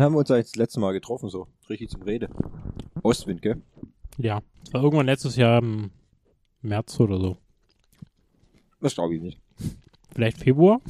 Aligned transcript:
Wann 0.00 0.06
haben 0.06 0.14
wir 0.14 0.20
uns 0.20 0.30
eigentlich 0.30 0.46
das 0.46 0.56
letzte 0.56 0.80
Mal 0.80 0.92
getroffen, 0.92 1.28
so? 1.28 1.46
Richtig 1.68 1.90
zum 1.90 2.00
Rede. 2.00 2.30
Ostwind, 3.02 3.42
gell? 3.42 3.60
Ja, 4.16 4.40
das 4.64 4.72
war 4.72 4.82
irgendwann 4.82 5.04
letztes 5.04 5.36
Jahr 5.36 5.58
im 5.58 5.90
März 6.62 6.98
oder 7.00 7.18
so. 7.18 7.36
Das 8.80 8.94
glaube 8.94 9.14
ich 9.16 9.20
nicht. 9.20 9.38
Vielleicht 10.14 10.38
Februar? 10.38 10.80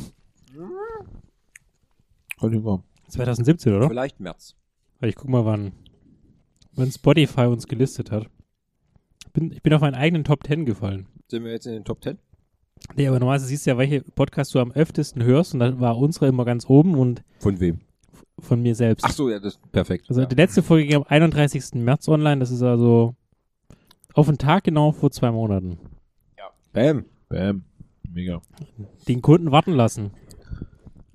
Heute 2.41 2.65
war. 2.65 2.85
2017, 3.09 3.75
oder? 3.75 3.88
Vielleicht 3.88 4.21
März. 4.21 4.55
Ich 5.01 5.16
guck 5.16 5.29
mal, 5.29 5.45
wann, 5.45 5.73
wann 6.77 6.93
Spotify 6.93 7.47
uns 7.47 7.66
gelistet 7.66 8.13
hat. 8.13 8.29
Bin, 9.33 9.51
ich 9.51 9.61
bin 9.61 9.74
auf 9.74 9.80
meinen 9.80 9.97
eigenen 9.97 10.23
Top 10.23 10.47
10 10.47 10.66
gefallen. 10.66 11.09
Sind 11.27 11.43
wir 11.43 11.51
jetzt 11.51 11.66
in 11.66 11.73
den 11.73 11.85
Top 11.85 12.01
10? 12.05 12.16
Nee, 12.95 13.09
aber 13.09 13.19
normalerweise 13.19 13.47
siehst 13.47 13.66
du 13.66 13.71
ja, 13.71 13.77
welche 13.79 14.02
Podcasts 14.02 14.52
du 14.52 14.61
am 14.61 14.71
öftesten 14.71 15.24
hörst 15.24 15.52
und 15.55 15.59
da 15.59 15.80
war 15.80 15.99
unsere 15.99 16.29
immer 16.29 16.45
ganz 16.45 16.71
oben 16.71 16.95
und 16.95 17.24
Von 17.41 17.59
wem? 17.59 17.80
Von 18.41 18.62
mir 18.62 18.75
selbst. 18.75 19.05
Ach 19.05 19.12
so, 19.12 19.29
ja, 19.29 19.39
das 19.39 19.55
ist 19.55 19.73
perfekt. 19.73 20.07
Also 20.09 20.23
ja. 20.23 20.27
die 20.27 20.37
letzte 20.37 20.62
Folge 20.62 20.87
ging 20.87 20.97
am 20.97 21.05
31. 21.07 21.75
März 21.75 22.09
online, 22.09 22.41
das 22.41 22.51
ist 22.51 22.63
also 22.63 23.15
auf 24.15 24.27
den 24.27 24.39
Tag 24.39 24.65
genau 24.65 24.93
vor 24.93 25.11
zwei 25.11 25.30
Monaten. 25.30 25.79
Bam. 26.73 27.05
Bam. 27.29 27.65
Mega. 28.09 28.41
Den 29.09 29.23
Kunden 29.23 29.51
warten 29.51 29.73
lassen. 29.73 30.13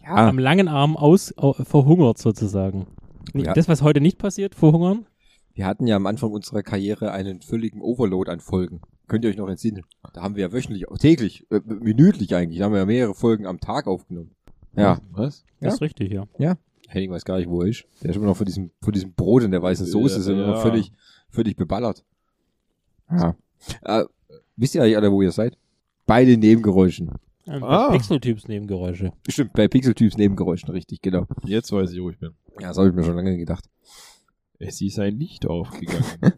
Ja. 0.03 0.27
Am 0.27 0.37
langen 0.37 0.67
Arm 0.67 0.97
aus, 0.97 1.35
au, 1.37 1.53
verhungert 1.53 2.17
sozusagen. 2.17 2.87
Ja. 3.33 3.53
Das, 3.53 3.67
was 3.67 3.81
heute 3.81 4.01
nicht 4.01 4.17
passiert, 4.17 4.53
verhungern. 4.53 5.05
Wir 5.53 5.65
hatten 5.65 5.87
ja 5.87 5.95
am 5.95 6.05
Anfang 6.05 6.31
unserer 6.31 6.63
Karriere 6.63 7.11
einen 7.11 7.41
völligen 7.41 7.81
Overload 7.81 8.29
an 8.29 8.39
Folgen. 8.39 8.81
Könnt 9.07 9.23
ihr 9.23 9.29
euch 9.29 9.37
noch 9.37 9.47
entsinnen? 9.47 9.83
Da 10.13 10.21
haben 10.21 10.35
wir 10.35 10.43
ja 10.43 10.51
wöchentlich, 10.51 10.85
täglich, 10.99 11.47
äh, 11.51 11.61
minütlich 11.65 12.35
eigentlich, 12.35 12.59
da 12.59 12.65
haben 12.65 12.73
wir 12.73 12.79
ja 12.79 12.85
mehrere 12.85 13.15
Folgen 13.15 13.45
am 13.45 13.59
Tag 13.59 13.87
aufgenommen. 13.87 14.31
Ja. 14.75 14.99
Was? 15.11 15.45
Ja. 15.59 15.67
Das 15.67 15.75
ist 15.75 15.81
richtig, 15.81 16.11
ja. 16.11 16.57
Henning 16.87 17.11
weiß 17.11 17.25
gar 17.25 17.37
nicht, 17.37 17.49
wo 17.49 17.61
er 17.61 17.67
ist. 17.67 17.85
Der 18.01 18.11
ist 18.11 18.15
immer 18.15 18.25
noch 18.27 18.37
von 18.37 18.45
diesem, 18.45 18.71
von 18.81 18.93
diesem 18.93 19.13
Brot 19.13 19.43
in 19.43 19.51
der 19.51 19.61
weißen 19.61 19.85
Soße, 19.85 20.15
Ja, 20.17 20.21
sind 20.21 20.37
wir 20.37 20.45
noch 20.47 20.55
ja. 20.55 20.61
völlig, 20.61 20.91
völlig 21.29 21.55
beballert. 21.55 22.03
Ja. 23.11 23.35
Äh, 23.83 24.05
wisst 24.55 24.75
ihr 24.75 24.83
eigentlich 24.83 24.97
alle, 24.97 25.11
wo 25.11 25.21
ihr 25.21 25.31
seid? 25.31 25.57
Bei 26.05 26.23
den 26.25 26.39
Nebengeräuschen. 26.39 27.11
Ähm, 27.47 27.63
Ah. 27.63 27.91
Pixeltyps 27.91 28.47
Nebengeräusche. 28.47 29.11
Stimmt, 29.29 29.53
bei 29.53 29.67
Pixeltyps 29.67 30.17
Nebengeräuschen, 30.17 30.69
richtig, 30.69 31.01
genau. 31.01 31.27
Jetzt 31.45 31.71
weiß 31.71 31.91
ich, 31.91 32.01
wo 32.01 32.09
ich 32.09 32.17
bin. 32.19 32.31
Ja, 32.59 32.69
das 32.69 32.77
habe 32.77 32.89
ich 32.89 32.93
mir 32.95 33.03
schon 33.03 33.15
lange 33.15 33.37
gedacht. 33.37 33.65
Es 34.57 34.81
ist 34.81 34.97
ein 34.99 35.17
Licht 35.19 35.45
aufgegangen. 35.45 36.05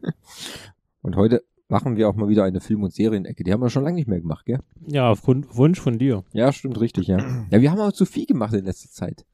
Und 1.01 1.15
heute 1.15 1.43
machen 1.69 1.95
wir 1.95 2.09
auch 2.09 2.15
mal 2.15 2.27
wieder 2.27 2.43
eine 2.43 2.59
Film- 2.61 2.83
und 2.83 2.93
Serienecke. 2.93 3.43
Die 3.43 3.51
haben 3.53 3.61
wir 3.61 3.69
schon 3.69 3.83
lange 3.83 3.95
nicht 3.95 4.07
mehr 4.07 4.19
gemacht, 4.19 4.45
gell? 4.45 4.59
Ja, 4.87 5.09
aufgrund 5.11 5.55
Wunsch 5.55 5.79
von 5.79 5.97
dir. 5.97 6.23
Ja, 6.33 6.51
stimmt, 6.51 6.79
richtig, 6.79 7.07
ja. 7.07 7.17
Ja, 7.51 7.61
wir 7.61 7.71
haben 7.71 7.79
auch 7.79 7.91
zu 7.91 8.05
viel 8.05 8.25
gemacht 8.25 8.53
in 8.53 8.65
letzter 8.65 8.89
Zeit. 8.89 9.25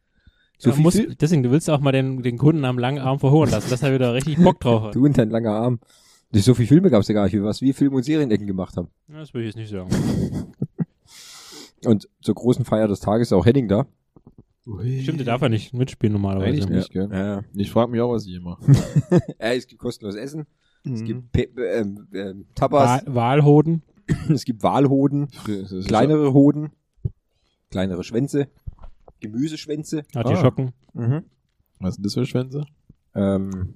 So 0.58 0.70
Ja, 0.70 0.76
viel 0.76 0.84
muss, 0.84 0.96
Fil- 0.96 1.16
deswegen, 1.16 1.44
du 1.44 1.52
willst 1.52 1.70
auch 1.70 1.80
mal 1.80 1.92
den, 1.92 2.22
den 2.24 2.38
Kunden 2.38 2.64
am 2.66 2.78
langen 2.80 3.00
Arm 3.00 3.20
verhungern 3.20 3.50
lassen, 3.52 3.70
dass 3.70 3.84
er 3.84 3.94
wieder 3.94 4.14
richtig 4.14 4.38
Bock 4.38 4.60
drauf 4.60 4.84
hat. 4.84 4.96
Du 4.96 5.06
und 5.06 5.18
dein 5.18 5.30
langer 5.30 5.52
Arm. 5.52 5.80
So 6.32 6.54
viele 6.56 6.68
Filme 6.68 6.90
gab 6.90 7.02
es 7.02 7.08
ja 7.08 7.14
gar 7.14 7.26
nicht, 7.26 7.34
wie 7.34 7.44
was 7.44 7.62
wir 7.62 7.74
Film- 7.76 7.94
und 7.94 8.04
Serienecken 8.04 8.48
gemacht 8.48 8.76
haben. 8.78 8.88
Ja, 9.08 9.20
Das 9.20 9.34
will 9.34 9.42
ich 9.42 9.48
jetzt 9.48 9.58
nicht 9.58 9.70
sagen. 9.70 9.90
Und 11.86 12.08
zur 12.22 12.36
großen 12.36 12.64
Feier 12.66 12.88
des 12.88 13.02
Tages 13.02 13.28
ist 13.28 13.34
auch 13.34 13.46
Henning 13.46 13.68
da. 13.68 13.86
Stimmt, 15.02 15.20
der 15.20 15.26
darf 15.26 15.42
ja 15.42 15.50
nicht 15.50 15.74
mitspielen 15.74 16.14
normalerweise. 16.14 16.48
Eigentlich 16.48 16.70
nicht, 16.70 16.92
gell? 16.92 17.10
Ja. 17.12 17.42
Ich 17.54 17.70
frage 17.72 17.92
mich 17.92 18.00
auch, 18.00 18.14
was 18.14 18.24
ich 18.26 18.32
hier 18.32 18.42
mache. 18.42 18.64
Äh, 19.38 19.58
es 19.58 19.68
gibt 19.68 19.82
kostenloses 19.82 20.20
Essen. 20.20 20.46
Es 20.86 21.02
Mhm. 21.02 21.06
gibt 21.06 21.32
Pe 21.34 21.42
ähm, 21.62 22.08
ähm, 22.14 22.46
Tapas. 22.56 23.06
Wahl, 23.06 23.16
Wahlhoden. 23.16 23.84
es 24.30 24.46
gibt 24.46 24.64
Walhoden. 24.64 25.28
Kleinere 25.86 26.32
Hoden. 26.34 26.72
Kleinere 27.70 28.04
Schwänze. 28.06 28.48
Gemüseschwänze. 29.24 30.04
Artischocken. 30.14 30.74
Mhm. 30.94 31.24
Was 31.80 31.96
sind 31.96 32.06
das 32.06 32.14
für 32.14 32.26
Schwänze? 32.26 32.66
Ähm, 33.16 33.74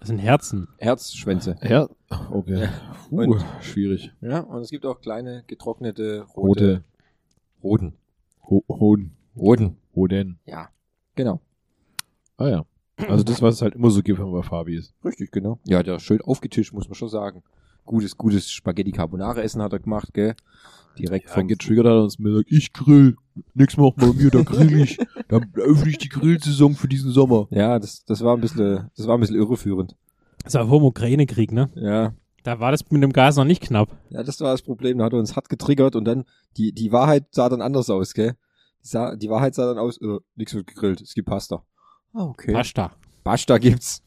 Das 0.00 0.08
sind 0.08 0.18
Herzen. 0.18 0.68
Herzschwänze. 0.78 1.56
Ja. 1.62 1.88
Okay. 2.30 2.68
Puh, 3.08 3.22
Und- 3.22 3.44
schwierig. 3.62 4.12
Ja, 4.20 4.40
und 4.40 4.60
es 4.62 4.70
gibt 4.70 4.84
auch 4.86 5.00
kleine 5.00 5.44
getrocknete 5.46 6.22
rote. 6.36 6.82
Rote. 6.82 6.84
Roten. 7.62 7.92
Ho 8.48 8.64
Hoden. 8.68 9.16
Roten. 9.36 9.76
Hoden. 9.94 10.38
Ja. 10.46 10.68
Genau. 11.14 11.40
Ah 12.36 12.48
ja. 12.48 12.66
Also 13.08 13.24
das, 13.24 13.42
was 13.42 13.54
es 13.56 13.62
halt 13.62 13.74
immer 13.74 13.90
so 13.90 14.02
gibt, 14.02 14.18
wenn 14.18 14.26
man 14.30 14.40
bei 14.40 14.46
Fabi 14.46 14.76
ist. 14.76 14.94
Richtig, 15.04 15.30
genau. 15.32 15.58
Ja, 15.64 15.82
der 15.82 15.96
ist 15.96 16.02
schön 16.02 16.20
aufgetischt, 16.22 16.72
muss 16.72 16.88
man 16.88 16.94
schon 16.94 17.08
sagen. 17.08 17.42
Gutes, 17.86 18.16
gutes 18.16 18.50
Spaghetti 18.50 18.92
Carbonara 18.92 19.40
Essen 19.40 19.62
hat 19.62 19.72
er 19.72 19.78
gemacht, 19.78 20.12
gell? 20.12 20.34
Direkt 20.98 21.28
Ja, 21.28 21.34
vom 21.34 21.46
getriggert 21.48 21.86
hat 21.86 21.92
er 21.92 22.02
uns 22.02 22.18
mir 22.18 22.30
gesagt, 22.30 22.50
ich 22.50 22.72
grill. 22.72 23.16
Nix 23.54 23.76
macht 23.76 23.96
bei 23.96 24.06
mir, 24.12 24.30
da 24.30 24.42
grill 24.42 24.80
ich. 24.80 24.98
Da 25.28 25.40
öffne 25.54 25.90
ich 25.90 25.98
die 25.98 26.08
Grillsaison 26.08 26.74
für 26.74 26.88
diesen 26.88 27.10
Sommer. 27.10 27.46
Ja, 27.50 27.78
das, 27.78 28.04
das 28.04 28.22
war 28.24 28.34
ein 28.36 28.40
bisschen, 28.40 28.90
das 28.96 29.06
war 29.06 29.16
ein 29.16 29.20
bisschen 29.20 29.36
irreführend. 29.36 29.94
Das 30.42 30.54
war 30.54 30.66
vor 30.68 30.78
dem 30.78 30.86
Ukraine-Krieg, 30.86 31.52
ne? 31.52 31.68
Ja. 31.74 32.14
Da 32.44 32.60
war 32.60 32.70
das 32.70 32.88
mit 32.90 33.02
dem 33.02 33.12
Gas 33.12 33.36
noch 33.36 33.44
nicht 33.44 33.62
knapp. 33.62 33.88
Ja, 34.08 34.22
das 34.22 34.40
war 34.40 34.52
das 34.52 34.62
Problem. 34.62 34.98
Da 34.98 35.04
hat 35.04 35.12
er 35.12 35.18
uns 35.18 35.36
hart 35.36 35.48
getriggert 35.48 35.96
und 35.96 36.04
dann, 36.04 36.24
die, 36.56 36.72
die 36.72 36.92
Wahrheit 36.92 37.26
sah 37.32 37.48
dann 37.48 37.60
anders 37.60 37.90
aus, 37.90 38.14
gell? 38.14 38.36
Die, 38.82 38.88
sah, 38.88 39.16
die 39.16 39.28
Wahrheit 39.28 39.54
sah 39.54 39.66
dann 39.66 39.78
aus, 39.78 40.00
äh, 40.00 40.18
nichts 40.36 40.54
wird 40.54 40.66
gegrillt, 40.68 41.00
es 41.00 41.12
gibt 41.14 41.28
Pasta. 41.28 41.62
Ah, 42.14 42.24
okay. 42.24 42.52
Pasta. 42.52 42.92
Pasta 43.24 43.58
gibt's. 43.58 44.02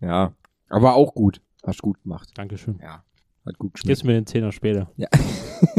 ja. 0.00 0.32
Aber 0.68 0.94
auch 0.94 1.14
gut. 1.14 1.40
Hast 1.64 1.82
gut 1.82 2.02
gemacht. 2.02 2.30
Dankeschön. 2.34 2.78
Ja. 2.82 3.04
Hat 3.46 3.58
gut 3.58 3.74
geschmeckt. 3.74 3.98
Gib's 3.98 4.04
mir 4.04 4.12
den 4.12 4.26
Zehner 4.26 4.52
später. 4.52 4.90
Ja. 4.96 5.08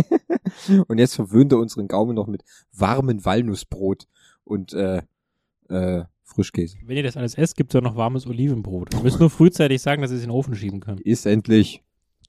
und 0.88 0.98
jetzt 0.98 1.16
verwöhnt 1.16 1.52
er 1.52 1.60
unseren 1.60 1.88
Gaumen 1.88 2.16
noch 2.16 2.28
mit 2.28 2.44
warmen 2.74 3.24
Walnussbrot 3.24 4.08
und 4.44 4.74
äh, 4.74 5.02
äh, 5.70 6.04
Frischkäse. 6.24 6.78
Wenn 6.86 6.98
ihr 6.98 7.04
das 7.04 7.18
alles 7.18 7.36
esst, 7.36 7.56
gibt's 7.56 7.74
ja 7.74 7.82
noch 7.82 7.96
warmes 7.96 8.26
Olivenbrot. 8.26 8.94
Ihr 8.94 9.02
müsst 9.02 9.20
nur 9.20 9.30
frühzeitig 9.30 9.82
sagen, 9.82 10.02
dass 10.02 10.12
ihr 10.12 10.18
es 10.18 10.24
in 10.24 10.30
den 10.30 10.36
Ofen 10.36 10.56
schieben 10.56 10.80
könnt. 10.80 11.02
Ist 11.02 11.26
endlich. 11.26 11.84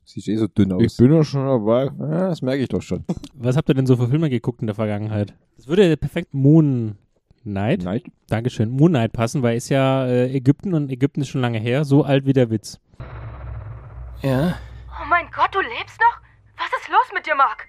Sieht 0.04 0.26
eh 0.26 0.36
so 0.36 0.48
dünn 0.48 0.72
aus. 0.72 0.82
Ich 0.82 0.96
bin 0.96 1.12
ja 1.12 1.22
schon 1.22 1.46
dabei. 1.46 1.84
ja, 1.84 2.28
das 2.28 2.42
merke 2.42 2.62
ich 2.62 2.68
doch 2.68 2.82
schon. 2.82 3.04
Was 3.34 3.56
habt 3.56 3.68
ihr 3.68 3.74
denn 3.74 3.86
so 3.86 3.96
für 3.96 4.08
Filme 4.08 4.28
geguckt 4.28 4.60
in 4.60 4.66
der 4.66 4.74
Vergangenheit? 4.74 5.34
Das 5.56 5.68
würde 5.68 5.88
ja 5.88 5.94
perfekt 5.94 6.34
Moon 6.34 6.96
Knight, 7.44 7.84
Nein. 7.84 8.02
Dankeschön, 8.28 8.70
Moon 8.70 8.92
Knight 8.92 9.12
passen, 9.12 9.42
weil 9.42 9.56
ist 9.56 9.68
ja 9.68 10.06
äh, 10.06 10.34
Ägypten 10.34 10.74
und 10.74 10.90
Ägypten 10.90 11.20
ist 11.20 11.28
schon 11.28 11.40
lange 11.40 11.58
her, 11.58 11.84
so 11.84 12.02
alt 12.02 12.26
wie 12.26 12.32
der 12.32 12.50
Witz. 12.50 12.80
Ja? 14.22 14.56
Oh 15.00 15.04
mein 15.08 15.28
Gott, 15.32 15.52
du 15.52 15.60
lebst 15.60 15.98
noch? 16.00 16.20
Was 16.56 16.68
ist 16.80 16.88
los 16.88 17.12
mit 17.12 17.26
dir, 17.26 17.34
Mark? 17.34 17.66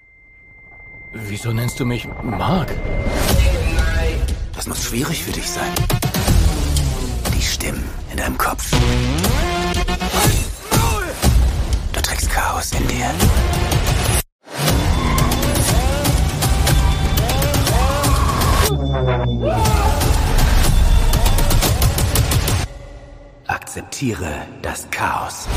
Wieso 1.12 1.52
nennst 1.52 1.80
du 1.80 1.86
mich 1.86 2.08
Mark? 2.22 2.72
Das 4.56 4.68
muss 4.68 4.84
schwierig 4.84 5.24
für 5.24 5.32
dich 5.32 5.50
sein. 5.50 5.74
Die 7.36 7.42
Stimmen 7.42 7.84
in 8.12 8.18
deinem 8.18 8.38
Kopf. 8.38 8.70
Du 11.92 12.02
trägst 12.02 12.30
Chaos 12.30 12.72
in 12.74 12.88
dir. 12.88 13.10
Akzeptiere 23.48 24.46
das 24.62 24.88
Chaos. 24.92 25.48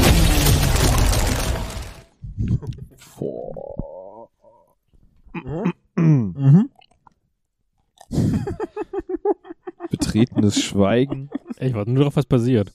Betretenes 9.90 10.60
Schweigen. 10.62 11.30
Ich 11.58 11.74
warte 11.74 11.90
nur 11.90 12.04
drauf, 12.04 12.16
was 12.16 12.26
passiert. 12.26 12.72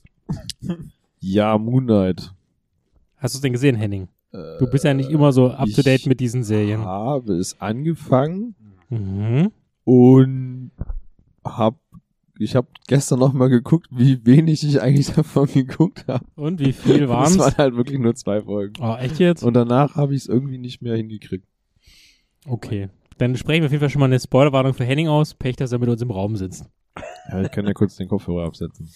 Ja, 1.20 1.56
Moonlight. 1.58 2.32
Hast 3.16 3.34
du 3.34 3.38
es 3.38 3.42
denn 3.42 3.52
gesehen, 3.52 3.76
Henning? 3.76 4.08
Du 4.32 4.66
bist 4.70 4.84
ja 4.84 4.94
nicht 4.94 5.10
immer 5.10 5.30
so 5.32 5.50
up 5.50 5.68
to 5.74 5.82
date 5.82 6.00
ich 6.00 6.06
mit 6.06 6.18
diesen 6.20 6.42
Serien. 6.42 6.80
habe 6.80 7.34
es 7.34 7.60
angefangen 7.60 8.54
Mhm. 8.88 9.52
und 9.84 10.70
hab 11.44 11.76
ich 12.38 12.56
habe 12.56 12.68
gestern 12.88 13.18
noch 13.18 13.32
mal 13.32 13.48
geguckt, 13.48 13.88
wie 13.90 14.24
wenig 14.24 14.64
ich 14.66 14.80
eigentlich 14.80 15.06
davon 15.14 15.46
geguckt 15.46 16.06
habe. 16.08 16.24
Und 16.34 16.60
wie 16.60 16.72
viel 16.72 17.04
Es 17.04 17.08
waren's? 17.08 17.38
waren 17.38 17.56
halt 17.56 17.76
wirklich 17.76 17.98
nur 17.98 18.14
zwei 18.14 18.42
Folgen. 18.42 18.74
Oh, 18.80 18.94
echt 18.94 19.18
jetzt? 19.18 19.42
Und 19.42 19.54
danach 19.54 19.96
habe 19.96 20.14
ich 20.14 20.22
es 20.22 20.28
irgendwie 20.28 20.58
nicht 20.58 20.82
mehr 20.82 20.96
hingekriegt. 20.96 21.46
Okay. 22.46 22.88
Dann 23.18 23.36
sprechen 23.36 23.62
wir 23.62 23.66
auf 23.66 23.72
jeden 23.72 23.80
Fall 23.80 23.90
schon 23.90 24.00
mal 24.00 24.06
eine 24.06 24.18
Spoilerwarnung 24.18 24.74
für 24.74 24.84
Henning 24.84 25.08
aus. 25.08 25.34
Pech, 25.34 25.56
dass 25.56 25.70
er 25.72 25.78
mit 25.78 25.88
uns 25.88 26.02
im 26.02 26.10
Raum 26.10 26.36
sitzt. 26.36 26.64
Ja, 27.30 27.42
ich 27.42 27.50
kann 27.50 27.66
ja 27.66 27.72
kurz 27.72 27.96
den 27.96 28.08
Kopfhörer 28.08 28.46
absetzen. 28.46 28.90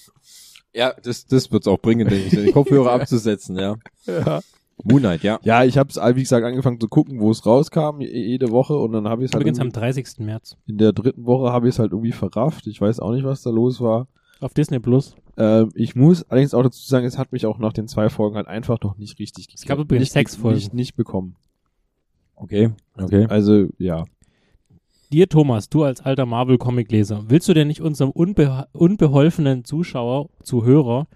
Ja, 0.74 0.92
das, 1.02 1.26
das 1.26 1.50
wird's 1.52 1.66
auch 1.68 1.78
bringen, 1.78 2.08
denke 2.08 2.24
ich, 2.26 2.30
den 2.32 2.52
Kopfhörer 2.52 2.92
abzusetzen, 3.00 3.56
ja. 3.56 3.76
Ja. 4.06 4.40
Moonlight, 4.84 5.22
ja. 5.22 5.38
Ja, 5.42 5.64
ich 5.64 5.78
habe 5.78 5.88
es, 5.90 5.96
wie 5.96 6.20
gesagt, 6.22 6.44
angefangen 6.44 6.78
zu 6.80 6.88
gucken, 6.88 7.18
wo 7.20 7.30
es 7.30 7.44
rauskam, 7.46 8.00
je- 8.00 8.08
jede 8.08 8.50
Woche. 8.50 8.74
Und 8.76 8.92
dann 8.92 9.08
habe 9.08 9.22
ich 9.24 9.30
es 9.30 9.34
halt 9.34 9.42
Übrigens 9.42 9.58
am 9.58 9.68
irgendwie- 9.68 9.80
30. 9.80 10.06
März. 10.24 10.56
in 10.66 10.78
der 10.78 10.92
dritten 10.92 11.24
Woche 11.26 11.52
habe 11.52 11.66
ich 11.68 11.74
es 11.74 11.78
halt 11.78 11.92
irgendwie 11.92 12.12
verrafft. 12.12 12.66
Ich 12.66 12.80
weiß 12.80 13.00
auch 13.00 13.12
nicht, 13.12 13.24
was 13.24 13.42
da 13.42 13.50
los 13.50 13.80
war. 13.80 14.06
Auf 14.40 14.52
Disney 14.52 14.78
Plus. 14.78 15.16
Ähm, 15.38 15.70
ich 15.74 15.96
muss 15.96 16.24
allerdings 16.30 16.52
auch 16.54 16.62
dazu 16.62 16.86
sagen, 16.86 17.06
es 17.06 17.16
hat 17.18 17.32
mich 17.32 17.46
auch 17.46 17.58
nach 17.58 17.72
den 17.72 17.88
zwei 17.88 18.08
Folgen 18.10 18.36
halt 18.36 18.48
einfach 18.48 18.78
noch 18.82 18.96
nicht 18.98 19.18
richtig 19.18 19.48
Es 19.54 19.62
gab 19.62 19.76
gekriegt. 19.78 19.86
übrigens 19.86 20.00
nicht, 20.02 20.12
sechs 20.12 20.36
Folgen. 20.36 20.56
Nicht, 20.56 20.74
nicht 20.74 20.94
bekommen. 20.96 21.36
Okay, 22.36 22.70
okay. 22.98 23.26
Also, 23.30 23.66
ja. 23.78 24.04
Dir, 25.12 25.28
Thomas, 25.28 25.68
du 25.70 25.84
als 25.84 26.00
alter 26.02 26.26
Marvel-Comic-Leser, 26.26 27.24
willst 27.28 27.48
du 27.48 27.54
denn 27.54 27.68
nicht 27.68 27.80
unserem 27.80 28.10
unbe 28.10 28.66
unbeholfenen 28.72 29.64
Zuschauer, 29.64 30.28
Zuhörer, 30.42 31.06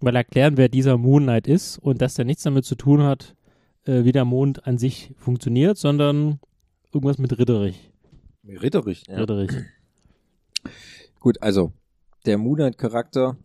mal 0.00 0.16
erklären, 0.16 0.56
wer 0.56 0.68
dieser 0.68 0.98
Moon 0.98 1.24
Knight 1.24 1.46
ist 1.46 1.78
und 1.78 2.02
dass 2.02 2.14
der 2.14 2.24
nichts 2.24 2.42
damit 2.42 2.64
zu 2.64 2.74
tun 2.74 3.02
hat, 3.02 3.34
äh, 3.84 4.04
wie 4.04 4.12
der 4.12 4.24
Mond 4.24 4.66
an 4.66 4.78
sich 4.78 5.12
funktioniert, 5.16 5.78
sondern 5.78 6.40
irgendwas 6.92 7.18
mit 7.18 7.38
Ritterich. 7.38 7.90
Ritterich. 8.44 9.04
Ja. 9.08 9.18
Ritterich. 9.18 9.50
Gut, 11.20 11.42
also 11.42 11.72
der 12.26 12.38
Moon 12.38 12.56
Knight-Charakter, 12.56 13.36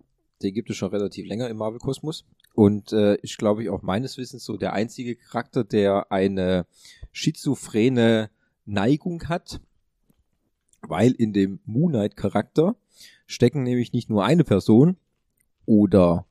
den 0.42 0.54
gibt 0.54 0.70
es 0.70 0.78
schon 0.78 0.90
relativ 0.90 1.26
länger 1.26 1.50
im 1.50 1.58
Marvel-Kosmos. 1.58 2.26
Und 2.54 2.92
äh, 2.92 3.16
ist, 3.22 3.38
glaube 3.38 3.64
ich, 3.64 3.70
auch 3.70 3.82
meines 3.82 4.18
Wissens 4.18 4.44
so 4.44 4.58
der 4.58 4.74
einzige 4.74 5.16
Charakter, 5.16 5.64
der 5.64 6.12
eine 6.12 6.66
schizophrene 7.12 8.30
Neigung 8.66 9.30
hat. 9.30 9.62
Weil 10.82 11.12
in 11.12 11.32
dem 11.32 11.60
Moon 11.64 11.94
Knight-Charakter 11.94 12.76
stecken 13.26 13.64
nämlich 13.64 13.94
nicht 13.94 14.10
nur 14.10 14.26
eine 14.26 14.44
Person 14.44 14.98
oder 15.66 16.26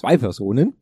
zwei 0.00 0.16
Personen. 0.16 0.74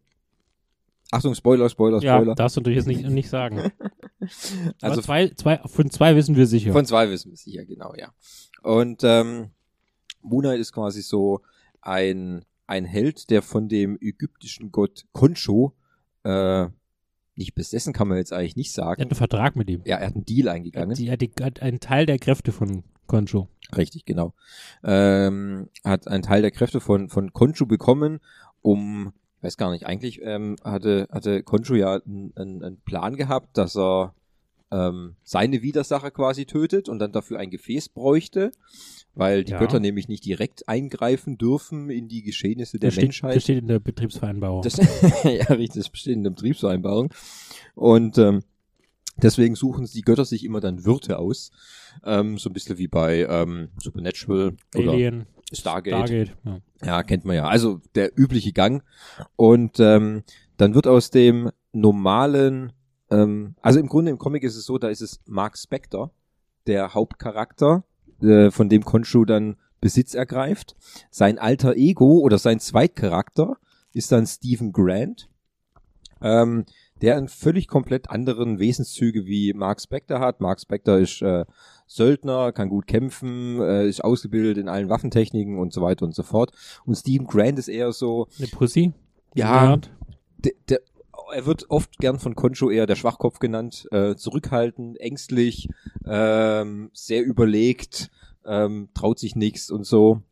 Achtung, 1.11 1.35
Spoiler, 1.35 1.69
Spoiler, 1.70 2.00
Ja, 2.03 2.17
Spoiler. 2.17 2.35
darfst 2.35 2.56
du 2.56 2.61
natürlich 2.61 2.76
jetzt 2.76 2.87
nicht, 2.87 3.09
nicht 3.09 3.31
sagen. 3.31 3.73
also 4.82 5.00
zwei, 5.00 5.29
zwei, 5.31 5.59
von 5.65 5.91
zwei 5.91 6.15
wissen 6.17 6.37
wir 6.37 6.47
sicher. 6.47 6.73
Von 6.73 6.85
zwei 6.85 7.09
wissen 7.11 7.31
wir 7.31 7.37
sicher, 7.37 7.65
genau, 7.65 7.94
ja. 7.97 8.12
Und 8.62 9.03
ähm, 9.05 9.50
Moon 10.20 10.43
Knight 10.43 10.61
ist 10.61 10.73
quasi 10.73 11.00
so 11.00 11.41
ein, 11.81 12.44
ein 12.67 12.85
Held, 12.85 13.31
der 13.31 13.41
von 13.41 13.69
dem 13.69 13.97
ägyptischen 14.00 14.70
Gott 14.70 15.06
Khonshu 15.12 15.71
äh, 16.25 16.67
nicht 17.37 17.55
besessen, 17.55 17.93
kann 17.94 18.09
man 18.09 18.19
jetzt 18.19 18.32
eigentlich 18.32 18.56
nicht 18.56 18.76
er 18.76 18.85
hat 18.85 18.88
sagen. 18.99 19.03
einen 19.03 19.14
Vertrag 19.14 19.56
mit 19.56 19.71
ihm. 19.71 19.81
Ja, 19.87 19.97
er 19.97 20.09
hat 20.09 20.14
einen 20.14 20.26
Deal 20.26 20.49
eingegangen. 20.49 20.97
Er 20.99 21.12
hat 21.12 21.21
die, 21.23 21.31
hat 21.41 21.62
einen 21.62 21.81
Teil 21.81 22.05
der 22.05 22.19
Kräfte 22.19 22.53
von 22.53 22.85
Concho. 23.06 23.49
Richtig, 23.76 24.05
genau. 24.05 24.35
Ähm, 24.85 25.69
hat 25.85 26.06
einen 26.09 26.23
Teil 26.23 26.43
der 26.43 26.50
Kräfte 26.50 26.81
von, 26.81 27.09
von 27.09 27.32
Khonshu 27.32 27.67
bekommen, 27.67 28.21
um, 28.63 29.13
ich 29.39 29.45
weiß 29.45 29.57
gar 29.57 29.71
nicht, 29.71 29.87
eigentlich 29.87 30.21
ähm, 30.23 30.57
hatte, 30.65 31.09
hatte 31.11 31.43
Khonshu 31.43 31.75
ja 31.75 32.01
einen, 32.05 32.33
einen, 32.37 32.81
Plan 32.81 33.17
gehabt, 33.17 33.57
dass 33.57 33.77
er 33.77 34.15
ähm, 34.71 35.17
seine 35.23 35.63
Widersacher 35.63 36.11
quasi 36.11 36.45
tötet 36.45 36.89
und 36.89 36.99
dann 36.99 37.13
dafür 37.13 37.39
ein 37.39 37.51
Gefäß 37.51 37.89
bräuchte, 37.89 38.53
weil 39.15 39.45
die 39.45 39.53
Ja. 39.53 39.59
Götter 39.59 39.81
nämlich 39.81 40.09
nicht 40.09 40.25
direkt 40.25 40.69
eingreifen 40.69 41.39
dürfen 41.39 41.91
in 41.91 42.09
die 42.09 42.23
Geschehnisse 42.23 42.79
der 42.79 42.89
das 42.89 42.95
steht, 42.95 43.05
Menschheit. 43.05 43.37
Das 43.37 43.43
steht 43.45 43.59
in 43.59 43.69
der 43.69 43.79
Betriebsvereinbarung. 43.79 44.63
Das, 44.63 44.77
ja, 45.25 45.47
richtig, 45.55 45.83
das 45.83 45.89
besteht 45.89 46.15
in 46.15 46.25
der 46.25 46.31
Betriebsvereinbarung. 46.31 47.13
Und 47.75 48.19
ähm, 48.19 48.43
deswegen 49.17 49.55
suchen 49.55 49.87
die 49.93 50.03
Götter 50.03 50.25
sich 50.25 50.45
immer 50.45 50.61
dann 50.61 50.85
Wirte 50.85 51.19
aus. 51.19 51.51
Ähm, 52.05 52.39
so 52.39 52.51
ein 52.51 52.53
bisschen 52.53 52.79
wie 52.79 52.89
bei 52.89 53.27
ähm, 53.29 53.69
Supernatural 53.83 54.57
oder 54.75 54.93
Alien, 54.93 55.27
Stargate. 55.53 56.09
Stargate. 56.09 56.37
Ja. 56.45 56.61
Ja, 56.85 57.03
kennt 57.03 57.25
man 57.25 57.37
ja. 57.37 57.47
Also 57.47 57.81
der 57.95 58.17
übliche 58.19 58.53
Gang. 58.53 58.83
Und 59.37 59.81
ähm, 59.81 60.23
dann 60.56 60.75
wird 60.75 60.87
aus 60.87 61.11
dem 61.11 61.50
normalen, 61.73 62.73
ähm, 63.11 63.55
also 63.62 63.81
im 63.81 63.89
Grunde 63.89 64.11
im 64.11 64.19
Comic 64.19 64.43
ist 64.43 64.56
es 64.56 64.65
so, 64.65 64.79
da 64.79 64.89
ist 64.89 65.00
es 65.00 65.21
Mark 65.27 65.56
Spector, 65.56 66.12
der 66.67 66.95
Hauptcharakter, 66.95 67.85
äh, 68.21 68.50
von 68.50 68.69
dem 68.69 68.85
Khonshu 68.85 69.25
dann 69.25 69.56
Besitz 69.81 70.15
ergreift. 70.15 70.77
Sein 71.11 71.39
alter 71.39 71.77
Ego 71.77 72.19
oder 72.19 72.39
sein 72.39 72.61
Zweitcharakter 72.61 73.56
ist 73.93 74.12
dann 74.12 74.27
Stephen 74.27 74.73
Grant, 74.73 75.29
ähm, 76.21 76.67
der 77.00 77.17
einen 77.17 77.29
völlig 77.29 77.69
komplett 77.69 78.11
anderen 78.11 78.59
Wesenszüge 78.59 79.25
wie 79.27 79.53
Mark 79.55 79.81
Spector 79.81 80.19
hat. 80.19 80.41
Mark 80.41 80.61
Spector 80.61 80.99
ist 80.99 81.23
äh, 81.23 81.45
Söldner, 81.88 82.52
kann 82.52 82.69
gut 82.69 82.87
kämpfen, 82.87 83.61
äh, 83.61 83.88
ist 83.88 84.05
ausgebildet 84.05 84.58
in 84.58 84.69
allen 84.69 84.88
Waffentechniken 84.88 85.58
und 85.58 85.73
so 85.73 85.82
weiter 85.82 86.05
und 86.05 86.14
so 86.14 86.23
fort. 86.23 86.52
Und 86.85 86.94
Stephen 86.94 87.26
Grant 87.26 87.58
ist 87.58 87.69
eher 87.69 87.93
so, 87.93 88.29
Eine 88.38 88.49
Pussy. 88.49 88.93
Ja. 89.35 89.79
Der, 90.38 90.52
der, 90.69 90.81
er 91.35 91.46
wird 91.46 91.67
oft 91.70 91.99
gern 91.99 92.19
von 92.19 92.35
Concho 92.35 92.70
eher 92.70 92.87
der 92.87 92.96
Schwachkopf 92.96 93.38
genannt, 93.38 93.88
äh, 93.90 94.14
zurückhaltend, 94.14 95.00
ängstlich, 95.00 95.69
ähm, 96.06 96.90
sehr 96.93 97.25
überlegt, 97.25 98.11
ähm, 98.44 98.90
traut 98.94 99.19
sich 99.19 99.35
nichts 99.35 99.70
und 99.70 99.85
so. 99.85 100.23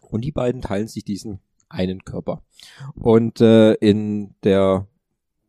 Und 0.00 0.22
die 0.22 0.32
beiden 0.32 0.62
teilen 0.62 0.88
sich 0.88 1.04
diesen 1.04 1.40
einen 1.68 2.04
Körper. 2.04 2.42
Und 2.94 3.40
äh, 3.40 3.74
in 3.74 4.34
der 4.44 4.86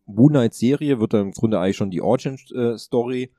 Moon 0.05 0.31
Knight 0.31 0.53
Serie 0.53 0.99
wird 0.99 1.13
dann 1.13 1.27
im 1.27 1.31
Grunde 1.31 1.59
eigentlich 1.59 1.77
schon 1.77 1.91
die 1.91 2.01
Origin 2.01 2.37
äh, 2.55 2.77
Story 2.77 3.31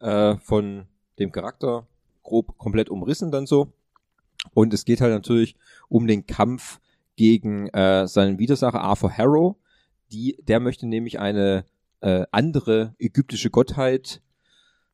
äh, 0.00 0.36
von 0.38 0.86
dem 1.18 1.32
Charakter 1.32 1.86
grob 2.22 2.56
komplett 2.58 2.88
umrissen 2.90 3.30
dann 3.30 3.46
so. 3.46 3.72
Und 4.54 4.72
es 4.74 4.84
geht 4.84 5.00
halt 5.00 5.12
natürlich 5.12 5.56
um 5.88 6.06
den 6.06 6.26
Kampf 6.26 6.80
gegen 7.16 7.68
äh, 7.68 8.06
seinen 8.06 8.38
Widersacher 8.38 8.80
Arthur 8.80 9.10
Harrow. 9.16 9.56
Die, 10.12 10.36
der 10.46 10.60
möchte 10.60 10.86
nämlich 10.86 11.18
eine 11.18 11.64
äh, 12.00 12.26
andere 12.30 12.94
ägyptische 12.98 13.50
Gottheit. 13.50 14.20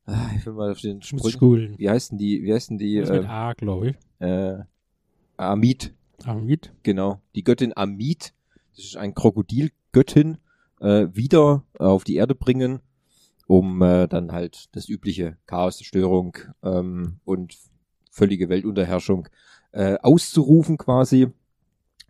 Ah, 0.05 0.29
ich 0.37 0.45
will 0.45 0.53
mal 0.53 0.71
auf 0.71 0.81
den 0.81 1.01
Sprung. 1.01 1.19
Wie 1.77 1.89
heißen 1.89 2.17
die? 2.17 2.43
Wie 2.43 2.53
heißen 2.53 2.77
die? 2.77 2.97
Ist 2.97 3.11
mit 3.11 3.23
Äh, 3.23 3.27
A, 3.27 3.53
glaube 3.53 3.89
ich. 3.91 3.95
äh, 4.19 4.57
Amit, 5.37 5.93
Amit. 6.25 6.71
genau. 6.83 7.21
Die 7.35 7.43
Göttin 7.43 7.73
Amit, 7.75 8.33
das 8.75 8.85
ist 8.85 8.97
eine 8.97 9.13
Krokodilgöttin, 9.13 10.37
äh, 10.79 11.07
wieder 11.11 11.63
auf 11.79 12.03
die 12.03 12.15
Erde 12.15 12.35
bringen, 12.35 12.79
um 13.47 13.81
äh, 13.81 14.07
dann 14.07 14.31
halt 14.31 14.75
das 14.75 14.89
übliche 14.89 15.37
Chaos, 15.45 15.77
Zerstörung 15.77 16.37
ähm, 16.63 17.19
und 17.25 17.57
völlige 18.09 18.49
Weltunterherrschung 18.49 19.27
äh, 19.71 19.97
auszurufen 20.01 20.77
quasi. 20.77 21.27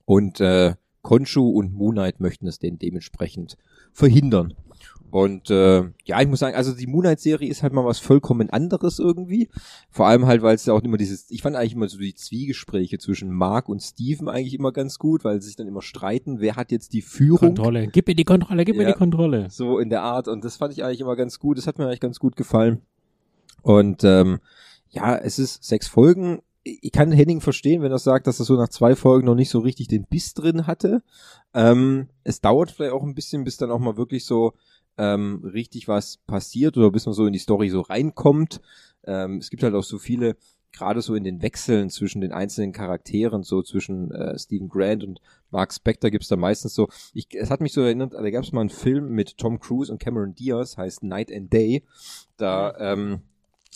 Und 0.05 0.41
äh, 0.41 0.75
Khonshu 1.01 1.49
und 1.49 1.73
Moon 1.73 1.95
Knight 1.95 2.19
möchten 2.19 2.47
es 2.47 2.59
denn 2.59 2.77
dementsprechend 2.77 3.57
verhindern. 3.91 4.53
Und 5.13 5.51
äh, 5.51 5.83
ja, 6.05 6.21
ich 6.21 6.27
muss 6.27 6.39
sagen, 6.39 6.55
also 6.55 6.73
die 6.73 6.87
Moon 6.87 7.03
Knight-Serie 7.03 7.47
ist 7.47 7.61
halt 7.61 7.71
mal 7.71 7.85
was 7.85 7.99
vollkommen 7.99 8.49
anderes 8.49 8.97
irgendwie. 8.97 9.47
Vor 9.91 10.07
allem 10.07 10.25
halt, 10.25 10.41
weil 10.41 10.55
es 10.55 10.65
ja 10.65 10.73
auch 10.73 10.81
immer 10.81 10.97
dieses, 10.97 11.29
ich 11.29 11.43
fand 11.43 11.55
eigentlich 11.55 11.75
immer 11.75 11.87
so 11.87 11.99
die 11.99 12.15
Zwiegespräche 12.15 12.97
zwischen 12.97 13.31
Mark 13.31 13.69
und 13.69 13.79
Steven 13.83 14.27
eigentlich 14.27 14.55
immer 14.55 14.71
ganz 14.71 14.97
gut, 14.97 15.23
weil 15.23 15.39
sie 15.39 15.49
sich 15.49 15.55
dann 15.55 15.67
immer 15.67 15.83
streiten, 15.83 16.39
wer 16.39 16.55
hat 16.55 16.71
jetzt 16.71 16.93
die 16.93 17.03
Führung. 17.03 17.53
Kontrolle. 17.53 17.89
Gib 17.89 18.07
mir 18.07 18.15
die 18.15 18.23
Kontrolle, 18.23 18.65
gib 18.65 18.75
mir 18.75 18.85
Ja. 18.85 18.93
die 18.93 18.97
Kontrolle. 18.97 19.51
So 19.51 19.77
in 19.77 19.91
der 19.91 20.01
Art. 20.01 20.27
Und 20.27 20.43
das 20.43 20.57
fand 20.57 20.73
ich 20.73 20.83
eigentlich 20.83 21.01
immer 21.01 21.15
ganz 21.15 21.37
gut. 21.37 21.59
Das 21.59 21.67
hat 21.67 21.77
mir 21.77 21.85
eigentlich 21.85 21.99
ganz 21.99 22.17
gut 22.17 22.35
gefallen. 22.35 22.81
Und 23.61 24.03
ähm, 24.03 24.39
ja, 24.89 25.15
es 25.15 25.37
ist 25.37 25.63
sechs 25.63 25.87
Folgen. 25.87 26.41
Ich 26.63 26.91
kann 26.91 27.11
Henning 27.11 27.39
verstehen, 27.39 27.83
wenn 27.83 27.91
er 27.91 27.99
sagt, 27.99 28.25
dass 28.25 28.39
er 28.39 28.45
so 28.45 28.55
nach 28.55 28.69
zwei 28.69 28.95
Folgen 28.95 29.27
noch 29.27 29.35
nicht 29.35 29.51
so 29.51 29.59
richtig 29.59 29.89
den 29.89 30.05
Biss 30.05 30.33
drin 30.33 30.65
hatte. 30.65 31.03
Ähm, 31.53 32.07
es 32.23 32.41
dauert 32.41 32.71
vielleicht 32.71 32.93
auch 32.93 33.03
ein 33.03 33.13
bisschen, 33.13 33.43
bis 33.43 33.57
dann 33.57 33.69
auch 33.69 33.77
mal 33.79 33.95
wirklich 33.95 34.25
so 34.25 34.53
ähm, 34.97 35.41
richtig 35.43 35.87
was 35.87 36.17
passiert 36.27 36.77
oder 36.77 36.91
bis 36.91 37.05
man 37.05 37.13
so 37.13 37.25
in 37.25 37.33
die 37.33 37.39
Story 37.39 37.69
so 37.69 37.81
reinkommt. 37.81 38.61
Ähm, 39.05 39.37
es 39.37 39.49
gibt 39.49 39.63
halt 39.63 39.73
auch 39.73 39.83
so 39.83 39.97
viele, 39.97 40.35
gerade 40.71 41.01
so 41.01 41.15
in 41.15 41.23
den 41.23 41.41
Wechseln 41.41 41.89
zwischen 41.89 42.21
den 42.21 42.31
einzelnen 42.31 42.73
Charakteren, 42.73 43.43
so 43.43 43.61
zwischen 43.61 44.11
äh, 44.11 44.37
Stephen 44.37 44.69
Grant 44.69 45.03
und 45.03 45.21
Mark 45.51 45.73
Spector 45.73 46.09
gibt's 46.09 46.27
da 46.27 46.35
meistens 46.35 46.73
so. 46.73 46.89
Ich, 47.13 47.27
es 47.33 47.49
hat 47.49 47.61
mich 47.61 47.73
so 47.73 47.81
erinnert, 47.81 48.13
da 48.13 48.29
gab's 48.29 48.51
mal 48.51 48.61
einen 48.61 48.69
Film 48.69 49.09
mit 49.09 49.37
Tom 49.37 49.59
Cruise 49.59 49.91
und 49.91 49.99
Cameron 49.99 50.35
Diaz, 50.35 50.77
heißt 50.77 51.03
Night 51.03 51.31
and 51.31 51.53
Day. 51.53 51.83
Da 52.37 52.75
ähm, 52.79 53.21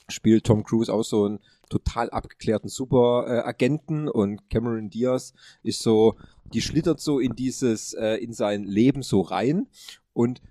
spielt 0.10 0.46
Tom 0.46 0.64
Cruise 0.64 0.92
auch 0.92 1.04
so 1.04 1.26
einen 1.26 1.40
total 1.70 2.10
abgeklärten 2.10 2.70
Superagenten 2.70 4.08
äh, 4.08 4.12
und 4.12 4.50
Cameron 4.50 4.90
Diaz 4.90 5.34
ist 5.64 5.82
so, 5.82 6.16
die 6.54 6.62
schlittert 6.62 7.00
so 7.00 7.20
in 7.20 7.36
dieses, 7.36 7.94
äh, 7.94 8.16
in 8.16 8.34
sein 8.34 8.64
Leben 8.64 9.04
so 9.04 9.22
rein 9.22 9.68
und 10.14 10.42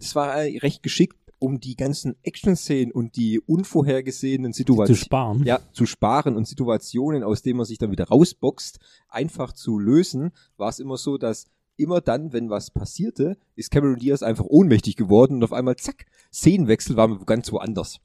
es 0.00 0.14
war 0.14 0.36
äh, 0.36 0.58
recht 0.58 0.82
geschickt, 0.82 1.16
um 1.38 1.58
die 1.58 1.74
ganzen 1.74 2.16
Action-Szenen 2.22 2.92
und 2.92 3.16
die 3.16 3.40
unvorhergesehenen 3.40 4.52
Zu 4.52 4.58
Situationen 4.58 4.96
sparen. 5.02 5.44
ja, 5.44 5.60
zu 5.72 5.86
sparen 5.86 6.36
und 6.36 6.46
Situationen, 6.46 7.22
aus 7.22 7.42
denen 7.42 7.56
man 7.56 7.66
sich 7.66 7.78
dann 7.78 7.90
wieder 7.90 8.08
rausboxt, 8.08 8.78
einfach 9.08 9.52
zu 9.52 9.78
lösen, 9.78 10.32
war 10.58 10.68
es 10.68 10.78
immer 10.78 10.98
so, 10.98 11.16
dass 11.16 11.46
immer 11.76 12.02
dann, 12.02 12.32
wenn 12.34 12.50
was 12.50 12.70
passierte, 12.70 13.38
ist 13.56 13.70
Cameron 13.70 13.98
Diaz 13.98 14.22
einfach 14.22 14.44
ohnmächtig 14.44 14.96
geworden 14.96 15.36
und 15.36 15.44
auf 15.44 15.54
einmal, 15.54 15.76
zack, 15.76 16.04
Szenenwechsel 16.32 16.96
war 16.96 17.08
man 17.08 17.24
ganz 17.24 17.50
woanders. 17.50 18.00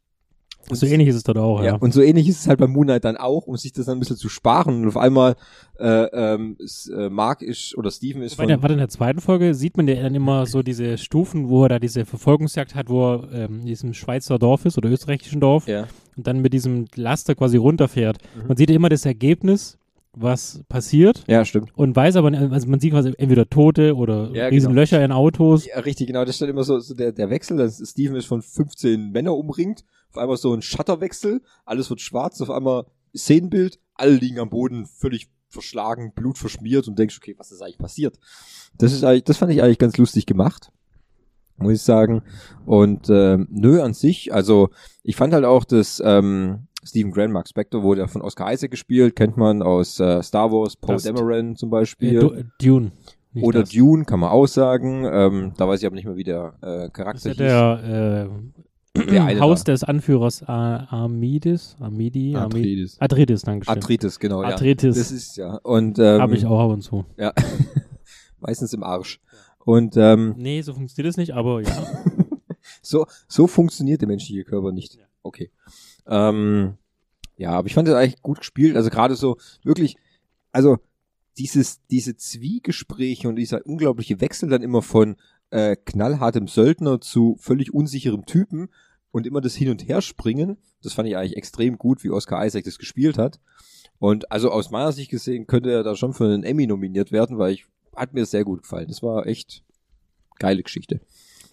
Und 0.69 0.77
So 0.77 0.85
ähnlich 0.85 1.07
ist 1.07 1.15
es 1.15 1.23
dort 1.23 1.37
auch, 1.37 1.59
ja. 1.59 1.65
ja. 1.65 1.75
und 1.75 1.93
so 1.93 2.01
ähnlich 2.01 2.27
ist 2.27 2.39
es 2.39 2.47
halt 2.47 2.59
bei 2.59 2.67
Moonlight 2.67 3.05
dann 3.05 3.17
auch, 3.17 3.45
um 3.45 3.55
sich 3.55 3.71
das 3.71 3.85
dann 3.85 3.97
ein 3.97 3.99
bisschen 3.99 4.17
zu 4.17 4.29
sparen. 4.29 4.81
Und 4.81 4.87
auf 4.87 4.97
einmal 4.97 5.35
äh, 5.79 6.05
ähm, 6.33 6.55
ist, 6.59 6.89
äh, 6.89 7.09
Mark 7.09 7.41
ist 7.41 7.77
oder 7.77 7.91
Steven 7.91 8.23
ist 8.23 8.37
Bei 8.37 8.43
von 8.43 8.47
der, 8.47 8.61
warte, 8.61 8.73
in 8.73 8.79
der 8.79 8.89
zweiten 8.89 9.21
Folge 9.21 9.53
sieht 9.53 9.77
man 9.77 9.87
ja 9.87 10.01
dann 10.01 10.15
immer 10.15 10.45
so 10.45 10.63
diese 10.63 10.97
Stufen, 10.97 11.49
wo 11.49 11.63
er 11.63 11.69
da 11.69 11.79
diese 11.79 12.05
Verfolgungsjagd 12.05 12.73
hat, 12.75 12.89
wo 12.89 13.13
er 13.13 13.31
ähm, 13.31 13.59
in 13.61 13.65
diesem 13.67 13.93
Schweizer 13.93 14.39
Dorf 14.39 14.65
ist 14.65 14.77
oder 14.77 14.89
österreichischen 14.89 15.39
Dorf 15.39 15.67
ja, 15.67 15.87
und 16.17 16.25
dann 16.25 16.41
mit 16.41 16.53
diesem 16.53 16.85
Laster 16.95 17.35
quasi 17.35 17.57
runterfährt. 17.57 18.17
Mhm. 18.35 18.47
Man 18.47 18.57
sieht 18.57 18.69
ja 18.69 18.75
immer 18.75 18.89
das 18.89 19.05
Ergebnis, 19.05 19.77
was 20.15 20.61
passiert 20.69 21.23
ja, 21.27 21.43
stimmt. 21.45 21.71
und 21.75 21.95
weiß 21.95 22.15
aber, 22.15 22.31
also 22.51 22.67
man 22.67 22.79
sieht 22.79 22.91
quasi 22.91 23.13
entweder 23.17 23.49
Tote 23.49 23.95
oder 23.95 24.31
Ja, 24.33 24.47
riesen 24.47 24.69
genau. 24.69 24.81
Löcher 24.81 25.03
in 25.03 25.11
Autos. 25.11 25.65
Ja, 25.65 25.79
richtig, 25.79 26.07
genau. 26.07 26.21
Das 26.21 26.35
ist 26.35 26.41
dann 26.41 26.49
immer 26.49 26.63
so, 26.63 26.79
so 26.79 26.93
der, 26.93 27.11
der 27.11 27.29
Wechsel. 27.29 27.57
Das 27.57 27.81
Steven 27.85 28.15
ist 28.15 28.25
von 28.25 28.41
15 28.41 29.11
Männer 29.11 29.35
umringt, 29.35 29.83
auf 30.15 30.21
einmal 30.21 30.37
so 30.37 30.53
ein 30.53 30.61
Shutterwechsel, 30.61 31.41
alles 31.65 31.89
wird 31.89 31.99
schwarz, 32.01 32.39
auf 32.41 32.49
einmal 32.49 32.85
Szenenbild, 33.15 33.79
alle 33.95 34.13
liegen 34.13 34.39
am 34.39 34.49
Boden, 34.49 34.85
völlig 34.85 35.29
verschlagen, 35.49 36.13
Blut 36.13 36.37
verschmiert 36.37 36.87
und 36.87 36.97
denkst, 36.97 37.17
okay, 37.17 37.35
was 37.37 37.51
ist 37.51 37.61
eigentlich 37.61 37.77
passiert? 37.77 38.17
Das 38.77 38.93
ist 38.93 39.03
eigentlich, 39.03 39.23
das 39.25 39.37
fand 39.37 39.51
ich 39.51 39.61
eigentlich 39.61 39.77
ganz 39.79 39.97
lustig 39.97 40.25
gemacht, 40.25 40.71
muss 41.57 41.73
ich 41.73 41.81
sagen. 41.81 42.23
Und 42.65 43.09
ähm, 43.09 43.47
nö, 43.51 43.81
an 43.81 43.93
sich, 43.93 44.33
also 44.33 44.69
ich 45.03 45.15
fand 45.15 45.33
halt 45.33 45.45
auch 45.45 45.63
das 45.65 46.01
ähm, 46.03 46.67
Stephen 46.83 47.11
Grant, 47.11 47.33
Mark 47.33 47.47
Spector, 47.47 47.83
wurde 47.83 48.01
ja 48.01 48.07
von 48.07 48.21
Oscar 48.21 48.51
Isaac 48.53 48.71
gespielt, 48.71 49.15
kennt 49.15 49.37
man 49.37 49.61
aus 49.61 49.99
äh, 49.99 50.21
Star 50.23 50.51
Wars, 50.51 50.75
Paul. 50.75 50.97
Dameron 51.01 51.55
zum 51.55 51.69
Äh, 51.69 51.71
Beispiel. 51.71 52.19
Du- 52.19 52.43
Dune. 52.61 52.91
nicht 53.33 53.43
Oder 53.45 53.61
das. 53.61 53.69
Dune, 53.69 54.03
kann 54.05 54.19
man 54.19 54.29
auch 54.31 54.47
sagen. 54.47 55.05
Ähm, 55.09 55.53
da 55.57 55.67
weiß 55.67 55.79
ich 55.81 55.85
aber 55.85 55.95
nicht 55.95 56.05
mehr, 56.05 56.15
wie 56.17 56.23
der 56.25 56.53
äh, 56.61 56.89
Charakter 56.89 57.31
ist 57.31 57.39
ja 57.39 57.77
der 57.77 58.27
äh, 58.27 58.29
Haus 59.39 59.63
da. 59.63 59.71
des 59.73 59.83
Anführers 59.83 60.43
Ar 60.43 60.91
Armidis. 60.91 61.75
Armidi? 61.79 62.35
Armi- 62.35 62.45
Atreides. 62.45 63.01
Atreides, 63.01 63.41
danke 63.41 63.65
schön. 63.65 63.75
Arthritis, 63.75 64.19
genau, 64.19 64.41
ja. 64.41 64.49
Arthritis. 64.49 64.95
Das 64.97 65.11
ist 65.11 65.37
ja. 65.37 65.55
Und 65.57 65.99
ähm, 65.99 66.21
Habe 66.21 66.35
ich 66.35 66.45
auch 66.45 66.59
ab 66.59 66.71
und 66.71 66.81
zu. 66.81 67.05
Ja. 67.17 67.33
Meistens 68.39 68.73
im 68.73 68.83
Arsch. 68.83 69.19
Und 69.59 69.97
ähm, 69.97 70.35
Nee, 70.37 70.61
so 70.61 70.73
funktioniert 70.73 71.11
es 71.11 71.17
nicht, 71.17 71.33
aber 71.33 71.61
ja. 71.61 71.87
so, 72.81 73.05
so 73.27 73.47
funktioniert 73.47 74.01
der 74.01 74.07
menschliche 74.07 74.43
Körper 74.43 74.71
nicht. 74.71 74.99
Okay. 75.23 75.49
Ähm, 76.07 76.75
ja, 77.37 77.51
aber 77.51 77.67
ich 77.67 77.73
fand 77.73 77.87
das 77.87 77.95
eigentlich 77.95 78.21
gut 78.21 78.39
gespielt. 78.39 78.75
Also 78.75 78.89
gerade 78.89 79.15
so 79.15 79.37
wirklich, 79.63 79.97
also 80.51 80.77
dieses, 81.37 81.81
diese 81.87 82.15
Zwiegespräche 82.15 83.27
und 83.27 83.35
dieser 83.35 83.65
unglaubliche 83.65 84.21
Wechsel 84.21 84.49
dann 84.49 84.61
immer 84.61 84.81
von 84.81 85.15
äh, 85.51 85.75
knallhartem 85.75 86.47
Söldner 86.47 87.01
zu 87.01 87.37
völlig 87.39 87.73
unsicherem 87.73 88.25
Typen 88.25 88.69
und 89.11 89.25
immer 89.25 89.41
das 89.41 89.55
Hin- 89.55 89.69
und 89.69 89.87
Herspringen, 89.87 90.57
das 90.83 90.93
fand 90.93 91.07
ich 91.07 91.17
eigentlich 91.17 91.37
extrem 91.37 91.77
gut, 91.77 92.03
wie 92.03 92.09
Oscar 92.09 92.45
Isaac 92.45 92.65
das 92.65 92.77
gespielt 92.77 93.17
hat. 93.17 93.39
Und 93.97 94.31
also 94.31 94.51
aus 94.51 94.71
meiner 94.71 94.91
Sicht 94.91 95.09
gesehen 95.09 95.47
könnte 95.47 95.71
er 95.71 95.83
da 95.83 95.95
schon 95.95 96.13
für 96.13 96.25
einen 96.25 96.43
Emmy 96.43 96.67
nominiert 96.67 97.11
werden, 97.11 97.37
weil 97.37 97.53
ich 97.53 97.65
hat 97.95 98.13
mir 98.13 98.25
sehr 98.25 98.43
gut 98.43 98.63
gefallen. 98.63 98.87
Das 98.87 99.01
war 99.01 99.25
echt 99.25 99.63
geile 100.37 100.63
Geschichte. 100.63 100.99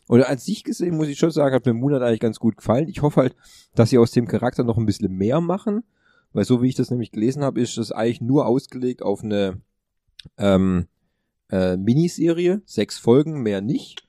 Und 0.09 0.23
an 0.25 0.39
sich 0.39 0.65
gesehen 0.65 0.97
muss 0.97 1.09
ich 1.09 1.19
schon 1.19 1.31
sagen, 1.31 1.55
hat 1.55 1.65
mir 1.65 1.73
Moonlight 1.73 2.03
eigentlich 2.03 2.21
ganz 2.21 2.39
gut 2.39 2.57
gefallen. 2.57 2.89
Ich 2.89 3.03
hoffe 3.03 3.21
halt, 3.21 3.37
dass 3.75 3.91
sie 3.91 3.99
aus 3.99 4.11
dem 4.11 4.27
Charakter 4.27 4.65
noch 4.65 4.77
ein 4.77 4.87
bisschen 4.87 5.13
mehr 5.13 5.41
machen, 5.41 5.85
weil 6.33 6.45
so 6.45 6.63
wie 6.63 6.69
ich 6.69 6.75
das 6.75 6.91
nämlich 6.91 7.13
gelesen 7.13 7.45
habe, 7.45 7.61
ist 7.61 7.79
das 7.79 7.93
eigentlich 7.93 8.21
nur 8.21 8.47
ausgelegt 8.47 9.03
auf 9.03 9.23
eine 9.23 9.61
ähm, 10.37 10.89
äh, 11.53 11.77
Miniserie, 11.77 12.63
sechs 12.65 12.99
Folgen, 12.99 13.43
mehr 13.43 13.61
nicht. 13.61 14.03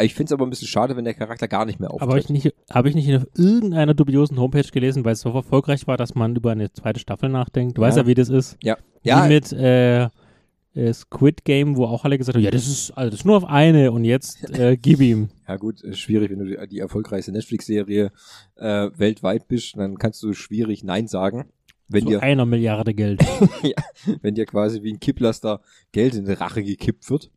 Ich 0.00 0.14
finde 0.14 0.26
es 0.28 0.32
aber 0.32 0.46
ein 0.46 0.50
bisschen 0.50 0.68
schade, 0.68 0.96
wenn 0.96 1.04
der 1.04 1.14
Charakter 1.14 1.48
gar 1.48 1.64
nicht 1.64 1.80
mehr 1.80 1.90
auftritt. 1.90 2.02
Aber 2.02 2.12
habe 2.12 2.20
ich 2.20 2.28
nicht, 2.30 2.54
habe 2.70 2.88
ich 2.88 2.94
nicht 2.94 3.12
auf 3.16 3.26
irgendeiner 3.36 3.94
dubiosen 3.94 4.38
Homepage 4.38 4.62
gelesen, 4.70 5.04
weil 5.04 5.14
es 5.14 5.20
so 5.22 5.30
erfolgreich 5.30 5.86
war, 5.88 5.96
dass 5.96 6.14
man 6.14 6.36
über 6.36 6.52
eine 6.52 6.72
zweite 6.72 7.00
Staffel 7.00 7.28
nachdenkt. 7.28 7.76
Du 7.76 7.82
Ja. 7.82 7.88
weißt 7.88 7.96
ja, 7.98 8.06
wie 8.06 8.14
das 8.14 8.28
ist. 8.28 8.56
ja, 8.62 8.76
Wie 9.02 9.08
ja, 9.08 9.26
mit 9.26 9.52
äh, 9.52 10.04
äh, 10.74 10.92
Squid 10.92 11.44
Game, 11.44 11.76
wo 11.76 11.86
auch 11.86 12.04
alle 12.04 12.16
gesagt 12.16 12.36
haben, 12.36 12.44
ja, 12.44 12.52
das 12.52 12.68
ist, 12.68 12.92
also 12.92 13.10
das 13.10 13.20
ist 13.20 13.24
nur 13.26 13.36
auf 13.38 13.44
eine 13.46 13.90
und 13.90 14.04
jetzt 14.04 14.48
äh, 14.56 14.76
gib 14.76 15.00
ihm. 15.00 15.30
Ja 15.48 15.56
gut, 15.56 15.80
schwierig, 15.96 16.30
wenn 16.30 16.40
du 16.40 16.44
die, 16.44 16.68
die 16.68 16.78
erfolgreichste 16.78 17.32
Netflix-Serie 17.32 18.12
äh, 18.56 18.90
weltweit 18.96 19.48
bist, 19.48 19.76
dann 19.78 19.96
kannst 19.96 20.22
du 20.22 20.34
schwierig 20.34 20.84
Nein 20.84 21.08
sagen. 21.08 21.46
Wenn 21.88 22.02
Zu 22.02 22.08
dir, 22.08 22.22
einer 22.22 22.46
Milliarde 22.46 22.94
Geld. 22.94 23.20
wenn 24.22 24.34
dir 24.34 24.46
quasi 24.46 24.82
wie 24.82 24.92
ein 24.92 25.00
Kipplaster 25.00 25.60
Geld 25.92 26.14
in 26.14 26.26
die 26.26 26.32
Rache 26.32 26.62
gekippt 26.62 27.08
wird. 27.10 27.30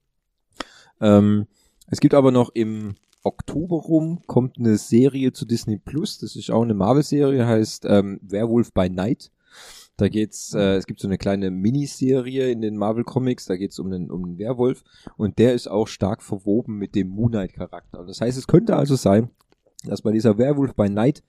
Ähm, 0.99 1.47
es 1.87 1.99
gibt 1.99 2.13
aber 2.13 2.31
noch 2.31 2.49
im 2.53 2.95
Oktober 3.23 3.77
rum 3.77 4.21
kommt 4.25 4.57
eine 4.57 4.77
Serie 4.77 5.31
zu 5.31 5.45
Disney 5.45 5.77
Plus, 5.77 6.17
das 6.17 6.35
ist 6.35 6.49
auch 6.49 6.63
eine 6.63 6.73
Marvel-Serie, 6.73 7.45
heißt 7.45 7.85
ähm, 7.87 8.19
Werewolf 8.21 8.73
by 8.73 8.89
Night. 8.89 9.31
Da 9.97 10.07
geht's, 10.07 10.55
äh, 10.55 10.77
es 10.77 10.87
gibt 10.87 10.99
so 10.99 11.07
eine 11.07 11.19
kleine 11.19 11.51
Miniserie 11.51 12.49
in 12.49 12.61
den 12.61 12.77
Marvel 12.77 13.03
Comics, 13.03 13.45
da 13.45 13.55
geht's 13.55 13.77
um 13.77 13.87
einen, 13.87 14.09
um 14.09 14.23
einen 14.23 14.37
Werwolf 14.39 14.83
und 15.17 15.37
der 15.37 15.53
ist 15.53 15.67
auch 15.67 15.87
stark 15.87 16.23
verwoben 16.23 16.77
mit 16.77 16.95
dem 16.95 17.09
Moon 17.09 17.31
Knight 17.31 17.53
Charakter. 17.53 18.03
Das 18.05 18.21
heißt, 18.21 18.37
es 18.37 18.47
könnte 18.47 18.75
also 18.75 18.95
sein, 18.95 19.29
dass 19.85 20.01
bei 20.01 20.11
dieser 20.11 20.37
Werewolf 20.37 20.75
by 20.75 20.89
Night 20.89 21.23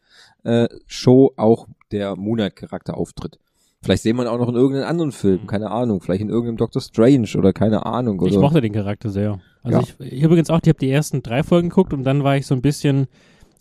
äh, 0.45 0.69
Show 0.87 1.33
auch 1.37 1.67
der 1.91 2.17
Moon 2.17 2.37
Knight 2.37 2.57
Charakter 2.57 2.97
auftritt. 2.97 3.39
Vielleicht 3.83 4.05
sehen 4.05 4.17
wir 4.17 4.23
ihn 4.23 4.29
auch 4.29 4.39
noch 4.39 4.49
in 4.49 4.55
irgendeinem 4.55 4.89
anderen 4.89 5.13
Film, 5.13 5.47
keine 5.49 5.71
Ahnung, 5.71 6.01
vielleicht 6.01 6.21
in 6.21 6.29
irgendeinem 6.29 6.57
Doctor 6.57 6.81
Strange 6.81 7.29
oder 7.37 7.53
keine 7.53 7.85
Ahnung. 7.85 8.21
Oder 8.21 8.31
Ich 8.31 8.39
mochte 8.39 8.61
den 8.61 8.73
Charakter 8.73 9.11
sehr. 9.11 9.41
Also 9.65 9.79
Ja. 9.79 9.85
ich, 9.85 10.13
ich 10.13 10.23
übrigens 10.23 10.51
auch, 10.51 10.61
ich 10.63 10.69
habe 10.69 10.79
die 10.79 10.91
ersten 10.91 11.23
drei 11.23 11.43
Folgen 11.43 11.69
geguckt 11.69 11.93
und 11.93 12.05
dann 12.05 12.23
war 12.23 12.37
ich 12.37 12.47
so 12.47 12.55
ein 12.55 12.63
bisschen, 12.63 13.09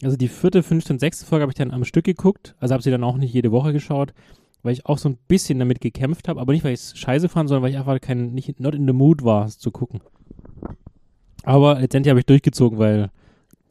also 0.03 0.17
die 0.17 0.27
vierte, 0.27 0.61
fünfte 0.61 0.93
und 0.93 0.99
sechste 0.99 1.25
Folge 1.25 1.41
habe 1.41 1.51
ich 1.51 1.57
dann 1.57 1.71
am 1.71 1.85
Stück 1.85 2.05
geguckt, 2.05 2.55
also 2.59 2.73
habe 2.73 2.83
sie 2.83 2.91
dann 2.91 3.03
auch 3.03 3.17
nicht 3.17 3.33
jede 3.33 3.51
Woche 3.51 3.73
geschaut, 3.73 4.13
weil 4.61 4.73
ich 4.73 4.85
auch 4.85 4.99
so 4.99 5.09
ein 5.09 5.17
bisschen 5.27 5.57
damit 5.57 5.81
gekämpft 5.81 6.27
habe, 6.27 6.39
aber 6.39 6.53
nicht, 6.53 6.63
weil 6.63 6.73
ich 6.73 6.81
es 6.81 6.97
scheiße 6.97 7.27
fand, 7.27 7.49
sondern 7.49 7.63
weil 7.63 7.71
ich 7.71 7.77
einfach 7.79 7.99
kein, 7.99 8.31
nicht, 8.33 8.59
not 8.59 8.75
in 8.75 8.85
the 8.85 8.93
mood 8.93 9.23
war, 9.23 9.45
es 9.45 9.57
zu 9.57 9.71
gucken. 9.71 10.01
Aber 11.43 11.79
letztendlich 11.79 12.11
habe 12.11 12.19
ich 12.19 12.27
durchgezogen, 12.27 12.77
weil 12.77 13.09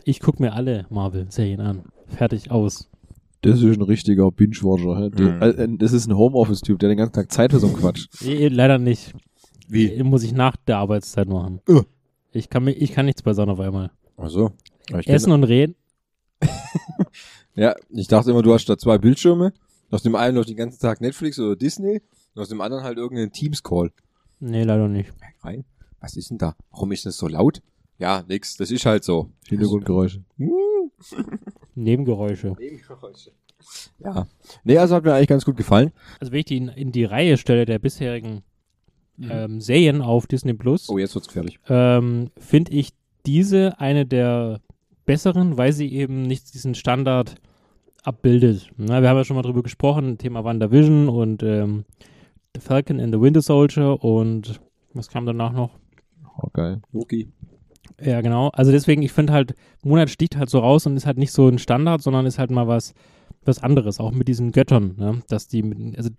ich 0.04 0.21
gucke 0.21 0.42
mir 0.42 0.52
alle 0.52 0.87
Marvel-Serien 0.90 1.61
an. 1.61 1.83
Fertig, 2.09 2.50
aus. 2.50 2.88
Das 3.42 3.59
ist 3.62 3.64
ein 3.76 3.83
richtiger 3.83 4.30
Binge-Watcher. 4.30 5.11
Mhm. 5.19 5.42
äh, 5.75 5.78
Das 5.78 5.92
ist 5.92 6.07
ein 6.07 6.16
Homeoffice-Typ, 6.16 6.78
der 6.78 6.88
den 6.90 6.99
ganzen 6.99 7.14
Tag 7.14 7.33
Zeit 7.33 7.52
für 7.52 7.59
so 7.59 7.69
einen 7.69 7.76
Quatsch. 7.76 8.07
Leider 8.23 8.78
nicht. 8.78 9.14
Wie? 9.69 9.87
Eh, 9.92 10.02
Muss 10.02 10.23
ich 10.25 10.33
nach 10.33 10.57
der 10.57 10.78
Arbeitszeit 10.78 11.28
machen. 11.28 11.61
Uh. 11.69 11.83
Ich 12.33 12.49
kann, 12.50 12.64
mi- 12.64 12.73
ich 12.73 12.92
kann 12.92 13.07
nichts 13.07 13.23
bei 13.23 13.33
Sonne 13.33 13.52
auf 13.52 13.61
einmal. 13.61 13.90
Also, 14.16 14.52
ich 14.99 15.09
Essen 15.09 15.33
und 15.33 15.45
reden. 15.45 15.75
Ja, 17.54 17.75
ich 17.90 18.07
dachte 18.07 18.30
immer, 18.30 18.42
du 18.42 18.54
hast 18.54 18.66
da 18.66 18.78
zwei 18.78 18.97
Bildschirme. 18.99 19.52
Aus 19.90 20.02
dem 20.02 20.14
einen 20.14 20.37
noch 20.37 20.45
den 20.45 20.57
ganzen 20.57 20.80
Tag 20.80 21.00
Netflix 21.00 21.38
oder 21.38 21.57
Disney 21.57 22.00
und 22.35 22.42
aus 22.42 22.49
dem 22.49 22.61
anderen 22.61 22.85
halt 22.85 22.97
irgendeinen 22.97 23.33
Teams-Call. 23.33 23.90
Nee, 24.38 24.62
leider 24.62 24.87
nicht. 24.88 25.12
Rein. 25.42 25.64
Was 26.00 26.16
ist 26.16 26.30
denn 26.30 26.38
da? 26.38 26.54
Warum 26.71 26.92
ist 26.92 27.04
das 27.07 27.16
so 27.16 27.26
laut? 27.26 27.61
Ja, 28.00 28.25
nix, 28.26 28.57
das 28.57 28.71
ist 28.71 28.85
halt 28.87 29.04
so. 29.04 29.28
Hintergrundgeräusche. 29.49 30.25
Nebengeräusche. 31.75 32.57
Ja. 34.02 34.26
Nee, 34.64 34.78
also 34.78 34.95
hat 34.97 35.04
mir 35.04 35.14
eigentlich 35.14 35.28
ganz 35.28 35.45
gut 35.45 35.57
gefallen. 35.57 35.92
Also 36.19 36.33
wenn 36.33 36.40
ich 36.40 36.47
die 36.47 36.57
in, 36.57 36.69
in 36.69 36.92
die 36.92 37.04
Reihe 37.04 37.37
stelle 37.37 37.66
der 37.66 37.78
bisherigen 37.78 38.42
ähm, 39.21 39.61
Serien 39.61 40.00
auf 40.00 40.26
Disney 40.26 40.54
Plus, 40.54 40.88
Oh, 40.88 40.97
jetzt 40.99 41.14
wird's 41.14 41.28
gefährlich. 41.28 41.61
ähm, 41.69 42.30
finde 42.38 42.73
ich 42.73 42.90
diese 43.26 43.78
eine 43.78 44.07
der 44.07 44.61
besseren, 45.04 45.59
weil 45.59 45.73
sie 45.75 45.92
eben 45.92 46.23
nicht 46.23 46.54
diesen 46.54 46.75
Standard 46.75 47.35
abbildet. 48.02 48.71
Na, 48.78 49.02
wir 49.02 49.11
haben 49.11 49.19
ja 49.19 49.25
schon 49.25 49.37
mal 49.37 49.42
drüber 49.42 49.62
gesprochen, 49.62 50.16
Thema 50.16 50.42
WandaVision 50.42 51.11
und 51.11 51.42
ähm, 51.42 51.85
The 52.54 52.62
Falcon 52.62 52.99
and 52.99 53.12
the 53.14 53.21
Winter 53.21 53.42
Soldier 53.42 54.02
und 54.02 54.59
was 54.95 55.09
kam 55.09 55.26
danach 55.26 55.52
noch? 55.52 55.78
Oh, 56.38 56.49
geil. 56.54 56.80
Loki. 56.92 57.28
Ja, 58.00 58.20
genau. 58.20 58.49
Also 58.49 58.70
deswegen, 58.73 59.02
ich 59.02 59.12
finde 59.12 59.32
halt, 59.32 59.54
Monat 59.82 60.11
sticht 60.11 60.37
halt 60.37 60.50
so 60.50 60.59
raus 60.59 60.87
und 60.87 60.97
ist 60.97 61.06
halt 61.06 61.18
nicht 61.18 61.32
so 61.32 61.49
ein 61.49 61.59
Standard, 61.59 62.02
sondern 62.02 62.26
ist 62.26 62.38
halt 62.38 62.50
mal 62.50 62.68
was, 62.68 62.94
was 63.44 63.62
anderes, 63.62 64.00
auch 64.00 64.12
mit 64.12 64.28
diesen 64.28 64.52
Göttern, 64.52 64.94
ne? 64.97 65.23
Dass 65.28 65.49
die, 65.49 65.62
mit- 65.62 65.97
also 65.97 66.11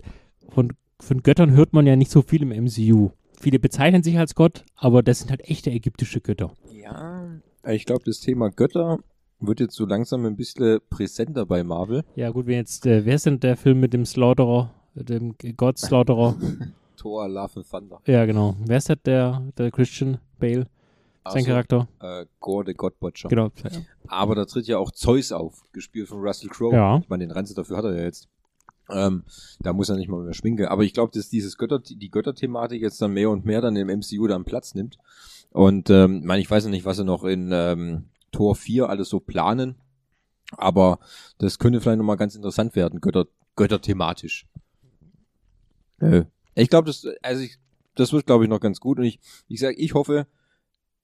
von, 0.49 0.73
von 0.99 1.21
Göttern 1.23 1.51
hört 1.51 1.73
man 1.73 1.85
ja 1.87 1.95
nicht 1.95 2.11
so 2.11 2.21
viel 2.21 2.41
im 2.43 2.49
MCU. 2.65 3.09
Viele 3.39 3.59
bezeichnen 3.59 4.03
sich 4.03 4.17
als 4.19 4.35
Gott, 4.35 4.63
aber 4.75 5.01
das 5.03 5.19
sind 5.19 5.29
halt 5.31 5.41
echte 5.49 5.71
ägyptische 5.71 6.21
Götter. 6.21 6.51
Ja. 6.73 7.27
Ich 7.67 7.85
glaube, 7.85 8.03
das 8.05 8.19
Thema 8.19 8.49
Götter 8.49 8.99
wird 9.39 9.59
jetzt 9.59 9.75
so 9.75 9.85
langsam 9.85 10.25
ein 10.25 10.35
bisschen 10.35 10.79
präsenter 10.89 11.45
bei 11.47 11.63
Marvel. 11.63 12.03
Ja, 12.15 12.29
gut, 12.29 12.45
wenn 12.47 12.55
jetzt, 12.57 12.85
äh, 12.85 13.05
wer 13.05 13.15
ist 13.15 13.25
denn 13.25 13.39
der 13.39 13.57
Film 13.57 13.79
mit 13.79 13.93
dem 13.93 14.05
Slaughterer, 14.05 14.69
dem 14.93 15.35
Gott 15.57 15.79
Slaughterer? 15.79 16.35
Thor, 16.97 17.27
Love 17.27 17.51
and 17.55 17.67
Thunder. 17.69 17.99
ja, 18.05 18.25
genau. 18.25 18.55
Wer 18.63 18.77
ist 18.77 18.89
das, 18.89 18.97
der, 19.03 19.41
der 19.57 19.71
Christian 19.71 20.19
Bale, 20.39 20.67
sein 21.23 21.35
Also, 21.35 21.47
Charakter? 21.47 21.87
Äh, 21.99 22.25
Gore, 22.39 22.65
the 22.67 22.73
God 22.73 22.99
Butcher. 22.99 23.29
Genau. 23.29 23.51
Aber 24.07 24.35
da 24.35 24.45
tritt 24.45 24.67
ja 24.67 24.77
auch 24.77 24.91
Zeus 24.91 25.31
auf, 25.31 25.63
gespielt 25.71 26.07
von 26.07 26.19
Russell 26.19 26.49
Crowe. 26.49 26.75
Ja. 26.75 26.97
Ich 26.99 27.09
meine, 27.09 27.25
den 27.25 27.31
Ranze 27.31 27.53
dafür 27.53 27.77
hat 27.77 27.85
er 27.85 27.95
ja 27.95 28.03
jetzt. 28.03 28.27
Ähm, 28.89 29.23
da 29.61 29.73
muss 29.73 29.89
er 29.89 29.95
nicht 29.95 30.09
mal 30.09 30.23
mehr 30.23 30.33
schminken. 30.33 30.65
Aber 30.65 30.83
ich 30.83 30.93
glaube, 30.93 31.13
dass 31.13 31.29
dieses 31.29 31.57
Götter, 31.57 31.79
die 31.79 32.09
Götterthematik 32.09 32.81
jetzt 32.81 33.01
dann 33.01 33.13
mehr 33.13 33.29
und 33.29 33.45
mehr 33.45 33.61
dann 33.61 33.75
im 33.75 33.87
MCU 33.87 34.27
dann 34.27 34.43
Platz 34.43 34.73
nimmt. 34.73 34.97
Und 35.51 35.89
ähm, 35.89 36.17
ich 36.17 36.25
meine, 36.25 36.41
ich 36.41 36.49
weiß 36.49 36.65
noch 36.65 36.71
nicht, 36.71 36.85
was 36.85 36.97
sie 36.97 37.05
noch 37.05 37.23
in 37.23 37.51
ähm, 37.53 38.09
Tor 38.31 38.55
4 38.55 38.89
alles 38.89 39.09
so 39.09 39.19
planen. 39.19 39.75
Aber 40.57 40.99
das 41.37 41.59
könnte 41.59 41.79
vielleicht 41.79 41.97
nochmal 41.97 42.17
ganz 42.17 42.35
interessant 42.35 42.75
werden, 42.75 42.99
Götter, 42.99 43.27
Götterthematisch. 43.55 44.47
Äh, 45.99 46.23
ich 46.55 46.69
glaube, 46.69 46.87
das, 46.87 47.05
also 47.21 47.41
ich, 47.41 47.57
das 47.95 48.11
wird, 48.11 48.25
glaube 48.25 48.43
ich, 48.43 48.49
noch 48.49 48.59
ganz 48.59 48.79
gut. 48.79 48.99
Und 48.99 49.05
ich, 49.05 49.19
ich 49.47 49.59
sage, 49.59 49.75
ich 49.77 49.93
hoffe, 49.93 50.27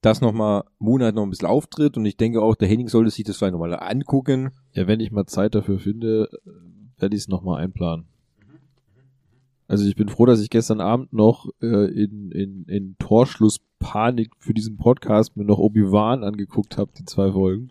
dass 0.00 0.20
nochmal 0.20 0.64
Moonlight 0.78 1.14
noch 1.14 1.24
ein 1.24 1.30
bisschen 1.30 1.48
auftritt. 1.48 1.96
Und 1.96 2.06
ich 2.06 2.16
denke 2.16 2.42
auch, 2.42 2.54
der 2.54 2.68
Henning 2.68 2.88
sollte 2.88 3.10
sich 3.10 3.24
das 3.24 3.36
vielleicht 3.36 3.52
nochmal 3.52 3.74
angucken. 3.78 4.50
Ja, 4.72 4.86
wenn 4.86 5.00
ich 5.00 5.10
mal 5.10 5.26
Zeit 5.26 5.54
dafür 5.54 5.78
finde, 5.78 6.28
äh, 6.46 7.00
werde 7.00 7.16
ich 7.16 7.22
es 7.22 7.28
nochmal 7.28 7.62
einplanen. 7.62 8.06
Also 9.66 9.86
ich 9.86 9.96
bin 9.96 10.08
froh, 10.08 10.24
dass 10.24 10.40
ich 10.40 10.48
gestern 10.48 10.80
Abend 10.80 11.12
noch 11.12 11.46
äh, 11.60 11.92
in, 11.92 12.30
in, 12.30 12.64
in 12.64 12.96
Torschlusspanik 12.98 14.30
für 14.38 14.54
diesen 14.54 14.78
Podcast 14.78 15.36
mir 15.36 15.44
noch 15.44 15.58
Obi-Wan 15.58 16.24
angeguckt 16.24 16.78
habe, 16.78 16.90
die 16.98 17.04
zwei 17.04 17.32
Folgen. 17.32 17.68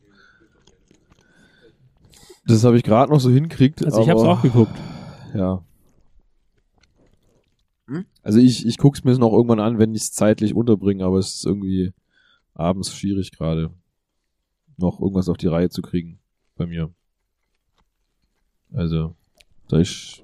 Das 2.46 2.64
habe 2.64 2.78
ich 2.78 2.84
gerade 2.84 3.12
noch 3.12 3.20
so 3.20 3.32
hinkriegt. 3.32 3.84
Also 3.84 4.02
ich 4.02 4.10
habe 4.10 4.20
es 4.20 4.26
auch 4.26 4.42
geguckt. 4.42 4.76
Ja. 5.34 5.64
Hm? 7.88 8.06
Also 8.22 8.40
ich, 8.40 8.66
ich 8.66 8.78
guck's 8.78 9.04
mir 9.04 9.18
noch 9.18 9.34
irgendwann 9.34 9.60
an, 9.60 9.80
wenn 9.80 9.96
ich 9.96 10.04
es 10.04 10.12
zeitlich 10.12 10.54
unterbringe, 10.54 11.04
aber 11.04 11.18
es 11.18 11.38
ist 11.38 11.46
irgendwie 11.46 11.94
abends 12.58 12.94
schwierig 12.96 13.32
gerade, 13.32 13.72
noch 14.78 15.00
irgendwas 15.00 15.30
auf 15.30 15.38
die 15.38 15.48
Reihe 15.48 15.70
zu 15.70 15.82
kriegen 15.82 16.20
bei 16.56 16.66
mir. 16.66 16.94
Also, 18.74 19.16
da 19.70 19.80
ist 19.80 20.24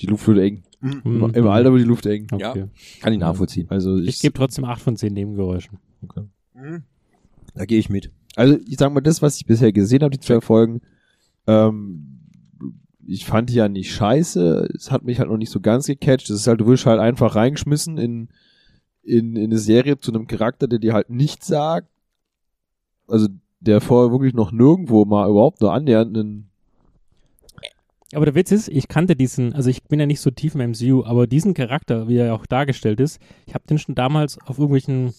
die 0.00 0.06
Luft 0.06 0.26
wird 0.28 0.38
eng. 0.38 0.62
Mhm. 0.80 1.32
Im, 1.34 1.48
Alter 1.48 1.72
wird 1.72 1.82
die 1.82 1.88
Luft 1.88 2.06
eng. 2.06 2.28
Okay. 2.30 2.60
Ja. 2.60 2.68
Kann 3.00 3.12
ich 3.12 3.18
nachvollziehen. 3.18 3.66
Also 3.68 3.98
ich, 3.98 4.08
Ich 4.08 4.20
gebe 4.20 4.34
trotzdem 4.34 4.64
8 4.64 4.80
von 4.80 4.96
10 4.96 5.12
Nebengeräuschen. 5.12 5.78
okay. 6.02 6.24
Mhm. 6.54 6.82
Da 7.54 7.64
gehe 7.64 7.78
ich 7.78 7.88
mit. 7.88 8.12
Also 8.36 8.56
ich 8.66 8.76
sag 8.78 8.92
mal, 8.92 9.00
das, 9.00 9.20
was 9.20 9.36
ich 9.36 9.46
bisher 9.46 9.72
gesehen 9.72 10.02
habe, 10.02 10.12
die 10.12 10.20
zwei 10.20 10.40
Folgen, 10.40 10.80
ähm, 11.48 12.20
ich 13.04 13.24
fand 13.24 13.50
die 13.50 13.54
ja 13.54 13.68
nicht 13.68 13.92
scheiße. 13.92 14.68
Es 14.76 14.90
hat 14.90 15.02
mich 15.02 15.18
halt 15.18 15.30
noch 15.30 15.38
nicht 15.38 15.50
so 15.50 15.60
ganz 15.60 15.86
gecatcht. 15.86 16.30
Es 16.30 16.40
ist 16.40 16.46
halt, 16.46 16.60
du 16.60 16.66
wirst 16.66 16.86
halt 16.86 17.00
einfach 17.00 17.34
reingeschmissen 17.34 17.98
in, 17.98 18.28
in, 19.08 19.36
in 19.36 19.44
eine 19.44 19.58
Serie 19.58 19.98
zu 19.98 20.12
einem 20.12 20.26
Charakter, 20.26 20.68
der 20.68 20.78
dir 20.78 20.92
halt 20.92 21.10
nichts 21.10 21.46
sagt. 21.46 21.88
Also 23.06 23.28
der 23.60 23.80
vorher 23.80 24.12
wirklich 24.12 24.34
noch 24.34 24.52
nirgendwo 24.52 25.04
mal 25.04 25.28
überhaupt 25.28 25.60
nur 25.60 25.72
annähernd 25.72 26.16
einen 26.16 26.50
Aber 28.14 28.26
der 28.26 28.34
Witz 28.34 28.52
ist, 28.52 28.68
ich 28.68 28.88
kannte 28.88 29.16
diesen, 29.16 29.54
also 29.54 29.70
ich 29.70 29.82
bin 29.84 29.98
ja 29.98 30.06
nicht 30.06 30.20
so 30.20 30.30
tief 30.30 30.54
im 30.54 30.70
MCU, 30.70 31.04
aber 31.04 31.26
diesen 31.26 31.54
Charakter, 31.54 32.08
wie 32.08 32.18
er 32.18 32.34
auch 32.34 32.46
dargestellt 32.46 33.00
ist, 33.00 33.20
ich 33.46 33.54
habe 33.54 33.66
den 33.68 33.78
schon 33.78 33.94
damals 33.94 34.38
auf 34.46 34.58
irgendwelchen, 34.58 35.12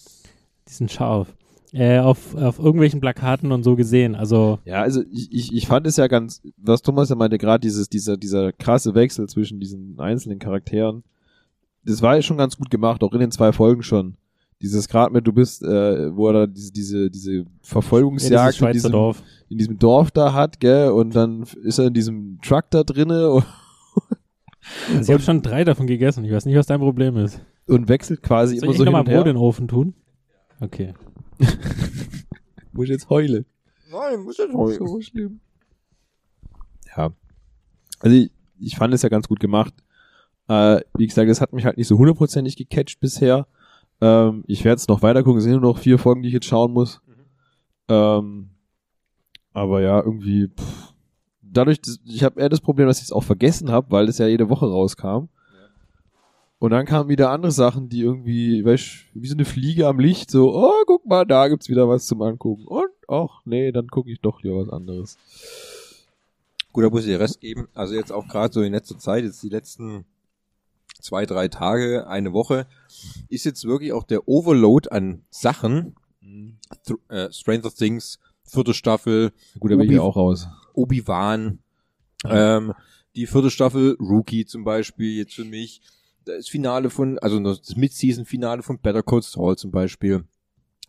diesen 0.67 0.88
Scharf, 0.88 1.36
äh, 1.74 2.00
auf, 2.00 2.36
auf 2.36 2.60
irgendwelchen 2.60 3.01
Plakaten 3.01 3.51
und 3.51 3.63
so 3.63 3.75
gesehen. 3.75 4.15
Also, 4.15 4.60
Ja, 4.65 4.81
also 4.81 5.03
ich, 5.12 5.31
ich, 5.31 5.53
ich 5.53 5.67
fand 5.67 5.86
es 5.86 5.98
ja 5.98 6.08
ganz, 6.08 6.41
was 6.58 6.81
Thomas 6.81 7.10
ja 7.10 7.15
meinte, 7.15 7.38
gerade 7.38 7.62
dieses, 7.62 7.89
dieser, 7.89 8.17
dieser 8.17 8.51
krasse 8.53 8.96
Wechsel 8.96 9.27
zwischen 9.27 9.60
diesen 9.60 10.00
einzelnen 10.00 10.39
Charakteren, 10.39 11.03
das 11.83 12.01
war 12.01 12.15
ja 12.15 12.21
schon 12.21 12.38
ganz 12.38 12.57
gut 12.57 12.69
gemacht, 12.69 13.03
auch 13.03 13.13
in 13.13 13.19
den 13.19 13.31
zwei 13.31 13.51
Folgen 13.51 13.83
schon. 13.83 14.15
Dieses 14.62 14.89
gerade 14.89 15.13
mit, 15.13 15.25
du 15.25 15.31
bist, 15.31 15.63
äh, 15.63 16.13
wo 16.15 16.27
er 16.27 16.33
da 16.33 16.48
diese, 16.48 16.71
diese, 16.74 17.09
diese 17.09 17.33
ja, 17.33 17.43
Verfolgungsjagd 17.62 18.55
Schweizer 18.55 18.67
in, 18.67 18.74
diesem, 18.74 18.91
Dorf. 18.91 19.24
in 19.48 19.57
diesem 19.57 19.79
Dorf 19.79 20.12
da 20.12 20.33
hat, 20.33 20.59
gell, 20.59 20.89
und 20.91 21.15
dann 21.15 21.43
ist 21.63 21.79
er 21.79 21.88
in 21.88 21.93
diesem 21.93 22.39
Truck 22.41 22.65
da 22.69 22.83
drinne 22.83 23.31
und, 23.31 23.45
Also 24.89 25.01
ich 25.01 25.09
habe 25.13 25.24
schon 25.24 25.41
drei 25.41 25.63
davon 25.63 25.88
gegessen. 25.88 26.25
Ich 26.25 26.31
weiß 26.31 26.45
nicht, 26.45 26.57
was 26.57 26.65
dein 26.65 26.79
Problem 26.81 27.15
ist. 27.17 27.41
und 27.67 27.88
wechselt 27.88 28.21
quasi 28.21 28.57
Soll 28.57 28.65
immer 28.65 28.71
ich 28.74 28.77
so 28.77 28.83
hin 28.83 28.91
nochmal 28.91 29.01
und 29.01 29.09
her. 29.09 29.17
Brot 29.19 29.27
in 29.27 29.36
den 29.36 29.41
Ofen 29.41 29.67
tun? 29.69 29.93
Okay. 30.59 30.93
Muss 32.74 32.83
ich 32.86 32.89
jetzt 32.91 33.09
heulen. 33.09 33.45
Nein, 33.91 34.19
muss 34.19 34.38
jetzt 34.38 34.51
So 34.51 35.01
schlimm. 35.01 35.39
Ja. 36.95 37.12
Also 38.00 38.15
ich, 38.15 38.31
ich 38.59 38.75
fand 38.75 38.93
es 38.93 39.01
ja 39.01 39.09
ganz 39.09 39.27
gut 39.27 39.39
gemacht. 39.39 39.74
Äh, 40.50 40.82
wie 40.98 41.08
gesagt, 41.08 41.29
das 41.29 41.41
hat 41.41 41.53
mich 41.53 41.63
halt 41.63 41.77
nicht 41.77 41.88
so 41.88 41.98
hundertprozentig 41.98 42.58
gecatcht 42.58 43.00
bisher. 43.00 43.48
Ähm, 44.01 44.44
ich 44.48 44.65
werde 44.65 44.77
es 44.77 44.88
noch 44.88 45.03
weiter 45.03 45.24
gucken. 45.24 45.38
Es 45.38 45.44
sind 45.44 45.53
nur 45.53 45.62
noch 45.62 45.77
vier 45.77 46.00
Folgen, 46.00 46.24
die 46.24 46.29
ich 46.29 46.34
jetzt 46.34 46.48
schauen 46.48 46.74
muss. 46.74 47.01
Ähm, 47.88 48.50
aber 49.53 49.82
ja, 49.82 50.01
irgendwie, 50.01 50.48
pff, 50.48 50.94
dadurch, 51.42 51.79
ich 52.05 52.24
habe 52.24 52.42
eher 52.42 52.50
das 52.50 52.62
Problem, 52.62 52.88
dass 52.88 52.98
ich 52.98 53.05
es 53.05 53.12
auch 53.12 53.24
vergessen 53.24 53.72
habe, 53.72 53.92
weil 53.92 54.09
es 54.09 54.18
ja 54.18 54.27
jede 54.27 54.50
Woche 54.50 54.66
rauskam. 54.66 55.29
Und 56.57 56.72
dann 56.72 56.85
kamen 56.85 57.09
wieder 57.09 57.29
andere 57.29 57.51
Sachen, 57.51 57.88
die 57.88 58.01
irgendwie, 58.01 58.66
weißt, 58.66 59.05
wie 59.14 59.27
so 59.27 59.35
eine 59.35 59.46
Fliege 59.46 59.88
am 59.88 60.00
Licht, 60.00 60.29
so, 60.29 60.53
oh, 60.53 60.83
guck 60.85 61.05
mal, 61.05 61.25
da 61.25 61.48
gibt's 61.48 61.70
wieder 61.70 61.88
was 61.88 62.05
zum 62.05 62.22
Angucken. 62.22 62.66
Und, 62.66 62.90
ach, 63.07 63.42
nee, 63.46 63.72
dann 63.72 63.88
gucke 63.88 64.12
ich 64.12 64.20
doch 64.20 64.42
lieber 64.42 64.57
was 64.57 64.70
anderes. 64.70 65.18
Gut, 66.74 66.83
da 66.83 66.90
muss 66.90 67.01
ich 67.01 67.12
den 67.12 67.22
Rest 67.22 67.40
geben. 67.40 67.68
Also 67.74 67.94
jetzt 67.94 68.12
auch 68.12 68.27
gerade 68.27 68.53
so 68.53 68.62
in 68.62 68.74
letzter 68.74 68.98
Zeit, 68.98 69.24
jetzt 69.24 69.42
die 69.42 69.50
letzten 69.50 70.05
zwei, 71.00 71.25
drei 71.25 71.48
Tage, 71.48 72.07
eine 72.07 72.33
Woche, 72.33 72.68
ist 73.29 73.46
jetzt 73.46 73.66
wirklich 73.66 73.94
auch 73.94 74.03
der 74.03 74.27
Overload 74.27 74.90
an 74.90 75.24
Sachen. 75.29 75.96
Th 76.85 76.96
äh, 77.09 77.31
Stranger 77.31 77.72
Things, 77.72 78.20
vierte 78.44 78.74
Staffel, 78.74 79.31
Gut, 79.59 79.72
da 79.72 79.75
bin 79.75 79.92
ich 79.92 80.00
auch 80.00 80.16
raus. 80.16 80.48
Obi-Wan, 80.74 81.59
ähm, 82.25 82.74
die 83.16 83.27
vierte 83.27 83.50
Staffel 83.50 83.98
Rookie 84.00 84.46
zum 84.46 84.64
Beispiel, 84.64 85.18
jetzt 85.18 85.33
für 85.33 85.46
mich. 85.46 85.81
Das 86.25 86.48
Finale 86.48 86.90
von, 86.90 87.18
also 87.20 87.40
das 87.40 87.75
Mid-Season-Finale 87.75 88.62
von 88.62 88.79
Better 88.79 89.01
Call 89.01 89.22
Saul 89.22 89.57
zum 89.57 89.72
Beispiel. 89.72 90.25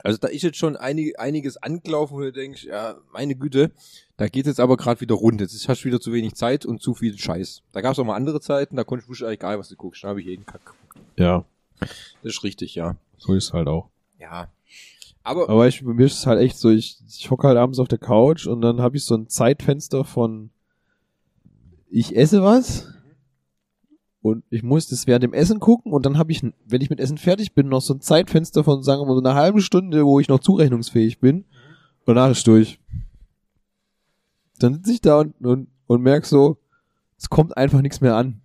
Also 0.02 0.18
da 0.18 0.28
ist 0.28 0.42
jetzt 0.42 0.56
schon 0.58 0.76
einig, 0.76 1.18
einiges 1.18 1.56
angelaufen, 1.56 2.14
wo 2.16 2.20
du 2.20 2.32
denkst, 2.32 2.64
ja, 2.64 2.96
meine 3.12 3.34
Güte, 3.34 3.70
da 4.16 4.28
geht 4.28 4.46
jetzt 4.46 4.60
aber 4.60 4.76
gerade 4.76 5.00
wieder 5.00 5.14
rund. 5.14 5.40
Jetzt 5.40 5.68
hast 5.68 5.82
du 5.82 5.84
wieder 5.86 6.00
zu 6.00 6.12
wenig 6.12 6.34
Zeit 6.34 6.64
und 6.66 6.80
zu 6.82 6.94
viel 6.94 7.16
Scheiß. 7.18 7.62
Da 7.72 7.80
gab 7.80 7.92
es 7.92 7.98
auch 7.98 8.04
mal 8.04 8.16
andere 8.16 8.40
Zeiten, 8.40 8.76
da 8.76 8.84
konnte 8.84 9.04
ich 9.04 9.08
wusste 9.10 9.28
egal, 9.28 9.58
was 9.58 9.68
du 9.68 9.76
guckst. 9.76 10.02
Da 10.04 10.08
habe 10.08 10.20
ich 10.20 10.26
jeden 10.26 10.46
Kack. 10.46 10.64
geguckt. 10.64 10.78
Ja, 11.16 11.44
Das 11.80 11.90
ist 12.22 12.44
richtig, 12.44 12.74
ja. 12.74 12.96
so 13.18 13.34
ist 13.34 13.44
es 13.44 13.52
halt 13.52 13.68
auch. 13.68 13.88
Ja. 14.18 14.48
Aber, 15.22 15.48
Aber 15.50 15.68
ich, 15.68 15.84
bei 15.84 15.92
mir 15.92 16.06
ist 16.06 16.18
es 16.18 16.26
halt 16.26 16.40
echt 16.40 16.56
so, 16.58 16.70
ich, 16.70 16.98
ich 17.06 17.30
hocke 17.30 17.46
halt 17.46 17.58
abends 17.58 17.78
auf 17.78 17.88
der 17.88 17.98
Couch 17.98 18.46
und 18.46 18.62
dann 18.62 18.80
habe 18.80 18.96
ich 18.96 19.04
so 19.04 19.14
ein 19.14 19.28
Zeitfenster 19.28 20.04
von 20.04 20.50
ich 21.90 22.16
esse 22.16 22.42
was 22.42 22.89
und 24.22 24.44
ich 24.50 24.62
muss 24.62 24.88
das 24.88 25.06
während 25.06 25.24
dem 25.24 25.32
Essen 25.32 25.60
gucken 25.60 25.92
und 25.92 26.04
dann 26.04 26.18
habe 26.18 26.32
ich, 26.32 26.42
wenn 26.66 26.80
ich 26.80 26.90
mit 26.90 27.00
Essen 27.00 27.18
fertig 27.18 27.54
bin, 27.54 27.68
noch 27.68 27.80
so 27.80 27.94
ein 27.94 28.00
Zeitfenster 28.00 28.64
von, 28.64 28.82
sagen 28.82 29.00
wir 29.02 29.06
mal, 29.06 29.14
so 29.14 29.20
einer 29.20 29.34
halben 29.34 29.60
Stunde, 29.60 30.04
wo 30.04 30.20
ich 30.20 30.28
noch 30.28 30.40
zurechnungsfähig 30.40 31.20
bin 31.20 31.44
und 32.04 32.14
danach 32.14 32.30
ist 32.30 32.46
durch. 32.46 32.78
Dann 34.58 34.74
sitze 34.74 34.92
ich 34.92 35.00
da 35.00 35.20
und, 35.20 35.34
und, 35.40 35.68
und 35.86 36.02
merk 36.02 36.26
so, 36.26 36.58
es 37.16 37.30
kommt 37.30 37.56
einfach 37.56 37.80
nichts 37.80 38.00
mehr 38.00 38.16
an. 38.16 38.40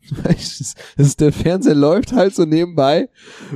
Das 0.22 0.60
ist, 0.96 1.20
der 1.20 1.32
Fernseher 1.32 1.74
läuft 1.74 2.12
halt 2.12 2.34
so 2.34 2.44
nebenbei 2.44 3.10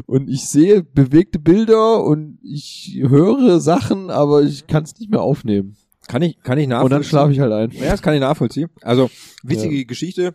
und 0.04 0.28
ich 0.28 0.44
sehe 0.44 0.82
bewegte 0.82 1.38
Bilder 1.38 2.04
und 2.04 2.38
ich 2.42 3.00
höre 3.00 3.60
Sachen, 3.60 4.10
aber 4.10 4.42
ich 4.42 4.66
kann 4.66 4.82
es 4.82 4.98
nicht 4.98 5.10
mehr 5.10 5.22
aufnehmen. 5.22 5.76
kann 6.08 6.20
ich, 6.20 6.42
kann 6.42 6.58
ich 6.58 6.66
nachvollziehen. 6.66 6.84
Und 6.84 6.90
dann 6.90 7.04
schlafe 7.04 7.32
ich 7.32 7.40
halt 7.40 7.52
ein. 7.52 7.70
Ja, 7.70 7.90
das 7.90 8.02
kann 8.02 8.12
ich 8.12 8.20
nachvollziehen. 8.20 8.68
Also, 8.82 9.10
witzige 9.42 9.86
Geschichte. 9.86 10.34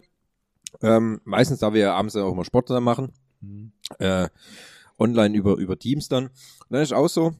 Ähm, 0.82 1.22
meistens, 1.24 1.60
da 1.60 1.74
wir 1.74 1.82
ja 1.82 1.96
abends 1.96 2.14
dann 2.14 2.24
auch 2.24 2.34
immer 2.34 2.46
Sport 2.46 2.70
dann 2.70 2.84
machen, 2.84 3.14
äh, 4.00 4.30
online 5.00 5.36
über, 5.36 5.56
über 5.56 5.78
Teams 5.78 6.08
dann. 6.08 6.26
Und 6.26 6.72
dann 6.72 6.82
ist 6.82 6.94
auch 6.94 7.08
so, 7.08 7.34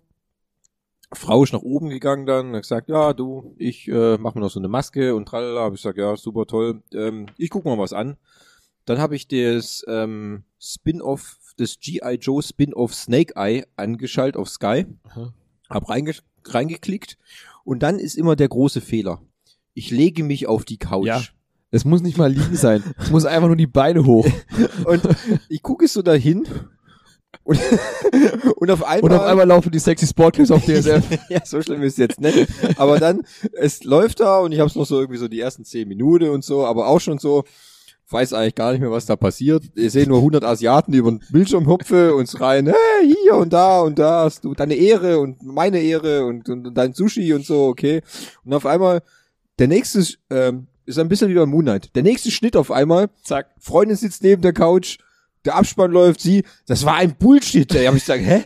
Frau 1.14 1.44
ist 1.44 1.54
nach 1.54 1.62
oben 1.62 1.90
gegangen 1.90 2.26
dann, 2.26 2.54
hat 2.54 2.64
gesagt, 2.64 2.90
ja, 2.90 3.14
du, 3.14 3.56
ich 3.58 3.88
äh, 3.88 4.18
mach 4.18 4.36
mir 4.36 4.42
noch 4.42 4.52
so 4.52 4.60
eine 4.60 4.68
Maske 4.68 5.16
und 5.16 5.28
tralala. 5.28 5.62
Hab 5.62 5.74
ich 5.74 5.82
gesagt, 5.82 5.98
ja, 5.98 6.16
super 6.18 6.46
toll. 6.46 6.84
Ähm, 6.94 7.28
ich 7.38 7.50
guck 7.50 7.66
mal 7.66 7.78
was 7.78 7.94
an. 7.94 8.18
Dann 8.86 9.00
habe 9.00 9.16
ich 9.16 9.28
das 9.28 9.86
ähm, 9.88 10.44
Spin-off, 10.60 11.38
das 11.58 11.80
G.I. 11.80 12.16
Joe 12.16 12.42
Spin-off 12.42 12.94
Snake 12.94 13.34
Eye 13.36 13.66
angeschaltet 13.76 14.38
auf 14.38 14.50
Sky. 14.50 14.86
Aha. 15.04 15.34
Hab 15.70 15.90
reinge 15.90 16.14
reingeklickt 16.46 17.18
und 17.66 17.84
dann 17.84 18.00
ist 18.00 18.16
immer 18.16 18.38
der 18.38 18.48
große 18.48 18.80
Fehler. 18.80 19.22
Ich 19.74 19.92
lege 19.92 20.24
mich 20.24 20.48
auf 20.48 20.64
die 20.64 20.78
Couch. 20.78 21.08
Ja. 21.08 21.22
Es 21.72 21.84
muss 21.86 22.02
nicht 22.02 22.18
mal 22.18 22.32
liegen 22.32 22.56
sein. 22.56 22.84
Es 22.98 23.10
muss 23.10 23.26
einfach 23.26 23.48
nur 23.48 23.58
die 23.58 23.68
Beine 23.68 24.06
hoch. 24.06 24.28
Und 24.86 25.02
ich 25.50 25.62
gucke 25.62 25.88
so 25.88 26.02
dahin 26.02 26.48
und, 27.44 27.60
und 28.58 28.72
auf 28.72 28.84
einmal, 28.84 29.12
Und 29.12 29.18
auf 29.18 29.26
einmal 29.26 29.48
laufen 29.48 29.72
die 29.72 29.80
sexy 29.80 30.08
Sportclips 30.08 30.52
auf 30.52 30.66
DSF. 30.66 31.04
ja, 31.30 31.46
so 31.46 31.62
schlimm 31.62 31.82
ist 31.84 31.94
es 31.94 31.98
jetzt 31.98 32.22
nicht. 32.22 32.48
Aber 32.78 33.00
dann, 33.00 33.22
es 33.54 33.84
läuft 33.84 34.20
da 34.20 34.40
und 34.40 34.52
ich 34.52 34.60
habe 34.60 34.70
es 34.70 34.76
noch 34.76 34.86
so 34.86 35.00
irgendwie 35.00 35.20
so 35.20 35.28
die 35.28 35.40
ersten 35.40 35.64
zehn 35.64 35.88
Minuten 35.88 36.30
und 36.30 36.44
so, 36.44 36.66
aber 36.66 36.88
auch 36.88 37.00
schon 37.00 37.20
so, 37.20 37.44
weiß 38.10 38.34
eigentlich 38.34 38.56
gar 38.56 38.72
nicht 38.72 38.82
mehr, 38.82 38.92
was 38.92 39.06
da 39.06 39.16
passiert. 39.16 39.64
Ich 39.76 39.92
sehe 39.92 40.08
nur 40.08 40.18
100 40.18 40.44
Asiaten, 40.44 40.92
die 40.92 40.98
über 40.98 41.12
den 41.12 41.24
Bildschirm 41.30 41.68
hupfen 41.68 42.12
und 42.12 42.30
schreien, 42.30 42.68
hey, 42.68 43.16
hier 43.24 43.36
und 43.36 43.52
da 43.54 43.82
und 43.82 44.00
da 44.00 44.24
hast 44.24 44.44
du 44.44 44.54
deine 44.54 44.76
Ehre 44.76 45.20
und 45.20 45.42
meine 45.44 45.80
Ehre 45.80 46.26
und, 46.26 46.50
und, 46.50 46.68
und 46.68 46.74
dein 46.74 46.94
Sushi 46.94 47.34
und 47.34 47.46
so, 47.46 47.68
okay. 47.68 48.02
Und 48.44 48.54
auf 48.54 48.66
einmal, 48.66 49.02
der 49.60 49.68
nächste 49.68 50.06
ähm, 50.30 50.68
ist 50.88 50.98
ein 50.98 51.08
bisschen 51.10 51.30
wie 51.30 51.36
bei 51.36 51.46
Moon 51.46 51.64
Knight. 51.66 51.96
Der 51.96 52.04
nächste 52.04 52.32
Schnitt 52.32 52.56
auf 52.56 52.72
einmal, 52.72 53.10
zack, 53.24 53.48
Freundin 53.60 53.96
sitzt 53.98 54.24
neben 54.24 54.42
der 54.42 54.54
Couch, 54.54 54.98
der 55.46 55.56
Abspann 55.56 55.92
läuft, 55.92 56.20
sie, 56.20 56.44
das 56.68 56.84
war 56.86 56.96
ein 56.96 57.16
Bullshit. 57.16 57.74
Da 57.74 57.80
habe 57.86 57.96
ich 57.98 58.04
gesagt, 58.06 58.22
hä? 58.26 58.44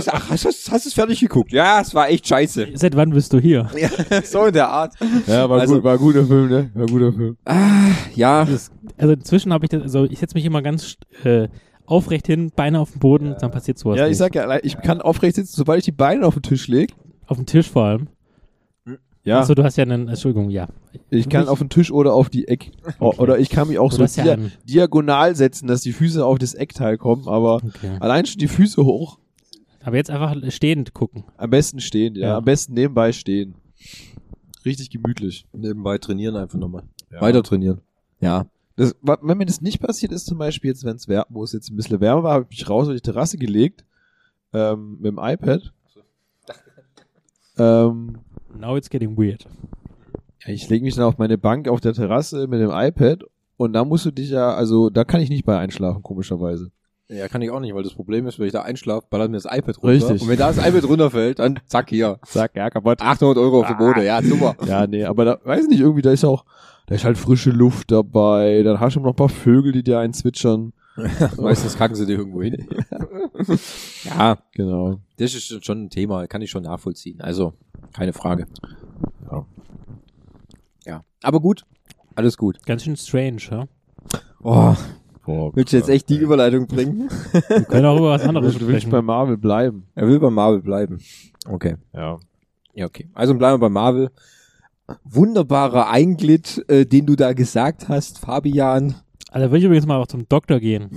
Sag, 0.00 0.14
Ach, 0.14 0.30
hast 0.30 0.44
du 0.44 0.48
hast 0.48 0.68
du 0.84 0.88
es 0.88 0.94
fertig 0.94 1.18
geguckt? 1.20 1.50
Ja, 1.52 1.80
es 1.80 1.92
war 1.94 2.08
echt 2.08 2.28
scheiße. 2.28 2.68
Seit 2.74 2.94
wann 2.94 3.10
bist 3.10 3.32
du 3.32 3.38
hier? 3.40 3.68
Ja, 3.76 4.22
so 4.24 4.44
in 4.46 4.52
der 4.52 4.68
Art. 4.68 4.94
Ja, 5.26 5.48
war, 5.50 5.60
Also- 5.60 5.74
gut, 5.76 5.84
war 5.84 5.94
ein 5.94 5.98
guter 5.98 6.24
Film, 6.24 6.48
ne? 6.48 6.70
War 6.74 6.82
ein 6.86 6.92
guter 6.92 7.12
Film. 7.12 7.36
Ah, 7.46 7.90
ja. 8.14 8.44
Das, 8.44 8.70
also 8.96 9.14
inzwischen 9.14 9.52
habe 9.52 9.64
ich 9.64 9.70
das, 9.70 9.82
also 9.82 10.04
ich 10.04 10.18
setze 10.20 10.34
mich 10.34 10.44
immer 10.44 10.62
ganz 10.62 10.96
äh, 11.24 11.48
aufrecht 11.84 12.26
hin, 12.26 12.52
Beine 12.54 12.78
auf 12.80 12.92
den 12.92 13.00
Boden, 13.00 13.34
dann 13.40 13.50
passiert 13.50 13.78
sowas. 13.78 13.98
Ja, 13.98 14.04
ich 14.04 14.10
nicht. 14.10 14.18
sag 14.18 14.34
ja, 14.34 14.58
ich 14.62 14.78
kann 14.82 15.00
aufrecht 15.00 15.36
sitzen, 15.36 15.54
sobald 15.56 15.78
ich 15.80 15.84
die 15.86 15.92
Beine 15.92 16.26
auf 16.26 16.34
den 16.34 16.42
Tisch 16.42 16.68
leg. 16.68 16.94
Auf 17.26 17.38
dem 17.38 17.46
Tisch 17.46 17.68
vor 17.70 17.84
allem. 17.86 18.08
Ja, 19.26 19.40
Achso, 19.40 19.54
du 19.54 19.64
hast 19.64 19.76
ja 19.76 19.82
einen, 19.82 20.08
Entschuldigung, 20.08 20.50
ja. 20.50 20.68
ich 21.10 21.28
kann 21.28 21.48
auf 21.48 21.58
den 21.58 21.68
Tisch 21.68 21.90
oder 21.90 22.14
auf 22.14 22.30
die 22.30 22.46
Eck. 22.48 22.70
Oder 23.00 23.38
ich 23.40 23.50
kann 23.50 23.66
mich 23.68 23.78
auch 23.78 23.90
Du 23.90 23.96
so 23.96 24.02
ja 24.20 24.22
dia 24.24 24.32
einen- 24.34 24.52
diagonal 24.64 25.34
setzen, 25.34 25.66
dass 25.66 25.80
die 25.80 25.92
Füße 25.92 26.24
auf 26.24 26.38
das 26.38 26.54
Eckteil 26.54 26.96
kommen, 26.96 27.26
aber 27.26 27.56
Okay. 27.56 27.96
allein 28.00 28.24
schon 28.24 28.38
die 28.38 28.46
Füße 28.48 28.84
hoch. 28.84 29.18
Aber 29.82 29.96
jetzt 29.96 30.10
einfach 30.10 30.34
stehend 30.52 30.94
gucken. 30.94 31.24
Am 31.36 31.50
besten 31.50 31.80
stehen, 31.80 32.14
ja. 32.14 32.28
Ja. 32.28 32.36
Am 32.38 32.44
besten 32.44 32.74
nebenbei 32.74 33.12
stehen. 33.12 33.54
richtig 34.64 34.90
gemütlich. 34.90 35.46
Nebenbei 35.52 35.98
trainieren 35.98 36.34
einfach 36.36 36.58
nochmal. 36.58 36.82
Ja. 37.12 37.20
Weiter 37.20 37.42
trainieren. 37.42 37.80
Ja. 38.20 38.46
Das, 38.76 38.94
wenn 39.02 39.38
mir 39.38 39.46
das 39.46 39.60
nicht 39.60 39.80
passiert 39.80 40.12
ist, 40.12 40.26
zum 40.26 40.38
Beispiel 40.38 40.70
jetzt, 40.70 40.84
wenn 40.84 40.96
es 40.96 41.08
wo 41.30 41.42
es 41.44 41.52
jetzt 41.52 41.70
ein 41.70 41.76
bisschen 41.76 42.00
wärmer 42.00 42.22
war, 42.22 42.32
habe 42.34 42.46
ich 42.50 42.58
mich 42.58 42.68
raus 42.70 42.88
auf 42.88 42.94
die 42.94 43.00
Terrasse 43.00 43.38
gelegt 43.38 43.84
ähm, 44.52 44.98
mit 45.00 45.06
dem 45.06 45.18
iPad. 45.20 45.72
Ähm, 47.58 48.18
Now 48.58 48.76
it's 48.76 48.90
getting 48.90 49.16
weird. 49.16 49.46
ich 50.46 50.68
lege 50.68 50.84
mich 50.84 50.94
dann 50.94 51.04
auf 51.04 51.18
meine 51.18 51.38
Bank 51.38 51.68
auf 51.68 51.80
der 51.80 51.92
Terrasse 51.92 52.46
mit 52.46 52.60
dem 52.60 52.70
iPad 52.70 53.24
und 53.56 53.72
da 53.72 53.84
musst 53.84 54.06
du 54.06 54.10
dich 54.10 54.30
ja, 54.30 54.54
also 54.54 54.90
da 54.90 55.04
kann 55.04 55.20
ich 55.20 55.30
nicht 55.30 55.44
bei 55.44 55.58
einschlafen, 55.58 56.02
komischerweise. 56.02 56.70
Ja, 57.08 57.28
kann 57.28 57.40
ich 57.40 57.50
auch 57.50 57.60
nicht, 57.60 57.72
weil 57.72 57.84
das 57.84 57.94
Problem 57.94 58.26
ist, 58.26 58.38
wenn 58.38 58.46
ich 58.46 58.52
da 58.52 58.62
einschlafe, 58.62 59.06
ballert 59.08 59.30
mir 59.30 59.36
das 59.36 59.44
iPad 59.44 59.80
runter. 59.80 59.88
Richtig. 59.88 60.22
Und 60.22 60.28
wenn 60.28 60.38
da 60.38 60.48
das 60.48 60.58
iPad 60.58 60.84
runterfällt, 60.88 61.38
dann 61.38 61.60
zack 61.66 61.88
hier. 61.90 62.18
Sag, 62.24 62.56
ja, 62.56 62.68
kaputt. 62.68 63.00
800 63.00 63.38
Euro 63.38 63.60
auf 63.60 63.68
die 63.68 63.74
Bude, 63.74 64.04
ja, 64.04 64.20
super. 64.22 64.56
Ja, 64.66 64.86
nee, 64.86 65.04
aber 65.04 65.24
da, 65.24 65.38
weiß 65.44 65.68
nicht, 65.68 65.80
irgendwie, 65.80 66.02
da 66.02 66.10
ist 66.10 66.24
auch, 66.24 66.44
da 66.86 66.96
ist 66.96 67.04
halt 67.04 67.16
frische 67.16 67.50
Luft 67.50 67.92
dabei, 67.92 68.62
dann 68.64 68.80
hast 68.80 68.96
du 68.96 69.00
noch 69.00 69.10
ein 69.10 69.16
paar 69.16 69.28
Vögel, 69.28 69.70
die 69.72 69.84
dir 69.84 70.00
einzwitschern. 70.00 70.72
Meistens 71.40 71.76
kacken 71.76 71.94
sie 71.96 72.06
dir 72.06 72.18
irgendwo 72.18 72.42
hin. 72.42 72.66
ja, 74.04 74.38
Genau. 74.52 75.00
das 75.18 75.34
ist 75.34 75.64
schon 75.64 75.84
ein 75.84 75.90
Thema, 75.90 76.26
kann 76.26 76.42
ich 76.42 76.50
schon 76.50 76.62
nachvollziehen. 76.64 77.20
Also, 77.20 77.52
keine 77.92 78.12
Frage. 78.12 78.46
Ja. 79.30 79.46
Ja. 80.86 81.04
Aber 81.22 81.40
gut, 81.40 81.64
alles 82.14 82.36
gut. 82.36 82.64
Ganz 82.66 82.84
schön 82.84 82.96
strange, 82.96 83.42
ja? 83.50 83.64
Oh, 84.42 84.74
Boah, 85.24 85.50
willst 85.56 85.72
du 85.72 85.76
jetzt 85.78 85.88
echt 85.88 86.08
die 86.08 86.18
Überleitung 86.18 86.66
bringen? 86.68 87.10
Wir 87.48 87.64
können 87.64 87.86
auch 87.86 87.98
über 87.98 88.10
was 88.10 88.22
anderes 88.22 88.54
Du 88.54 88.60
willst 88.60 88.82
sprechen. 88.82 88.90
bei 88.92 89.02
Marvel 89.02 89.36
bleiben. 89.36 89.88
Er 89.96 90.06
will 90.06 90.20
bei 90.20 90.30
Marvel 90.30 90.62
bleiben. 90.62 90.98
Okay. 91.48 91.76
Ja. 91.92 92.18
Ja, 92.74 92.86
okay. 92.86 93.08
Also 93.12 93.34
bleiben 93.34 93.54
wir 93.54 93.66
bei 93.66 93.72
Marvel. 93.72 94.10
Wunderbarer 95.02 95.88
Einglied, 95.90 96.64
äh, 96.68 96.86
den 96.86 97.06
du 97.06 97.16
da 97.16 97.32
gesagt 97.32 97.88
hast, 97.88 98.20
Fabian. 98.20 98.94
Also 99.36 99.50
würde 99.50 99.58
ich 99.58 99.64
übrigens 99.64 99.84
mal 99.84 100.00
auch 100.00 100.06
zum 100.06 100.26
Doktor 100.30 100.60
gehen. 100.60 100.88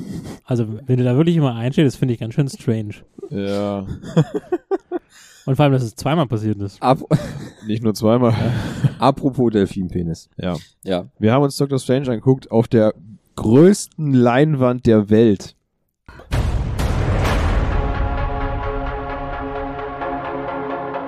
Also 0.45 0.65
wenn 0.85 0.95
du 0.95 1.03
da 1.03 1.17
wirklich 1.17 1.35
immer 1.35 1.55
einstehst, 1.55 1.87
das 1.87 1.97
finde 1.97 2.13
ich 2.13 2.21
ganz 2.21 2.35
schön 2.35 2.47
strange. 2.47 2.93
Ja. 3.29 3.79
Und 5.45 5.57
vor 5.57 5.65
allem, 5.65 5.73
dass 5.73 5.83
es 5.83 5.93
zweimal 5.97 6.25
passiert 6.25 6.57
ist. 6.61 6.81
Ap 6.81 6.99
Nicht 7.67 7.83
nur 7.83 7.93
zweimal. 7.93 8.33
Apropos 8.97 9.51
Delfinpenis. 9.51 10.29
Ja. 10.37 10.55
Ja. 10.85 11.09
Wir 11.19 11.33
haben 11.33 11.43
uns 11.43 11.57
Doctor 11.57 11.79
Strange 11.79 12.07
angeguckt 12.07 12.49
auf 12.49 12.69
der 12.69 12.93
größten 13.35 14.13
Leinwand 14.13 14.85
der 14.85 15.09
Welt. 15.09 15.57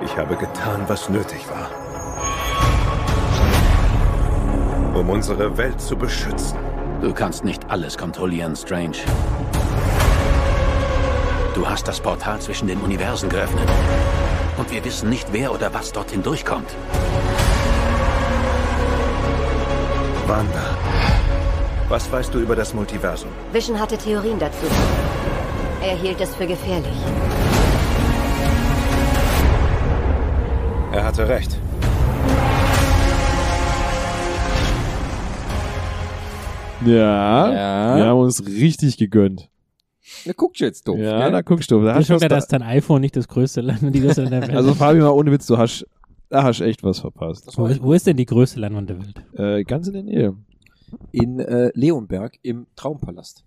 Ich 0.04 0.18
habe 0.18 0.36
getan, 0.36 0.82
was 0.86 1.08
nötig 1.08 1.48
war. 1.48 1.70
Um 4.94 5.08
unsere 5.08 5.56
Welt 5.56 5.80
zu 5.80 5.96
beschützen. 5.96 6.58
Du 7.02 7.12
kannst 7.12 7.42
nicht 7.42 7.68
alles 7.68 7.98
kontrollieren, 7.98 8.54
Strange. 8.54 8.98
Du 11.52 11.68
hast 11.68 11.88
das 11.88 12.00
Portal 12.00 12.40
zwischen 12.40 12.68
den 12.68 12.78
Universen 12.78 13.28
geöffnet. 13.28 13.68
Und 14.56 14.70
wir 14.70 14.84
wissen 14.84 15.10
nicht, 15.10 15.26
wer 15.32 15.52
oder 15.52 15.74
was 15.74 15.90
dorthin 15.90 16.22
durchkommt. 16.22 16.70
Wanda, 20.28 20.76
was 21.88 22.10
weißt 22.10 22.32
du 22.32 22.38
über 22.38 22.54
das 22.54 22.72
Multiversum? 22.72 23.30
Vision 23.52 23.80
hatte 23.80 23.98
Theorien 23.98 24.38
dazu. 24.38 24.66
Er 25.82 25.96
hielt 25.96 26.20
es 26.20 26.36
für 26.36 26.46
gefährlich. 26.46 26.96
Er 30.92 31.04
hatte 31.04 31.28
recht. 31.28 31.58
Ja. 36.86 37.52
Ja. 37.52 37.96
Wir 37.96 38.04
haben 38.06 38.20
uns 38.20 38.44
richtig 38.46 38.96
gegönnt. 38.96 39.48
Na, 40.24 40.32
guckt 40.36 40.58
jetzt 40.60 40.86
doof. 40.88 40.98
ja, 40.98 41.22
gell? 41.22 41.32
da 41.32 41.42
guckst 41.42 41.70
du. 41.70 41.78
Da 41.80 41.86
Das 41.86 41.94
hast 41.94 42.00
ist 42.02 42.06
schon 42.08 42.14
was 42.16 42.20
klar, 42.20 42.28
da, 42.30 42.36
dass 42.36 42.48
dein 42.48 42.62
iPhone 42.62 43.00
nicht 43.00 43.16
das 43.16 43.28
größte 43.28 43.60
Land, 43.60 43.80
die 43.94 44.00
größte 44.00 44.22
Land 44.22 44.32
der 44.32 44.42
Welt 44.42 44.56
also 44.56 44.70
ist. 44.72 44.78
Fabi, 44.78 44.98
mal 45.00 45.10
ohne 45.10 45.30
Witz, 45.32 45.46
du 45.46 45.58
hast, 45.58 45.86
da 46.28 46.42
hast 46.42 46.60
echt 46.60 46.82
was 46.82 47.00
verpasst. 47.00 47.48
Wo 47.56 47.68
wo 47.82 47.92
ist 47.92 48.06
denn 48.06 48.16
die 48.16 48.26
größte 48.26 48.60
Leinwand 48.60 48.90
der 48.90 48.98
Welt? 49.00 49.22
Äh, 49.34 49.64
ganz 49.64 49.86
in 49.86 49.94
der 49.94 50.02
Nähe. 50.02 50.36
in 51.12 51.40
äh, 51.40 51.70
Leonberg 51.74 52.38
im 52.42 52.66
Traumpalast. 52.76 53.44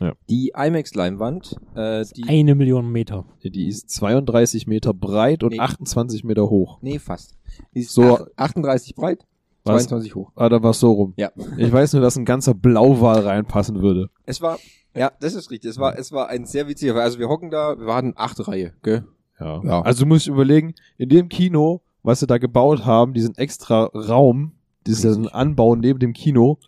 Ja. 0.00 0.14
Die 0.28 0.52
IMAX-Leinwand, 0.56 1.56
äh, 1.76 2.04
die, 2.16 2.24
Eine 2.28 2.56
Million 2.56 2.90
Meter. 2.90 3.24
Die 3.44 3.68
ist 3.68 3.88
32 3.90 4.66
Meter 4.66 4.92
breit 4.92 5.44
und 5.44 5.52
Nee. 5.52 5.60
28 5.60 6.24
Meter 6.24 6.50
hoch. 6.50 6.78
nee, 6.82 6.98
fast. 6.98 7.36
Die 7.72 7.80
ist 7.80 7.92
So- 7.92 8.18
ach- 8.18 8.26
38 8.36 8.96
breit, 8.96 9.24
Was? 9.66 9.86
22 9.86 10.14
hoch. 10.14 10.32
Ah, 10.36 10.48
da 10.48 10.62
war 10.62 10.72
so 10.72 10.92
rum. 10.92 11.14
Ja. 11.16 11.30
Ich 11.56 11.72
weiß 11.72 11.92
nur, 11.92 12.02
dass 12.02 12.16
ein 12.16 12.24
ganzer 12.24 12.54
Blauwal 12.54 13.20
reinpassen 13.20 13.82
würde. 13.82 14.10
Es 14.24 14.40
war, 14.40 14.58
ja, 14.94 15.12
das 15.20 15.34
ist 15.34 15.50
richtig. 15.50 15.70
Es 15.70 15.78
war, 15.78 15.98
es 15.98 16.12
war 16.12 16.28
ein 16.28 16.46
sehr 16.46 16.68
witziger, 16.68 16.94
Fall. 16.94 17.02
also 17.02 17.18
wir 17.18 17.28
hocken 17.28 17.50
da, 17.50 17.78
wir 17.78 17.86
waren 17.86 18.12
acht 18.16 18.46
Reihe, 18.46 18.72
gell? 18.82 19.04
Ja. 19.40 19.62
Ja. 19.62 19.82
Also 19.82 20.04
du 20.04 20.08
musst 20.08 20.26
überlegen, 20.26 20.74
in 20.96 21.08
dem 21.08 21.28
Kino, 21.28 21.82
was 22.02 22.20
sie 22.20 22.26
da 22.26 22.38
gebaut 22.38 22.86
haben, 22.86 23.12
diesen 23.12 23.36
extra 23.36 23.84
Raum, 23.84 24.52
das 24.84 24.98
ist 24.98 25.04
ja 25.04 25.12
so 25.12 25.20
ein 25.20 25.28
Anbau 25.28 25.74
neben 25.74 25.98
dem 25.98 26.12
Kino, 26.12 26.58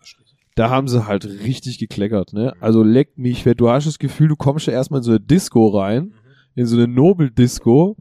da 0.55 0.69
haben 0.69 0.87
sie 0.87 1.07
halt 1.07 1.25
richtig 1.25 1.79
gekleckert, 1.79 2.33
ne? 2.33 2.53
Also 2.59 2.83
leckt 2.83 3.17
mich. 3.17 3.43
Du 3.43 3.69
hast 3.69 3.87
das 3.87 3.97
Gefühl, 3.97 4.27
du 4.27 4.35
kommst 4.35 4.67
ja 4.67 4.73
erstmal 4.73 4.99
in 4.99 5.03
so 5.03 5.11
eine 5.11 5.21
Disco 5.21 5.69
rein, 5.69 6.13
in 6.53 6.65
so 6.65 6.75
eine 6.75 6.87
Nobel-Disco, 6.87 7.95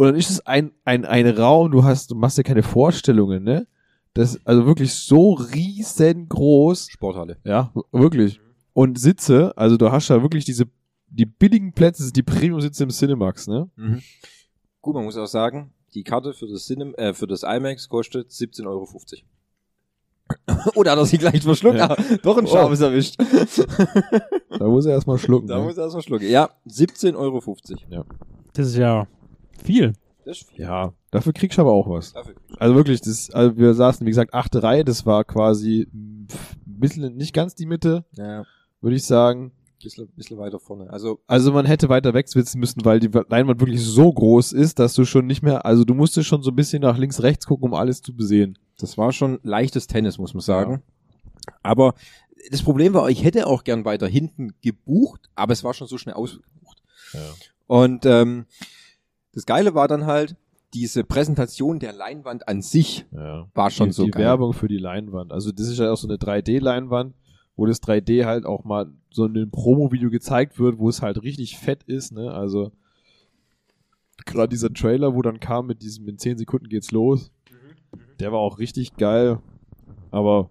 und 0.00 0.06
dann 0.06 0.16
ist 0.16 0.30
es 0.30 0.46
ein, 0.46 0.72
ein, 0.86 1.04
ein 1.04 1.28
Raum, 1.28 1.70
du 1.70 1.84
hast, 1.84 2.10
du 2.10 2.14
machst 2.14 2.38
dir 2.38 2.42
keine 2.42 2.62
Vorstellungen, 2.62 3.42
ne? 3.44 3.66
Das, 4.14 4.38
also 4.44 4.66
wirklich 4.66 4.92
so 4.94 5.32
riesengroß. 5.34 6.88
Sporthalle. 6.90 7.38
Ja, 7.44 7.72
wirklich. 7.92 8.40
Und 8.72 8.98
Sitze, 8.98 9.56
also 9.56 9.76
du 9.76 9.90
hast 9.92 10.10
da 10.10 10.20
wirklich 10.22 10.44
diese, 10.44 10.64
die 11.08 11.26
billigen 11.26 11.72
Plätze, 11.72 12.12
die 12.12 12.22
Premium-Sitze 12.22 12.84
im 12.84 12.90
Cinemax, 12.90 13.46
ne? 13.46 13.68
Mhm. 13.76 14.02
Gut, 14.80 14.94
man 14.94 15.04
muss 15.04 15.16
auch 15.16 15.26
sagen, 15.26 15.72
die 15.94 16.02
Karte 16.02 16.32
für 16.32 16.46
das 16.48 16.66
Cinem, 16.66 16.94
äh, 16.94 17.12
für 17.14 17.26
das 17.26 17.42
IMAX 17.42 17.88
kostet 17.88 18.30
17,50 18.30 18.66
Euro. 18.66 18.88
Oder 20.76 20.92
hat 20.92 20.98
er 20.98 21.06
sie 21.06 21.18
gleich 21.18 21.42
verschluckt? 21.42 21.78
Ja. 21.78 21.90
Ah, 21.90 21.96
doch 22.22 22.38
ein 22.38 22.46
Oh. 22.46 22.48
scharfes 22.50 22.80
erwischt. 22.80 23.16
Da 24.58 24.66
muss 24.68 24.84
er 24.84 24.92
erstmal 24.92 25.16
schlucken. 25.16 25.48
da 25.48 25.58
ne? 25.58 25.64
muss 25.64 25.78
er 25.78 25.84
erstmal 25.84 26.02
schlucken. 26.02 26.28
Ja, 26.28 26.50
17,50 26.68 27.16
Euro. 27.16 27.40
Das 28.52 28.66
ist 28.66 28.76
ja 28.76 29.06
viel. 29.64 29.94
Das 30.24 30.40
ist 30.40 30.50
viel. 30.50 30.60
Ja, 30.60 30.92
dafür 31.10 31.32
kriegst 31.32 31.58
du 31.58 31.62
aber 31.62 31.72
auch 31.72 31.88
was. 31.88 32.12
Dafür. 32.12 32.34
Also 32.58 32.74
wirklich, 32.74 33.00
das, 33.00 33.30
also 33.30 33.56
wir 33.56 33.74
saßen, 33.74 34.06
wie 34.06 34.10
gesagt, 34.10 34.34
achte 34.34 34.62
Reihe, 34.62 34.84
das 34.84 35.06
war 35.06 35.24
quasi 35.24 35.88
ein 35.92 36.28
bisschen, 36.66 37.16
nicht 37.16 37.32
ganz 37.34 37.54
die 37.54 37.66
Mitte, 37.66 38.04
Ja, 38.16 38.44
würde 38.80 38.96
ich 38.96 39.04
sagen. 39.04 39.52
bisschen, 39.82 40.08
bisschen 40.08 40.38
weiter 40.38 40.58
vorne. 40.60 40.90
Also, 40.90 41.20
Also 41.26 41.52
man 41.52 41.66
hätte 41.66 41.88
weiter 41.88 42.12
wegsitzen 42.14 42.60
müssen, 42.60 42.84
weil 42.84 43.00
die 43.00 43.08
Leinwand 43.28 43.60
wirklich 43.60 43.82
so 43.84 44.12
groß 44.12 44.52
ist, 44.52 44.78
dass 44.78 44.94
du 44.94 45.04
schon 45.04 45.26
nicht 45.26 45.42
mehr, 45.42 45.64
also 45.64 45.84
du 45.84 45.94
musstest 45.94 46.28
schon 46.28 46.42
so 46.42 46.50
ein 46.50 46.56
bisschen 46.56 46.82
nach 46.82 46.98
links, 46.98 47.22
rechts 47.22 47.46
gucken, 47.46 47.68
um 47.68 47.74
alles 47.74 48.02
zu 48.02 48.14
besehen. 48.14 48.58
das 48.78 48.96
war 48.98 49.12
schon 49.12 49.40
leichtes 49.42 49.86
Tennis, 49.86 50.18
muss 50.18 50.34
man 50.34 50.40
sagen. 50.42 50.82
Aber 51.62 51.94
das 52.50 52.62
Problem 52.62 52.94
war, 52.94 53.08
ich 53.10 53.24
hätte 53.24 53.46
auch 53.46 53.64
gern 53.64 53.84
weiter 53.84 54.06
hinten 54.06 54.52
gebucht, 54.62 55.28
aber 55.34 55.52
es 55.52 55.64
war 55.64 55.74
schon 55.74 55.86
so 55.88 55.98
schnell 55.98 56.14
ausgebucht. 56.14 56.82
Ja. 57.12 57.20
Und 57.66 58.06
ähm, 58.06 58.46
das 59.32 59.46
Geile 59.46 59.74
war 59.74 59.88
dann 59.88 60.06
halt, 60.06 60.36
diese 60.72 61.02
Präsentation 61.02 61.80
der 61.80 61.92
Leinwand 61.92 62.46
an 62.46 62.62
sich 62.62 63.04
Ja. 63.12 63.48
war 63.54 63.70
schon 63.70 63.88
die, 63.88 63.92
so 63.92 64.04
die 64.04 64.12
geil. 64.12 64.22
Werbung 64.22 64.52
für 64.52 64.68
die 64.68 64.78
Leinwand. 64.78 65.32
Also 65.32 65.50
das 65.50 65.66
ist 65.66 65.78
ja 65.78 65.90
auch 65.92 65.96
so 65.96 66.06
eine 66.06 66.16
3D-Leinwand, 66.16 67.12
wo 67.56 67.66
das 67.66 67.82
3D 67.82 68.24
halt 68.24 68.46
auch 68.46 68.62
mal 68.64 68.86
so 69.10 69.24
in 69.24 69.36
einem 69.36 69.50
Promo-Video 69.50 70.10
gezeigt 70.10 70.60
wird, 70.60 70.78
wo 70.78 70.88
es 70.88 71.02
halt 71.02 71.22
richtig 71.24 71.58
fett 71.58 71.82
ist, 71.84 72.12
ne? 72.12 72.32
Also 72.32 72.70
gerade 74.26 74.48
dieser 74.50 74.72
Trailer, 74.72 75.14
wo 75.14 75.22
dann 75.22 75.40
kam 75.40 75.66
mit 75.66 75.82
diesem 75.82 76.06
in 76.08 76.18
10 76.18 76.38
Sekunden 76.38 76.68
geht's 76.68 76.92
los, 76.92 77.32
der 78.20 78.30
war 78.32 78.38
auch 78.38 78.58
richtig 78.58 78.96
geil, 78.96 79.38
aber 80.10 80.50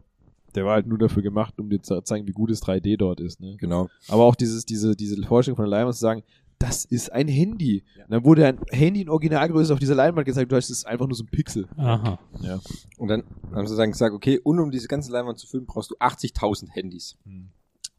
der 0.55 0.65
war 0.65 0.73
halt 0.73 0.87
nur 0.87 0.97
dafür 0.97 1.21
gemacht, 1.23 1.53
um 1.59 1.69
dir 1.69 1.81
zu 1.81 2.01
zeigen, 2.01 2.27
wie 2.27 2.31
gut 2.31 2.49
das 2.51 2.61
3D 2.63 2.97
dort 2.97 3.19
ist, 3.21 3.39
ne? 3.39 3.55
Genau. 3.57 3.87
Aber 4.07 4.23
auch 4.25 4.35
dieses, 4.35 4.65
diese, 4.65 4.95
diese 4.95 5.21
Vorstellung 5.23 5.55
von 5.55 5.65
der 5.65 5.69
Leinwand 5.69 5.95
zu 5.95 6.01
sagen, 6.01 6.23
das 6.59 6.83
ist 6.83 7.11
ein 7.11 7.27
Handy. 7.29 7.83
Und 8.03 8.11
dann 8.11 8.23
wurde 8.25 8.45
ein 8.45 8.59
Handy 8.69 9.01
in 9.01 9.09
Originalgröße 9.09 9.73
auf 9.73 9.79
dieser 9.79 9.95
Leinwand 9.95 10.25
gezeigt, 10.25 10.51
du 10.51 10.57
hast 10.57 10.69
es 10.69 10.79
ist 10.79 10.85
einfach 10.85 11.07
nur 11.07 11.15
so 11.15 11.23
ein 11.23 11.27
Pixel. 11.27 11.67
Aha. 11.77 12.19
Ja. 12.41 12.59
Und 12.97 13.07
dann 13.07 13.23
haben 13.53 13.65
sie 13.65 13.77
dann 13.77 13.91
gesagt, 13.91 14.13
okay, 14.13 14.39
und 14.39 14.59
um 14.59 14.69
diese 14.69 14.89
ganze 14.89 15.11
Leinwand 15.11 15.39
zu 15.39 15.47
füllen, 15.47 15.65
brauchst 15.65 15.91
du 15.91 15.95
80.000 15.95 16.69
Handys. 16.71 17.17
Hm. 17.23 17.49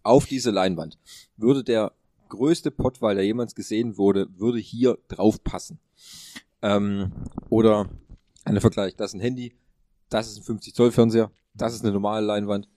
Auf 0.03 0.27
diese 0.27 0.51
Leinwand 0.51 0.99
würde 1.37 1.65
der 1.65 1.93
größte 2.29 2.71
Pottwal, 2.71 3.15
der 3.15 3.25
jemals 3.25 3.55
gesehen 3.55 3.97
wurde, 3.97 4.29
würde 4.39 4.59
hier 4.59 4.99
drauf 5.09 5.43
passen. 5.43 5.79
Ähm, 6.63 7.13
oder 7.49 7.89
ein 8.45 8.61
Vergleich, 8.61 8.95
das 8.95 9.11
ist 9.11 9.15
ein 9.15 9.21
Handy, 9.21 9.55
das 10.11 10.31
ist 10.31 10.39
ein 10.39 10.45
50 10.45 10.75
Zoll 10.75 10.93
Fernseher, 10.93 11.31
das 11.55 11.75
ist 11.75 11.83
eine 11.83 11.93
normale 11.93 12.25
Leinwand, 12.25 12.69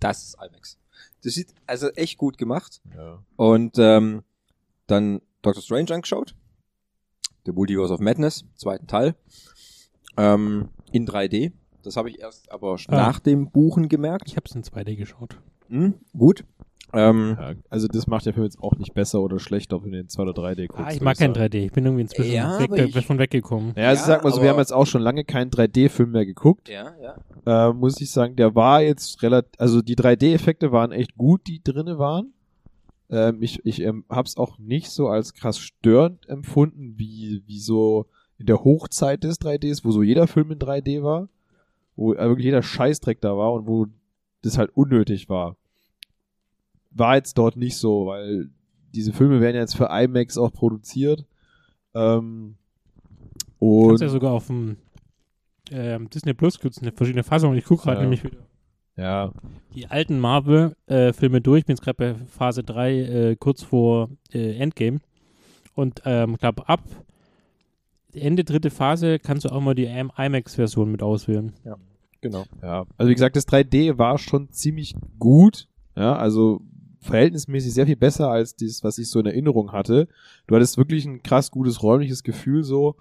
das 0.00 0.24
ist 0.24 0.36
IMAX. 0.42 0.78
Das 1.22 1.34
sieht 1.34 1.54
also 1.66 1.88
echt 1.90 2.18
gut 2.18 2.38
gemacht. 2.38 2.80
Ja. 2.96 3.22
Und 3.36 3.76
ähm, 3.78 4.22
dann 4.86 5.20
Doctor 5.42 5.62
Strange 5.62 5.92
angeschaut. 5.94 6.34
The 7.46 7.52
Multiverse 7.52 7.92
of 7.92 8.00
Madness, 8.00 8.44
zweiten 8.56 8.86
Teil. 8.86 9.14
Ähm, 10.16 10.68
in 10.92 11.06
3D. 11.06 11.52
Das 11.82 11.96
habe 11.96 12.10
ich 12.10 12.18
erst 12.20 12.50
aber 12.50 12.72
Ah. 12.88 12.92
nach 12.96 13.20
dem 13.20 13.50
Buchen 13.50 13.88
gemerkt. 13.88 14.24
Ich 14.28 14.36
habe 14.36 14.44
es 14.46 14.54
in 14.54 14.62
2D 14.64 14.96
geschaut. 14.96 15.40
Hm, 15.68 15.94
gut. 16.16 16.44
Ähm, 16.94 17.36
Ja, 17.38 17.52
also 17.68 17.86
das 17.86 18.06
macht 18.06 18.24
der 18.24 18.32
Film 18.32 18.44
jetzt 18.44 18.58
auch 18.60 18.74
nicht 18.76 18.94
besser 18.94 19.20
oder 19.20 19.38
schlechter, 19.38 19.76
ob 19.76 19.84
du 19.84 19.90
den 19.90 20.08
2 20.08 20.22
oder 20.22 20.32
3D 20.32 20.66
guckst. 20.68 20.84
Ah, 20.86 20.90
ich 20.90 21.02
mag 21.02 21.18
kein 21.18 21.34
sagen. 21.34 21.46
3D. 21.52 21.66
Ich 21.66 21.72
bin 21.72 21.84
irgendwie 21.84 22.02
inzwischen 22.02 22.32
Ja, 22.32 22.58
weg, 22.58 22.70
ich- 22.72 22.94
davon 22.94 23.18
weggekommen. 23.18 23.74
Ja, 23.76 23.88
also 23.88 24.00
Ja, 24.02 24.06
sag 24.06 24.24
mal 24.24 24.32
so, 24.32 24.40
wir 24.42 24.48
haben 24.48 24.58
jetzt 24.58 24.72
auch 24.72 24.86
schon 24.86 25.02
lange 25.02 25.24
keinen 25.24 25.50
3D-Film 25.50 26.10
mehr 26.12 26.24
geguckt. 26.24 26.68
ja, 26.70 26.94
ja. 27.44 27.68
Äh, 27.68 27.72
muss 27.74 28.00
ich 28.00 28.10
sagen, 28.10 28.36
der 28.36 28.54
war 28.54 28.80
jetzt 28.82 29.22
relativ, 29.22 29.52
also 29.58 29.82
die 29.82 29.96
3D-Effekte 29.96 30.72
waren 30.72 30.90
echt 30.92 31.14
gut, 31.16 31.46
die 31.46 31.62
drinne 31.62 31.98
waren. 31.98 32.32
Ähm, 33.10 33.42
ich 33.42 33.64
ich 33.64 33.80
ähm, 33.80 34.04
hab's 34.08 34.36
auch 34.36 34.58
nicht 34.58 34.90
so 34.90 35.08
als 35.08 35.34
krass 35.34 35.58
störend 35.58 36.28
empfunden, 36.28 36.98
wie, 36.98 37.42
wie 37.46 37.58
so 37.58 38.06
in 38.38 38.46
der 38.46 38.62
Hochzeit 38.64 39.24
des 39.24 39.40
3Ds, 39.40 39.84
wo 39.84 39.90
so 39.90 40.02
jeder 40.02 40.26
Film 40.26 40.50
in 40.52 40.58
3D 40.58 41.02
war, 41.02 41.28
wo 41.96 42.12
äh, 42.14 42.28
wirklich 42.28 42.44
jeder 42.44 42.62
Scheißdreck 42.62 43.20
da 43.20 43.36
war 43.36 43.52
und 43.52 43.66
wo 43.66 43.86
das 44.42 44.58
halt 44.58 44.70
unnötig 44.76 45.28
war. 45.28 45.56
War 46.90 47.16
jetzt 47.16 47.36
dort 47.38 47.56
nicht 47.56 47.76
so, 47.76 48.06
weil 48.06 48.50
diese 48.94 49.12
Filme 49.12 49.40
werden 49.40 49.56
jetzt 49.56 49.76
für 49.76 49.88
IMAX 49.90 50.38
auch 50.38 50.52
produziert. 50.52 51.24
Ähm, 51.94 52.56
und 53.58 53.88
kannst 53.88 54.02
ja 54.02 54.08
sogar 54.08 54.32
auf 54.32 54.46
dem 54.46 54.76
ähm, 55.70 56.08
Disney 56.10 56.34
Plus 56.34 56.60
gibt 56.60 56.76
es 56.76 56.82
eine 56.82 56.92
verschiedene 56.92 57.24
Fassung. 57.24 57.54
Ich 57.54 57.64
gucke 57.64 57.84
gerade 57.84 57.96
Ja. 57.98 58.02
nämlich 58.02 58.24
wieder 58.24 58.38
ja, 58.98 59.32
die 59.74 59.86
alten 59.86 60.18
Marvel-Filme 60.18 61.40
durch. 61.40 61.60
Ich 61.60 61.66
bin 61.66 61.76
jetzt 61.76 61.84
gerade 61.84 61.96
bei 61.96 62.14
Phase 62.26 62.62
3, 62.62 62.92
äh, 62.98 63.36
kurz 63.36 63.62
vor 63.62 64.10
äh, 64.32 64.56
Endgame. 64.56 65.00
Und 65.74 66.02
ähm, 66.04 66.34
ich 66.34 66.40
glaube, 66.40 66.68
ab 66.68 66.82
Ende 68.12 68.42
dritte 68.42 68.70
Phase 68.70 69.18
kannst 69.18 69.44
du 69.44 69.50
auch 69.50 69.60
mal 69.60 69.74
die 69.74 69.86
IM- 69.86 70.10
IMAX-Version 70.16 70.90
mit 70.90 71.02
auswählen. 71.02 71.52
Genau. 72.20 72.44
Ja, 72.62 72.84
also 72.96 73.10
wie 73.10 73.14
gesagt, 73.14 73.36
das 73.36 73.46
3D 73.46 73.96
war 73.96 74.18
schon 74.18 74.50
ziemlich 74.50 74.96
gut. 75.20 75.68
Ja, 75.94 76.16
also 76.16 76.60
verhältnismäßig 77.00 77.72
sehr 77.72 77.86
viel 77.86 77.96
besser 77.96 78.28
als 78.28 78.56
das, 78.56 78.82
was 78.82 78.98
ich 78.98 79.08
so 79.08 79.20
in 79.20 79.26
Erinnerung 79.26 79.70
hatte. 79.70 80.08
Du 80.48 80.56
hattest 80.56 80.76
wirklich 80.78 81.06
ein 81.06 81.22
krass 81.22 81.52
gutes 81.52 81.82
räumliches 81.82 82.24
Gefühl 82.24 82.64
so 82.64 82.96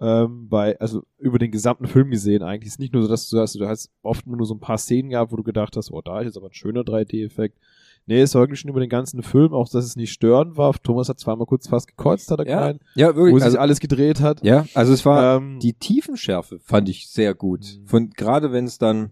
ähm, 0.00 0.48
bei, 0.48 0.78
also 0.80 1.02
über 1.18 1.38
den 1.38 1.50
gesamten 1.50 1.86
Film 1.86 2.10
gesehen 2.10 2.42
eigentlich. 2.42 2.68
Es 2.68 2.74
ist 2.74 2.80
nicht 2.80 2.92
nur 2.92 3.02
so, 3.02 3.08
dass 3.08 3.28
du 3.28 3.38
hast, 3.38 3.54
du 3.54 3.66
hast 3.68 3.90
oft 4.02 4.26
nur 4.26 4.44
so 4.46 4.54
ein 4.54 4.60
paar 4.60 4.78
Szenen 4.78 5.10
gehabt, 5.10 5.30
wo 5.32 5.36
du 5.36 5.42
gedacht 5.44 5.76
hast, 5.76 5.90
oh, 5.92 6.00
da 6.02 6.20
ist 6.20 6.26
jetzt 6.26 6.36
aber 6.36 6.48
ein 6.48 6.52
schöner 6.54 6.80
3D-Effekt. 6.82 7.58
Nee, 8.06 8.20
es 8.20 8.34
war 8.34 8.42
wirklich 8.42 8.60
schon 8.60 8.68
über 8.70 8.80
den 8.80 8.90
ganzen 8.90 9.22
Film, 9.22 9.54
auch 9.54 9.66
dass 9.68 9.84
es 9.84 9.96
nicht 9.96 10.12
störend 10.12 10.58
war. 10.58 10.74
Thomas 10.82 11.08
hat 11.08 11.18
zweimal 11.18 11.46
kurz 11.46 11.68
fast 11.68 11.86
gekotzt, 11.88 12.30
hat 12.30 12.38
er 12.40 12.46
Ja, 12.46 12.58
gemeint, 12.58 12.82
ja, 12.96 13.12
wo 13.12 13.20
wirklich. 13.20 13.36
sich 13.36 13.44
Also, 13.44 13.58
alles 13.58 13.80
gedreht 13.80 14.20
hat. 14.20 14.44
ja, 14.44 14.66
also 14.74 14.92
es 14.92 15.06
war 15.06 15.36
Ähm, 15.38 15.58
die 15.60 15.72
Tiefenschärfe 15.72 16.58
fand 16.60 16.88
ich 16.90 17.08
sehr 17.08 17.34
gut. 17.34 17.60
Mhm. 17.80 17.86
Von 17.86 18.10
gerade 18.10 18.52
wenn 18.52 18.66
es 18.66 18.76
dann, 18.78 19.10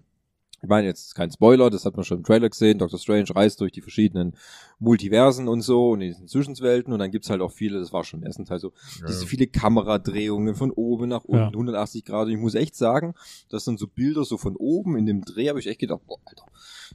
ich 0.63 0.69
meine 0.69 0.87
jetzt 0.87 1.15
kein 1.17 1.31
Spoiler, 1.31 1.71
das 1.71 1.85
hat 1.85 1.97
man 1.97 2.05
schon 2.05 2.19
im 2.19 2.25
Trailer 2.25 2.49
gesehen. 2.49 2.79
Doctor 2.79 2.99
Strange 2.99 3.35
reist 3.35 3.61
durch 3.61 3.73
die 3.73 3.81
verschiedenen 3.81 4.35
Multiversen 4.79 5.49
und 5.49 5.61
so 5.63 5.91
und 5.91 6.01
in 6.03 6.09
diesen 6.09 6.29
Zwischenwelten 6.29 6.93
und 6.93 7.01
dann 7.01 7.11
gibt's 7.11 7.31
halt 7.31 7.41
auch 7.41 7.51
viele. 7.51 7.81
Das 7.81 7.93
war 7.93 8.05
schon 8.05 8.21
im 8.21 8.27
ersten 8.27 8.45
Teil 8.45 8.61
so 8.61 8.73
diese 9.09 9.27
viele 9.27 9.49
Kameradrehungen 9.49 10.55
von 10.55 10.71
oben 10.71 11.09
nach 11.09 11.25
unten, 11.25 11.43
Ja. 11.43 11.49
180 11.49 12.05
Grad. 12.05 12.27
Und 12.27 12.33
ich 12.33 12.39
muss 12.39 12.55
echt 12.55 12.77
sagen, 12.77 13.15
das 13.49 13.65
sind 13.65 13.79
so 13.81 13.87
Bilder 13.89 14.25
so 14.25 14.39
von 14.39 14.55
oben 14.57 14.97
in 14.97 15.07
dem 15.07 15.25
Dreh, 15.25 15.49
habe 15.49 15.59
ich 15.59 15.67
echt 15.67 15.81
gedacht, 15.81 16.01
boah, 16.07 16.19
Alter, 16.25 16.47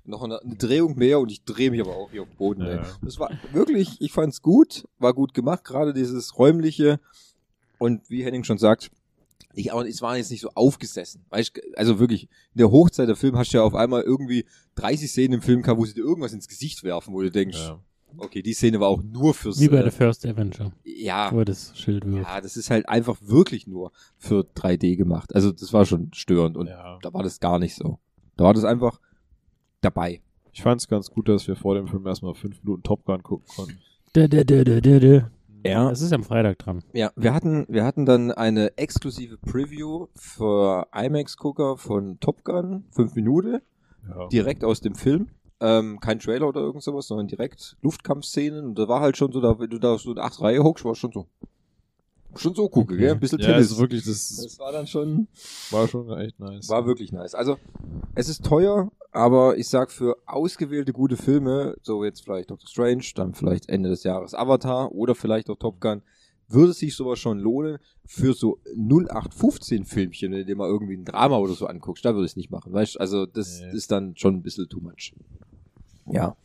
noch 0.05 0.23
eine, 0.23 0.41
eine 0.41 0.55
Drehung 0.55 0.95
mehr 0.97 1.19
und 1.19 1.29
ich 1.31 1.43
drehe 1.43 1.69
mich 1.69 1.81
aber 1.81 1.95
auch 1.95 2.09
hier 2.11 2.21
auf 2.21 2.29
den 2.29 2.37
Boden. 2.37 2.61
Ey. 2.61 2.75
Ja. 2.77 2.85
Das 3.01 3.19
war 3.19 3.31
wirklich, 3.51 3.99
ich 3.99 4.13
fand's 4.13 4.41
gut, 4.41 4.87
war 4.97 5.13
gut 5.13 5.33
gemacht, 5.33 5.65
gerade 5.65 5.93
dieses 5.93 6.37
räumliche 6.39 7.01
und 7.79 8.09
wie 8.09 8.23
Henning 8.23 8.43
schon 8.45 8.57
sagt, 8.57 8.91
ich 9.57 9.71
auch, 9.71 9.83
es 9.83 10.01
war 10.01 10.15
jetzt 10.17 10.31
nicht 10.31 10.41
so 10.41 10.49
aufgesessen. 10.55 11.25
Weißt, 11.29 11.59
also 11.75 11.99
wirklich, 11.99 12.23
in 12.53 12.59
der 12.59 12.71
Hochzeit 12.71 13.07
der 13.09 13.15
Film 13.15 13.37
hast 13.37 13.51
du 13.53 13.57
ja 13.57 13.63
auf 13.63 13.75
einmal 13.75 14.01
irgendwie 14.03 14.45
30 14.75 15.09
Szenen 15.09 15.33
im 15.35 15.41
Film 15.41 15.61
gehabt, 15.61 15.79
wo 15.79 15.85
sie 15.85 15.93
dir 15.95 16.01
irgendwas 16.03 16.33
ins 16.33 16.47
Gesicht 16.47 16.83
werfen, 16.83 17.13
wo 17.13 17.21
du 17.21 17.31
denkst, 17.31 17.57
Ja. 17.57 17.79
okay, 18.17 18.41
die 18.41 18.53
Szene 18.53 18.79
war 18.79 18.87
auch 18.89 19.01
nur 19.03 19.33
fürs, 19.33 19.59
Wie 19.59 19.67
bei 19.69 19.79
äh, 19.79 19.83
The 19.85 19.91
First 19.97 20.25
Avenger, 20.25 20.71
ja, 20.83 21.31
wo 21.33 21.43
das 21.43 21.77
Schild 21.77 22.05
wirft. 22.05 22.27
ja, 22.29 22.39
das 22.41 22.55
ist 22.57 22.69
halt 22.69 22.87
einfach 22.87 23.17
wirklich 23.21 23.67
nur 23.67 23.91
für 24.17 24.45
3D 24.55 24.95
gemacht. 24.95 25.33
Also 25.35 25.51
das 25.51 25.73
war 25.73 25.85
schon 25.85 26.11
störend 26.13 26.55
und 26.57 26.67
Ja. 26.67 26.99
da 27.01 27.13
war 27.13 27.23
das 27.23 27.39
gar 27.39 27.57
nicht 27.59 27.75
so. 27.75 27.99
Da 28.35 28.43
war 28.45 28.53
das 28.53 28.63
einfach 28.63 28.99
dabei. 29.81 30.21
Ich 30.53 30.61
fand 30.63 30.81
es 30.81 30.87
ganz 30.87 31.09
gut, 31.11 31.29
dass 31.29 31.47
wir 31.47 31.55
vor 31.55 31.75
dem 31.75 31.87
Film 31.87 32.05
erstmal 32.07 32.33
fünf 32.33 32.63
Minuten 32.63 32.83
Top 32.83 33.05
Gun 33.05 33.21
gucken 33.23 33.47
konnten. 33.55 33.77
Dö, 34.15 34.27
dö, 34.27 34.43
dö, 34.43 34.63
dö, 34.63 34.81
dö, 34.81 34.99
dö. 34.99 35.21
Ja. 35.65 35.89
Das 35.89 36.01
ist 36.01 36.13
am 36.13 36.23
Freitag 36.23 36.59
dran. 36.59 36.83
Ja, 36.93 37.11
wir 37.15 37.33
hatten, 37.33 37.65
wir 37.69 37.83
hatten 37.83 38.05
dann 38.05 38.31
eine 38.31 38.77
exklusive 38.77 39.37
Preview 39.37 40.07
für 40.15 40.87
IMAX-Gucker 40.93 41.77
von 41.77 42.19
Top 42.19 42.43
Gun, 42.43 42.85
fünf 42.91 43.15
Minuten, 43.15 43.59
Ja. 44.07 44.27
direkt 44.27 44.63
aus 44.63 44.81
dem 44.81 44.95
Film. 44.95 45.29
Ähm, 45.59 45.99
kein 45.99 46.19
Trailer 46.19 46.47
oder 46.47 46.61
irgend 46.61 46.83
sowas, 46.83 47.07
sondern 47.07 47.27
direkt 47.27 47.77
Luftkampfszenen. 47.81 48.65
Und 48.67 48.79
da 48.79 48.87
war 48.87 49.01
halt 49.01 49.17
schon 49.17 49.31
so, 49.31 49.41
da, 49.41 49.57
wenn 49.59 49.69
du 49.71 49.79
da 49.79 49.97
so 49.97 50.11
in 50.11 50.19
acht 50.19 50.39
Reihe 50.41 50.63
hockst, 50.63 50.85
war 50.85 50.93
schon 50.95 51.11
so. 51.11 51.27
Schon 52.35 52.53
so 52.53 52.69
gucke, 52.69 52.93
Okay. 52.93 53.01
gell? 53.03 53.11
Ein 53.13 53.19
bisschen 53.19 53.39
ja, 53.39 53.47
Tennis. 53.47 53.69
also 53.69 53.81
wirklich, 53.81 54.03
das 54.05 54.35
das 54.43 54.59
war 54.59 54.71
dann 54.71 54.85
schon. 54.87 55.27
war 55.71 55.87
schon 55.87 56.09
echt 56.19 56.39
nice. 56.39 56.69
War 56.69 56.85
wirklich 56.85 57.11
nice. 57.11 57.33
Also, 57.33 57.57
es 58.15 58.29
ist 58.29 58.45
teuer, 58.45 58.91
aber 59.11 59.57
ich 59.57 59.67
sag 59.67 59.91
für 59.91 60.17
ausgewählte 60.27 60.93
gute 60.93 61.17
Filme, 61.17 61.75
so 61.81 62.03
jetzt 62.03 62.23
vielleicht 62.23 62.51
Doctor 62.51 62.67
Strange, 62.69 63.03
dann 63.15 63.33
vielleicht 63.33 63.69
Ende 63.69 63.89
des 63.89 64.03
Jahres 64.03 64.33
Avatar 64.35 64.91
oder 64.91 65.15
vielleicht 65.15 65.49
auch 65.49 65.57
Top 65.57 65.79
Gun, 65.81 66.03
würde 66.49 66.73
sich 66.73 66.95
sowas 66.95 67.17
schon 67.19 67.39
lohnen. 67.39 67.79
Für 68.05 68.33
so 68.33 68.59
0815 68.75 69.83
Filmchen, 69.85 70.31
du 70.31 70.45
dir 70.45 70.55
mal 70.55 70.69
irgendwie 70.69 70.95
ein 70.95 71.05
Drama 71.05 71.37
oder 71.37 71.53
so 71.53 71.65
anguckst, 71.65 72.05
da 72.05 72.13
würde 72.13 72.25
ich 72.25 72.31
es 72.33 72.37
nicht 72.37 72.51
machen. 72.51 72.71
Weißt 72.71 72.99
also 73.01 73.25
das 73.25 73.59
Nee. 73.61 73.71
ist 73.75 73.91
dann 73.91 74.15
schon 74.15 74.35
ein 74.35 74.43
bisschen 74.43 74.69
too 74.69 74.79
much. 74.79 75.13
Ja. 76.05 76.37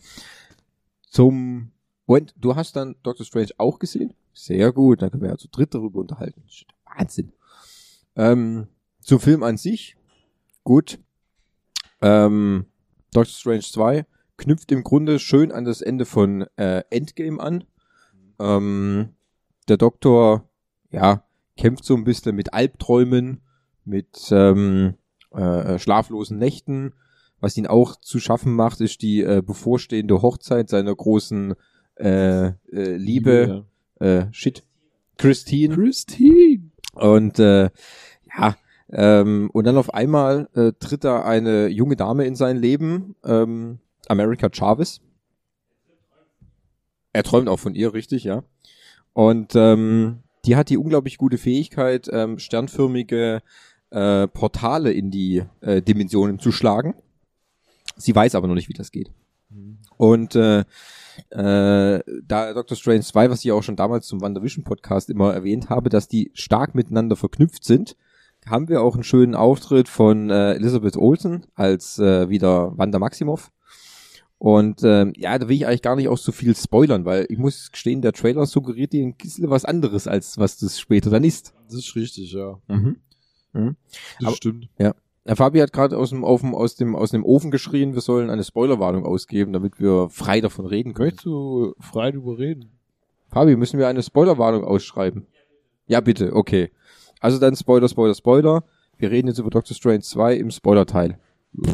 Zum 1.10 1.70
Moment, 2.06 2.34
du 2.38 2.56
hast 2.56 2.74
dann 2.76 2.96
Doctor 3.02 3.24
Strange 3.26 3.50
auch 3.58 3.78
gesehen? 3.78 4.12
Sehr 4.32 4.72
gut, 4.72 5.02
da 5.02 5.10
können 5.10 5.22
wir 5.22 5.30
ja 5.30 5.36
zu 5.36 5.48
dritt 5.48 5.74
darüber 5.74 6.00
unterhalten. 6.00 6.42
Wahnsinn. 6.84 7.32
Ähm, 8.16 8.66
zum 9.00 9.20
Film 9.20 9.42
an 9.42 9.56
sich, 9.56 9.96
gut. 10.64 10.98
Ähm, 12.00 12.66
Doctor 13.12 13.32
Strange 13.32 13.62
2 13.62 14.06
knüpft 14.36 14.72
im 14.72 14.82
Grunde 14.82 15.18
schön 15.18 15.52
an 15.52 15.64
das 15.64 15.82
Ende 15.82 16.04
von 16.04 16.46
äh, 16.56 16.82
Endgame 16.90 17.40
an. 17.40 17.64
Ähm, 18.38 19.10
der 19.68 19.76
Doktor, 19.76 20.48
ja, 20.90 21.24
kämpft 21.56 21.84
so 21.84 21.94
ein 21.94 22.04
bisschen 22.04 22.34
mit 22.34 22.54
Albträumen, 22.54 23.40
mit 23.84 24.28
ähm, 24.30 24.94
äh, 25.30 25.78
schlaflosen 25.78 26.38
Nächten. 26.38 26.94
Was 27.40 27.56
ihn 27.56 27.66
auch 27.66 27.96
zu 27.96 28.20
schaffen 28.20 28.54
macht, 28.54 28.80
ist 28.80 29.02
die 29.02 29.22
äh, 29.22 29.42
bevorstehende 29.44 30.22
Hochzeit 30.22 30.68
seiner 30.68 30.94
großen 30.94 31.54
äh, 31.96 32.46
äh, 32.46 32.52
Liebe, 32.96 33.66
äh, 34.02 34.26
shit, 34.32 34.64
Christine. 35.16 35.74
Christine! 35.74 36.70
Und 36.94 37.38
äh, 37.38 37.70
ja, 38.36 38.56
ähm, 38.90 39.48
und 39.52 39.64
dann 39.64 39.76
auf 39.76 39.94
einmal 39.94 40.48
äh, 40.54 40.72
tritt 40.78 41.04
da 41.04 41.22
eine 41.22 41.68
junge 41.68 41.96
Dame 41.96 42.26
in 42.26 42.34
sein 42.34 42.58
Leben, 42.58 43.14
ähm, 43.24 43.78
America 44.08 44.50
Chavez. 44.52 45.00
Er 47.12 47.22
träumt 47.22 47.48
auch 47.48 47.58
von 47.58 47.74
ihr, 47.74 47.94
richtig, 47.94 48.24
ja. 48.24 48.42
Und 49.12 49.54
ähm, 49.54 50.22
die 50.44 50.56
hat 50.56 50.70
die 50.70 50.78
unglaublich 50.78 51.18
gute 51.18 51.38
Fähigkeit, 51.38 52.08
ähm, 52.12 52.38
sternförmige 52.38 53.42
äh, 53.90 54.26
Portale 54.28 54.92
in 54.92 55.10
die 55.10 55.42
äh, 55.60 55.82
Dimensionen 55.82 56.38
zu 56.38 56.52
schlagen. 56.52 56.94
Sie 57.96 58.14
weiß 58.14 58.34
aber 58.34 58.48
noch 58.48 58.54
nicht, 58.54 58.68
wie 58.68 58.74
das 58.74 58.90
geht. 58.90 59.10
Und 59.96 60.34
äh, 60.34 60.64
äh, 61.30 62.00
da 62.26 62.52
Doctor 62.54 62.76
Strange 62.76 63.02
2, 63.02 63.30
was 63.30 63.44
ich 63.44 63.52
auch 63.52 63.62
schon 63.62 63.76
damals 63.76 64.06
zum 64.06 64.20
WandaVision 64.20 64.64
Podcast 64.64 65.10
immer 65.10 65.32
erwähnt 65.32 65.68
habe, 65.70 65.88
dass 65.90 66.08
die 66.08 66.30
stark 66.34 66.74
miteinander 66.74 67.16
verknüpft 67.16 67.64
sind, 67.64 67.96
haben 68.46 68.68
wir 68.68 68.82
auch 68.82 68.94
einen 68.94 69.04
schönen 69.04 69.34
Auftritt 69.34 69.88
von 69.88 70.30
äh, 70.30 70.54
Elizabeth 70.54 70.96
Olsen 70.96 71.46
als 71.54 71.98
äh, 71.98 72.28
wieder 72.28 72.76
Wanda 72.76 72.98
Maximoff. 72.98 73.50
Und 74.38 74.80
ähm, 74.82 75.12
ja, 75.16 75.38
da 75.38 75.48
will 75.48 75.54
ich 75.54 75.66
eigentlich 75.68 75.82
gar 75.82 75.94
nicht 75.94 76.08
auch 76.08 76.18
so 76.18 76.32
viel 76.32 76.56
spoilern, 76.56 77.04
weil 77.04 77.26
ich 77.28 77.38
muss 77.38 77.70
gestehen, 77.70 78.02
der 78.02 78.12
Trailer 78.12 78.44
suggeriert 78.46 78.92
dir 78.92 79.04
ein 79.06 79.14
bisschen 79.14 79.48
was 79.50 79.64
anderes, 79.64 80.08
als 80.08 80.36
was 80.36 80.56
das 80.58 80.80
später 80.80 81.10
dann 81.10 81.22
ist. 81.22 81.54
Das 81.66 81.76
ist 81.76 81.94
richtig, 81.94 82.32
ja. 82.32 82.58
Mhm. 82.66 82.96
Das 83.52 84.26
Aber- 84.26 84.36
stimmt. 84.36 84.68
Der 85.24 85.36
Fabi 85.36 85.60
hat 85.60 85.72
gerade 85.72 85.96
aus 85.96 86.10
dem, 86.10 86.22
dem, 86.22 86.54
aus, 86.54 86.74
dem, 86.74 86.96
aus 86.96 87.10
dem 87.12 87.24
Ofen 87.24 87.50
geschrien, 87.50 87.94
wir 87.94 88.00
sollen 88.00 88.28
eine 88.28 88.42
Spoilerwarnung 88.42 89.06
ausgeben, 89.06 89.52
damit 89.52 89.78
wir 89.78 90.08
frei 90.10 90.40
davon 90.40 90.66
reden 90.66 90.94
können. 90.94 91.06
Möchtest 91.08 91.26
du 91.26 91.74
frei 91.78 92.10
drüber 92.10 92.38
reden? 92.38 92.70
Fabi, 93.28 93.56
müssen 93.56 93.78
wir 93.78 93.86
eine 93.88 94.02
Spoilerwarnung 94.02 94.64
ausschreiben? 94.64 95.26
Ja, 95.86 96.00
bitte, 96.00 96.34
okay. 96.34 96.70
Also 97.20 97.38
dann 97.38 97.54
Spoiler, 97.54 97.88
Spoiler, 97.88 98.14
Spoiler. 98.14 98.64
Wir 98.98 99.10
reden 99.10 99.28
jetzt 99.28 99.38
über 99.38 99.50
Doctor 99.50 99.74
Strange 99.76 100.00
2 100.00 100.36
im 100.36 100.50
Spoiler-Teil. 100.50 101.18
Äh, 101.56 101.66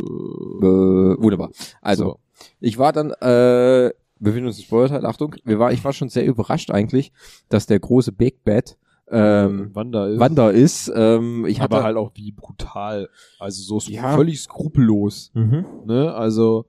wunderbar. 0.63 1.51
Also, 1.81 2.05
So. 2.05 2.19
ich 2.61 2.79
war 2.79 2.93
dann, 2.93 3.13
äh, 3.13 3.91
wir 3.91 3.95
befinden 4.19 4.47
uns 4.49 4.59
im 4.59 4.65
Spoiler-Teil, 4.65 5.07
Achtung, 5.07 5.37
wir 5.45 5.59
war, 5.59 5.73
ich 5.73 5.83
war 5.85 5.93
schon 5.93 6.09
sehr 6.11 6.27
überrascht 6.27 6.71
eigentlich, 6.71 7.13
dass 7.49 7.67
der 7.67 7.81
große 7.81 8.13
Big 8.13 8.45
Bad 8.45 8.77
ähm, 9.11 9.71
Wanda 9.75 10.07
ist. 10.09 10.21
Wanda 10.21 10.51
ist. 10.51 10.93
Ähm, 10.95 11.47
ich 11.47 11.61
hatte 11.61 11.77
aber 11.77 11.85
halt 11.85 11.97
auch 11.97 12.13
wie 12.15 12.33
brutal. 12.33 13.09
Also 13.39 13.79
so 13.81 13.91
Ja. 13.91 14.15
völlig 14.15 14.41
skrupellos. 14.41 15.31
Mhm. 15.35 15.65
Ne? 15.87 16.15
Also, 16.15 16.67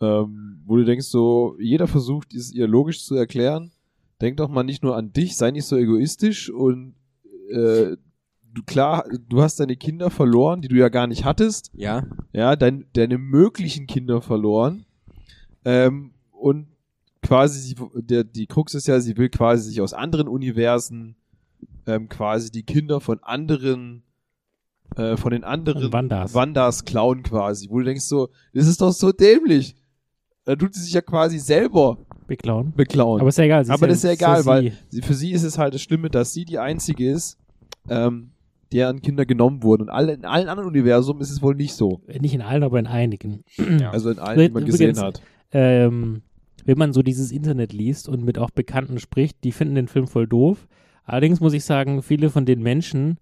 ähm, 0.00 0.60
wo 0.66 0.76
du 0.76 0.84
denkst, 0.84 1.06
so, 1.06 1.56
jeder 1.58 1.86
versucht, 1.86 2.34
es 2.34 2.52
ihr 2.52 2.66
logisch 2.66 3.04
zu 3.04 3.14
erklären. 3.14 3.72
Denk 4.20 4.38
doch 4.38 4.48
mal 4.48 4.62
nicht 4.62 4.82
nur 4.82 4.96
an 4.96 5.12
dich, 5.12 5.36
sei 5.36 5.50
nicht 5.50 5.66
so 5.66 5.76
egoistisch 5.76 6.50
und 6.50 6.94
äh, 7.50 7.96
du 8.54 8.62
klar, 8.64 9.04
du 9.28 9.42
hast 9.42 9.60
deine 9.60 9.76
Kinder 9.76 10.08
verloren, 10.10 10.62
die 10.62 10.68
du 10.68 10.76
ja 10.76 10.88
gar 10.88 11.06
nicht 11.06 11.24
hattest. 11.26 11.70
Ja. 11.74 12.06
Ja, 12.32 12.56
dein, 12.56 12.86
deine 12.94 13.18
möglichen 13.18 13.86
Kinder 13.86 14.22
verloren. 14.22 14.86
Ähm, 15.66 16.12
und 16.32 16.68
quasi, 17.22 17.60
sie, 17.60 17.76
der, 17.94 18.24
die 18.24 18.46
Krux 18.46 18.74
ist 18.74 18.86
ja, 18.86 19.00
sie 19.00 19.16
will 19.18 19.28
quasi 19.28 19.68
sich 19.68 19.80
aus 19.82 19.92
anderen 19.92 20.28
Universen 20.28 21.16
ähm, 21.86 22.08
quasi 22.08 22.50
die 22.50 22.62
Kinder 22.64 23.00
von 23.00 23.22
anderen, 23.22 24.02
äh, 24.96 25.16
von 25.16 25.30
den 25.32 25.44
anderen 25.44 25.92
Wandas. 25.92 26.34
Wandas 26.34 26.84
klauen 26.84 27.22
quasi. 27.22 27.68
Wo 27.70 27.78
du 27.78 27.84
denkst 27.84 28.04
so, 28.04 28.28
das 28.54 28.66
ist 28.66 28.80
doch 28.80 28.92
so 28.92 29.12
dämlich. 29.12 29.74
Da 30.44 30.54
tut 30.54 30.74
sie 30.74 30.80
sich 30.82 30.92
ja 30.92 31.00
quasi 31.00 31.38
selber 31.38 31.98
Beklauen. 32.28 32.72
beklauen. 32.76 33.20
Aber 33.20 33.28
ist 33.28 33.38
ja 33.38 33.44
egal. 33.44 33.64
sie 33.64 33.72
Aber 33.72 33.86
das 33.88 33.98
ist 33.98 34.04
ja 34.04 34.12
egal, 34.12 34.40
sie- 34.42 34.46
weil 34.46 34.72
sie, 34.88 35.02
für 35.02 35.14
sie 35.14 35.32
ist 35.32 35.42
es 35.42 35.58
halt 35.58 35.74
das 35.74 35.82
Schlimme, 35.82 36.08
dass 36.10 36.32
sie 36.32 36.44
die 36.44 36.58
einzige 36.58 37.10
ist, 37.10 37.36
ähm, 37.88 38.30
deren 38.72 39.00
Kinder 39.02 39.26
genommen 39.26 39.62
wurden. 39.62 39.82
Und 39.82 39.90
alle, 39.90 40.12
in 40.14 40.24
allen 40.24 40.48
anderen 40.48 40.68
Universum 40.70 41.20
ist 41.20 41.30
es 41.30 41.40
wohl 41.42 41.54
nicht 41.54 41.74
so. 41.74 42.00
Nicht 42.20 42.34
in 42.34 42.42
allen, 42.42 42.62
aber 42.62 42.78
in 42.78 42.86
einigen. 42.86 43.44
Also 43.90 44.10
in 44.10 44.18
allen, 44.18 44.38
die 44.38 44.48
man 44.50 44.62
Übrigens, 44.64 44.78
gesehen 44.96 44.98
hat. 45.00 45.20
ähm, 45.52 46.22
wenn 46.64 46.78
man 46.78 46.92
so 46.92 47.02
dieses 47.02 47.30
Internet 47.30 47.72
liest 47.72 48.08
und 48.08 48.24
mit 48.24 48.38
auch 48.38 48.50
Bekannten 48.50 48.98
spricht, 48.98 49.42
die 49.44 49.52
finden 49.52 49.76
den 49.76 49.86
Film 49.88 50.08
voll 50.08 50.26
doof. 50.26 50.66
Allerdings 51.06 51.40
muss 51.40 51.52
ich 51.52 51.64
sagen, 51.64 52.02
viele 52.02 52.30
von 52.30 52.44
den 52.44 52.62
Menschen, 52.62 53.18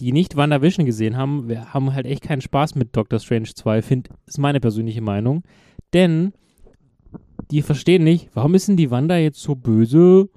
die 0.00 0.12
nicht 0.12 0.36
WandaVision 0.36 0.86
gesehen 0.86 1.16
haben, 1.16 1.48
wir 1.48 1.72
haben 1.72 1.94
halt 1.94 2.06
echt 2.06 2.22
keinen 2.22 2.40
Spaß 2.40 2.74
mit 2.74 2.96
Doctor 2.96 3.20
Strange 3.20 3.50
2, 3.54 3.82
find, 3.82 4.08
ist 4.26 4.38
meine 4.38 4.58
persönliche 4.58 5.02
Meinung. 5.02 5.42
Denn 5.92 6.32
die 7.50 7.62
verstehen 7.62 8.04
nicht, 8.04 8.30
warum 8.34 8.54
ist 8.54 8.68
denn 8.68 8.76
die 8.76 8.90
Wanda 8.90 9.16
jetzt 9.16 9.40
so 9.40 9.54
böse? 9.54 10.28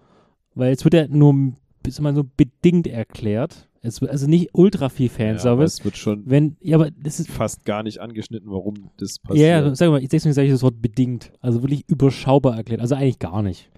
Weil 0.56 0.74
es 0.74 0.84
wird 0.84 0.93
ja 0.93 1.08
nur 1.08 1.54
ist 1.88 2.00
immer 2.00 2.13
so 2.13 2.24
bedingt 2.38 2.88
erklärt. 2.88 3.69
Es, 3.82 4.02
also 4.02 4.28
nicht 4.28 4.52
ultra 4.54 4.88
viel 4.88 5.08
Ja, 5.08 5.13
aber 5.13 5.26
Fanservice. 5.34 5.74
es 5.80 5.86
wird 5.86 5.98
schon 5.98 6.24
wenn, 6.26 6.56
ja, 6.62 6.78
aber 6.78 6.89
das 6.91 7.19
ist 7.19 7.30
fast 7.30 7.65
gar 7.65 7.84
nicht 7.84 8.00
angeschnitten, 8.00 8.50
warum 8.50 8.89
das 8.98 9.17
ja, 9.17 9.28
passiert. 9.28 9.48
ja, 9.50 9.76
sag 9.76 9.89
mal, 9.89 10.02
ich 10.02 10.08
deswegen 10.08 10.34
sage 10.34 10.48
ich 10.48 10.54
das 10.54 10.63
Wort 10.63 10.82
bedingt. 10.82 11.34
Also 11.41 11.62
wirklich 11.62 11.84
überschaubar 11.89 12.56
erklärt. 12.56 12.80
Also 12.80 12.96
eigentlich 12.96 13.19
gar 13.19 13.41
nicht. 13.41 13.69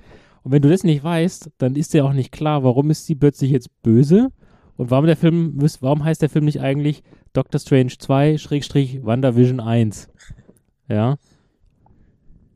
Und 0.46 0.52
wenn 0.52 0.62
du 0.62 0.70
das 0.70 0.84
nicht 0.84 1.04
weißt, 1.04 1.50
dann 1.58 1.76
ist 1.76 1.96
dir 1.96 2.06
auch 2.06 2.14
nicht 2.14 2.32
klar, 2.32 2.64
warum 2.64 2.92
ist 2.92 3.08
sie 3.08 3.16
plötzlich 3.16 3.50
jetzt 3.50 3.82
böse 3.82 4.30
und 4.78 4.92
warum 4.92 5.08
der 5.08 5.18
Film, 5.18 5.58
warum 5.80 6.04
heißt 6.04 6.22
der 6.22 6.30
Film 6.30 6.46
nicht 6.46 6.62
eigentlich 6.62 7.02
Doctor 7.34 7.60
Strange 7.60 7.94
2 7.98 8.38
Schrägstrich 8.38 9.04
WandaVision 9.04 9.60
1? 9.60 10.08
Ja. 10.88 11.18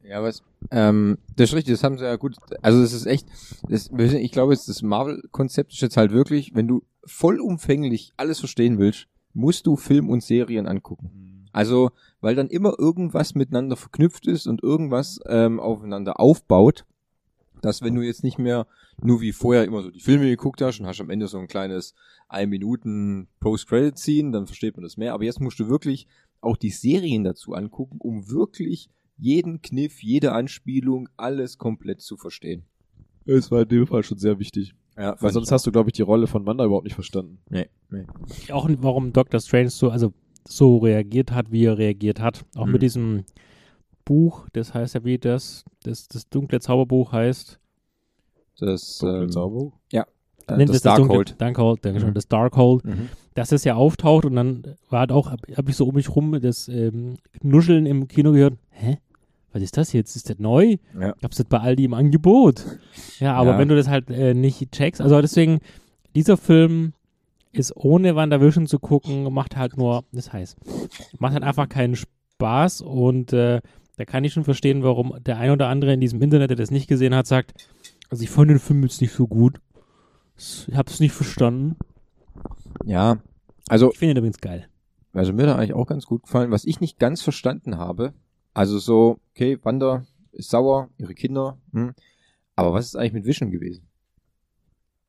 Ja, 0.03 0.21
was? 0.21 0.43
Ähm, 0.69 1.17
das 1.35 1.49
ist 1.49 1.55
richtig, 1.55 1.73
das 1.73 1.83
haben 1.83 1.97
sie 1.97 2.03
ja 2.03 2.15
gut. 2.17 2.35
Also 2.61 2.79
es 2.83 2.93
ist 2.93 3.07
echt, 3.07 3.27
das, 3.67 3.89
ich 3.91 4.31
glaube, 4.31 4.53
jetzt 4.53 4.69
das 4.69 4.83
Marvel-Konzept 4.83 5.73
ist 5.73 5.81
jetzt 5.81 5.97
halt 5.97 6.11
wirklich, 6.11 6.53
wenn 6.53 6.67
du 6.67 6.83
vollumfänglich 7.05 8.13
alles 8.17 8.37
verstehen 8.37 8.77
willst, 8.77 9.07
musst 9.33 9.65
du 9.65 9.75
Film 9.75 10.09
und 10.09 10.21
Serien 10.21 10.67
angucken. 10.67 11.47
Also, 11.53 11.89
weil 12.21 12.35
dann 12.35 12.49
immer 12.49 12.75
irgendwas 12.77 13.33
miteinander 13.33 13.75
verknüpft 13.75 14.27
ist 14.27 14.45
und 14.45 14.61
irgendwas 14.61 15.19
ähm, 15.27 15.59
aufeinander 15.59 16.19
aufbaut, 16.19 16.85
dass 17.61 17.81
wenn 17.81 17.95
du 17.95 18.01
jetzt 18.01 18.23
nicht 18.23 18.39
mehr 18.39 18.67
nur 19.01 19.21
wie 19.21 19.31
vorher 19.31 19.63
immer 19.65 19.81
so 19.81 19.91
die 19.91 19.99
Filme 19.99 20.25
geguckt 20.25 20.61
hast 20.61 20.79
und 20.79 20.85
hast 20.87 20.99
am 21.01 21.09
Ende 21.09 21.27
so 21.27 21.37
ein 21.37 21.47
kleines 21.47 21.93
ein 22.27 22.49
Minuten 22.49 23.27
Post-Credit 23.39 23.97
ziehen, 23.97 24.31
dann 24.31 24.45
versteht 24.45 24.75
man 24.75 24.83
das 24.83 24.97
mehr. 24.97 25.13
Aber 25.13 25.23
jetzt 25.23 25.39
musst 25.41 25.59
du 25.59 25.67
wirklich 25.69 26.07
auch 26.41 26.57
die 26.57 26.69
Serien 26.69 27.23
dazu 27.23 27.53
angucken, 27.53 27.97
um 27.99 28.29
wirklich 28.29 28.89
jeden 29.17 29.61
Kniff, 29.61 30.01
jede 30.01 30.31
Anspielung, 30.31 31.09
alles 31.17 31.57
komplett 31.57 32.01
zu 32.01 32.17
verstehen. 32.17 32.63
Es 33.25 33.51
war 33.51 33.63
in 33.63 33.67
dem 33.67 33.87
Fall 33.87 34.03
schon 34.03 34.17
sehr 34.17 34.39
wichtig. 34.39 34.73
Ja, 34.97 35.15
Weil 35.21 35.31
sonst 35.31 35.51
hast 35.51 35.65
du, 35.65 35.71
glaube 35.71 35.89
ich, 35.89 35.93
die 35.93 36.01
Rolle 36.01 36.27
von 36.27 36.45
Wanda 36.45 36.65
überhaupt 36.65 36.83
nicht 36.85 36.93
verstanden. 36.93 37.39
Nee, 37.49 37.67
nee. 37.89 38.05
Auch 38.51 38.69
warum 38.79 39.13
Doctor 39.13 39.39
Strange 39.39 39.69
so, 39.69 39.89
also 39.89 40.13
so 40.47 40.77
reagiert 40.77 41.31
hat, 41.31 41.51
wie 41.51 41.65
er 41.65 41.77
reagiert 41.77 42.19
hat. 42.19 42.45
Auch 42.55 42.65
Mhm. 42.65 42.71
mit 42.73 42.81
diesem 42.81 43.23
Buch, 44.09 44.47
das 44.53 44.73
heißt 44.73 44.95
ja 44.95 45.03
wie 45.05 45.17
das, 45.19 45.63
das, 45.83 46.07
das 46.07 46.27
dunkle 46.29 46.59
Zauberbuch 46.59 47.11
heißt. 47.11 47.59
Das, 48.59 48.97
Dunkle 48.97 49.23
ähm, 49.23 49.31
Zauber. 49.31 49.71
äh, 49.93 50.03
Nennt 50.57 50.69
das 50.69 50.77
es 50.77 50.83
dunkle- 50.83 50.97
Darkhold. 50.97 51.35
Darkhold, 51.39 51.85
danke 51.85 51.99
schön, 51.99 52.09
Mhm. 52.09 52.13
das 52.15 52.27
Darkhold. 52.27 52.83
Mhm. 52.85 53.09
dass 53.35 53.51
es 53.53 53.63
ja 53.63 53.75
auftaucht 53.75 54.25
und 54.25 54.35
dann 54.35 54.63
war 54.89 55.01
halt 55.01 55.11
auch, 55.13 55.29
habe 55.31 55.53
hab 55.55 55.69
ich 55.69 55.75
so 55.77 55.85
um 55.87 55.95
mich 55.95 56.13
rum 56.13 56.37
das 56.41 56.67
ähm, 56.67 57.13
Nuscheln 57.41 57.85
im 57.85 58.07
Kino 58.09 58.33
gehört. 58.33 58.55
Hä? 58.71 58.97
Was 59.53 59.61
ist 59.61 59.77
das 59.77 59.93
jetzt? 59.93 60.15
Ist 60.17 60.29
das 60.29 60.39
neu? 60.39 60.75
Ja. 60.99 61.13
Gab's 61.21 61.37
das 61.37 61.45
bei 61.45 61.59
Aldi 61.59 61.85
im 61.85 61.93
Angebot? 61.93 62.65
Ja, 63.19 63.35
aber 63.35 63.51
Ja. 63.51 63.57
wenn 63.59 63.69
du 63.69 63.75
das 63.77 63.87
halt 63.87 64.09
äh, 64.09 64.33
nicht 64.33 64.71
checkst, 64.73 64.99
also 64.99 65.21
deswegen, 65.21 65.59
dieser 66.15 66.35
Film 66.35 66.91
ist 67.53 67.73
ohne 67.77 68.15
WandaVision 68.15 68.67
zu 68.67 68.77
gucken, 68.79 69.31
macht 69.33 69.55
halt 69.55 69.77
nur, 69.77 70.03
das 70.11 70.33
heißt, 70.33 70.57
macht 71.19 71.33
halt 71.33 71.43
einfach 71.43 71.69
keinen 71.69 71.95
Spaß 71.95 72.81
und 72.81 73.31
äh, 73.31 73.61
da 73.99 74.05
kann 74.05 74.23
ich 74.23 74.31
schon 74.31 74.45
verstehen, 74.45 74.81
warum 74.81 75.21
der 75.25 75.39
ein 75.39 75.51
oder 75.51 75.67
andere 75.67 75.91
in 75.91 75.99
diesem 75.99 76.21
Internet, 76.21 76.51
der 76.51 76.55
das 76.55 76.71
nicht 76.71 76.87
gesehen 76.87 77.13
hat, 77.13 77.27
sagt, 77.27 77.53
also 78.09 78.23
ich 78.23 78.29
fand 78.29 78.49
den 78.49 78.57
Film 78.57 78.81
jetzt 78.83 79.01
nicht 79.01 79.11
so 79.11 79.27
gut. 79.27 79.59
Ich 80.37 80.69
hab's 80.73 81.01
nicht 81.01 81.11
verstanden. 81.11 81.75
Ja, 82.85 83.21
also, 83.67 83.91
Ich 83.91 83.99
finde 83.99 84.13
ihn 84.13 84.17
übrigens 84.19 84.39
geil. 84.39 84.69
also 85.11 85.33
mir 85.33 85.41
hat 85.43 85.49
er 85.49 85.57
eigentlich 85.57 85.73
auch 85.73 85.85
ganz 85.85 86.05
gut 86.05 86.23
gefallen. 86.23 86.49
Was 86.49 86.63
ich 86.63 86.79
nicht 86.79 86.97
ganz 86.97 87.21
verstanden 87.21 87.77
habe, 87.77 88.13
also 88.53 88.79
so, 88.79 89.19
okay, 89.31 89.59
Wanda 89.63 90.05
ist 90.31 90.49
sauer, 90.49 90.87
ihre 90.97 91.13
Kinder, 91.13 91.57
hm, 91.73 91.93
aber 92.55 92.71
was 92.71 92.85
ist 92.85 92.95
eigentlich 92.95 93.11
mit 93.11 93.25
Vision 93.25 93.51
gewesen? 93.51 93.88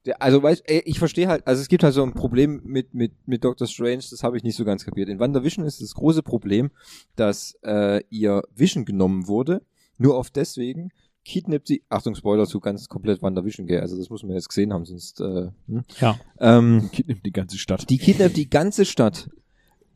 Der, 0.06 0.22
also, 0.22 0.42
weißt, 0.42 0.62
ey, 0.66 0.82
ich 0.86 0.98
verstehe 0.98 1.28
halt, 1.28 1.46
also 1.46 1.60
es 1.60 1.68
gibt 1.68 1.84
halt 1.84 1.92
so 1.92 2.02
ein 2.02 2.14
Problem 2.14 2.62
mit, 2.64 2.94
mit, 2.94 3.12
mit 3.26 3.44
Doctor 3.44 3.66
Strange, 3.66 4.02
das 4.10 4.22
habe 4.22 4.36
ich 4.36 4.42
nicht 4.42 4.56
so 4.56 4.64
ganz 4.64 4.84
kapiert. 4.84 5.08
In 5.10 5.18
WandaVision 5.18 5.66
ist 5.66 5.82
das 5.82 5.94
große 5.94 6.22
Problem, 6.22 6.70
dass 7.16 7.58
äh, 7.62 8.02
ihr 8.08 8.42
Vision 8.54 8.86
genommen 8.86 9.28
wurde, 9.28 9.62
nur 9.98 10.16
auf 10.16 10.30
deswegen 10.30 10.90
kidnappt 11.22 11.68
sie, 11.68 11.82
Achtung, 11.90 12.14
Spoiler 12.14 12.46
zu 12.46 12.60
ganz 12.60 12.88
komplett 12.88 13.20
WandaVision, 13.22 13.66
gell, 13.66 13.80
also 13.80 13.96
das 13.98 14.08
muss 14.08 14.22
man 14.22 14.32
jetzt 14.32 14.48
gesehen 14.48 14.72
haben, 14.72 14.86
sonst, 14.86 15.20
äh, 15.20 15.50
hm. 15.66 15.84
Ja. 16.00 16.18
ähm, 16.38 16.88
Kind 16.92 17.08
nimmt 17.08 17.26
die 17.26 17.32
ganze 17.32 17.58
Stadt. 17.58 17.90
die 17.90 17.98
kidnappt 17.98 18.38
die 18.38 18.48
ganze 18.48 18.86
Stadt, 18.86 19.28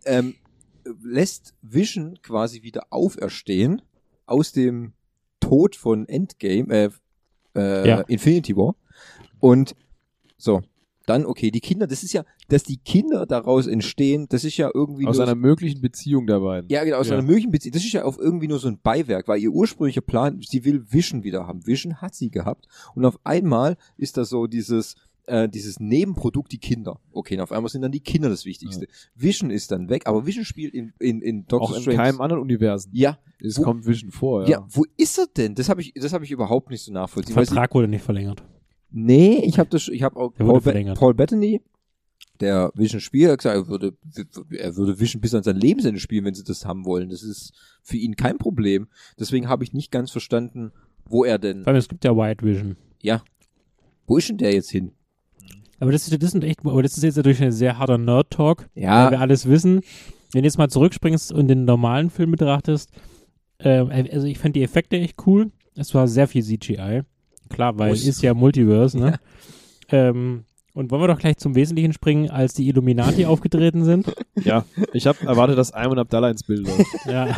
ähm, 0.04 0.34
lässt 1.02 1.54
Vision 1.62 2.18
quasi 2.20 2.62
wieder 2.62 2.88
auferstehen 2.90 3.80
aus 4.26 4.52
dem 4.52 4.92
Tod 5.40 5.76
von 5.76 6.06
Endgame, 6.08 6.74
äh, 6.74 6.90
äh, 7.58 7.88
Ja. 7.88 8.00
Infinity 8.02 8.54
War. 8.54 8.76
Und 9.40 9.74
so, 10.36 10.62
dann, 11.06 11.26
okay, 11.26 11.50
die 11.50 11.60
Kinder, 11.60 11.86
das 11.86 12.02
ist 12.02 12.14
ja, 12.14 12.24
dass 12.48 12.62
die 12.62 12.78
Kinder 12.78 13.26
daraus 13.26 13.66
entstehen, 13.66 14.26
das 14.30 14.42
ist 14.42 14.56
ja 14.56 14.70
irgendwie 14.72 15.06
Aus 15.06 15.16
nur 15.18 15.26
einer 15.26 15.34
möglichen 15.34 15.82
Beziehung 15.82 16.26
der 16.26 16.40
beiden. 16.40 16.70
ja, 16.70 16.82
genau, 16.82 16.96
aus 16.96 17.08
Ja. 17.08 17.14
einer 17.18 17.22
möglichen 17.26 17.50
Beziehung. 17.50 17.72
Das 17.74 17.84
ist 17.84 17.92
ja 17.92 18.04
auf 18.04 18.18
irgendwie 18.18 18.48
nur 18.48 18.58
so 18.58 18.68
ein 18.68 18.78
Beiwerk, 18.82 19.28
weil 19.28 19.38
ihr 19.40 19.50
ursprünglicher 19.50 20.00
Plan, 20.00 20.40
sie 20.40 20.64
will 20.64 20.82
Vision 20.90 21.22
wieder 21.22 21.46
haben. 21.46 21.66
Vision 21.66 21.96
hat 22.00 22.14
sie 22.14 22.30
gehabt. 22.30 22.68
Und 22.94 23.04
auf 23.04 23.18
einmal 23.22 23.76
ist 23.98 24.16
da 24.16 24.24
so 24.24 24.46
dieses, 24.46 24.94
äh, 25.26 25.46
dieses 25.46 25.78
Nebenprodukt, 25.78 26.52
die 26.52 26.58
Kinder. 26.58 26.98
Okay, 27.12 27.34
und 27.34 27.42
auf 27.42 27.52
einmal 27.52 27.68
sind 27.70 27.82
dann 27.82 27.92
die 27.92 28.00
Kinder 28.00 28.30
das 28.30 28.46
Wichtigste. 28.46 28.86
Vision 29.14 29.50
ist 29.50 29.72
dann 29.72 29.90
weg, 29.90 30.06
aber 30.06 30.24
Vision 30.24 30.46
spielt 30.46 30.72
in, 30.72 30.94
in, 31.00 31.20
in 31.20 31.46
Doctor 31.46 31.68
Auch 31.70 31.76
in 31.76 31.82
Strange. 31.82 31.96
keinem 31.98 32.20
anderen 32.22 32.42
Universen. 32.42 32.90
ja, 32.94 33.18
Es 33.40 33.58
Wo- 33.58 33.62
kommt 33.62 33.86
Vision 33.86 34.10
vor, 34.10 34.44
ja. 34.44 34.48
ja. 34.60 34.66
wo 34.70 34.86
ist 34.96 35.18
er 35.18 35.26
denn? 35.36 35.54
Das 35.54 35.68
habe 35.68 35.82
ich, 35.82 35.92
das 35.92 36.14
habe 36.14 36.24
ich 36.24 36.30
überhaupt 36.30 36.70
nicht 36.70 36.82
so 36.82 36.92
nachvollziehen. 36.92 37.34
Sie- 37.34 37.44
Vertrag 37.44 37.74
wurde 37.74 37.88
nicht 37.88 38.04
verlängert. 38.04 38.42
Nee, 38.96 39.38
ich 39.44 39.58
habe 39.58 39.68
das, 39.70 39.88
ich 39.88 40.02
habe 40.04 40.16
auch 40.16 40.32
Paul. 40.34 40.60
Paul 40.94 41.14
Bettany, 41.14 41.60
der 42.40 42.70
Vision 42.74 43.00
spielt, 43.00 43.30
hat 43.32 43.38
gesagt, 43.38 43.56
er 43.56 43.68
würde, 43.68 43.96
er 44.56 44.76
würde 44.76 45.00
Vision 45.00 45.20
bis 45.20 45.34
an 45.34 45.42
sein 45.42 45.56
Lebensende 45.56 45.98
spielen, 45.98 46.24
wenn 46.24 46.34
sie 46.34 46.44
das 46.44 46.64
haben 46.64 46.84
wollen. 46.84 47.10
Das 47.10 47.22
ist 47.24 47.52
für 47.82 47.96
ihn 47.96 48.14
kein 48.14 48.38
Problem. 48.38 48.86
Deswegen 49.18 49.48
habe 49.48 49.64
ich 49.64 49.72
nicht 49.72 49.90
ganz 49.90 50.10
verstanden, 50.12 50.70
wo 51.06 51.24
er 51.24 51.38
denn, 51.38 51.64
Vor 51.64 51.68
allem, 51.72 51.78
es 51.78 51.88
gibt 51.88 52.04
ja 52.04 52.16
White 52.16 52.44
Vision. 52.44 52.76
ja, 53.02 53.22
wo 54.06 54.16
ist 54.16 54.28
denn 54.28 54.38
der 54.38 54.52
jetzt 54.54 54.70
hin? 54.70 54.92
Aber 55.80 55.90
das, 55.90 56.06
ist, 56.08 56.22
das 56.22 56.30
sind 56.30 56.44
echt, 56.44 56.60
aber 56.64 56.82
das 56.82 56.96
ist 56.96 57.02
jetzt 57.02 57.16
natürlich 57.16 57.42
ein 57.42 57.50
sehr 57.52 57.78
harter 57.78 57.98
Nerd-Talk, 57.98 58.68
Ja. 58.74 59.04
weil 59.06 59.10
wir 59.12 59.20
alles 59.20 59.48
wissen. 59.48 59.80
Wenn 60.32 60.42
du 60.42 60.46
jetzt 60.46 60.56
mal 60.58 60.68
zurückspringst 60.70 61.32
und 61.32 61.48
den 61.48 61.64
normalen 61.64 62.10
Film 62.10 62.30
betrachtest, 62.30 62.90
ähm, 63.58 63.90
also 63.90 64.26
ich 64.26 64.38
fand 64.38 64.54
die 64.56 64.62
Effekte 64.62 64.96
echt 64.98 65.26
cool. 65.26 65.50
Es 65.74 65.92
war 65.94 66.06
sehr 66.06 66.28
viel 66.28 66.42
CGI. 66.44 67.02
Klar, 67.48 67.78
weil 67.78 67.90
Muss. 67.90 68.06
ist 68.06 68.22
ja 68.22 68.34
Multiverse, 68.34 68.98
ne? 68.98 69.20
Ähm, 69.90 70.44
und 70.74 70.90
wollen 70.90 71.02
wir 71.02 71.08
doch 71.08 71.18
gleich 71.18 71.38
zum 71.38 71.54
Wesentlichen 71.54 71.92
springen, 71.94 72.30
als 72.30 72.52
die 72.54 72.68
Illuminati 72.68 73.24
aufgetreten 73.26 73.84
sind. 73.84 74.12
Ja, 74.44 74.64
ich 74.92 75.06
habe 75.06 75.24
erwartet, 75.26 75.56
dass 75.56 75.72
Ayman 75.72 75.98
Abdallah 75.98 76.30
ins 76.30 76.42
Bild 76.42 76.66
läuft. 76.66 76.84
Ja. 77.06 77.34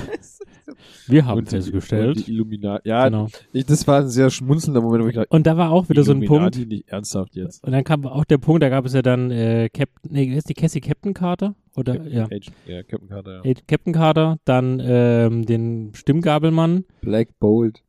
Wir 1.08 1.24
haben 1.26 1.38
und 1.38 1.50
die- 1.50 1.56
festgestellt. 1.56 2.16
Und 2.16 2.26
die 2.26 2.32
Illuminati. 2.32 2.88
Ja, 2.88 3.04
genau. 3.04 3.28
ich, 3.52 3.64
das 3.66 3.86
war 3.86 4.00
ein 4.00 4.08
sehr 4.08 4.30
schmunzelnder 4.30 4.80
Moment, 4.80 5.04
wo 5.04 5.08
ich 5.08 5.14
dachte, 5.14 5.28
Und 5.30 5.46
da 5.46 5.56
war 5.56 5.70
auch 5.70 5.88
wieder 5.88 6.02
so 6.02 6.10
ein 6.12 6.20
Illuminati 6.22 6.58
Punkt. 6.60 6.72
nicht 6.72 6.88
ernsthaft 6.88 7.36
jetzt. 7.36 7.62
Und 7.64 7.70
dann 7.72 7.84
kam 7.84 8.04
auch 8.06 8.24
der 8.24 8.38
Punkt, 8.38 8.62
da 8.62 8.68
gab 8.68 8.84
es 8.84 8.92
ja 8.92 9.02
dann 9.02 9.30
äh, 9.30 9.68
Captain, 9.72 10.10
nee, 10.12 10.24
ist 10.34 10.48
die 10.48 10.54
Cassie 10.54 10.80
Captain 10.80 11.14
Carter? 11.14 11.54
Oder, 11.76 12.02
ja. 12.08 12.24
Age, 12.24 12.48
ja, 12.66 12.82
Captain 12.82 13.08
Carter, 13.08 13.42
ja. 13.44 13.54
Captain 13.68 13.92
Carter, 13.92 14.38
dann 14.44 14.82
ähm, 14.84 15.46
den 15.46 15.92
Stimmgabelmann. 15.94 16.84
Black 17.02 17.38
Bolt. 17.38 17.82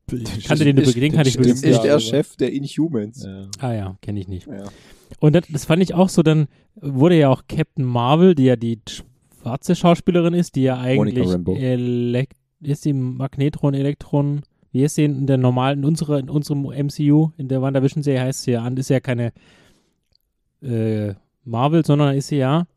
Kannte 0.48 0.64
den 0.66 0.78
übrigens, 0.78 0.94
den 0.94 1.12
kann 1.14 1.26
ich 1.26 1.36
Das 1.38 1.46
übrigens. 1.46 1.64
ist 1.64 1.82
der 1.82 2.00
Chef 2.00 2.36
der 2.36 2.52
Inhumans. 2.54 3.24
ja. 3.26 3.48
Ah 3.60 3.74
ja, 3.74 3.98
kenne 4.02 4.20
ich 4.20 4.28
nicht. 4.28 4.46
Ja. 4.48 4.66
Und 5.20 5.36
das, 5.36 5.46
das 5.50 5.66
fand 5.66 5.82
ich 5.82 5.94
auch 5.94 6.10
so, 6.10 6.24
dann 6.24 6.48
wurde 6.76 7.18
ja 7.18 7.30
auch 7.30 7.44
Captain 7.48 7.86
Marvel, 7.86 8.36
die 8.36 8.46
ja 8.46 8.56
die 8.56 8.80
schwarze 9.42 9.76
Schauspielerin 9.76 10.34
ist, 10.34 10.56
die 10.56 10.64
ja 10.64 10.78
eigentlich 10.78 11.28
Rambeau. 11.28 11.56
Elek 11.56 12.32
ist 12.62 12.86
die 12.86 12.94
Magnetron, 12.94 13.74
Elektron, 13.74 14.42
wie 14.72 14.84
ist 14.84 14.96
sie 14.96 15.06
in 15.06 15.28
der 15.28 15.38
normalen, 15.38 15.80
in 15.80 15.86
unserer, 15.86 16.20
in 16.20 16.30
unserem 16.30 16.64
MCU, 16.64 17.32
in 17.38 17.48
der 17.48 17.62
WandaVision-Serie 17.62 18.22
heißt 18.22 18.44
sie 18.44 18.52
ja 18.52 18.64
an, 18.64 18.78
ist 18.78 18.90
ja 18.90 19.00
keine 19.00 19.32
äh, 20.62 21.14
Marvel, 21.44 21.86
sondern 21.86 22.16
ist 22.16 22.28
sie 22.28 22.38
ja, 22.38 22.68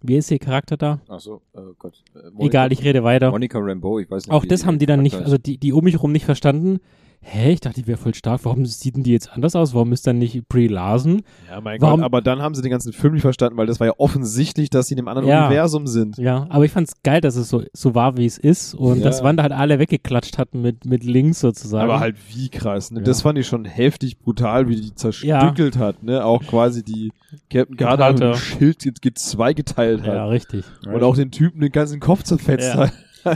wie 0.00 0.16
ist 0.16 0.30
ihr 0.30 0.38
Charakter 0.38 0.76
da? 0.76 1.00
Achso, 1.08 1.42
oh 1.52 1.72
Gott. 1.78 2.02
Äh, 2.14 2.46
Egal, 2.46 2.72
ich 2.72 2.84
rede 2.84 3.02
weiter. 3.02 3.30
Monica 3.30 3.58
Rambeau, 3.58 3.98
ich 3.98 4.10
weiß 4.10 4.26
nicht. 4.26 4.32
Auch 4.32 4.44
das 4.44 4.64
haben 4.64 4.78
die 4.78 4.86
dann 4.86 5.02
nicht, 5.02 5.12
Charakter 5.12 5.32
also 5.32 5.38
die, 5.38 5.58
die 5.58 5.72
um 5.72 5.84
mich 5.84 6.00
rum 6.00 6.12
nicht 6.12 6.24
verstanden. 6.24 6.78
Hä, 7.20 7.52
ich 7.52 7.60
dachte, 7.60 7.80
die 7.82 7.86
wäre 7.86 7.98
voll 7.98 8.14
stark. 8.14 8.40
Warum 8.44 8.64
sieht 8.64 8.96
denn 8.96 9.02
die 9.02 9.10
jetzt 9.12 9.30
anders 9.32 9.54
aus? 9.54 9.74
Warum 9.74 9.92
ist 9.92 10.06
dann 10.06 10.18
nicht 10.18 10.48
Brie 10.48 10.68
Larson? 10.68 11.22
ja, 11.50 11.60
mein 11.60 11.80
Warum- 11.80 12.00
Gott, 12.00 12.04
aber 12.06 12.22
dann 12.22 12.40
haben 12.40 12.54
sie 12.54 12.62
den 12.62 12.70
ganzen 12.70 12.92
Film 12.92 13.12
nicht 13.14 13.22
verstanden, 13.22 13.58
weil 13.58 13.66
das 13.66 13.80
war 13.80 13.86
ja 13.88 13.92
offensichtlich, 13.98 14.70
dass 14.70 14.86
sie 14.86 14.94
in 14.94 15.00
einem 15.00 15.08
anderen 15.08 15.28
Ja. 15.28 15.46
Universum 15.46 15.86
sind. 15.86 16.16
Ja, 16.16 16.46
aber 16.48 16.64
ich 16.64 16.70
fand's 16.72 16.94
geil, 17.02 17.20
dass 17.20 17.36
es 17.36 17.48
so, 17.50 17.64
so 17.74 17.94
war, 17.94 18.16
wie 18.16 18.24
es 18.24 18.38
ist 18.38 18.74
und 18.74 18.98
Ja. 18.98 19.04
dass 19.04 19.22
Wanda 19.22 19.42
halt 19.42 19.52
alle 19.52 19.78
weggeklatscht 19.78 20.38
hat 20.38 20.54
mit, 20.54 20.84
mit 20.86 21.04
Links 21.04 21.40
sozusagen. 21.40 21.84
Aber 21.90 22.00
halt 22.00 22.16
wie 22.34 22.48
krass, 22.48 22.90
ne? 22.92 23.00
Ja. 23.00 23.04
Das 23.04 23.20
fand 23.22 23.36
ich 23.38 23.46
schon 23.46 23.64
heftig 23.66 24.18
brutal, 24.18 24.68
wie 24.68 24.76
die 24.76 24.94
zerstückelt 24.94 25.76
hat, 25.76 26.02
ne? 26.02 26.24
Auch 26.24 26.42
quasi 26.44 26.82
die 26.82 27.10
Captain 27.50 27.76
Carter 27.76 28.12
mit 28.12 28.20
dem 28.22 28.34
Schild 28.36 28.78
ge- 28.78 28.92
ge- 29.00 29.12
zweigeteilt 29.14 30.00
hat. 30.02 30.14
ja, 30.14 30.26
richtig. 30.26 30.64
Und 30.86 31.02
auch 31.02 31.14
den 31.16 31.30
Typen 31.30 31.60
den 31.60 31.72
ganzen 31.72 32.00
Kopf 32.00 32.22
zerfetzt 32.22 32.74
hat. 32.74 32.92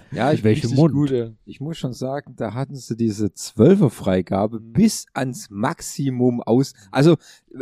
Ja, 0.13 0.33
ich, 0.33 0.45
Richtig 0.45 0.75
Mund? 0.75 0.95
Gut, 0.95 1.11
ja. 1.11 1.31
ich 1.45 1.61
muss 1.61 1.79
schon 1.79 1.93
sagen, 1.93 2.35
da 2.37 2.55
hatten 2.55 2.77
sie 2.77 2.97
diese 2.97 3.33
Zwölferfreigabe 3.33 4.61
bis 4.61 5.07
ans 5.15 5.49
Maximum 5.51 6.43
aus. 6.43 6.75
Also 6.91 7.17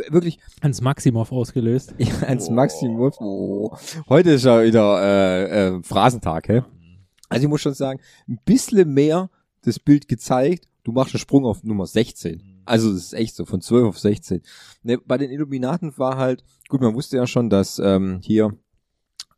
wirklich 0.09 0.39
Ans 0.61 0.81
Maximov 0.81 1.31
ausgelöst. 1.31 1.93
ja, 1.97 2.13
ans 2.27 2.49
Maximum. 2.49 3.11
Oh. 3.19 3.75
Heute 4.09 4.31
ist 4.31 4.45
ja 4.45 4.63
wieder 4.63 5.01
äh, 5.01 5.67
äh, 5.67 5.83
Phrasentag, 5.83 6.47
hä? 6.49 6.63
Also 7.29 7.45
ich 7.45 7.49
muss 7.49 7.61
schon 7.61 7.73
sagen, 7.73 7.99
ein 8.27 8.39
bisschen 8.43 8.93
mehr 8.93 9.29
das 9.63 9.79
Bild 9.79 10.07
gezeigt. 10.07 10.67
Du 10.83 10.91
machst 10.91 11.13
einen 11.13 11.19
Sprung 11.19 11.45
auf 11.45 11.63
Nummer 11.63 11.85
16. 11.85 12.61
Also 12.65 12.91
das 12.91 13.03
ist 13.03 13.13
echt 13.13 13.35
so, 13.35 13.45
von 13.45 13.61
12 13.61 13.87
auf 13.87 13.99
16. 13.99 14.41
Ne, 14.83 14.97
bei 14.97 15.17
den 15.17 15.31
Illuminaten 15.31 15.97
war 15.97 16.17
halt, 16.17 16.43
gut, 16.69 16.81
man 16.81 16.93
wusste 16.93 17.17
ja 17.17 17.27
schon, 17.27 17.49
dass 17.49 17.79
ähm, 17.79 18.19
hier 18.23 18.55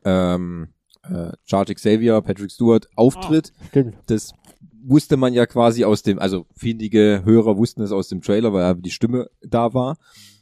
ähm, 0.04 0.68
äh, 1.10 1.32
Charles 1.44 1.74
Xavier, 1.74 2.20
Patrick 2.20 2.50
Stewart 2.50 2.88
auftritt. 2.96 3.52
Stimmt. 3.68 3.96
Das 4.06 4.32
wusste 4.82 5.16
man 5.16 5.32
ja 5.32 5.46
quasi 5.46 5.84
aus 5.84 6.02
dem, 6.02 6.18
also 6.18 6.46
findige 6.54 7.22
Hörer 7.24 7.56
wussten 7.56 7.82
es 7.82 7.92
aus 7.92 8.08
dem 8.08 8.20
Trailer, 8.20 8.52
weil 8.52 8.62
ja 8.62 8.74
die 8.74 8.90
Stimme 8.90 9.30
da 9.42 9.74
war. 9.74 9.96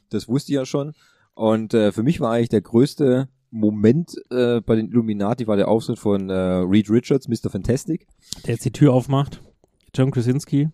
Das 0.09 0.27
wusste 0.27 0.51
ich 0.51 0.55
ja 0.55 0.65
schon. 0.65 0.93
Und 1.33 1.73
äh, 1.73 1.91
für 1.91 2.03
mich 2.03 2.19
war 2.19 2.31
eigentlich 2.31 2.49
der 2.49 2.61
größte 2.61 3.29
Moment 3.49 4.15
äh, 4.31 4.61
bei 4.61 4.75
den 4.75 4.89
Illuminati 4.89 5.47
war 5.47 5.57
der 5.57 5.67
Auftritt 5.67 5.99
von 5.99 6.29
äh, 6.29 6.33
Reed 6.33 6.89
Richards, 6.89 7.27
Mr. 7.27 7.49
Fantastic. 7.49 8.07
Der 8.45 8.55
jetzt 8.55 8.65
die 8.65 8.71
Tür 8.71 8.93
aufmacht. 8.93 9.41
John 9.93 10.11
Krasinski. 10.11 10.69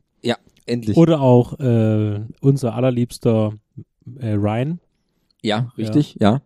Endlich. 0.70 0.98
Oder 0.98 1.22
auch 1.22 1.60
äh, 1.60 2.22
unser 2.42 2.76
allerliebster 2.76 3.54
äh, 4.20 4.34
Ryan. 4.34 4.80
Ja, 5.42 5.72
richtig, 5.78 6.18
ja. 6.20 6.42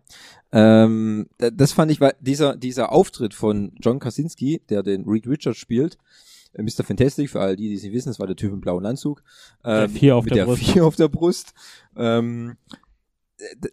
Ähm, 0.54 1.26
das 1.38 1.72
fand 1.72 1.90
ich, 1.90 2.00
weil 2.00 2.14
dieser, 2.20 2.56
dieser 2.56 2.92
Auftritt 2.92 3.34
von 3.34 3.72
John 3.80 3.98
Krasinski, 3.98 4.62
der 4.68 4.84
den 4.84 5.02
Reed 5.04 5.26
Richards 5.26 5.58
spielt, 5.58 5.98
äh, 6.52 6.62
Mr. 6.62 6.84
Fantastic, 6.84 7.28
für 7.28 7.40
all 7.40 7.56
die, 7.56 7.68
die 7.68 7.74
es 7.74 7.82
nicht 7.82 7.92
wissen, 7.92 8.10
das 8.10 8.20
war 8.20 8.28
der 8.28 8.36
Typ 8.36 8.52
im 8.52 8.60
blauen 8.60 8.86
Anzug. 8.86 9.24
Der 9.64 9.84
Ähm, 9.84 9.90
Vier 9.90 10.14
auf 10.14 10.24
mit 10.24 10.30
der 10.30 10.44
der 10.44 10.52
Brust. 10.52 10.62
Vier 10.62 10.86
auf 10.86 10.94
der 10.94 11.08
Brust. 11.08 11.54
Ähm, 11.96 12.56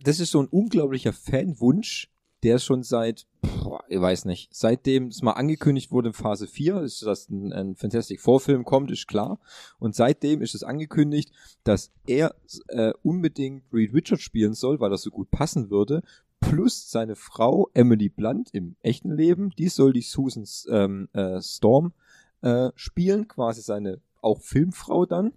das 0.03 0.19
ist 0.19 0.31
so 0.31 0.41
ein 0.41 0.47
unglaublicher 0.47 1.13
Fanwunsch, 1.13 2.09
der 2.41 2.57
schon 2.57 2.81
seit, 2.81 3.27
boah, 3.41 3.83
ich 3.87 4.01
weiß 4.01 4.25
nicht, 4.25 4.49
seitdem 4.51 5.09
es 5.09 5.21
mal 5.21 5.33
angekündigt 5.33 5.91
wurde 5.91 6.07
in 6.07 6.13
Phase 6.15 6.47
4, 6.47 6.81
ist, 6.81 7.03
dass 7.03 7.29
ein, 7.29 7.53
ein 7.53 7.75
Fantastic 7.75 8.19
Vorfilm 8.19 8.65
kommt, 8.65 8.89
ist 8.89 9.07
klar. 9.07 9.39
Und 9.77 9.93
seitdem 9.93 10.41
ist 10.41 10.55
es 10.55 10.63
angekündigt, 10.63 11.31
dass 11.63 11.91
er 12.07 12.33
äh, 12.69 12.93
unbedingt 13.03 13.65
Reed 13.71 13.93
Richards 13.93 14.23
spielen 14.23 14.55
soll, 14.55 14.79
weil 14.79 14.89
das 14.89 15.03
so 15.03 15.11
gut 15.11 15.29
passen 15.29 15.69
würde. 15.69 16.01
Plus 16.41 16.91
seine 16.91 17.15
Frau 17.15 17.69
Emily 17.73 18.09
Blunt 18.09 18.49
im 18.51 18.75
echten 18.81 19.15
Leben, 19.15 19.51
die 19.57 19.69
soll 19.69 19.93
die 19.93 20.01
Susan 20.01 20.43
ähm, 20.69 21.07
äh, 21.13 21.41
Storm 21.41 21.93
äh, 22.41 22.69
spielen, 22.75 23.27
quasi 23.29 23.61
seine 23.61 23.99
auch 24.21 24.41
Filmfrau 24.41 25.05
dann. 25.05 25.31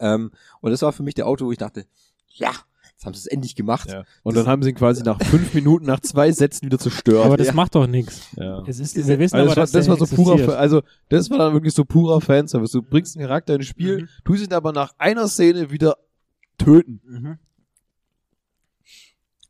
Ähm, 0.00 0.30
und 0.60 0.70
das 0.70 0.80
war 0.82 0.92
für 0.92 1.02
mich 1.02 1.14
der 1.14 1.26
Auto, 1.26 1.44
wo 1.46 1.52
ich 1.52 1.58
dachte, 1.58 1.84
ja, 2.28 2.50
jetzt 2.92 3.04
haben 3.04 3.14
sie 3.14 3.18
es 3.20 3.26
endlich 3.26 3.54
gemacht. 3.56 3.90
Ja. 3.90 4.04
Und 4.22 4.36
dann 4.36 4.46
haben 4.46 4.62
sie 4.62 4.70
ihn 4.70 4.74
quasi 4.76 5.02
nach 5.02 5.20
fünf 5.22 5.52
Minuten, 5.54 5.84
nach 5.86 6.00
zwei 6.00 6.32
Sätzen 6.32 6.66
wieder 6.66 6.78
zerstört. 6.78 7.26
Aber 7.26 7.36
das 7.36 7.48
ja. 7.48 7.52
macht 7.52 7.74
doch 7.74 7.86
nichts. 7.86 8.28
ja. 8.36 8.62
Es 8.66 8.78
ist, 8.78 8.96
wir 8.96 9.18
wissen 9.18 9.36
Also 9.36 9.50
aber, 9.50 9.54
das, 9.60 9.74
war, 9.74 9.78
dass 9.80 9.86
das 9.86 9.88
war 9.88 9.96
so 10.06 10.16
purer, 10.16 10.32
existiert. 10.34 10.50
Fa- 10.56 10.60
also 10.60 10.82
das 11.08 11.30
war 11.30 11.38
dann 11.38 11.52
wirklich 11.52 11.74
so 11.74 11.84
purer 11.84 12.20
Fanservice. 12.20 12.72
Du 12.72 12.82
bringst 12.82 13.16
einen 13.16 13.26
Charakter 13.26 13.54
ins 13.56 13.66
Spiel, 13.66 14.02
Mhm. 14.02 14.08
tust 14.24 14.44
ihn 14.44 14.52
aber 14.54 14.72
nach 14.72 14.94
einer 14.98 15.28
Szene 15.28 15.70
wieder 15.70 15.96
töten. 16.58 17.38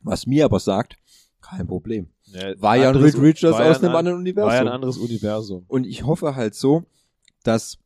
Was 0.02 0.26
mir 0.26 0.44
aber 0.44 0.60
sagt, 0.60 0.96
kein 1.40 1.66
Problem. 1.66 2.08
Ja, 2.26 2.52
War 2.60 2.76
ja 2.76 2.82
ein 2.90 2.96
anderes- 2.96 3.14
Reed 3.14 3.22
Richards 3.22 3.56
aus 3.58 3.76
ein 3.78 3.84
einem 3.84 3.90
an- 3.92 3.96
anderen 3.98 4.18
Universum. 4.18 4.48
War 4.48 4.54
ja 4.56 4.60
ein 4.62 4.68
anderes 4.68 4.96
Universum. 4.98 5.64
Und 5.68 5.86
ich 5.86 6.04
hoffe 6.04 6.34
halt 6.36 6.54
so, 6.54 6.84
dass 7.42 7.78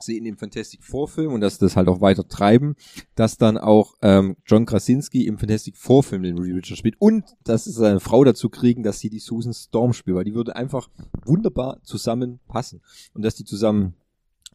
sie 0.00 0.18
in 0.18 0.24
dem 0.24 0.36
Fantastic 0.36 0.82
Vorfilm 0.82 1.32
und 1.32 1.40
dass 1.40 1.58
das 1.58 1.76
halt 1.76 1.86
auch 1.88 2.00
weiter 2.00 2.26
treiben, 2.26 2.74
dass 3.14 3.38
dann 3.38 3.56
auch 3.56 3.94
ähm, 4.02 4.36
John 4.44 4.66
Krasinski 4.66 5.26
im 5.28 5.38
Fantastic 5.38 5.76
Vorfilm 5.76 6.24
den 6.24 6.38
Reed 6.38 6.56
Richards 6.56 6.78
spielt 6.80 6.96
und 7.00 7.24
dass 7.44 7.64
sie 7.64 7.70
seine 7.72 8.00
Frau 8.00 8.24
dazu 8.24 8.48
kriegen, 8.48 8.82
dass 8.82 8.98
sie 8.98 9.10
die 9.10 9.20
Susan 9.20 9.54
Storm 9.54 9.92
spielt, 9.92 10.16
weil 10.16 10.24
die 10.24 10.34
würde 10.34 10.56
einfach 10.56 10.88
wunderbar 11.24 11.80
zusammenpassen 11.84 12.82
und 13.14 13.22
dass 13.24 13.36
die 13.36 13.44
zusammen 13.44 13.94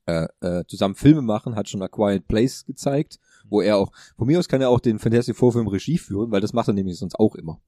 äh, 0.06 0.28
äh, 0.41 0.64
zusammen 0.68 0.95
Filme 0.95 1.22
machen, 1.22 1.56
hat 1.56 1.68
schon 1.70 1.82
A 1.82 1.88
Quiet 1.89 2.28
Place 2.28 2.66
gezeigt, 2.66 3.20
wo 3.50 3.62
er 3.62 3.78
auch, 3.78 3.91
von 4.18 4.28
mir 4.28 4.39
aus 4.39 4.48
kann 4.48 4.62
er 4.62 4.70
auch 4.70 4.80
den 4.80 5.00
Fantastic 5.00 5.36
Vorfilm 5.36 5.68
Regie 5.68 5.98
führen, 5.98 6.32
weil 6.32 6.41
das 6.41 6.54
macht 6.54 6.68
er 6.68 6.74
nämlich 6.74 6.98
sonst 6.98 7.20
auch 7.20 7.36
immer. 7.36 7.60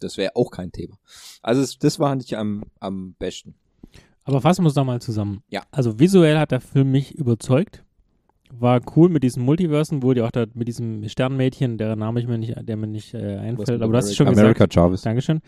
Das 0.00 0.16
wäre 0.16 0.34
auch 0.34 0.50
kein 0.50 0.72
Thema. 0.72 0.96
Also 1.42 1.60
es, 1.60 1.78
das 1.78 1.98
war 1.98 2.14
nicht 2.16 2.34
am, 2.36 2.64
am 2.80 3.14
besten. 3.18 3.54
Aber 4.24 4.40
fassen 4.40 4.64
wir 4.64 4.68
es 4.68 4.74
doch 4.74 4.84
mal 4.84 5.00
zusammen. 5.00 5.42
Ja. 5.48 5.62
Also 5.70 5.98
visuell 5.98 6.38
hat 6.38 6.50
der 6.50 6.60
Film 6.60 6.90
mich 6.90 7.14
überzeugt. 7.14 7.84
War 8.52 8.80
cool 8.96 9.08
mit 9.08 9.22
diesen 9.22 9.44
Multiversen, 9.44 10.02
wo 10.02 10.12
die 10.12 10.22
auch 10.22 10.30
da 10.30 10.46
mit 10.54 10.66
diesem 10.66 11.08
Sternmädchen, 11.08 11.78
der 11.78 11.94
Name 11.94 12.20
ich 12.20 12.26
mir 12.26 12.36
nicht, 12.38 12.54
der 12.60 12.76
mir 12.76 12.88
nicht 12.88 13.14
äh, 13.14 13.36
einfällt, 13.36 13.80
aber 13.80 13.92
du 13.92 13.98
hast 13.98 14.06
es 14.06 14.16
schon 14.16 14.26
America 14.26 14.64
gesagt. 14.64 14.74
Jarvis. 14.74 15.02
Dankeschön. 15.02 15.40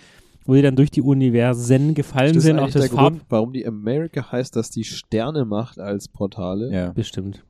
Wo 0.45 0.55
die 0.55 0.63
dann 0.63 0.77
durch 0.77 0.91
die 0.91 1.03
Universen 1.03 1.95
gefallen 1.95 2.35
Das 2.35 2.43
sind, 2.45 2.59
auch 2.59 2.71
das 2.71 2.83
der 2.83 2.91
Farb. 2.91 3.13
Grund, 3.13 3.25
warum 3.29 3.53
die 3.53 3.67
America 3.67 4.31
heißt, 4.31 4.55
dass 4.57 4.71
die 4.71 4.85
Sterne 4.85 5.45
macht 5.45 5.79
als 5.79 6.09
Portale. 6.09 6.73
Ja. 6.73 6.91
Bestimmt. 6.93 7.45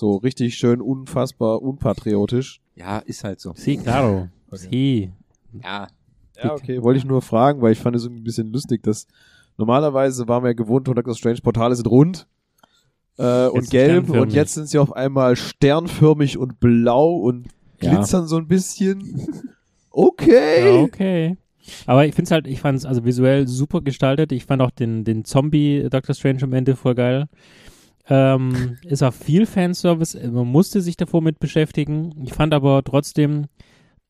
So 0.00 0.16
richtig 0.16 0.54
schön 0.54 0.80
unfassbar 0.80 1.60
unpatriotisch. 1.60 2.62
ja, 2.74 3.00
ist 3.00 3.22
halt 3.22 3.38
so. 3.38 3.52
Sí, 3.54 3.76
claro. 3.76 4.28
Sí. 4.52 5.10
Ja, 5.62 5.88
Ja, 6.42 6.54
okay, 6.54 6.82
wollte 6.82 6.96
ich 6.98 7.04
nur 7.04 7.20
fragen, 7.20 7.60
weil 7.60 7.72
ich 7.72 7.78
fand 7.78 7.94
es 7.96 8.04
irgendwie 8.04 8.22
ein 8.22 8.24
bisschen 8.24 8.50
lustig, 8.50 8.82
dass 8.82 9.06
normalerweise 9.58 10.26
waren 10.26 10.42
wir 10.42 10.48
ja 10.48 10.54
gewohnt, 10.54 10.88
Doctor 10.88 11.14
Strange 11.14 11.40
Portale 11.42 11.74
sind 11.76 11.86
rund 11.86 12.26
äh, 13.18 13.46
und 13.48 13.60
Jetzt 13.64 13.70
gelb 13.72 14.08
und 14.08 14.32
jetzt 14.32 14.54
sind 14.54 14.68
sie 14.68 14.78
auf 14.78 14.94
einmal 14.96 15.36
sternförmig 15.36 16.38
und 16.38 16.60
blau 16.60 17.16
und 17.16 17.48
Ja. 17.82 17.96
glitzern 17.96 18.26
so 18.26 18.38
ein 18.38 18.48
bisschen. 18.48 19.28
Okay. 19.90 20.76
Ja, 20.76 20.82
okay. 20.82 21.36
Aber 21.84 22.06
ich 22.06 22.14
finde 22.14 22.28
es 22.28 22.30
halt, 22.30 22.46
ich 22.46 22.60
fand 22.60 22.78
es 22.78 22.86
also 22.86 23.04
visuell 23.04 23.46
super 23.46 23.82
gestaltet. 23.82 24.32
Ich 24.32 24.46
fand 24.46 24.62
auch 24.62 24.70
den, 24.70 25.04
den 25.04 25.26
Zombie 25.26 25.86
Doctor 25.90 26.14
Strange 26.14 26.42
am 26.42 26.54
Ende 26.54 26.74
voll 26.74 26.94
geil. 26.94 27.26
Ähm, 28.08 28.78
ist 28.84 29.02
auch 29.02 29.14
viel 29.14 29.46
Fanservice. 29.46 30.18
Man 30.30 30.46
musste 30.46 30.80
sich 30.80 30.96
davor 30.96 31.22
mit 31.22 31.38
beschäftigen. 31.38 32.14
Ich 32.24 32.32
fand 32.32 32.54
aber 32.54 32.82
trotzdem, 32.82 33.46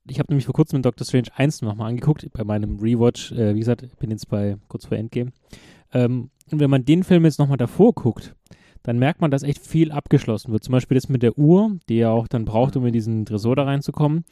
ich 0.09 0.19
habe 0.19 0.33
nämlich 0.33 0.47
vor 0.47 0.55
kurzem 0.55 0.79
mit 0.79 0.87
Doctor 0.87 1.07
Strange 1.07 1.29
1 1.35 1.63
nochmal 1.63 1.91
angeguckt, 1.91 2.27
bei 2.33 2.45
meinem 2.45 2.79
Rewatch. 2.79 3.33
Äh, 3.33 3.55
wie 3.55 3.61
gesagt, 3.61 3.83
ich 3.83 3.97
bin 3.97 4.11
jetzt 4.11 4.29
bei 4.29 4.57
kurz 4.69 4.87
vor 4.87 4.97
Endgame. 4.97 5.33
Ähm, 5.93 6.31
und 6.51 6.61
wenn 6.61 6.71
man 6.71 6.85
den 6.85 7.05
Film 7.05 7.25
jetzt 7.25 7.39
nochmal 7.39 7.59
davor 7.59 7.93
guckt, 7.95 8.35
dann 8.83 8.99
merkt 8.99 9.21
man, 9.21 9.31
dass 9.31 9.43
echt 9.43 9.59
viel 9.59 9.93
abgeschlossen 9.93 10.53
wird. 10.53 10.65
Zum 10.65 10.73
Beispiel 10.73 10.95
das 10.95 11.09
mit 11.09 11.23
der 11.23 11.39
Uhr, 11.39 11.77
die 11.89 11.99
er 11.99 12.13
auch 12.13 12.29
dann 12.29 12.45
braucht, 12.45 12.77
um 12.77 12.87
in 12.87 12.93
diesen 12.93 13.27
Tresor 13.27 13.57
da 13.57 13.65
reinzukommen. 13.65 14.25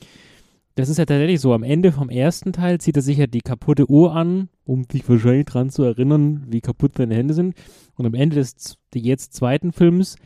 Das 0.78 0.88
ist 0.88 0.98
ja 0.98 1.06
tatsächlich 1.06 1.40
so, 1.40 1.52
am 1.52 1.62
Ende 1.62 1.90
vom 1.92 2.08
ersten 2.08 2.52
Teil 2.52 2.78
zieht 2.80 2.96
er 2.96 3.02
sich 3.02 3.18
ja 3.18 3.26
die 3.26 3.40
kaputte 3.40 3.90
Uhr 3.90 4.14
an, 4.14 4.48
um 4.64 4.84
sich 4.90 5.08
wahrscheinlich 5.08 5.46
dran 5.46 5.70
zu 5.70 5.82
erinnern, 5.82 6.44
wie 6.48 6.60
kaputt 6.60 6.92
seine 6.96 7.14
Hände 7.14 7.34
sind. 7.34 7.54
Und 7.96 8.06
am 8.06 8.14
Ende 8.14 8.36
des 8.36 8.78
jetzt 8.94 9.34
zweiten 9.34 9.72
Films 9.72 10.16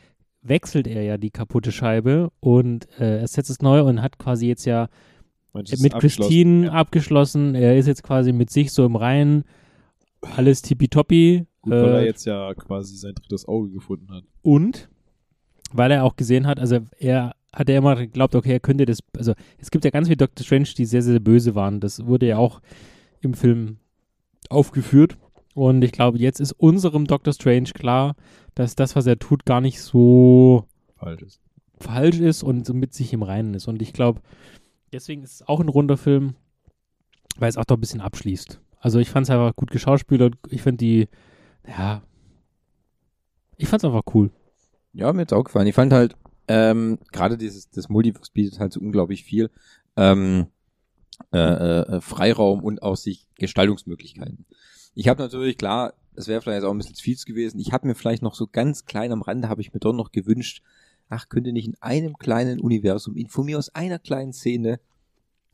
wechselt 0.42 0.86
er 0.86 1.02
ja 1.02 1.16
die 1.18 1.30
kaputte 1.30 1.72
Scheibe 1.72 2.30
und 2.40 2.86
äh, 2.98 3.20
ersetzt 3.20 3.48
es 3.50 3.62
neu 3.62 3.82
und 3.82 4.02
hat 4.02 4.18
quasi 4.18 4.46
jetzt 4.46 4.64
ja 4.64 4.88
Manches 5.52 5.80
mit. 5.80 5.94
Christine 5.94 6.72
abgeschlossen. 6.72 7.54
Er 7.54 7.76
ist 7.76 7.86
jetzt 7.86 8.02
quasi 8.02 8.32
mit 8.32 8.50
sich 8.50 8.72
so 8.72 8.84
im 8.84 8.96
Reinen. 8.96 9.44
Alles 10.36 10.62
tippitoppi. 10.62 11.46
Gut, 11.62 11.72
weil 11.72 11.84
er 11.94 12.00
Äh, 12.00 12.06
jetzt 12.06 12.24
ja 12.26 12.52
quasi 12.54 12.96
sein 12.96 13.14
drittes 13.14 13.46
Auge 13.46 13.70
gefunden 13.70 14.10
hat. 14.12 14.24
und 14.42 14.88
weil 15.74 15.90
er 15.90 16.04
auch 16.04 16.16
gesehen 16.16 16.46
hat, 16.46 16.60
also 16.60 16.80
er 16.98 17.34
hat 17.52 17.68
ja 17.68 17.78
immer 17.78 17.96
geglaubt, 17.96 18.34
okay, 18.34 18.52
er 18.52 18.60
könnte 18.60 18.86
das, 18.86 19.00
also 19.16 19.34
es 19.58 19.70
gibt 19.70 19.84
ja 19.84 19.90
ganz 19.90 20.08
viele 20.08 20.16
Doctor 20.16 20.44
Strange, 20.44 20.68
die 20.76 20.86
sehr, 20.86 21.02
sehr 21.02 21.20
böse 21.20 21.54
waren. 21.54 21.80
Das 21.80 22.06
wurde 22.06 22.26
ja 22.26 22.38
auch 22.38 22.60
im 23.20 23.34
Film 23.34 23.78
aufgeführt. 24.48 25.18
Und 25.54 25.82
ich 25.84 25.92
glaube, 25.92 26.18
jetzt 26.18 26.40
ist 26.40 26.52
unserem 26.52 27.06
Doctor 27.06 27.34
Strange 27.34 27.70
klar, 27.74 28.14
dass 28.54 28.74
das, 28.74 28.96
was 28.96 29.06
er 29.06 29.18
tut, 29.18 29.44
gar 29.44 29.60
nicht 29.60 29.80
so 29.80 30.66
Falsch 30.96 31.22
ist. 31.22 31.40
falsch 31.78 32.20
ist 32.20 32.42
und 32.42 32.66
so 32.66 32.72
mit 32.72 32.94
sich 32.94 33.12
im 33.12 33.22
Reinen 33.22 33.54
ist. 33.54 33.68
Und 33.68 33.82
ich 33.82 33.92
glaube, 33.92 34.20
deswegen 34.92 35.22
ist 35.22 35.34
es 35.34 35.48
auch 35.48 35.60
ein 35.60 35.68
runder 35.68 35.98
Film, 35.98 36.34
weil 37.36 37.50
es 37.50 37.58
auch 37.58 37.64
doch 37.64 37.76
ein 37.76 37.80
bisschen 37.80 38.00
abschließt. 38.00 38.60
Also 38.78 38.98
ich 38.98 39.10
fand 39.10 39.26
es 39.26 39.30
einfach 39.30 39.54
gut 39.54 39.70
geschauspielert. 39.70 40.34
Ich 40.48 40.62
finde 40.62 40.78
die, 40.78 41.08
ja, 41.68 42.02
ich 43.56 43.68
fand 43.68 43.82
es 43.82 43.84
einfach 43.84 44.14
cool. 44.14 44.30
Ja, 44.92 45.12
mir 45.12 45.22
hat's 45.22 45.32
auch 45.32 45.44
gefallen. 45.44 45.66
Ich 45.66 45.74
fand 45.74 45.92
halt, 45.92 46.16
ähm, 46.48 46.98
gerade 47.12 47.38
dieses, 47.38 47.70
das 47.70 47.88
Multiverse 47.88 48.32
bietet 48.32 48.58
halt 48.58 48.72
so 48.72 48.80
unglaublich 48.80 49.24
viel 49.24 49.50
ähm, 49.96 50.46
äh, 51.32 51.38
äh, 51.38 52.00
Freiraum 52.00 52.62
und 52.62 52.82
auch 52.82 52.96
sich 52.96 53.28
Gestaltungsmöglichkeiten. 53.36 54.44
Ich 54.94 55.08
habe 55.08 55.22
natürlich, 55.22 55.56
klar, 55.56 55.94
es 56.14 56.28
wäre 56.28 56.42
vielleicht 56.42 56.64
auch 56.64 56.70
ein 56.70 56.78
bisschen 56.78 56.94
zu 56.94 57.02
viel 57.02 57.16
gewesen. 57.24 57.58
Ich 57.60 57.72
habe 57.72 57.86
mir 57.86 57.94
vielleicht 57.94 58.22
noch 58.22 58.34
so 58.34 58.46
ganz 58.46 58.84
klein 58.84 59.12
am 59.12 59.22
Rande, 59.22 59.48
habe 59.48 59.60
ich 59.60 59.72
mir 59.72 59.80
doch 59.80 59.92
noch 59.92 60.12
gewünscht, 60.12 60.62
ach, 61.08 61.28
könnte 61.28 61.52
nicht 61.52 61.68
in 61.68 61.76
einem 61.80 62.16
kleinen 62.18 62.60
Universum, 62.60 63.16
in, 63.16 63.28
von 63.28 63.46
mir 63.46 63.58
aus 63.58 63.74
einer 63.74 63.98
kleinen 63.98 64.32
Szene, 64.32 64.80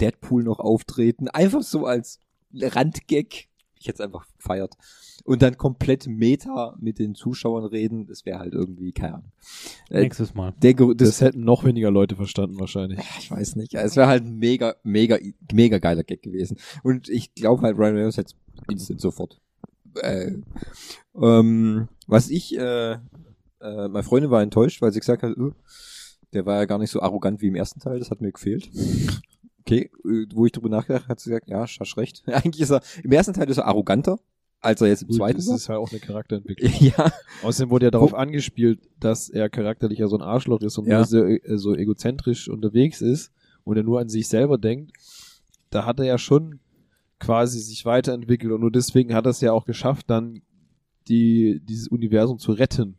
Deadpool 0.01 0.45
noch 0.45 0.61
auftreten, 0.61 1.29
einfach 1.29 1.63
so 1.63 1.87
als 1.87 2.21
Randgag. 2.55 3.49
Ich 3.81 3.89
hätte 3.89 4.03
es 4.03 4.07
einfach 4.07 4.27
gefeiert. 4.37 4.75
Und 5.25 5.43
dann 5.43 5.57
komplett 5.57 6.07
Meta 6.07 6.77
mit 6.81 6.99
den 6.99 7.15
Zuschauern 7.15 7.65
reden, 7.65 8.07
das 8.07 8.25
wäre 8.25 8.39
halt 8.39 8.55
irgendwie, 8.55 8.93
keine 8.93 9.15
Ahnung. 9.15 9.33
Äh, 9.91 10.01
Nächstes 10.03 10.35
Mal. 10.35 10.55
der, 10.63 10.75
Das, 10.75 10.97
das, 10.97 11.21
hätten 11.21 11.45
noch 11.45 11.65
weniger 11.65 11.91
Leute 11.91 12.17
verstanden 12.17 12.59
wahrscheinlich. 12.59 13.01
ich 13.19 13.31
weiß 13.31 13.57
nicht. 13.57 13.75
Es 13.75 13.97
wäre 13.97 14.09
halt 14.09 14.25
ein 14.25 14.39
mega, 14.39 14.77
mega, 14.83 15.19
mega 15.53 15.79
geiler 15.79 16.05
Gag 16.05 16.23
gewesen. 16.23 16.59
Und 16.83 17.09
ich 17.09 17.35
glaube 17.35 17.63
halt, 17.63 17.77
Ryan 17.77 17.95
Reynolds 17.97 18.17
hätte 18.17 18.35
instant 18.71 19.01
sofort. 19.01 19.41
Äh, 20.03 20.33
ähm, 21.21 21.89
was 22.07 22.31
ich, 22.31 22.57
äh, 22.57 22.93
äh, 22.93 22.99
meine 23.61 24.03
Freundin 24.03 24.31
war 24.31 24.43
enttäuscht, 24.43 24.81
weil 24.83 24.93
sie 24.93 25.01
gesagt 25.01 25.23
hat, 25.23 25.37
äh, 25.37 25.51
der 26.33 26.47
war 26.47 26.57
ja 26.57 26.65
gar 26.67 26.79
nicht 26.79 26.91
so 26.91 27.01
arrogant 27.01 27.41
wie 27.41 27.49
im 27.49 27.55
ersten 27.55 27.81
Teil, 27.81 27.99
das 27.99 28.11
hat 28.11 28.21
mir 28.21 28.33
gefehlt. 28.33 28.71
Okay, 29.69 29.91
äh, 30.05 30.27
wo 30.35 30.47
ich 30.47 30.53
drüber 30.53 30.69
nachgedacht 30.69 31.03
habe, 31.05 31.11
hat 31.13 31.21
sie 31.21 31.31
gesagt, 31.31 31.49
ja, 31.49 31.61
hast 31.61 31.97
recht. 31.97 32.23
Eigentlich 32.27 32.61
ist 32.63 32.71
er, 32.71 32.81
im 33.03 33.13
ersten 33.13 33.35
Teil 33.35 33.49
ist 33.51 33.59
er 33.59 33.67
arroganter, 33.67 34.19
als 34.61 34.81
er 34.81 34.89
jetzt 34.89 35.03
im 35.03 35.09
Gut, 35.09 35.17
zweiten 35.19 35.37
das 35.37 35.49
war. 35.49 35.57
ist 35.57 35.69
halt 35.69 35.79
auch 35.79 35.91
eine 35.91 36.01
Charakterentwicklung. 36.01 36.73
Ja, 36.81 37.13
Außerdem 37.43 37.71
wurde 37.71 37.87
ja 37.87 37.91
darauf 37.91 38.15
angespielt, 38.15 38.81
dass 39.01 39.29
er 39.29 39.49
charakterlich 39.49 39.99
ja 39.99 40.09
so 40.09 40.17
ein 40.17 40.23
Arschloch 40.23 40.61
ist 40.63 40.79
und 40.79 40.87
Ja. 40.87 40.97
nur 40.99 41.05
so, 41.07 41.23
äh, 41.25 41.41
so 41.59 41.75
egozentrisch 41.75 42.49
unterwegs 42.49 43.01
ist 43.01 43.33
und 43.65 43.77
er 43.77 43.83
nur 43.83 44.01
an 44.01 44.09
sich 44.09 44.29
selber 44.29 44.59
denkt. 44.59 44.93
Da 45.71 45.85
hat 45.85 45.99
er 46.01 46.07
ja 46.07 46.19
schon 46.19 46.61
quasi 47.21 47.59
sich 47.61 47.85
weiterentwickelt 47.85 48.53
und 48.53 48.61
nur 48.61 48.71
deswegen 48.73 49.13
hat 49.15 49.27
er 49.27 49.31
es 49.31 49.41
ja 49.41 49.53
auch 49.53 49.65
geschafft, 49.67 50.09
dann 50.09 50.41
die, 51.09 51.61
dieses 51.65 51.89
Universum 51.89 52.39
zu 52.39 52.53
retten. 52.53 52.97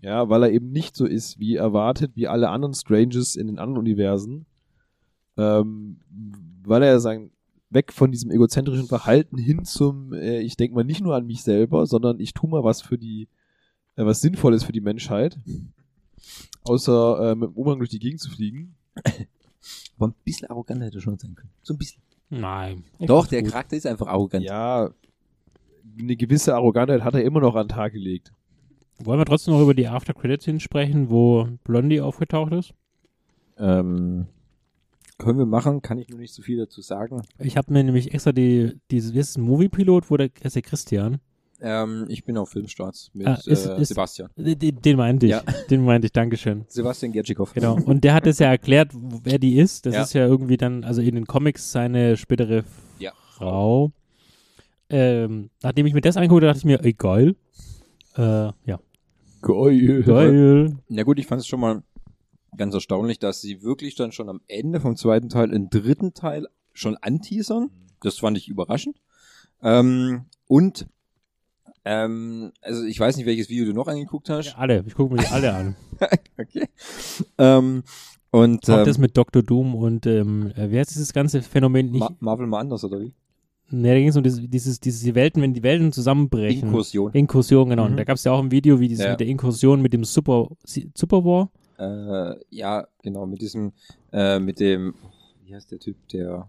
Ja, 0.00 0.28
weil 0.28 0.42
er 0.42 0.50
eben 0.50 0.70
nicht 0.72 0.96
so 0.96 1.06
ist, 1.06 1.38
wie 1.38 1.54
erwartet, 1.54 2.12
wie 2.16 2.26
alle 2.26 2.48
anderen 2.48 2.74
Stranges 2.74 3.36
in 3.36 3.46
den 3.46 3.58
anderen 3.60 3.78
Universen. 3.78 4.46
Ähm, 5.36 6.00
weil 6.64 6.82
er 6.82 7.00
sagen, 7.00 7.30
weg 7.70 7.92
von 7.92 8.10
diesem 8.10 8.30
egozentrischen 8.30 8.86
Verhalten 8.86 9.38
hin 9.38 9.64
zum, 9.64 10.12
äh, 10.12 10.40
ich 10.40 10.56
denke 10.56 10.74
mal 10.74 10.84
nicht 10.84 11.00
nur 11.00 11.14
an 11.14 11.26
mich 11.26 11.42
selber, 11.42 11.86
sondern 11.86 12.20
ich 12.20 12.34
tue 12.34 12.50
mal 12.50 12.64
was 12.64 12.82
für 12.82 12.98
die, 12.98 13.28
äh, 13.96 14.04
was 14.04 14.20
Sinnvolles 14.20 14.64
für 14.64 14.72
die 14.72 14.80
Menschheit. 14.80 15.38
Außer 16.64 17.32
äh, 17.32 17.34
mit 17.34 17.50
dem 17.50 17.56
Umhang 17.56 17.78
durch 17.78 17.90
die 17.90 17.98
Gegend 17.98 18.20
zu 18.20 18.30
fliegen. 18.30 18.74
aber 19.96 20.08
ein 20.08 20.14
bisschen 20.24 20.48
arroganter 20.50 20.86
hätte 20.86 20.98
er 20.98 21.02
schon 21.02 21.18
sein 21.18 21.34
können. 21.34 21.50
So 21.62 21.74
ein 21.74 21.78
bisschen. 21.78 22.02
Nein. 22.28 22.84
Doch, 23.00 23.26
der 23.26 23.42
gut. 23.42 23.52
Charakter 23.52 23.76
ist 23.76 23.86
einfach 23.86 24.06
arrogant. 24.06 24.44
Ja, 24.44 24.90
eine 25.98 26.16
gewisse 26.16 26.54
Arrogantheit 26.54 27.02
hat 27.02 27.14
er 27.14 27.24
immer 27.24 27.40
noch 27.40 27.54
an 27.54 27.66
den 27.66 27.76
Tag 27.76 27.92
gelegt. 27.92 28.32
Wollen 28.98 29.18
wir 29.18 29.26
trotzdem 29.26 29.54
noch 29.54 29.62
über 29.62 29.74
die 29.74 29.88
After 29.88 30.14
Credits 30.14 30.44
hinsprechen, 30.44 31.10
wo 31.10 31.48
Blondie 31.64 32.00
aufgetaucht 32.00 32.52
ist? 32.52 32.72
Ähm, 33.58 34.26
können 35.22 35.38
wir 35.38 35.46
machen, 35.46 35.80
kann 35.82 35.98
ich 35.98 36.08
nur 36.08 36.18
nicht 36.18 36.34
so 36.34 36.42
viel 36.42 36.58
dazu 36.58 36.80
sagen. 36.82 37.22
Ich 37.38 37.56
habe 37.56 37.72
mir 37.72 37.82
nämlich 37.84 38.12
extra 38.12 38.32
die, 38.32 38.72
dieses, 38.90 39.12
ist 39.14 39.38
ein 39.38 39.42
Movie-Pilot, 39.42 40.10
wo 40.10 40.16
der, 40.16 40.30
ist 40.42 40.54
der 40.56 40.62
Christian. 40.62 41.18
Ähm, 41.64 42.06
ich 42.08 42.24
bin 42.24 42.36
auf 42.36 42.50
Filmstarts 42.50 43.10
mit 43.14 43.26
Ah, 43.26 43.34
ist- 43.46 43.66
äh, 43.66 43.80
ist- 43.80 43.88
Sebastian. 43.88 44.30
Den, 44.36 44.96
meinte 44.96 45.26
ich. 45.26 45.30
Ja. 45.32 45.42
Den 45.70 45.84
meinte 45.84 46.06
ich, 46.06 46.12
Dankeschön. 46.12 46.64
Sebastian 46.68 47.12
Gertschikow. 47.12 47.52
Genau. 47.54 47.76
Und 47.76 48.02
der 48.02 48.14
hat 48.14 48.26
es 48.26 48.40
ja 48.40 48.48
erklärt, 48.48 48.90
wer 48.92 49.38
die 49.38 49.58
ist. 49.58 49.86
Das 49.86 49.94
Ja. 49.94 50.02
ist 50.02 50.12
ja 50.12 50.26
irgendwie 50.26 50.56
dann, 50.56 50.82
also 50.82 51.00
in 51.00 51.14
den 51.14 51.24
Comics 51.26 51.70
seine 51.70 52.16
spätere 52.16 52.64
Ja. 52.98 53.12
Frau. 53.36 53.92
Ähm, 54.90 55.50
nachdem 55.62 55.86
ich 55.86 55.94
mir 55.94 56.00
das 56.00 56.16
angeguckt 56.16 56.42
habe, 56.42 56.48
dachte 56.48 56.58
ich 56.58 56.64
mir, 56.64 56.84
ey, 56.84 56.92
geil. 56.92 57.34
Äh, 58.16 58.22
ja, 58.66 58.78
Geil. 59.40 60.02
geil. 60.02 60.76
Na 60.88 61.02
gut, 61.02 61.18
ich 61.18 61.26
fand 61.26 61.40
es 61.40 61.46
schon 61.46 61.60
mal 61.60 61.82
ganz 62.56 62.74
erstaunlich, 62.74 63.18
dass 63.18 63.40
sie 63.40 63.62
wirklich 63.62 63.94
dann 63.94 64.12
schon 64.12 64.28
am 64.28 64.40
Ende 64.48 64.80
vom 64.80 64.96
zweiten 64.96 65.28
Teil 65.28 65.50
einen 65.50 65.70
dritten 65.70 66.14
Teil 66.14 66.46
schon 66.72 66.96
anteasern. 66.96 67.70
Das 68.02 68.18
fand 68.18 68.36
ich 68.36 68.48
überraschend. 68.48 68.96
Ähm, 69.62 70.24
und 70.48 70.86
ähm, 71.84 72.52
also 72.60 72.84
ich 72.84 72.98
weiß 72.98 73.16
nicht, 73.16 73.26
welches 73.26 73.48
Video 73.48 73.64
du 73.64 73.72
noch 73.72 73.88
angeguckt 73.88 74.28
hast. 74.30 74.46
Ja, 74.52 74.56
alle. 74.56 74.84
Ich 74.86 74.94
gucke 74.94 75.14
mir 75.14 75.30
alle 75.32 75.54
an. 75.54 75.76
Okay. 76.38 76.66
Ähm, 77.38 77.84
und 78.32 78.68
Auch 78.68 78.78
ähm, 78.80 78.84
das 78.86 78.98
mit 78.98 79.16
Dr. 79.16 79.42
Doom 79.44 79.76
und, 79.76 80.04
ähm, 80.06 80.50
äh, 80.56 80.70
wie 80.72 80.78
heißt 80.78 80.90
dieses 80.90 81.12
ganze 81.12 81.42
Phänomen? 81.42 81.92
Nicht, 81.92 82.00
Ma 82.00 82.10
Marvel 82.18 82.46
mal 82.48 82.58
anders, 82.60 82.82
oder 82.82 83.00
wie? 83.00 83.12
ne, 83.70 83.88
da 83.90 83.94
ging 83.94 84.08
es 84.08 84.16
um 84.16 84.22
dieses, 84.24 84.40
dieses, 84.50 84.80
diese 84.80 85.14
Welten, 85.14 85.40
wenn 85.42 85.54
die 85.54 85.62
Welten 85.62 85.92
zusammenbrechen. 85.92 86.64
Inkursion. 86.68 87.12
Inkursion, 87.12 87.68
genau. 87.70 87.84
Und 87.84 87.92
Mhm. 87.92 87.96
da 87.98 88.04
gab 88.04 88.16
es 88.16 88.24
ja 88.24 88.32
auch 88.32 88.42
ein 88.42 88.50
Video, 88.50 88.80
wie 88.80 88.88
dieses 88.88 89.04
Ja. 89.04 89.12
mit 89.12 89.20
der 89.20 89.28
Inkursion 89.28 89.80
mit 89.80 89.92
dem 89.92 90.02
Super, 90.04 90.48
Super 90.64 91.24
War. 91.24 91.50
Äh, 91.82 92.36
ja, 92.50 92.86
genau, 93.02 93.26
mit 93.26 93.42
diesem, 93.42 93.72
äh, 94.12 94.38
mit 94.38 94.60
dem, 94.60 94.94
wie 95.44 95.54
heißt 95.54 95.70
der 95.72 95.78
Typ, 95.78 95.96
der 96.12 96.48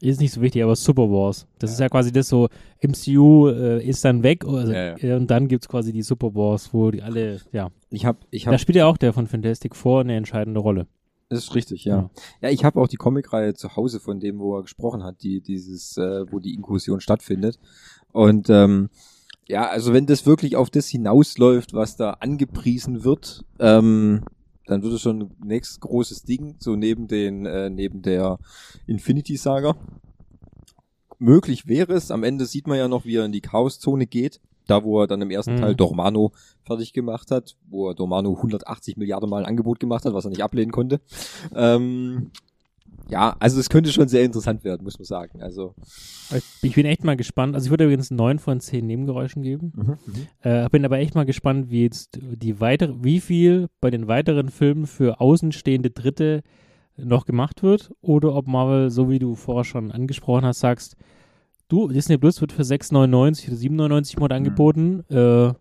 Ist 0.00 0.20
nicht 0.20 0.32
so 0.32 0.40
wichtig, 0.40 0.62
aber 0.62 0.74
Super 0.74 1.08
Wars. 1.10 1.46
Das 1.58 1.70
ist 1.70 1.78
ja 1.78 1.88
quasi 1.88 2.10
das 2.10 2.28
so, 2.28 2.48
MCU 2.82 3.48
äh, 3.48 3.84
ist 3.84 4.04
dann 4.04 4.22
weg 4.22 4.44
also, 4.44 4.72
Ja, 4.72 4.96
äh, 4.96 5.14
und 5.14 5.30
dann 5.30 5.46
gibt's 5.46 5.68
quasi 5.68 5.92
die 5.92 6.02
Super 6.02 6.34
Wars, 6.34 6.74
wo 6.74 6.90
die 6.90 7.02
alle, 7.02 7.40
ja. 7.52 7.70
ich 7.90 8.04
hab, 8.04 8.16
ich 8.30 8.44
Da 8.44 8.52
hab, 8.52 8.60
spielt 8.60 8.76
ja 8.76 8.86
auch 8.86 8.96
der 8.96 9.12
von 9.12 9.26
Fantastic 9.28 9.76
Four 9.76 10.00
eine 10.00 10.16
entscheidende 10.16 10.58
Rolle. 10.58 10.86
das 11.28 11.44
ist 11.44 11.54
richtig, 11.54 11.84
ja. 11.84 12.10
Ja, 12.40 12.50
ich 12.50 12.64
habe 12.64 12.80
auch 12.80 12.88
die 12.88 12.96
Comicreihe 12.96 13.54
zu 13.54 13.76
Hause 13.76 14.00
von 14.00 14.18
dem, 14.18 14.40
wo 14.40 14.56
er 14.56 14.62
gesprochen 14.62 15.04
hat, 15.04 15.22
die 15.22 15.40
dieses, 15.40 15.96
äh, 15.96 16.24
wo 16.30 16.40
die 16.40 16.54
Inkursion 16.54 17.00
stattfindet. 17.00 17.58
Und 18.12 18.50
ähm, 18.50 18.90
ja, 19.48 19.68
also 19.68 19.92
wenn 19.92 20.06
das 20.06 20.26
wirklich 20.26 20.56
auf 20.56 20.70
das 20.70 20.88
hinausläuft, 20.88 21.72
was 21.72 21.96
da 21.96 22.10
angepriesen 22.20 23.04
wird, 23.04 23.44
ähm, 23.60 24.24
dann 24.72 24.82
wird 24.82 24.94
es 24.94 25.02
schon 25.02 25.22
ein 25.22 25.30
nächstes 25.44 25.80
großes 25.80 26.24
Ding, 26.24 26.56
so 26.58 26.74
neben 26.76 27.06
den, 27.08 27.46
äh, 27.46 27.70
neben 27.70 28.02
der 28.02 28.38
Infinity 28.86 29.36
Saga. 29.36 29.76
Möglich 31.18 31.68
wäre 31.68 31.92
es, 31.92 32.10
am 32.10 32.24
Ende 32.24 32.46
sieht 32.46 32.66
man 32.66 32.78
ja 32.78 32.88
noch, 32.88 33.04
wie 33.04 33.16
er 33.16 33.24
in 33.24 33.32
die 33.32 33.40
Chaoszone 33.40 34.06
geht, 34.06 34.40
da 34.66 34.82
wo 34.82 35.00
er 35.02 35.06
dann 35.06 35.22
im 35.22 35.30
ersten 35.30 35.54
Mhm. 35.54 35.60
Teil 35.60 35.74
Dormano 35.76 36.32
fertig 36.64 36.92
gemacht 36.92 37.30
hat, 37.30 37.56
wo 37.68 37.88
er 37.88 37.94
Dormano 37.94 38.36
180 38.36 38.96
Milliarden 38.96 39.30
Mal 39.30 39.42
ein 39.42 39.48
Angebot 39.48 39.78
gemacht 39.78 40.04
hat, 40.04 40.14
was 40.14 40.24
er 40.24 40.30
nicht 40.30 40.42
ablehnen 40.42 40.72
konnte. 40.72 41.00
Ähm, 41.54 42.30
ja, 43.08 43.36
also 43.40 43.60
es 43.60 43.68
könnte 43.68 43.92
schon 43.92 44.08
sehr 44.08 44.24
interessant 44.24 44.64
werden, 44.64 44.84
muss 44.84 44.98
man 44.98 45.04
sagen. 45.04 45.42
Also 45.42 45.74
Ich 46.62 46.74
bin 46.74 46.86
echt 46.86 47.04
mal 47.04 47.16
gespannt. 47.16 47.54
Also 47.54 47.66
ich 47.66 47.70
würde 47.70 47.84
übrigens 47.84 48.10
neun 48.10 48.38
von 48.38 48.60
zehn 48.60 48.86
Nebengeräuschen 48.86 49.42
geben. 49.42 49.72
Äh, 50.40 50.68
bin 50.70 50.84
aber 50.84 50.98
echt 50.98 51.14
mal 51.14 51.26
gespannt, 51.26 51.70
wie 51.70 51.82
jetzt 51.82 52.18
die 52.20 52.60
weitere, 52.60 52.94
wie 53.02 53.20
viel 53.20 53.68
bei 53.80 53.90
den 53.90 54.08
weiteren 54.08 54.48
Filmen 54.48 54.86
für 54.86 55.20
außenstehende 55.20 55.90
Dritte 55.90 56.42
noch 56.96 57.24
gemacht 57.26 57.62
wird 57.62 57.90
oder 58.00 58.34
ob 58.34 58.46
Marvel, 58.46 58.90
so 58.90 59.10
wie 59.10 59.18
du 59.18 59.34
vorher 59.34 59.64
schon 59.64 59.90
angesprochen 59.90 60.44
hast, 60.44 60.60
sagst, 60.60 60.96
du, 61.68 61.88
Disney 61.88 62.18
Plus 62.18 62.40
wird 62.40 62.52
für 62.52 62.62
6,99 62.62 63.48
oder 63.48 63.56
7,99 63.56 64.14
im 64.14 64.20
Monat 64.20 64.36
angeboten, 64.36 65.04
äh, 65.08 65.52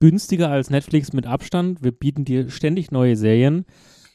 günstiger 0.00 0.50
als 0.50 0.70
Netflix 0.70 1.12
mit 1.12 1.26
Abstand. 1.26 1.82
Wir 1.82 1.92
bieten 1.92 2.24
dir 2.24 2.50
ständig 2.50 2.90
neue 2.90 3.16
Serien. 3.16 3.64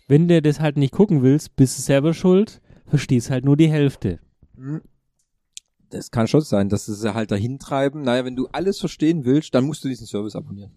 Wenn 0.08 0.28
du 0.28 0.41
das 0.41 0.60
halt 0.60 0.78
nicht 0.78 0.93
gucken 0.93 1.22
willst, 1.22 1.56
bist 1.56 1.78
du 1.78 1.82
selber 1.82 2.14
schuld. 2.14 2.62
verstehst 2.88 3.30
halt 3.30 3.45
nur 3.45 3.58
die 3.58 3.70
Hälfte. 3.70 4.20
Das 5.89 6.12
kann 6.12 6.28
schon 6.28 6.41
sein, 6.41 6.70
dass 6.70 6.86
sie 6.86 7.14
halt 7.14 7.32
dahin 7.32 7.60
treiben. 7.60 8.01
Naja, 8.04 8.26
wenn 8.26 8.36
du 8.36 8.47
alles 8.51 8.80
verstehen 8.80 9.26
willst, 9.26 9.56
dann 9.56 9.66
musst 9.66 9.84
du 9.84 9.88
diesen 9.88 10.08
Service 10.08 10.36
abonnieren. 10.36 10.72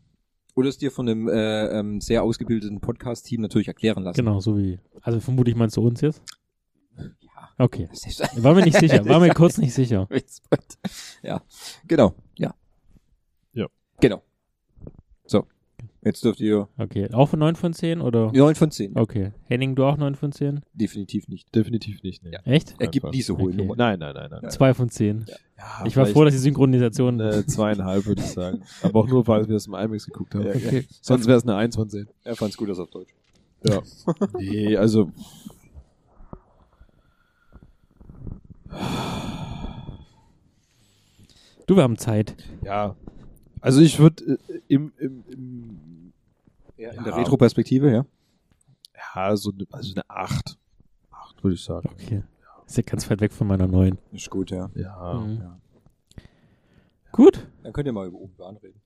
Oder 0.54 0.68
es 0.70 0.78
dir 0.78 0.90
von 0.90 1.08
einem 1.08 1.28
äh, 1.28 1.66
ähm, 1.78 2.00
sehr 2.00 2.22
ausgebildeten 2.22 2.80
Podcast-Team 2.80 3.42
natürlich 3.42 3.68
erklären 3.68 4.02
lassen. 4.04 4.16
Genau, 4.16 4.40
so 4.40 4.56
wie. 4.56 4.78
Also 5.02 5.20
vermutlich 5.20 5.54
meinst 5.54 5.76
du 5.76 5.82
uns 5.82 6.00
jetzt? 6.00 6.22
Ja. 6.96 7.50
Okay. 7.58 7.88
War 8.36 8.54
mir 8.54 8.64
nicht 8.64 8.78
sicher, 8.78 9.04
war 9.06 9.20
mir 9.20 9.28
kurz 9.34 9.58
nicht 9.58 9.74
sicher. 9.74 10.08
ja, 11.22 11.42
genau, 11.86 12.14
ja. 12.38 12.54
Ja. 13.52 13.66
Genau. 14.00 14.22
Jetzt 16.06 16.22
dürft 16.24 16.38
ihr 16.40 16.68
Okay. 16.78 17.08
Auch 17.12 17.28
von 17.30 17.40
9 17.40 17.56
von 17.56 17.72
10 17.72 18.00
oder? 18.00 18.30
9 18.32 18.54
von 18.54 18.70
10. 18.70 18.96
Okay. 18.96 19.32
Henning, 19.46 19.74
du 19.74 19.84
auch 19.84 19.96
9 19.96 20.14
von 20.14 20.30
10? 20.30 20.60
Definitiv 20.72 21.26
nicht. 21.26 21.52
Definitiv 21.52 22.04
nicht. 22.04 22.22
Nee. 22.22 22.30
Ja. 22.30 22.38
Echt? 22.44 22.76
Er 22.78 22.86
gibt 22.86 23.12
diese 23.12 23.36
hohen 23.36 23.48
Okay. 23.48 23.56
Nummern. 23.56 23.76
Nein, 23.76 23.98
nein, 23.98 24.14
nein, 24.14 24.38
nein. 24.40 24.48
2 24.48 24.74
von 24.74 24.88
10. 24.88 25.26
Ja, 25.58 25.84
Ich 25.84 25.96
war 25.96 26.06
froh, 26.06 26.22
dass 26.22 26.32
die 26.32 26.38
Synchronisation. 26.38 27.20
eine 27.20 27.44
zweieinhalb, 27.46 28.06
würde 28.06 28.22
ich 28.22 28.28
sagen. 28.28 28.62
Aber 28.82 29.00
auch 29.00 29.08
nur, 29.08 29.26
weil 29.26 29.48
wir 29.48 29.56
es 29.56 29.66
im 29.66 29.74
IMAX 29.74 30.06
geguckt 30.06 30.36
haben. 30.36 30.46
Okay. 30.46 30.86
Sonst 31.00 31.26
wäre 31.26 31.38
es 31.38 31.42
eine 31.42 31.56
Eins 31.56 31.74
von 31.74 31.88
zehn. 31.88 32.06
Er 32.22 32.36
fand's 32.36 32.56
gut, 32.56 32.68
dass 32.68 32.78
auf 32.78 32.90
Deutsch. 32.90 33.12
Ja. 33.64 33.82
nee, 34.38 34.76
also. 34.76 35.10
Du, 41.66 41.74
wir 41.76 41.82
haben 41.82 41.98
Zeit. 41.98 42.36
Ja. 42.64 42.94
Also 43.60 43.80
ich 43.80 43.98
würde 43.98 44.38
äh, 44.48 44.60
im, 44.68 44.92
im, 44.98 45.24
im 45.28 45.80
Ja, 46.76 46.90
in 46.90 46.96
Ja. 46.96 47.02
der 47.04 47.16
Retro-Perspektive, 47.16 47.90
ja. 47.90 48.06
ja, 49.14 49.36
so 49.36 49.50
eine, 49.52 49.66
also 49.70 49.94
eine 49.94 50.08
Acht. 50.10 50.58
Acht, 51.10 51.42
würde 51.42 51.54
ich 51.54 51.62
sagen. 51.64 51.88
Okay. 51.92 52.22
Ist 52.66 52.76
ja 52.76 52.82
ganz 52.82 53.08
weit 53.10 53.20
weg 53.20 53.32
von 53.32 53.46
meiner 53.46 53.66
neuen. 53.66 53.98
Ist 54.12 54.28
gut, 54.30 54.50
ja. 54.50 54.70
Ja. 54.74 55.14
Mhm. 55.14 55.38
ja. 55.40 55.58
Gut. 57.12 57.46
Dann 57.62 57.72
könnt 57.72 57.86
ihr 57.86 57.92
mal 57.92 58.06
über 58.08 58.18
Obi-Wan 58.18 58.56
reden. 58.56 58.80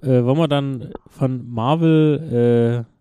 Äh, 0.00 0.24
wollen 0.24 0.38
wir 0.38 0.48
dann 0.48 0.92
von 1.06 1.46
Marvel, 1.48 2.86
äh, 2.88 2.92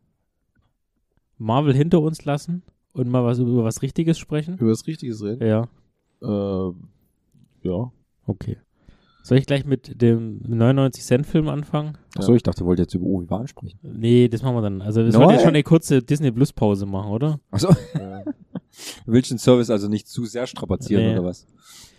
Marvel 1.38 1.74
hinter 1.74 2.02
uns 2.02 2.26
lassen 2.26 2.64
und 2.94 3.10
mal 3.10 3.24
was 3.24 3.40
über 3.40 3.64
was 3.64 3.82
Richtiges 3.82 4.20
sprechen? 4.20 4.58
Über 4.58 4.72
das 4.72 4.86
Richtiges 4.86 5.24
reden? 5.24 5.46
Ja. 5.48 5.68
Ähm, 6.22 6.90
ja. 7.64 7.92
Okay. 8.26 8.58
Soll 9.24 9.38
ich 9.38 9.46
gleich 9.46 9.66
mit 9.66 10.02
dem 10.02 10.42
99-Cent-Film 10.44 11.48
anfangen? 11.48 11.98
Achso, 12.18 12.34
ich 12.34 12.44
dachte, 12.44 12.64
ihr 12.64 12.66
wollt 12.66 12.80
jetzt 12.80 12.94
über 12.96 13.06
Obi-Wan 13.06 13.48
sprechen. 13.48 13.80
Nee, 13.84 14.28
das 14.28 14.42
machen 14.42 14.56
wir 14.56 14.62
dann. 14.62 14.82
Also 14.82 15.02
wir 15.02 15.08
No, 15.08 15.12
sollten 15.12 15.32
jetzt 15.34 15.42
schon 15.42 15.50
eine 15.50 15.64
kurze 15.64 16.02
Disney 16.02 16.32
Plus 16.32 16.52
Pause 16.54 16.86
machen, 16.86 17.12
oder? 17.12 17.40
Achso. 17.52 17.70
ja. 17.96 18.24
Du 19.06 19.12
willst 19.12 19.30
den 19.30 19.38
Service 19.38 19.70
also 19.70 19.90
nicht 19.90 20.08
zu 20.08 20.24
sehr 20.26 20.48
strapazieren 20.48 21.04
Nee. 21.04 21.12
oder 21.14 21.26
was? 21.26 21.46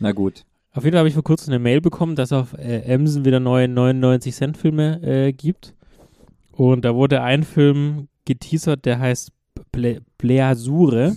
Na 0.01 0.13
gut. 0.13 0.45
Auf 0.73 0.85
jeden 0.85 0.95
Fall 0.95 1.01
habe 1.01 1.09
ich 1.09 1.15
vor 1.15 1.23
kurzem 1.23 1.53
eine 1.53 1.59
Mail 1.63 1.83
bekommen, 1.83 2.17
dass 2.17 2.33
auf 2.33 2.55
äh, 2.55 2.83
Amazon 2.95 3.27
wieder 3.27 3.41
neue 3.41 3.69
99 3.69 4.35
Cent 4.35 4.57
Filme 4.57 5.03
äh, 5.03 5.33
gibt. 5.35 5.75
Und 6.51 6.87
da 6.87 6.95
wurde 6.95 7.21
ein 7.23 7.45
Film 7.45 8.09
geteasert, 8.25 8.87
der 8.87 8.99
heißt 9.01 9.33
Pleasure. 10.19 11.17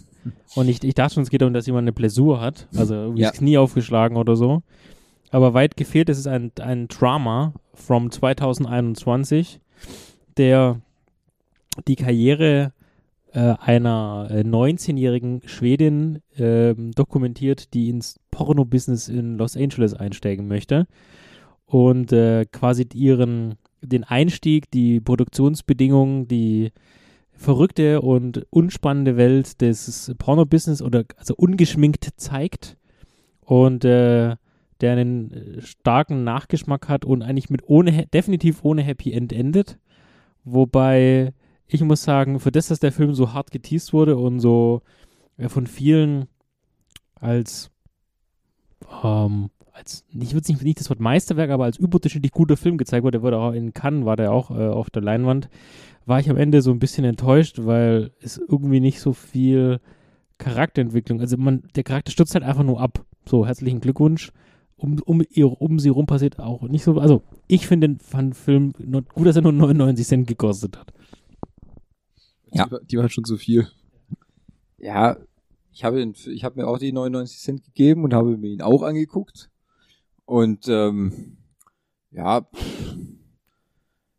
Und 0.55 0.67
ich, 0.67 0.83
ich 0.83 0.93
dachte 0.93 1.15
schon, 1.15 1.23
es 1.23 1.29
geht 1.29 1.41
darum, 1.41 1.53
dass 1.53 1.67
jemand 1.67 1.83
eine 1.83 1.93
Blessur 1.93 2.41
hat. 2.41 2.67
Also 2.75 2.95
irgendwie 2.95 3.21
Ja. 3.21 3.29
das 3.29 3.37
Knie 3.39 3.57
aufgeschlagen 3.57 4.17
oder 4.17 4.35
so. 4.35 4.61
Aber 5.35 5.53
weit 5.53 5.75
gefehlt, 5.75 6.07
es 6.07 6.17
ist 6.17 6.27
ein, 6.27 6.53
ein 6.61 6.87
Drama 6.87 7.53
from 7.73 8.09
2021, 8.09 9.59
der 10.37 10.79
die 11.89 11.97
Karriere 11.97 12.71
äh, 13.33 13.55
einer 13.59 14.29
äh, 14.31 14.43
19-jährigen 14.43 15.41
Schwedin 15.43 16.21
ähm, 16.37 16.91
dokumentiert, 16.91 17.73
die 17.73 17.89
ins 17.89 18.17
Porno-Business 18.31 19.09
in 19.09 19.37
Los 19.37 19.57
Angeles 19.57 19.93
einsteigen 19.93 20.47
möchte 20.47 20.87
und 21.65 22.13
äh, 22.13 22.45
quasi 22.45 22.87
ihren 22.93 23.55
den 23.81 24.05
Einstieg, 24.05 24.71
die 24.71 25.01
Produktionsbedingungen, 25.01 26.29
die 26.29 26.71
verrückte 27.33 27.99
und 27.99 28.47
unspannende 28.51 29.17
Welt 29.17 29.59
des 29.59 30.15
Porno-Business 30.17 30.81
oder 30.81 31.03
also 31.17 31.35
ungeschminkt 31.35 32.11
zeigt 32.15 32.77
und 33.41 33.83
äh, 33.83 34.37
der 34.81 34.93
einen 34.93 35.31
äh, 35.31 35.61
starken 35.61 36.23
Nachgeschmack 36.23 36.89
hat 36.89 37.05
und 37.05 37.21
eigentlich 37.21 37.49
mit 37.49 37.61
ohne 37.67 38.07
definitiv 38.07 38.63
ohne 38.63 38.81
Happy 38.81 39.11
End 39.13 39.33
endet, 39.33 39.79
wobei 40.43 41.33
ich 41.67 41.81
muss 41.81 42.03
sagen, 42.03 42.39
für 42.39 42.51
das, 42.51 42.67
dass 42.67 42.79
der 42.79 42.91
Film 42.91 43.13
so 43.13 43.33
hart 43.33 43.51
geteased 43.51 43.93
wurde 43.93 44.17
und 44.17 44.39
so 44.39 44.81
äh, 45.37 45.49
von 45.49 45.67
vielen 45.67 46.25
als, 47.15 47.71
ähm, 49.03 49.49
als 49.71 50.05
ich 50.09 50.33
würde 50.33 50.51
nicht, 50.51 50.63
nicht 50.63 50.79
das 50.79 50.89
Wort 50.89 50.99
Meisterwerk, 50.99 51.49
aber 51.49 51.65
als 51.65 51.77
überdurchschnittlich 51.77 52.31
guter 52.31 52.57
Film 52.57 52.77
gezeigt 52.77 53.03
wurde, 53.03 53.19
der 53.19 53.23
wurde 53.23 53.37
auch 53.37 53.53
in 53.53 53.73
Cannes, 53.73 54.05
war 54.05 54.15
der 54.15 54.31
auch 54.31 54.51
äh, 54.51 54.67
auf 54.67 54.89
der 54.89 55.01
Leinwand, 55.01 55.49
war 56.05 56.19
ich 56.19 56.29
am 56.29 56.37
Ende 56.37 56.61
so 56.61 56.71
ein 56.71 56.79
bisschen 56.79 57.05
enttäuscht, 57.05 57.59
weil 57.61 58.11
es 58.21 58.37
irgendwie 58.37 58.79
nicht 58.79 58.99
so 58.99 59.13
viel 59.13 59.79
Charakterentwicklung, 60.37 61.19
also 61.21 61.37
man, 61.37 61.63
der 61.75 61.83
Charakter 61.83 62.11
stürzt 62.11 62.35
halt 62.35 62.43
einfach 62.43 62.63
nur 62.63 62.79
ab. 62.79 63.05
So, 63.25 63.47
herzlichen 63.47 63.79
Glückwunsch. 63.79 64.31
Um, 64.77 64.99
um, 65.05 65.23
ihr, 65.29 65.61
um 65.61 65.79
sie 65.79 65.87
rum 65.89 66.05
passiert 66.05 66.37
auch 66.39 66.63
nicht 66.63 66.83
so, 66.83 66.99
also 66.99 67.21
ich 67.47 67.65
finde 67.65 67.87
den 67.87 67.99
fand 67.99 68.35
Film 68.35 68.73
nur, 68.77 69.03
gut, 69.03 69.25
dass 69.25 69.37
er 69.37 69.41
nur 69.41 69.53
99 69.53 70.05
Cent 70.05 70.27
gekostet 70.27 70.77
hat. 70.77 70.93
Ja. 72.51 72.65
Die, 72.65 72.71
war- 72.71 72.81
die 72.81 72.97
waren 72.97 73.09
schon 73.09 73.23
zu 73.23 73.37
viel. 73.37 73.69
Ja, 74.77 75.17
ich 75.71 75.83
habe, 75.85 76.01
ihn- 76.01 76.13
ich 76.27 76.43
habe 76.43 76.59
mir 76.59 76.67
auch 76.67 76.77
die 76.77 76.91
99 76.91 77.39
Cent 77.39 77.63
gegeben 77.63 78.03
und 78.03 78.13
habe 78.13 78.37
mir 78.37 78.49
ihn 78.49 78.61
auch 78.61 78.83
angeguckt. 78.83 79.49
Und 80.25 80.67
ähm, 80.67 81.37
ja, 82.11 82.45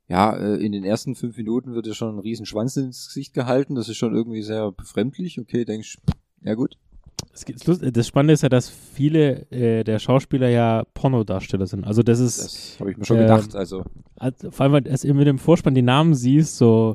ja, 0.09 0.37
äh, 0.37 0.57
in 0.65 0.73
den 0.73 0.85
ersten 0.85 1.15
fünf 1.17 1.37
Minuten 1.37 1.75
wird 1.75 1.87
ja 1.87 1.95
schon 1.95 2.15
ein 2.17 2.21
riesen 2.21 2.47
Schwanz 2.47 2.77
ins 2.77 3.09
Gesicht 3.09 3.35
gehalten. 3.35 3.75
Das 3.75 3.89
ist 3.89 3.97
schon 3.97 4.15
irgendwie 4.15 4.43
sehr 4.43 4.73
befremdlich. 4.73 5.39
Okay, 5.41 5.65
denkst, 5.65 5.99
ja 6.43 6.55
gut. 6.55 6.79
Das, 7.33 7.81
das 7.93 8.07
Spannende 8.07 8.33
ist 8.35 8.43
ja, 8.43 8.49
dass 8.49 8.68
viele 8.70 9.51
äh, 9.51 9.85
der 9.85 9.99
Schauspieler 9.99 10.49
ja 10.49 10.85
Pornodarsteller 10.95 11.66
sind. 11.66 11.87
Also 11.87 12.03
das 12.03 12.18
ist, 12.20 12.39
Das 12.45 12.77
habe 12.81 12.91
ich 12.93 12.97
mir 12.97 13.05
schon 13.05 13.16
Ähm, 13.18 13.22
gedacht. 13.24 13.55
Also 13.55 13.85
also, 14.16 14.51
vor 14.51 14.64
allem, 14.64 14.72
weil 14.72 14.81
du 14.83 15.14
mit 15.14 15.27
dem 15.27 15.39
Vorspann 15.39 15.74
die 15.74 15.83
Namen 15.83 16.14
siehst, 16.14 16.57
so 16.57 16.95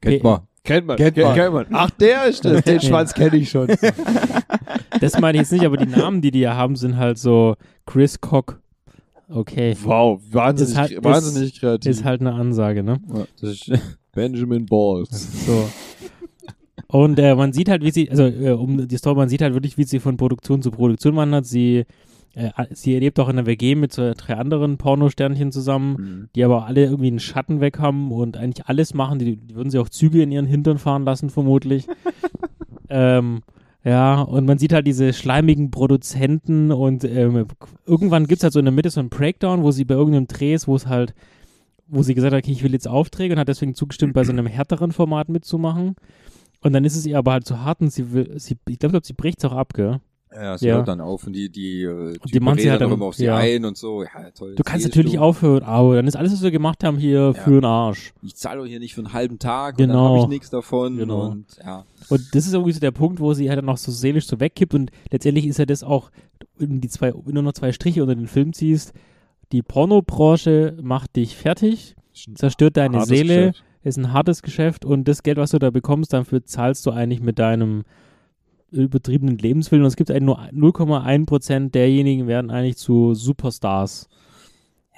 kennt 0.00 0.22
man. 0.22 0.40
Kennt 0.62 0.86
man. 0.86 0.96
Kennt 0.96 1.16
man. 1.16 1.34
Kennt 1.34 1.54
man. 1.54 1.66
Ach, 1.72 1.90
der 1.90 2.26
ist 2.26 2.44
das. 2.44 2.62
Den 2.64 2.80
Schwanz 2.82 3.14
kenne 3.14 3.36
ich 3.36 3.50
schon. 3.50 3.66
das 5.00 5.18
meine 5.18 5.38
ich 5.38 5.42
jetzt 5.42 5.52
nicht, 5.52 5.64
aber 5.64 5.76
die 5.76 5.86
Namen, 5.86 6.20
die 6.20 6.30
die 6.30 6.40
ja 6.40 6.54
haben, 6.54 6.76
sind 6.76 6.96
halt 6.96 7.18
so 7.18 7.56
Chris 7.86 8.20
Cock. 8.20 8.60
Okay, 9.32 9.76
Wow, 9.84 10.20
wahnsinnig, 10.30 10.72
Ist 10.72 10.78
halt- 10.78 10.90
ist- 10.90 11.04
wahnsinnig 11.04 11.60
kreativ. 11.60 11.88
ist 11.90 12.04
halt 12.04 12.20
eine 12.20 12.32
Ansage, 12.32 12.82
ne? 12.82 13.00
Ja, 13.14 13.24
das 13.40 13.50
ist, 13.50 13.70
Benjamin 14.12 14.66
Balls. 14.66 15.46
So. 15.46 15.68
Und 16.92 17.20
äh, 17.20 17.36
man 17.36 17.52
sieht 17.52 17.68
halt, 17.68 17.84
wie 17.84 17.92
sie, 17.92 18.10
also 18.10 18.24
äh, 18.24 18.50
um 18.50 18.88
die 18.88 18.96
Story, 18.96 19.14
man 19.14 19.28
sieht 19.28 19.42
halt 19.42 19.54
wirklich, 19.54 19.78
wie 19.78 19.84
sie 19.84 20.00
von 20.00 20.16
Produktion 20.16 20.60
zu 20.60 20.72
Produktion 20.72 21.14
wandert. 21.14 21.46
Sie, 21.46 21.84
äh, 22.34 22.50
sie 22.72 22.98
lebt 22.98 23.20
auch 23.20 23.28
in 23.28 23.38
einer 23.38 23.46
WG 23.46 23.76
mit 23.76 23.92
so 23.92 24.12
drei 24.16 24.34
anderen 24.34 24.76
Pornosternchen 24.76 25.52
zusammen, 25.52 25.92
Mhm. 25.92 26.28
die 26.34 26.42
aber 26.42 26.66
alle 26.66 26.86
irgendwie 26.86 27.06
einen 27.06 27.20
Schatten 27.20 27.60
weg 27.60 27.78
haben 27.78 28.10
und 28.10 28.36
eigentlich 28.36 28.66
alles 28.66 28.92
machen. 28.92 29.20
Die, 29.20 29.36
die 29.36 29.54
würden 29.54 29.70
sie 29.70 29.78
auch 29.78 29.88
Züge 29.88 30.20
in 30.20 30.32
ihren 30.32 30.46
Hintern 30.46 30.78
fahren 30.78 31.04
lassen, 31.04 31.30
vermutlich. 31.30 31.86
ähm, 32.88 33.42
ja, 33.84 34.20
und 34.22 34.46
man 34.46 34.58
sieht 34.58 34.72
halt 34.72 34.88
diese 34.88 35.12
schleimigen 35.12 35.70
Produzenten 35.70 36.72
und 36.72 37.04
ähm, 37.04 37.46
irgendwann 37.86 38.26
gibt 38.26 38.40
es 38.40 38.42
halt 38.42 38.52
so 38.52 38.58
in 38.58 38.64
der 38.66 38.72
Mitte 38.74 38.90
so 38.90 38.98
einen 38.98 39.10
Breakdown, 39.10 39.62
wo 39.62 39.70
sie 39.70 39.84
bei 39.84 39.94
irgendeinem 39.94 40.26
Dreh 40.26 40.54
ist, 40.54 40.66
wo 40.66 40.74
es 40.74 40.88
halt, 40.88 41.14
wo 41.86 42.02
sie 42.02 42.14
gesagt 42.14 42.34
hat, 42.34 42.42
okay, 42.42 42.52
ich 42.52 42.64
will 42.64 42.72
jetzt 42.72 42.88
Aufträge 42.88 43.32
und 43.32 43.38
hat 43.38 43.48
deswegen 43.48 43.74
zugestimmt, 43.74 44.12
bei 44.12 44.24
so 44.24 44.32
einem 44.32 44.46
härteren 44.46 44.90
Format 44.92 45.28
mitzumachen. 45.28 45.94
Und 46.62 46.72
dann 46.72 46.84
ist 46.84 46.96
es 46.96 47.06
ihr 47.06 47.16
aber 47.18 47.32
halt 47.32 47.46
zu 47.46 47.60
hart 47.62 47.80
und 47.80 47.90
sie 47.92 48.12
will, 48.12 48.38
sie, 48.38 48.56
ich 48.68 48.78
glaube, 48.78 49.00
sie 49.02 49.14
bricht 49.14 49.38
es 49.38 49.44
auch 49.46 49.52
ab, 49.56 49.72
gell? 49.74 50.00
ja, 50.32 50.56
sie 50.56 50.68
Ja. 50.68 50.76
hört 50.76 50.86
dann 50.86 51.00
auf 51.00 51.26
und 51.26 51.32
die, 51.32 51.50
die, 51.50 51.82
äh, 51.82 52.12
die 52.24 52.30
Typen 52.32 52.44
machen 52.44 52.58
sie 52.60 52.70
halt 52.70 52.80
dann 52.80 52.92
immer 52.92 53.06
auf 53.06 53.16
sie 53.16 53.24
ja. 53.24 53.36
ein 53.36 53.64
und 53.64 53.76
so. 53.76 54.04
Ja, 54.04 54.30
toll. 54.32 54.54
Du 54.54 54.62
kannst 54.62 54.86
natürlich 54.86 55.14
du. 55.14 55.20
aufhören, 55.20 55.64
aber 55.64 55.96
dann 55.96 56.06
ist 56.06 56.14
alles, 56.14 56.32
was 56.32 56.42
wir 56.42 56.52
gemacht 56.52 56.84
haben, 56.84 56.98
hier 56.98 57.18
Ja. 57.18 57.32
für 57.32 57.50
den 57.50 57.64
Arsch. 57.64 58.12
Ich 58.22 58.36
zahle 58.36 58.60
doch 58.60 58.66
hier 58.66 58.78
nicht 58.78 58.94
für 58.94 59.00
einen 59.00 59.12
halben 59.12 59.40
Tag 59.40 59.74
und 59.74 59.80
dann 59.80 59.88
Genau. 59.88 60.08
habe 60.10 60.18
ich 60.20 60.28
nichts 60.28 60.48
davon. 60.50 60.98
Genau. 60.98 61.30
Und 61.30 61.46
ja. 61.64 61.84
Und 62.10 62.32
das 62.32 62.46
ist 62.46 62.52
irgendwie 62.52 62.70
so 62.72 62.78
der 62.78 62.92
Punkt, 62.92 63.18
wo 63.18 63.34
sie 63.34 63.48
halt 63.48 63.58
dann 63.58 63.64
noch 63.66 63.76
so 63.78 63.90
seelisch 63.90 64.26
so 64.28 64.38
wegkippt 64.38 64.72
und 64.74 64.92
letztendlich 65.10 65.46
ist 65.48 65.58
ja 65.58 65.66
das 65.66 65.82
auch, 65.82 66.12
wenn, 66.58 66.80
die 66.80 66.88
zwei, 66.88 67.10
du 67.10 67.42
noch 67.42 67.52
zwei 67.54 67.72
Striche 67.72 68.02
unter 68.02 68.14
den 68.14 68.28
Film 68.28 68.52
ziehst, 68.52 68.92
die 69.50 69.62
Pornobranche 69.62 70.76
macht 70.80 71.16
dich 71.16 71.36
fertig, 71.36 71.96
zerstört 72.36 72.76
deine 72.76 73.04
Seele, 73.04 73.48
Geschäft. 73.48 73.64
Ist 73.82 73.96
ein 73.96 74.12
hartes 74.12 74.42
Geschäft 74.42 74.84
und 74.84 75.08
das 75.08 75.22
Geld, 75.22 75.38
was 75.38 75.50
du 75.52 75.58
da 75.58 75.70
bekommst, 75.70 76.12
dafür 76.12 76.44
zahlst 76.44 76.84
du 76.86 76.90
eigentlich 76.90 77.20
mit 77.20 77.38
deinem 77.38 77.84
übertriebenen 78.70 79.38
Lebenswillen 79.38 79.82
und 79.82 79.88
es 79.88 79.96
gibt 79.96 80.10
eigentlich 80.10 80.22
nur 80.22 80.38
0,1 80.38 81.26
Prozent 81.26 81.74
derjenigen 81.74 82.26
werden 82.26 82.50
eigentlich 82.50 82.76
zu 82.76 83.14
Superstars. 83.14 84.08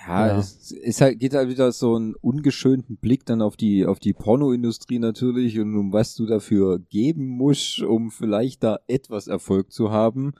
Ja, 0.06 0.26
Ja. 0.26 0.38
es 0.38 0.72
ist 0.72 1.00
halt, 1.00 1.20
geht 1.20 1.32
halt 1.34 1.48
wieder 1.48 1.70
so 1.70 1.94
einen 1.94 2.14
ungeschönten 2.16 2.96
Blick 2.96 3.24
dann 3.24 3.40
auf 3.40 3.56
die, 3.56 3.86
auf 3.86 4.00
die 4.00 4.12
Pornoindustrie 4.12 4.98
natürlich 4.98 5.58
und 5.60 5.76
um 5.76 5.92
was 5.92 6.14
du 6.16 6.26
dafür 6.26 6.80
geben 6.90 7.26
musst, 7.26 7.80
um 7.82 8.10
vielleicht 8.10 8.64
da 8.64 8.80
etwas 8.88 9.28
Erfolg 9.28 9.70
zu 9.70 9.90
haben. 9.92 10.32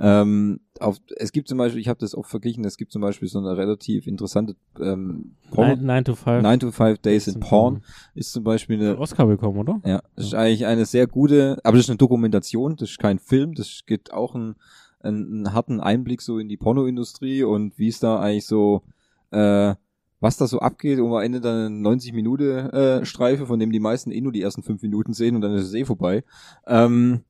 Ähm, 0.00 0.60
auf, 0.80 1.00
es 1.16 1.32
gibt 1.32 1.48
zum 1.48 1.58
Beispiel, 1.58 1.80
ich 1.80 1.88
habe 1.88 2.00
das 2.00 2.14
auch 2.14 2.26
verglichen, 2.26 2.64
es 2.64 2.76
gibt 2.76 2.92
zum 2.92 3.02
Beispiel 3.02 3.28
so 3.28 3.38
eine 3.38 3.56
relativ 3.56 4.06
interessante 4.06 4.56
ähm, 4.80 5.36
Porno, 5.50 5.76
9 5.76 6.04
to 6.04 6.14
5. 6.14 6.42
9 6.42 6.60
to 6.60 6.70
5 6.72 6.98
Days 6.98 7.28
in 7.28 7.40
Porn 7.40 7.82
ist 8.14 8.32
zum 8.32 8.44
Beispiel 8.44 8.80
eine 8.80 8.98
Oscar 8.98 9.26
bekommen, 9.26 9.58
oder? 9.58 9.80
ja, 9.84 10.02
das 10.16 10.26
ist 10.26 10.34
eigentlich 10.34 10.66
eine 10.66 10.84
sehr 10.84 11.06
gute, 11.06 11.58
aber 11.62 11.76
das 11.76 11.86
ist 11.86 11.90
eine 11.90 11.98
Dokumentation, 11.98 12.76
das 12.76 12.90
ist 12.90 12.98
kein 12.98 13.18
Film, 13.18 13.54
das 13.54 13.82
gibt 13.86 14.12
auch 14.12 14.34
einen, 14.34 14.56
einen, 15.00 15.26
einen 15.26 15.52
harten 15.52 15.80
Einblick 15.80 16.20
so 16.22 16.38
in 16.38 16.48
die 16.48 16.56
Pornoindustrie 16.56 17.44
und 17.44 17.78
wie 17.78 17.88
es 17.88 18.00
da 18.00 18.18
eigentlich 18.18 18.46
so, 18.46 18.82
äh, 19.30 19.74
was 20.20 20.36
da 20.38 20.46
so 20.46 20.58
abgeht 20.58 20.98
und 20.98 21.12
am 21.12 21.22
Ende 21.22 21.40
dann 21.40 21.66
eine 21.66 21.70
90 21.70 22.12
Minuten 22.14 22.70
äh, 22.70 23.04
Streife, 23.04 23.46
von 23.46 23.60
dem 23.60 23.70
die 23.70 23.80
meisten 23.80 24.10
eh 24.10 24.20
nur 24.20 24.32
die 24.32 24.42
ersten 24.42 24.62
fünf 24.62 24.82
Minuten 24.82 25.12
sehen 25.12 25.36
und 25.36 25.42
dann 25.42 25.54
ist 25.54 25.66
es 25.66 25.74
eh 25.74 25.84
vorbei. 25.84 26.24
Ähm, 26.66 27.20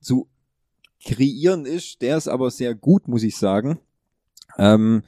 zu 0.00 0.28
kreieren 1.04 1.66
ist, 1.66 2.02
der 2.02 2.16
ist 2.16 2.28
aber 2.28 2.50
sehr 2.50 2.74
gut, 2.74 3.08
muss 3.08 3.22
ich 3.22 3.36
sagen. 3.36 3.78
Ähm, 4.58 5.02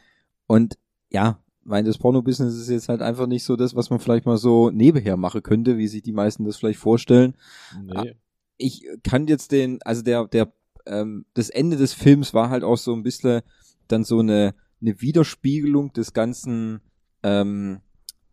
und 0.47 0.79
ja, 1.11 1.39
weil 1.65 1.85
das 1.85 1.99
Porno-Business 1.99 2.55
ist 2.55 2.71
jetzt 2.71 2.89
halt 2.89 3.03
einfach 3.03 3.27
nicht 3.27 3.45
so 3.45 3.57
das, 3.57 3.75
was 3.75 3.91
man 3.91 3.99
vielleicht 3.99 4.27
mal 4.27 4.39
so 4.39 4.71
nebenher 4.71 5.17
machen 5.17 5.43
könnte, 5.43 5.77
wie 5.77 5.89
sich 5.89 6.03
die 6.03 6.13
meisten 6.13 6.45
das 6.45 6.57
vielleicht 6.57 6.79
vorstellen. 6.79 7.35
Nee. 7.83 8.15
Ich 8.57 8.87
kann 9.03 9.27
jetzt 9.27 9.53
den, 9.53 9.81
also 9.83 10.03
der, 10.03 10.27
der, 10.27 10.53
ähm, 10.87 11.27
das 11.35 11.51
Ende 11.51 11.77
des 11.77 11.93
Films 11.93 12.33
war 12.33 12.51
halt 12.51 12.65
auch 12.65 12.79
so 12.79 12.95
ein 12.95 13.03
bisschen 13.03 13.43
dann 13.87 14.05
so 14.05 14.21
eine, 14.21 14.55
eine 14.81 15.01
Widerspiegelung 15.01 15.93
des 15.93 16.13
ganzen, 16.13 16.81
ähm, 17.23 17.81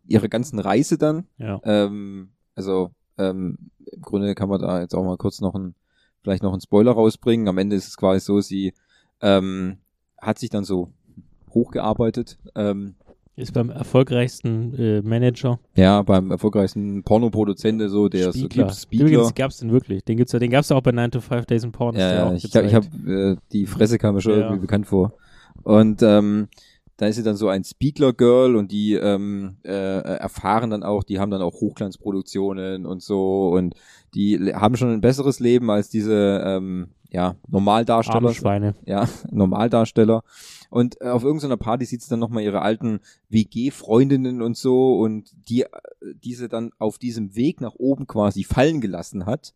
ihrer 0.06 0.28
ganzen 0.28 0.58
Reise 0.58 0.96
dann. 0.96 1.26
Ja. 1.38 1.60
Ähm, 1.64 2.30
also 2.54 2.90
ähm, 3.18 3.70
im 3.92 4.02
Grunde 4.02 4.34
kann 4.34 4.48
man 4.48 4.60
da 4.60 4.80
jetzt 4.80 4.94
auch 4.94 5.04
mal 5.04 5.18
kurz 5.18 5.40
noch 5.40 5.54
ein, 5.54 5.74
vielleicht 6.26 6.42
noch 6.42 6.50
einen 6.52 6.60
Spoiler 6.60 6.90
rausbringen. 6.90 7.46
Am 7.46 7.56
Ende 7.56 7.76
ist 7.76 7.86
es 7.86 7.96
quasi 7.96 8.18
so, 8.18 8.40
sie 8.40 8.74
ähm, 9.22 9.76
hat 10.20 10.40
sich 10.40 10.50
dann 10.50 10.64
so 10.64 10.88
hochgearbeitet. 11.54 12.36
Ähm, 12.56 12.96
Ist 13.36 13.52
beim 13.54 13.70
erfolgreichsten 13.70 14.74
äh, 14.74 15.02
Manager. 15.02 15.60
ja, 15.76 16.02
beim 16.02 16.32
erfolgreichsten 16.32 17.04
Pornoproduzenten 17.04 17.88
so, 17.88 18.08
der 18.08 18.32
so 18.32 18.38
Spiegler. 18.40 18.64
gibt, 18.66 18.76
Spiegler. 18.76 19.06
Übrigens 19.06 19.34
gab's 19.36 19.58
den 19.58 19.70
wirklich. 19.70 20.04
Den 20.04 20.16
gibt's 20.16 20.32
ja, 20.32 20.40
den 20.40 20.50
gab's 20.50 20.68
ja 20.70 20.76
auch 20.76 20.82
bei 20.82 20.90
9 20.92 21.12
to 21.12 21.20
5 21.20 21.46
Days 21.46 21.62
in 21.62 21.70
Porn. 21.70 21.94
Ja, 21.96 22.26
auch 22.26 22.32
ich, 22.32 22.44
ich 22.52 22.74
habe 22.74 22.86
äh, 23.06 23.36
die 23.52 23.66
Fresse 23.66 23.98
kam 23.98 24.16
mir 24.16 24.20
schon 24.20 24.32
Ja. 24.32 24.38
irgendwie 24.40 24.62
bekannt 24.62 24.86
vor. 24.88 25.12
Und 25.62 26.02
ähm, 26.02 26.48
da 26.96 27.06
ist 27.06 27.16
sie 27.16 27.22
dann 27.22 27.36
so 27.36 27.48
ein 27.48 27.64
Spiegler-Girl 27.64 28.56
und 28.56 28.72
die 28.72 28.94
ähm, 28.94 29.56
äh, 29.64 29.70
erfahren 29.70 30.70
dann 30.70 30.82
auch, 30.82 31.04
die 31.04 31.18
haben 31.18 31.30
dann 31.30 31.42
auch 31.42 31.60
Hochglanzproduktionen 31.60 32.86
und 32.86 33.02
so 33.02 33.50
und 33.50 33.74
die 34.14 34.54
haben 34.54 34.76
schon 34.76 34.90
ein 34.90 35.00
besseres 35.02 35.40
Leben 35.40 35.70
als 35.70 35.90
diese 35.90 36.42
ähm, 36.44 36.88
ja, 37.10 37.36
Normaldarsteller. 37.48 38.34
Schweine. 38.34 38.74
Ja, 38.84 39.08
Normaldarsteller. 39.30 40.22
Und 40.70 41.00
äh, 41.00 41.08
auf 41.08 41.22
irgendeiner 41.22 41.56
Party 41.56 41.84
sieht 41.84 42.02
sie 42.02 42.10
dann 42.10 42.18
nochmal 42.18 42.42
ihre 42.42 42.62
alten 42.62 43.00
WG-Freundinnen 43.28 44.42
und 44.42 44.56
so 44.56 44.98
und 44.98 45.30
die 45.48 45.62
äh, 45.62 45.68
diese 46.24 46.48
dann 46.48 46.70
auf 46.78 46.98
diesem 46.98 47.36
Weg 47.36 47.60
nach 47.60 47.74
oben 47.76 48.06
quasi 48.06 48.44
fallen 48.44 48.80
gelassen 48.80 49.26
hat, 49.26 49.54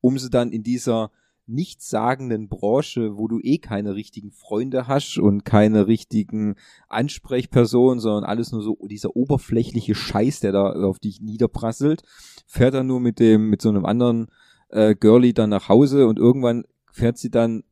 um 0.00 0.18
sie 0.18 0.30
dann 0.30 0.52
in 0.52 0.62
dieser 0.62 1.10
nichtssagenden 1.48 2.48
Branche, 2.48 3.16
wo 3.16 3.26
du 3.26 3.40
eh 3.40 3.58
keine 3.58 3.94
richtigen 3.94 4.30
Freunde 4.30 4.86
hast 4.86 5.18
und 5.18 5.44
keine 5.44 5.86
richtigen 5.86 6.56
Ansprechpersonen, 6.88 8.00
sondern 8.00 8.24
alles 8.24 8.52
nur 8.52 8.62
so 8.62 8.78
dieser 8.86 9.16
oberflächliche 9.16 9.94
Scheiß, 9.94 10.40
der 10.40 10.52
da 10.52 10.72
auf 10.72 10.98
dich 10.98 11.20
niederprasselt, 11.20 12.02
fährt 12.46 12.74
er 12.74 12.84
nur 12.84 13.00
mit 13.00 13.18
dem, 13.18 13.48
mit 13.48 13.62
so 13.62 13.70
einem 13.70 13.86
anderen 13.86 14.28
äh, 14.68 14.94
Girlie 14.94 15.32
dann 15.32 15.50
nach 15.50 15.68
Hause 15.68 16.06
und 16.06 16.18
irgendwann 16.18 16.64
fährt 16.92 17.18
sie 17.18 17.30
dann, 17.30 17.64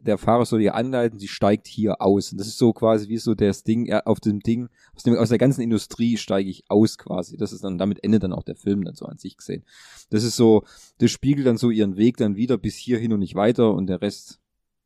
der 0.00 0.18
Fahrer 0.18 0.44
soll 0.46 0.60
ihr 0.60 0.74
anleiten, 0.74 1.18
sie 1.18 1.28
steigt 1.28 1.66
hier 1.66 2.00
aus. 2.00 2.32
Und 2.32 2.38
das 2.38 2.46
ist 2.46 2.58
so 2.58 2.72
quasi 2.72 3.08
wie 3.08 3.18
so 3.18 3.34
das 3.34 3.62
Ding, 3.64 3.86
ja, 3.86 4.00
auf 4.04 4.20
dem 4.20 4.40
Ding, 4.40 4.68
aus, 4.94 5.02
dem, 5.02 5.16
aus 5.16 5.28
der 5.28 5.38
ganzen 5.38 5.60
Industrie 5.62 6.16
steige 6.16 6.48
ich 6.50 6.64
aus 6.68 6.98
quasi. 6.98 7.36
Das 7.36 7.52
ist 7.52 7.64
dann, 7.64 7.78
damit 7.78 8.02
endet 8.04 8.22
dann 8.22 8.32
auch 8.32 8.42
der 8.42 8.56
Film 8.56 8.84
dann 8.84 8.94
so 8.94 9.06
an 9.06 9.18
sich 9.18 9.36
gesehen. 9.36 9.64
Das 10.10 10.24
ist 10.24 10.36
so, 10.36 10.64
das 10.98 11.10
spiegelt 11.10 11.46
dann 11.46 11.56
so 11.56 11.70
ihren 11.70 11.96
Weg 11.96 12.16
dann 12.16 12.36
wieder 12.36 12.58
bis 12.58 12.76
hierhin 12.76 13.12
und 13.12 13.20
nicht 13.20 13.34
weiter 13.34 13.72
und 13.74 13.86
der 13.86 14.00
Rest 14.02 14.40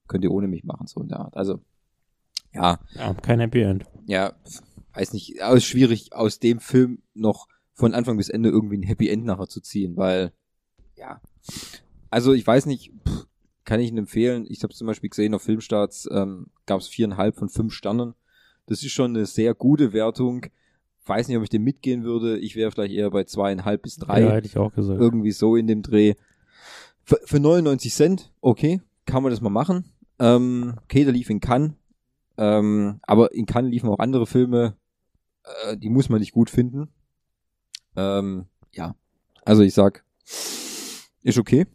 könnt 0.08 0.24
ihr 0.24 0.30
ohne 0.32 0.48
mich 0.48 0.64
machen, 0.64 0.86
so 0.86 1.00
in 1.00 1.08
der 1.08 1.20
Art. 1.20 1.36
Also, 1.36 1.60
ja, 2.52 2.78
Ja, 2.94 3.14
kein 3.14 3.40
Happy 3.40 3.62
End. 3.62 3.84
ja, 4.06 4.34
weiß 4.92 5.12
nicht, 5.12 5.42
aber 5.42 5.56
ist 5.56 5.64
schwierig 5.64 6.12
aus 6.12 6.38
dem 6.38 6.60
Film 6.60 7.02
noch 7.14 7.48
von 7.72 7.94
Anfang 7.94 8.16
bis 8.16 8.28
Ende 8.28 8.48
irgendwie 8.50 8.76
ein 8.76 8.82
Happy 8.84 9.08
End 9.08 9.24
nachher 9.24 9.48
zu 9.48 9.60
ziehen, 9.60 9.96
weil, 9.96 10.32
ja, 10.96 11.20
also 12.10 12.32
ich 12.32 12.46
weiß 12.46 12.66
nicht, 12.66 12.92
pff, 13.08 13.26
kann 13.64 13.80
ich 13.80 13.88
Ihnen 13.88 13.98
empfehlen, 13.98 14.46
ich 14.48 14.62
habe 14.62 14.74
zum 14.74 14.86
Beispiel 14.86 15.10
gesehen, 15.10 15.34
auf 15.34 15.42
Filmstarts 15.42 16.08
ähm, 16.12 16.48
gab 16.66 16.80
es 16.80 16.88
viereinhalb 16.88 17.36
von 17.36 17.48
fünf 17.48 17.72
Sternen. 17.72 18.14
Das 18.66 18.82
ist 18.82 18.92
schon 18.92 19.10
eine 19.16 19.26
sehr 19.26 19.54
gute 19.54 19.92
Wertung. 19.92 20.46
Weiß 21.06 21.28
nicht, 21.28 21.36
ob 21.36 21.42
ich 21.42 21.50
dem 21.50 21.64
mitgehen 21.64 22.02
würde. 22.04 22.38
Ich 22.38 22.56
wäre 22.56 22.70
vielleicht 22.70 22.94
eher 22.94 23.10
bei 23.10 23.24
zweieinhalb 23.24 23.82
bis 23.82 23.96
drei 23.96 24.22
Ja, 24.22 24.32
hätte 24.32 24.46
ich 24.46 24.56
auch 24.56 24.74
gesagt. 24.74 25.00
irgendwie 25.00 25.32
so 25.32 25.56
in 25.56 25.66
dem 25.66 25.82
Dreh. 25.82 26.14
Für, 27.02 27.20
für 27.24 27.40
99 27.40 27.92
Cent, 27.92 28.32
okay, 28.40 28.80
kann 29.04 29.22
man 29.22 29.30
das 29.30 29.42
mal 29.42 29.50
machen. 29.50 29.84
Ähm, 30.18 30.74
okay, 30.84 31.04
der 31.04 31.12
lief 31.12 31.28
in 31.28 31.40
Cannes, 31.40 31.72
ähm, 32.38 33.00
aber 33.02 33.34
in 33.34 33.46
Cannes 33.46 33.70
liefen 33.70 33.88
auch 33.88 33.98
andere 33.98 34.26
Filme, 34.26 34.76
äh, 35.66 35.76
die 35.76 35.90
muss 35.90 36.08
man 36.08 36.20
nicht 36.20 36.32
gut 36.32 36.48
finden. 36.48 36.88
Ähm, 37.96 38.46
ja, 38.72 38.94
also 39.44 39.62
ich 39.62 39.74
sag, 39.74 40.04
ist 41.22 41.38
okay, 41.38 41.66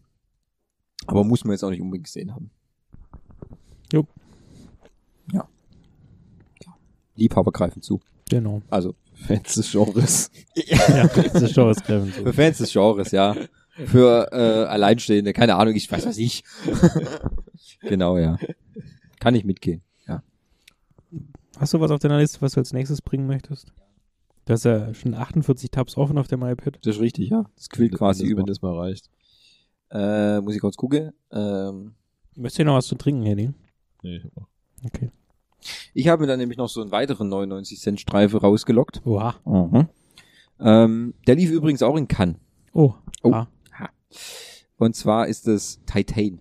aber 1.10 1.24
muss 1.24 1.44
man 1.44 1.54
jetzt 1.54 1.64
auch 1.64 1.70
nicht 1.70 1.82
unbedingt 1.82 2.06
gesehen 2.06 2.34
haben. 2.34 2.52
Jo. 3.92 4.06
Ja. 5.32 5.48
ja. 6.66 6.74
Liebhaber 7.16 7.52
greifen 7.52 7.82
zu. 7.82 8.00
Genau. 8.30 8.62
Also 8.70 8.96
Fans 9.14 9.56
des 9.56 9.72
Genres. 9.72 10.32
ja, 10.56 11.06
ist 11.06 11.54
schon 11.54 11.68
was 11.68 11.84
Kevin. 11.84 12.12
So. 12.14 12.24
Für 12.24 12.34
Fans 12.34 12.58
des 12.60 12.72
Genres, 12.72 13.12
ja. 13.12 13.36
Für 13.86 14.30
äh, 14.32 14.66
Alleinstehende, 14.68 15.34
keine 15.34 15.56
Ahnung, 15.56 15.76
ich 15.76 15.92
weiß 15.92 16.06
was 16.06 16.18
ich. 16.18 16.44
genau, 17.82 18.18
ja. 18.18 18.38
Kann 19.20 19.36
ich 19.36 19.46
mitgehen. 19.46 19.82
Ja. 20.08 20.22
Hast 21.58 21.74
du 21.74 21.80
was 21.80 21.92
auf 21.92 22.00
deiner 22.00 22.20
Liste, 22.20 22.42
was 22.42 22.54
du 22.54 22.60
als 22.60 22.74
nächstes 22.74 23.02
bringen 23.02 23.26
möchtest? 23.26 23.74
Du 24.46 24.54
hast 24.54 24.66
ja 24.66 24.94
schon 24.94 25.14
48 25.14 25.72
Tabs 25.72 25.98
offen 25.98 26.18
auf 26.18 26.28
der 26.28 26.38
MyPad. 26.38 26.80
Das 26.84 26.96
ist 26.96 27.02
richtig, 27.02 27.30
ja. 27.30 27.46
Das 27.56 27.70
quillt 27.70 27.96
quasi 27.96 28.24
Wenn 28.24 28.32
über. 28.32 28.44
das 28.44 28.62
mal 28.62 28.76
reicht. 28.78 29.10
Äh, 29.92 30.40
muss 30.42 30.56
ich 30.56 30.62
kurz 30.62 30.76
gucken. 30.78 31.12
Ähm, 31.32 31.94
Möchtest 32.36 32.60
du 32.60 32.66
noch 32.66 32.76
was 32.76 32.88
zu 32.88 32.96
trinken, 32.96 33.24
Henning? 33.24 33.54
Nee, 34.04 34.18
ich 34.18 34.24
hab 34.24 34.38
auch- 34.38 34.48
Okay. 34.86 35.12
ich 35.94 36.08
habe 36.08 36.22
mir 36.22 36.28
dann 36.28 36.40
nämlich 36.40 36.58
noch 36.58 36.70
so 36.70 36.82
einen 36.82 36.92
weiteren 36.92 37.28
99 37.30 37.80
Cent 37.80 38.00
Streife 38.00 38.40
rausgelockt. 38.40 39.02
Oha. 39.06 39.36
Ähm, 40.60 41.14
der 41.28 41.36
lief 41.36 41.52
übrigens 41.52 41.82
auch 41.84 41.96
in 41.98 42.08
Cannes. 42.08 42.38
Oh. 42.74 42.94
Oh. 43.24 43.32
Ah. 43.34 43.48
Und 44.78 44.96
zwar 44.96 45.28
ist 45.28 45.48
es 45.48 45.82
Titan. 45.86 46.40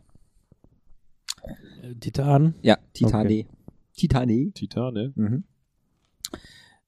Äh, 1.82 1.94
Titan. 1.96 2.54
Ja, 2.62 2.78
Titane. 2.92 3.46
Titane. 3.96 4.52
Titan, 4.52 4.94
ne? 4.94 5.12
Mhm. 5.16 5.44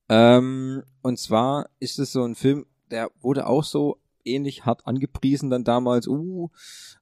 Ähm, 0.09 0.83
und 1.03 1.19
zwar 1.19 1.69
ist 1.81 1.99
es 1.99 2.13
so 2.13 2.23
ein 2.25 2.35
Film, 2.35 2.67
der 2.91 3.11
wurde 3.21 3.47
auch 3.47 3.65
so 3.65 3.99
ähnlich 4.25 4.65
hart 4.65 4.87
angepriesen 4.87 5.51
dann 5.51 5.65
damals. 5.65 6.09
Uh, 6.09 6.49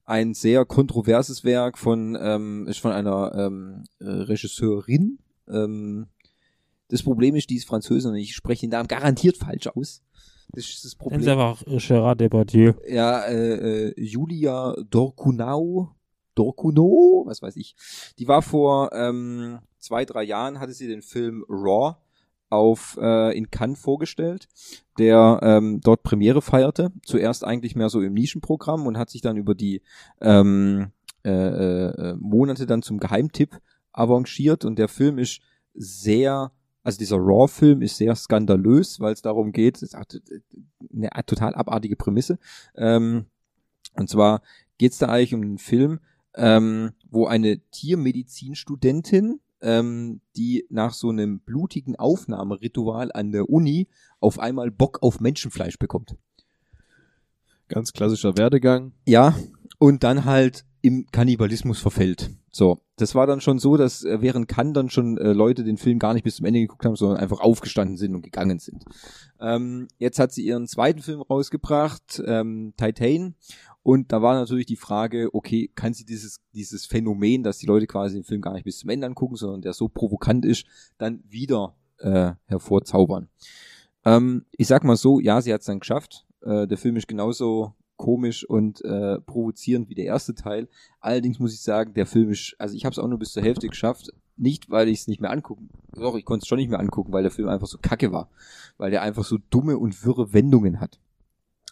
ein 0.05 0.33
sehr 0.33 0.65
kontroverses 0.65 1.43
Werk 1.43 1.77
von 1.77 2.17
ähm, 2.19 2.67
ist 2.67 2.79
von 2.79 2.91
einer 2.91 3.33
ähm, 3.35 3.83
äh, 3.99 4.05
Regisseurin. 4.05 5.19
Ähm, 5.47 6.07
das 6.89 7.03
Problem 7.03 7.35
ist, 7.35 7.49
die 7.49 7.55
ist 7.55 7.67
Französin 7.67 8.11
und 8.11 8.17
ich 8.17 8.33
spreche 8.33 8.61
den 8.61 8.71
Namen 8.71 8.87
garantiert 8.87 9.37
falsch 9.37 9.67
aus. 9.67 10.01
Das 10.51 10.67
ist 10.67 10.83
das 10.83 10.97
Nennen 10.97 11.23
Problem. 11.23 11.39
einfach 11.39 11.67
äh, 11.67 11.77
Gerard 11.77 12.19
Depardieu. 12.21 12.73
Ja, 12.87 13.23
äh, 13.25 13.89
äh, 13.89 13.93
Julia 14.01 14.75
Dorcunau, 14.89 15.95
Dorcuno, 16.33 17.23
was 17.27 17.41
weiß 17.41 17.55
ich. 17.57 17.75
Die 18.17 18.27
war 18.27 18.41
vor 18.41 18.91
ähm, 18.93 19.59
zwei, 19.77 20.05
drei 20.05 20.23
Jahren, 20.23 20.59
hatte 20.59 20.73
sie 20.73 20.87
den 20.87 21.03
Film 21.03 21.45
Raw 21.47 21.97
auf 22.49 22.97
äh, 23.01 23.37
in 23.37 23.51
Cannes 23.51 23.79
vorgestellt, 23.79 24.47
der 24.97 25.39
ähm, 25.43 25.81
dort 25.81 26.03
Premiere 26.03 26.41
feierte. 26.41 26.91
Zuerst 27.03 27.43
eigentlich 27.43 27.75
mehr 27.75 27.89
so 27.89 28.01
im 28.01 28.13
Nischenprogramm 28.13 28.87
und 28.87 28.97
hat 28.97 29.09
sich 29.09 29.21
dann 29.21 29.37
über 29.37 29.55
die 29.55 29.81
ähm, 30.21 30.91
äh, 31.23 31.29
äh, 31.31 32.15
Monate 32.15 32.65
dann 32.65 32.81
zum 32.81 32.99
Geheimtipp 32.99 33.59
avanciert 33.91 34.65
und 34.65 34.79
der 34.79 34.87
Film 34.87 35.17
ist 35.17 35.41
sehr 35.73 36.51
also 36.81 36.97
dieser 36.97 37.17
Raw-Film 37.17 37.81
ist 37.81 37.97
sehr 37.97 38.15
skandalös, 38.15 38.99
weil 38.99 39.13
es 39.13 39.21
darum 39.21 39.51
geht, 39.51 39.81
es 39.83 39.93
hat 39.93 40.19
eine 40.93 41.09
total 41.25 41.53
abartige 41.53 41.95
Prämisse. 41.95 42.39
Ähm, 42.75 43.25
und 43.95 44.09
zwar 44.09 44.41
geht 44.77 44.93
es 44.93 44.97
da 44.97 45.07
eigentlich 45.07 45.33
um 45.33 45.41
einen 45.41 45.57
Film, 45.57 45.99
ähm, 46.35 46.93
wo 47.09 47.27
eine 47.27 47.59
Tiermedizinstudentin 47.71 49.39
ähm, 49.61 50.21
die 50.35 50.65
nach 50.69 50.93
so 50.93 51.09
einem 51.09 51.39
blutigen 51.39 51.95
Aufnahmeritual 51.95 53.11
an 53.13 53.31
der 53.31 53.49
Uni 53.49 53.87
auf 54.19 54.39
einmal 54.39 54.71
Bock 54.71 55.01
auf 55.01 55.19
Menschenfleisch 55.19 55.77
bekommt. 55.77 56.15
Ganz 57.67 57.93
klassischer 57.93 58.37
Werdegang. 58.37 58.93
Ja, 59.05 59.35
und 59.77 60.03
dann 60.03 60.25
halt 60.25 60.65
im 60.81 61.07
Kannibalismus 61.11 61.79
verfällt. 61.79 62.31
So, 62.51 62.81
das 62.95 63.15
war 63.15 63.27
dann 63.27 63.41
schon 63.41 63.59
so, 63.59 63.77
dass 63.77 64.03
äh, 64.03 64.21
während 64.21 64.47
Cannes 64.47 64.73
dann 64.73 64.89
schon 64.89 65.17
äh, 65.17 65.33
Leute 65.33 65.63
den 65.63 65.77
Film 65.77 65.99
gar 65.99 66.13
nicht 66.13 66.23
bis 66.23 66.37
zum 66.37 66.45
Ende 66.45 66.61
geguckt 66.61 66.85
haben, 66.85 66.95
sondern 66.95 67.19
einfach 67.19 67.41
aufgestanden 67.41 67.97
sind 67.97 68.15
und 68.15 68.23
gegangen 68.23 68.59
sind. 68.59 68.85
Ähm, 69.39 69.87
jetzt 69.97 70.19
hat 70.19 70.31
sie 70.31 70.45
ihren 70.45 70.67
zweiten 70.67 71.01
Film 71.01 71.21
rausgebracht, 71.21 72.21
ähm, 72.25 72.73
Titan. 72.75 73.35
Und 73.89 74.11
da 74.11 74.21
war 74.21 74.35
natürlich 74.35 74.67
die 74.67 74.75
Frage, 74.75 75.33
okay, 75.33 75.71
kann 75.73 75.95
sie 75.95 76.05
dieses, 76.05 76.41
dieses 76.53 76.85
Phänomen, 76.85 77.41
dass 77.41 77.57
die 77.57 77.65
Leute 77.65 77.87
quasi 77.87 78.13
den 78.13 78.23
Film 78.23 78.39
gar 78.39 78.53
nicht 78.53 78.63
bis 78.63 78.77
zum 78.77 78.91
Ende 78.91 79.07
angucken, 79.07 79.35
sondern 79.35 79.63
der 79.63 79.73
so 79.73 79.87
provokant 79.87 80.45
ist, 80.45 80.67
dann 80.99 81.23
wieder 81.27 81.75
äh, 81.97 82.33
hervorzaubern. 82.45 83.29
Ähm, 84.05 84.45
ich 84.51 84.67
sag 84.67 84.83
mal 84.83 84.95
so, 84.95 85.19
ja, 85.19 85.41
sie 85.41 85.51
hat 85.51 85.61
es 85.61 85.65
dann 85.65 85.79
geschafft. 85.79 86.27
Äh, 86.41 86.67
der 86.67 86.77
Film 86.77 86.97
ist 86.97 87.07
genauso 87.07 87.73
komisch 87.97 88.47
und 88.47 88.85
äh, 88.85 89.19
provozierend 89.21 89.89
wie 89.89 89.95
der 89.95 90.05
erste 90.05 90.35
Teil. 90.35 90.67
Allerdings 90.99 91.39
muss 91.39 91.55
ich 91.55 91.61
sagen, 91.61 91.95
der 91.95 92.05
Film 92.05 92.29
ist, 92.29 92.55
also 92.59 92.75
ich 92.75 92.85
habe 92.85 92.93
es 92.93 92.99
auch 92.99 93.07
nur 93.07 93.17
bis 93.17 93.31
zur 93.33 93.41
Hälfte 93.41 93.69
geschafft. 93.69 94.11
Nicht, 94.37 94.69
weil 94.69 94.87
ich 94.87 94.99
es 94.99 95.07
nicht 95.07 95.19
mehr 95.19 95.31
angucken, 95.31 95.69
doch, 95.95 96.15
ich 96.15 96.25
konnte 96.25 96.43
es 96.43 96.47
schon 96.47 96.59
nicht 96.59 96.69
mehr 96.69 96.79
angucken, 96.79 97.11
weil 97.11 97.23
der 97.23 97.31
Film 97.31 97.49
einfach 97.49 97.65
so 97.65 97.79
kacke 97.81 98.11
war. 98.11 98.29
Weil 98.77 98.91
der 98.91 99.01
einfach 99.01 99.25
so 99.25 99.39
dumme 99.49 99.79
und 99.79 100.05
wirre 100.05 100.31
Wendungen 100.31 100.79
hat. 100.79 100.99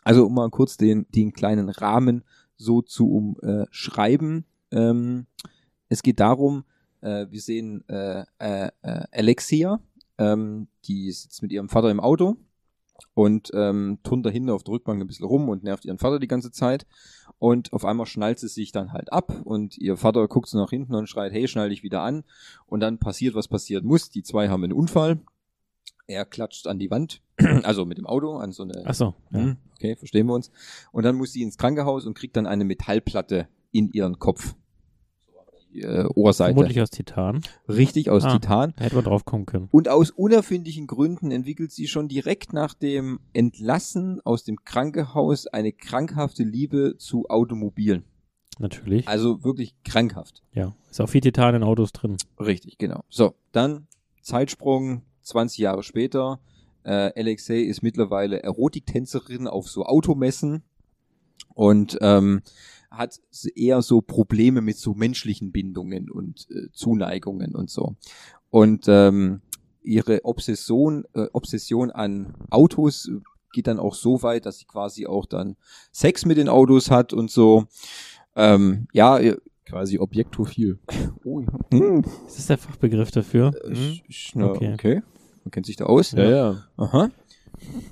Also 0.07 0.25
um 0.25 0.35
mal 0.35 0.49
kurz 0.49 0.77
den, 0.77 1.05
den 1.09 1.33
kleinen 1.33 1.67
Rahmen 1.67 2.23
so 2.55 2.81
zu 2.81 3.11
umschreiben. 3.11 4.45
Ähm, 4.71 5.25
es 5.89 6.01
geht 6.01 6.21
darum, 6.21 6.63
äh, 7.01 7.25
wir 7.29 7.41
sehen 7.41 7.83
äh, 7.89 8.23
äh, 8.39 8.71
Alexia, 9.11 9.81
ähm, 10.17 10.69
die 10.85 11.11
sitzt 11.11 11.41
mit 11.41 11.51
ihrem 11.51 11.67
Vater 11.67 11.91
im 11.91 11.99
Auto 11.99 12.37
und 13.15 13.51
ähm, 13.53 13.99
turnt 14.03 14.25
dahinter 14.25 14.53
auf 14.53 14.63
der 14.63 14.75
Rückbank 14.75 15.01
ein 15.01 15.07
bisschen 15.07 15.25
rum 15.25 15.49
und 15.49 15.65
nervt 15.65 15.83
ihren 15.83 15.97
Vater 15.97 16.19
die 16.19 16.29
ganze 16.29 16.53
Zeit. 16.53 16.87
Und 17.37 17.73
auf 17.73 17.83
einmal 17.83 18.05
schnallt 18.05 18.39
sie 18.39 18.47
sich 18.47 18.71
dann 18.71 18.93
halt 18.93 19.11
ab 19.11 19.41
und 19.43 19.77
ihr 19.77 19.97
Vater 19.97 20.25
guckt 20.29 20.47
so 20.47 20.57
nach 20.57 20.69
hinten 20.69 20.95
und 20.95 21.09
schreit, 21.09 21.33
hey, 21.33 21.49
schnall 21.49 21.67
dich 21.67 21.83
wieder 21.83 22.01
an. 22.01 22.23
Und 22.65 22.79
dann 22.79 22.97
passiert, 22.97 23.35
was 23.35 23.49
passieren 23.49 23.85
muss. 23.85 24.09
Die 24.09 24.23
zwei 24.23 24.47
haben 24.47 24.63
einen 24.63 24.71
Unfall. 24.71 25.19
Er 26.07 26.25
klatscht 26.25 26.67
an 26.67 26.79
die 26.79 26.89
Wand, 26.89 27.21
also 27.63 27.85
mit 27.85 27.97
dem 27.97 28.05
Auto, 28.07 28.37
an 28.37 28.51
so 28.53 28.63
eine. 28.63 28.81
Ach 28.85 28.93
so, 28.95 29.13
ja. 29.31 29.39
Hm, 29.39 29.57
Okay, 29.75 29.95
verstehen 29.95 30.25
wir 30.25 30.33
uns. 30.33 30.49
Und 30.91 31.03
dann 31.03 31.15
muss 31.15 31.33
sie 31.33 31.43
ins 31.43 31.57
Krankenhaus 31.57 32.05
und 32.07 32.15
kriegt 32.15 32.35
dann 32.35 32.47
eine 32.47 32.63
Metallplatte 32.65 33.47
in 33.71 33.91
ihren 33.91 34.17
Kopf. 34.17 34.55
Die 35.73 35.81
äh, 35.81 36.07
Ohrseite. 36.15 36.53
Vermutlich 36.55 36.81
aus 36.81 36.89
Titan. 36.89 37.41
Richtig 37.67 38.09
aus 38.09 38.23
Ah. 38.23 38.31
Titan. 38.39 38.73
Da 38.77 38.85
hätte 38.85 38.95
man 38.95 39.03
drauf 39.03 39.25
kommen 39.25 39.45
können. 39.45 39.67
Und 39.71 39.89
aus 39.89 40.09
unerfindlichen 40.11 40.87
Gründen 40.87 41.29
entwickelt 41.29 41.71
sie 41.71 41.87
schon 41.87 42.07
direkt 42.07 42.53
nach 42.53 42.73
dem 42.73 43.19
Entlassen 43.33 44.19
aus 44.25 44.43
dem 44.45 44.63
Krankenhaus 44.63 45.45
eine 45.45 45.73
krankhafte 45.73 46.43
Liebe 46.43 46.95
zu 46.97 47.27
Automobilen. 47.29 48.03
Natürlich. 48.59 49.07
Also 49.07 49.43
wirklich 49.43 49.75
krankhaft. 49.83 50.41
Ja. 50.53 50.73
Ist 50.89 50.99
auch 51.01 51.09
viel 51.09 51.21
Titan 51.21 51.53
in 51.53 51.63
Autos 51.63 51.91
drin. 51.91 52.17
Richtig, 52.39 52.77
genau. 52.79 53.03
So, 53.09 53.35
dann 53.51 53.87
Zeitsprung, 54.21 55.03
20 55.27 55.59
Jahre 55.59 55.83
später. 55.83 56.39
Äh, 56.83 57.11
Alexei 57.15 57.59
ist 57.61 57.83
mittlerweile 57.83 58.43
Erotiktänzerin 58.43 59.47
auf 59.47 59.67
so 59.69 59.85
Automessen 59.85 60.63
und 61.53 61.97
ähm, 62.01 62.41
hat 62.89 63.19
eher 63.55 63.81
so 63.81 64.01
Probleme 64.01 64.61
mit 64.61 64.77
so 64.77 64.93
menschlichen 64.93 65.51
Bindungen 65.51 66.09
und 66.09 66.47
äh, 66.51 66.71
Zuneigungen 66.71 67.55
und 67.55 67.69
so. 67.69 67.95
Und 68.49 68.85
ähm, 68.87 69.41
ihre 69.83 70.23
Obsession, 70.23 71.05
äh, 71.13 71.27
Obsession 71.33 71.91
an 71.91 72.33
Autos 72.49 73.09
geht 73.53 73.67
dann 73.67 73.79
auch 73.79 73.95
so 73.95 74.23
weit, 74.23 74.45
dass 74.45 74.59
sie 74.59 74.65
quasi 74.65 75.07
auch 75.07 75.25
dann 75.25 75.57
Sex 75.91 76.25
mit 76.25 76.37
den 76.37 76.49
Autos 76.49 76.91
hat 76.91 77.13
und 77.13 77.31
so. 77.31 77.65
Ähm, 78.35 78.87
ja, 78.93 79.19
Quasi 79.65 79.99
objektophil. 79.99 80.79
oh, 81.25 81.41
hm, 81.71 82.01
Ist 82.25 82.37
das 82.37 82.47
der 82.47 82.57
Fachbegriff 82.57 83.11
dafür? 83.11 83.53
äh, 83.65 83.75
Hm? 83.75 84.43
Okay. 84.43 84.73
okay. 84.73 85.01
Man 85.47 85.51
kennt 85.51 85.65
sich 85.65 85.77
da 85.77 85.85
aus. 85.85 86.11
Ja, 86.11 86.29
ja. 86.29 86.63
Aha. 86.75 87.09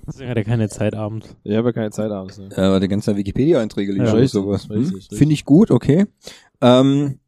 Deswegen 0.05 0.29
hat 0.29 0.35
er 0.35 0.43
keine 0.43 0.67
Zeit 0.67 0.93
abends. 0.93 1.37
Ich 1.45 1.55
habe 1.55 1.69
ja 1.69 1.71
keine 1.71 1.89
Zeit 1.91 2.11
abends. 2.11 2.37
Ne? 2.37 2.49
Äh, 2.51 2.69
weil 2.69 2.81
der 2.81 2.89
ganze 2.89 3.15
Wikipedia-Einträge 3.15 3.93
liegen 3.93 4.03
Ja, 4.05 4.13
oder 4.13 4.27
sowas. 4.27 4.69
richtig, 4.69 5.07
Hm? 5.09 5.17
Finde 5.17 5.33
ich 5.33 5.45
gut, 5.45 5.71
okay. 5.71 6.05
Ähm, 6.59 7.19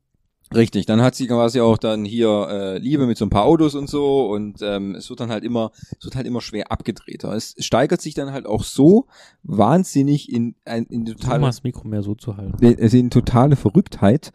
richtig, 0.54 0.86
dann 0.86 1.02
hat 1.02 1.16
sie 1.16 1.28
quasi 1.28 1.62
auch 1.62 1.78
dann 1.78 2.04
hier 2.04 2.48
äh, 2.52 2.78
Liebe 2.78 3.08
mit 3.08 3.18
so 3.18 3.24
ein 3.26 3.30
paar 3.30 3.46
Autos 3.46 3.74
und 3.74 3.90
so 3.90 4.30
und 4.30 4.58
ähm, 4.62 4.96
es 4.96 5.10
wird 5.10 5.22
dann 5.22 5.30
halt 5.32 5.46
immer, 5.46 5.72
es 5.98 6.04
wird 6.04 6.18
halt 6.18 6.28
immer 6.28 6.42
schwer 6.42 6.74
abgedrehter. 6.74 7.32
Es 7.34 7.56
steigert 7.60 8.02
sich 8.02 8.14
dann 8.14 8.34
halt 8.34 8.46
auch 8.46 8.66
so 8.66 9.08
wahnsinnig 9.44 10.30
in, 10.30 10.56
ein, 10.66 10.84
in 10.88 11.06
Versuch 11.06 11.22
totale 11.22 11.40
mal 11.40 11.48
das 11.48 11.64
Mikro 11.64 11.88
mehr 11.88 12.04
so 12.04 12.16
zu 12.16 12.36
halten. 12.36 12.62
äh, 12.66 12.72
in 13.00 13.10
totale 13.12 13.56
Verrücktheit, 13.56 14.34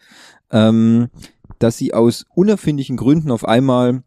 ähm, 0.51 1.11
dass 1.59 1.77
sie 1.77 1.93
aus 1.95 2.25
unerfindlichen 2.35 2.97
Gründen 2.97 3.31
auf 3.31 3.45
einmal 3.47 4.03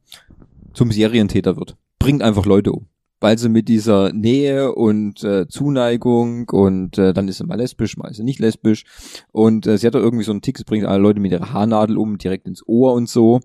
zum 0.75 0.91
Serientäter 0.91 1.57
wird. 1.57 1.77
Bringt 1.99 2.21
einfach 2.21 2.45
Leute 2.45 2.71
um. 2.71 2.87
Weil 3.21 3.37
sie 3.37 3.47
mit 3.49 3.69
dieser 3.69 4.11
Nähe 4.11 4.75
und 4.75 5.23
äh, 5.23 5.47
Zuneigung 5.47 6.49
und 6.49 6.97
äh, 6.97 7.13
dann 7.13 7.27
ist 7.29 7.37
sie 7.37 7.45
mal 7.45 7.55
lesbisch, 7.55 7.95
mal 7.97 8.09
ist 8.09 8.17
sie 8.17 8.23
nicht 8.23 8.39
lesbisch. 8.39 8.83
Und 9.31 9.65
äh, 9.65 9.77
sie 9.77 9.87
hat 9.87 9.95
da 9.95 9.99
irgendwie 9.99 10.25
so 10.25 10.31
einen 10.31 10.41
Tick, 10.41 10.57
sie 10.57 10.65
bringt 10.65 10.85
alle 10.85 11.01
Leute 11.01 11.19
mit 11.21 11.31
ihrer 11.31 11.53
Haarnadel 11.53 11.97
um, 11.97 12.17
direkt 12.17 12.45
ins 12.45 12.61
Ohr 12.67 12.93
und 12.93 13.07
so. 13.09 13.39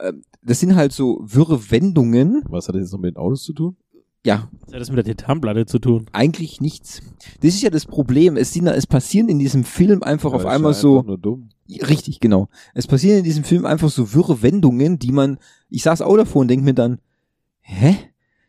Ähm, 0.00 0.22
das 0.42 0.60
sind 0.60 0.76
halt 0.76 0.92
so 0.92 1.18
wirre 1.24 1.70
Wendungen. 1.70 2.42
Was 2.48 2.68
hat 2.68 2.74
das 2.76 2.82
jetzt 2.82 2.92
noch 2.92 3.00
mit 3.00 3.14
den 3.14 3.18
Autos 3.18 3.42
zu 3.42 3.54
tun? 3.54 3.76
Ja, 4.24 4.48
Was 4.66 4.74
hat 4.74 4.80
das 4.80 4.90
mit 4.90 4.98
der 4.98 5.16
Titanplatte 5.16 5.66
zu 5.66 5.78
tun? 5.78 6.06
eigentlich 6.12 6.60
nichts. 6.60 7.00
Das 7.40 7.54
ist 7.54 7.62
ja 7.62 7.70
das 7.70 7.86
Problem. 7.86 8.36
Es, 8.36 8.52
sind, 8.52 8.66
es 8.66 8.86
passieren 8.86 9.28
in 9.28 9.38
diesem 9.38 9.64
Film 9.64 10.02
einfach 10.02 10.32
auf 10.34 10.42
Ja, 10.42 10.48
ist 10.50 10.54
einmal 10.56 10.72
ja 10.72 10.78
so. 10.78 10.96
einfach 10.98 11.06
Nur 11.08 11.18
dumm. 11.18 11.48
Richtig, 11.68 12.20
genau. 12.20 12.48
Es 12.74 12.86
passieren 12.86 13.18
in 13.18 13.24
diesem 13.24 13.44
Film 13.44 13.66
einfach 13.66 13.90
so 13.90 14.14
wirre 14.14 14.42
Wendungen, 14.42 14.98
die 14.98 15.12
man, 15.12 15.38
ich 15.68 15.82
saß 15.82 16.02
auch 16.02 16.16
davor 16.16 16.42
und 16.42 16.48
denk 16.48 16.62
mir 16.62 16.74
dann, 16.74 17.00
hä? 17.60 17.96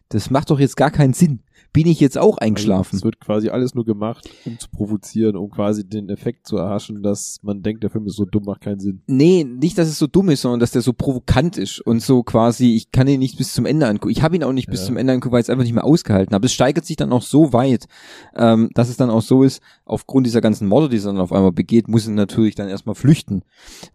Das 0.10 0.30
macht 0.30 0.50
doch 0.50 0.60
jetzt 0.60 0.78
gar 0.78 0.92
keinen 0.92 1.14
Sinn. 1.14 1.42
Bin 1.74 1.88
ich 1.88 2.00
jetzt 2.00 2.18
auch 2.18 2.38
eingeschlafen? 2.38 2.96
Es 2.98 3.04
wird 3.04 3.20
quasi 3.20 3.50
alles 3.50 3.76
nur 3.76 3.86
gemacht, 3.86 4.30
um 4.46 4.58
zu 4.58 4.68
provozieren, 4.70 5.36
um 5.36 5.50
quasi 5.50 5.88
den 5.88 6.10
Effekt 6.10 6.48
zu 6.48 6.58
erhaschen, 6.58 7.04
dass 7.04 7.38
man 7.44 7.62
denkt, 7.62 7.84
der 7.84 7.90
Film 7.90 8.06
ist 8.08 8.16
so 8.16 8.26
dumm, 8.26 8.46
macht 8.46 8.62
keinen 8.62 8.80
Sinn. 8.80 9.02
Nee, 9.08 9.44
nicht, 9.44 9.78
dass 9.78 9.88
es 9.88 10.00
so 10.00 10.08
dumm 10.08 10.30
ist, 10.30 10.42
sondern 10.42 10.60
dass 10.60 10.72
der 10.72 10.82
so 10.82 10.94
provokant 10.94 11.58
ist 11.58 11.80
und 11.82 12.02
so 12.02 12.24
quasi, 12.24 12.76
ich 12.76 12.92
kann 12.92 13.08
ihn 13.08 13.20
nicht 13.20 13.38
bis 13.38 13.54
zum 13.54 13.66
Ende 13.66 13.88
angucken. 13.88 14.12
Ich 14.12 14.22
habe 14.24 14.36
ihn 14.36 14.44
auch 14.44 14.54
nicht 14.54 14.70
bis 14.70 14.82
Ja. 14.82 14.86
zum 14.88 14.98
Ende 14.98 15.14
angucken, 15.14 15.34
weil 15.34 15.42
ich 15.42 15.46
es 15.46 15.50
einfach 15.50 15.64
nicht 15.64 15.74
mehr 15.74 15.84
ausgehalten 15.86 16.34
habe. 16.34 16.46
Es 16.46 16.54
steigert 16.54 16.86
sich 16.86 16.96
dann 16.96 17.12
auch 17.12 17.22
so 17.22 17.54
weit, 17.54 17.86
ähm, 18.36 18.70
dass 18.74 18.90
es 18.90 18.98
dann 18.98 19.10
auch 19.10 19.22
so 19.22 19.44
ist, 19.44 19.62
aufgrund 19.86 20.26
dieser 20.26 20.42
ganzen 20.42 20.68
Morde, 20.68 20.90
die 20.90 20.98
sie 20.98 21.06
dann 21.06 21.20
auf 21.20 21.32
einmal 21.32 21.52
begeht, 21.52 21.88
muss 21.88 22.06
sie 22.06 22.12
natürlich 22.12 22.56
dann 22.56 22.70
erstmal 22.70 22.96
flüchten. 22.96 23.44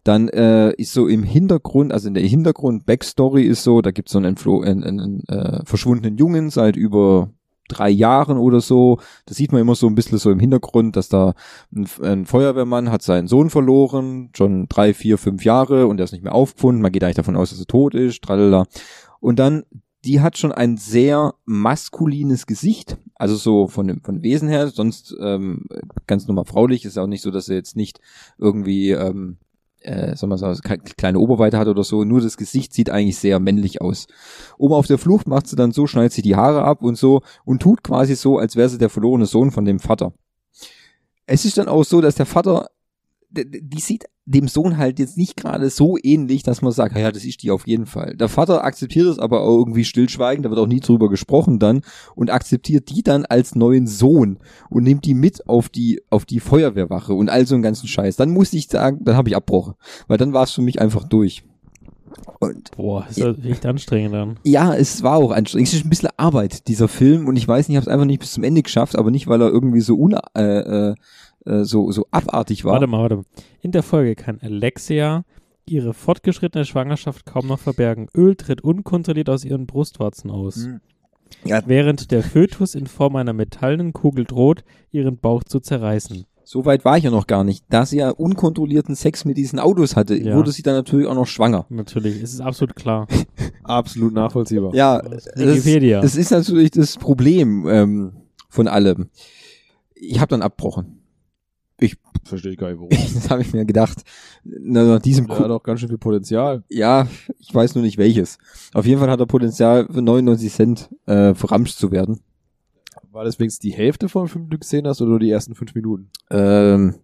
Dann 0.05 0.29
äh, 0.29 0.73
ist 0.75 0.93
so 0.93 1.07
im 1.09 1.23
Hintergrund, 1.23 1.93
also 1.93 2.09
in 2.09 2.15
der 2.15 2.23
Hintergrund, 2.25 2.87
Backstory 2.87 3.43
ist 3.45 3.63
so, 3.65 3.81
da 3.83 3.91
gibt 3.91 4.09
es 4.09 4.13
so 4.13 4.19
einen, 4.19 4.37
entflo- 4.37 4.63
einen, 4.65 4.85
einen 4.85 5.25
äh, 5.29 5.65
verschwundenen 5.65 6.17
Jungen 6.17 6.51
seit 6.51 6.77
über 6.77 7.31
drei 7.73 7.91
Jahren 7.91 8.39
oder 8.39 8.61
so. 8.61 8.99
Das 9.27 9.37
sieht 9.37 9.53
man 9.53 9.61
immer 9.61 9.75
so 9.75 9.87
ein 9.87 9.95
bisschen 9.95 10.19
so 10.19 10.31
im 10.31 10.41
Hintergrund, 10.41 10.97
dass 10.97 11.09
da 11.09 11.35
ein, 11.75 11.87
ein 12.03 12.27
Feuerwehrmann 12.27 12.91
hat 12.91 13.03
seinen 13.03 13.29
Sohn 13.29 13.51
verloren, 13.51 14.31
schon 14.37 14.67
drei, 14.69 14.95
vier, 14.95 15.19
fünf 15.19 15.45
Jahre 15.45 15.87
und 15.87 15.97
der 15.97 16.05
ist 16.05 16.13
nicht 16.13 16.25
mehr 16.25 16.35
aufgefunden. 16.35 16.83
Man 16.83 16.93
geht 16.93 17.05
eigentlich 17.05 17.17
davon 17.17 17.37
aus, 17.37 17.51
dass 17.51 17.61
er 17.61 17.67
tot 17.67 17.95
ist, 17.95 18.23
tralala. 18.23 18.67
Und 19.21 19.39
dann, 19.39 19.65
die 20.05 20.21
hat 20.21 20.37
schon 20.37 20.53
ein 20.53 20.77
sehr 20.77 21.35
maskulines 21.45 22.47
Gesicht, 22.47 22.99
also 23.15 23.37
so 23.37 23.69
von 23.69 23.87
dem 23.87 24.03
von 24.03 24.23
Wesen 24.23 24.49
her, 24.49 24.69
sonst 24.69 25.15
ähm, 25.21 25.67
ganz 26.07 26.27
normal 26.27 26.45
fraulich, 26.45 26.85
ist 26.85 26.99
auch 26.99 27.07
nicht 27.07 27.23
so, 27.23 27.31
dass 27.31 27.49
er 27.49 27.57
jetzt 27.57 27.77
nicht 27.77 28.01
irgendwie 28.39 28.91
ähm, 28.91 29.37
äh, 29.85 30.17
sagen 30.17 30.31
wir 30.31 30.39
so, 30.39 30.61
kleine 30.97 31.19
Oberweite 31.19 31.59
hat 31.59 31.69
oder 31.69 31.85
so, 31.85 32.05
nur 32.05 32.21
das 32.21 32.37
Gesicht 32.37 32.73
sieht 32.73 32.91
eigentlich 32.91 33.19
sehr 33.19 33.41
männlich 33.41 33.81
aus. 33.81 34.07
Oben 34.59 34.75
auf 34.75 34.87
der 34.87 34.99
Flucht 34.99 35.27
macht 35.27 35.47
sie 35.47 35.57
dann 35.57 35.73
so, 35.73 35.87
schneidet 35.87 36.13
sie 36.13 36.23
die 36.23 36.37
Haare 36.37 36.65
ab 36.65 36.83
und 36.83 36.97
so 36.97 37.23
und 37.45 37.63
tut 37.63 37.83
quasi 37.83 38.15
so, 38.15 38.39
als 38.39 38.57
wäre 38.57 38.69
sie 38.69 38.79
der 38.79 38.91
verlorene 38.91 39.27
Sohn 39.27 39.51
von 39.51 39.65
dem 39.65 39.79
Vater. 39.79 40.13
Es 41.27 41.45
ist 41.45 41.59
dann 41.59 41.69
auch 41.69 41.85
so, 41.85 42.01
dass 42.01 42.17
der 42.17 42.27
Vater, 42.27 42.69
die 43.31 43.81
sieht 43.81 44.07
dem 44.25 44.47
Sohn 44.47 44.79
halt 44.79 44.99
jetzt 44.99 45.17
nicht 45.17 45.37
gerade 45.37 45.69
so 45.69 45.97
ähnlich, 46.01 46.43
dass 46.43 46.63
man 46.63 46.73
sagt, 46.73 46.97
ja, 46.97 47.11
das 47.11 47.25
ist 47.25 47.43
die 47.43 47.51
auf 47.51 47.67
jeden 47.67 47.87
Fall. 47.87 48.15
Der 48.17 48.29
Vater 48.29 48.65
akzeptiert 48.65 49.07
es 49.07 49.19
aber 49.19 49.41
auch 49.43 49.59
irgendwie 49.59 49.85
stillschweigend, 49.85 50.47
da 50.47 50.51
wird 50.51 50.61
auch 50.61 50.67
nie 50.67 50.81
drüber 50.81 51.09
gesprochen 51.11 51.59
dann 51.59 51.83
und 52.15 52.31
akzeptiert 52.31 52.89
die 52.91 53.03
dann 53.03 53.25
als 53.25 53.55
neuen 53.55 53.87
Sohn 53.87 54.39
und 54.71 54.85
nimmt 54.85 55.05
die 55.05 55.15
mit 55.15 55.49
auf 55.49 55.69
die 55.69 56.03
auf 56.11 56.25
die 56.25 56.41
Feuerwehrwache 56.41 57.15
und 57.15 57.31
all 57.31 57.47
so 57.47 57.55
einen 57.55 57.63
ganzen 57.63 57.89
Scheiß. 57.89 58.17
Dann 58.17 58.31
muss 58.31 58.53
ich 58.53 58.69
sagen, 58.69 59.01
dann 59.03 59.17
habe 59.17 59.29
ich 59.29 59.37
Abbruch, 59.37 59.75
weil 60.07 60.19
dann 60.19 60.33
war 60.33 60.45
es 60.45 60.53
für 60.53 60.63
mich 60.63 60.81
einfach 60.81 61.05
durch. 61.05 61.43
Und 62.41 62.71
Boah, 62.77 63.07
ist 63.09 63.21
das 63.21 63.39
echt 63.45 63.65
anstrengend 63.67 64.15
dann. 64.15 64.39
ja, 64.45 64.75
es 64.75 65.03
war 65.03 65.17
auch 65.17 65.31
anstrengend. 65.31 65.69
Es 65.69 65.75
ist 65.75 65.87
ein 65.87 65.91
bisschen 65.91 66.11
Arbeit, 66.17 66.69
dieser 66.69 66.89
Film. 66.89 67.27
Und 67.27 67.37
ich 67.37 67.49
weiß 67.49 67.69
nicht, 67.69 67.75
ich 67.75 67.77
habe 67.77 67.89
es 67.89 67.93
einfach 67.93 68.07
nicht 68.07 68.21
bis 68.21 68.33
zum 68.33 68.45
Ende 68.45 68.63
geschafft, 68.63 68.97
aber 68.97 69.11
nicht, 69.11 69.29
weil 69.29 69.41
er 69.41 69.49
irgendwie 69.49 69.81
so 69.81 69.97
un 69.97 70.17
äh, 70.37 70.91
äh, 70.91 70.95
äh, 71.47 71.65
so, 71.65 71.91
so 71.93 72.07
abartig 72.11 72.65
war. 72.65 72.73
Warte 72.75 72.87
mal, 72.87 73.01
warte 73.01 73.17
mal. 73.17 73.25
In 73.61 73.73
der 73.73 73.83
Folge 73.83 74.15
kann 74.15 74.39
Alexia 74.43 75.25
ihre 75.67 75.95
fortgeschrittene 75.95 76.65
Schwangerschaft 76.65 77.25
kaum 77.27 77.47
noch 77.47 77.59
verbergen. 77.61 78.09
Öl 78.17 78.35
tritt 78.37 78.63
unkontrolliert 78.63 79.31
aus 79.31 79.45
ihren 79.45 79.67
Brustwarzen 79.67 80.31
aus. 80.31 80.57
Mhm. 80.57 80.81
Ja, 81.45 81.63
Während 81.67 82.11
der 82.11 82.23
Fötus 82.23 82.75
in 82.75 82.87
Form 82.87 83.17
einer 83.17 83.33
metallenen 83.33 83.93
Kugel 83.93 84.25
droht, 84.25 84.65
ihren 84.91 85.17
Bauch 85.19 85.45
zu 85.45 85.61
zerreißen. 85.61 86.27
so 86.45 86.67
weit 86.67 86.85
war 86.85 86.99
ich 86.99 87.05
ja 87.05 87.11
noch 87.11 87.27
gar 87.27 87.43
nicht. 87.45 87.65
Da 87.71 87.87
sie 87.87 87.99
ja 87.99 88.11
unkontrollierten 88.11 88.95
Sex 88.97 89.25
mit 89.25 89.39
diesen 89.39 89.59
Autos 89.59 89.97
hatte, 89.97 90.15
Ja. 90.17 90.35
wurde 90.37 90.53
sie 90.53 90.63
dann 90.63 90.75
natürlich 90.75 91.07
auch 91.07 91.15
noch 91.15 91.27
schwanger. 91.27 91.65
Natürlich, 91.71 92.23
es 92.23 92.35
ist 92.35 92.41
absolut 92.43 92.77
klar. 92.77 93.07
Absolut 93.65 94.13
nachvollziehbar. 94.13 94.75
Ja, 94.75 95.01
Das 95.01 95.25
das 95.25 96.17
ist 96.17 96.31
natürlich 96.33 96.73
das 96.73 96.97
Problem 96.99 97.67
ähm, 97.69 98.13
von 98.49 98.67
allem. 98.69 99.09
Ich 99.95 100.19
habe 100.19 100.29
dann 100.31 100.43
abbrochen. 101.91 102.21
Verstehe 102.25 102.53
ich 102.53 102.59
gar 102.59 102.69
nicht, 102.71 102.79
warum. 102.79 102.91
Das 103.15 103.31
habe 103.31 103.43
ich 103.43 103.53
mir 103.53 103.65
gedacht. 103.65 103.99
Na, 104.45 104.85
nach 104.85 105.01
diesem 105.03 105.27
Der 105.27 105.37
Ku- 105.37 105.43
hat 105.45 105.51
auch 105.51 105.63
ganz 105.63 105.81
schön 105.81 105.89
viel 105.89 105.99
Potenzial. 105.99 106.63
Ja, 106.69 107.09
ich 107.39 107.53
weiß 107.55 107.75
nur 107.75 107.83
nicht 107.85 107.99
welches. 107.99 108.39
Auf 108.73 108.87
jeden 108.87 109.01
Fall 109.01 109.11
hat 109.11 109.21
er 109.21 109.27
Potenzial 109.27 109.87
für 109.91 110.03
99 110.03 110.53
Cent 110.53 110.89
äh, 111.07 111.35
verramscht 111.35 111.77
zu 111.77 111.91
werden. 111.91 112.21
War 113.11 113.25
das 113.25 113.39
wenigstens 113.39 113.61
die 113.61 113.73
Hälfte 113.75 114.09
von 114.09 114.29
fünf 114.29 114.47
Stück 114.47 114.61
gesehen 114.63 114.87
hast 114.87 115.01
oder 115.03 115.11
nur 115.11 115.19
die 115.21 115.31
ersten 115.31 115.55
fünf 115.55 115.75
Minuten? 115.75 116.09
Ähm, 116.31 116.95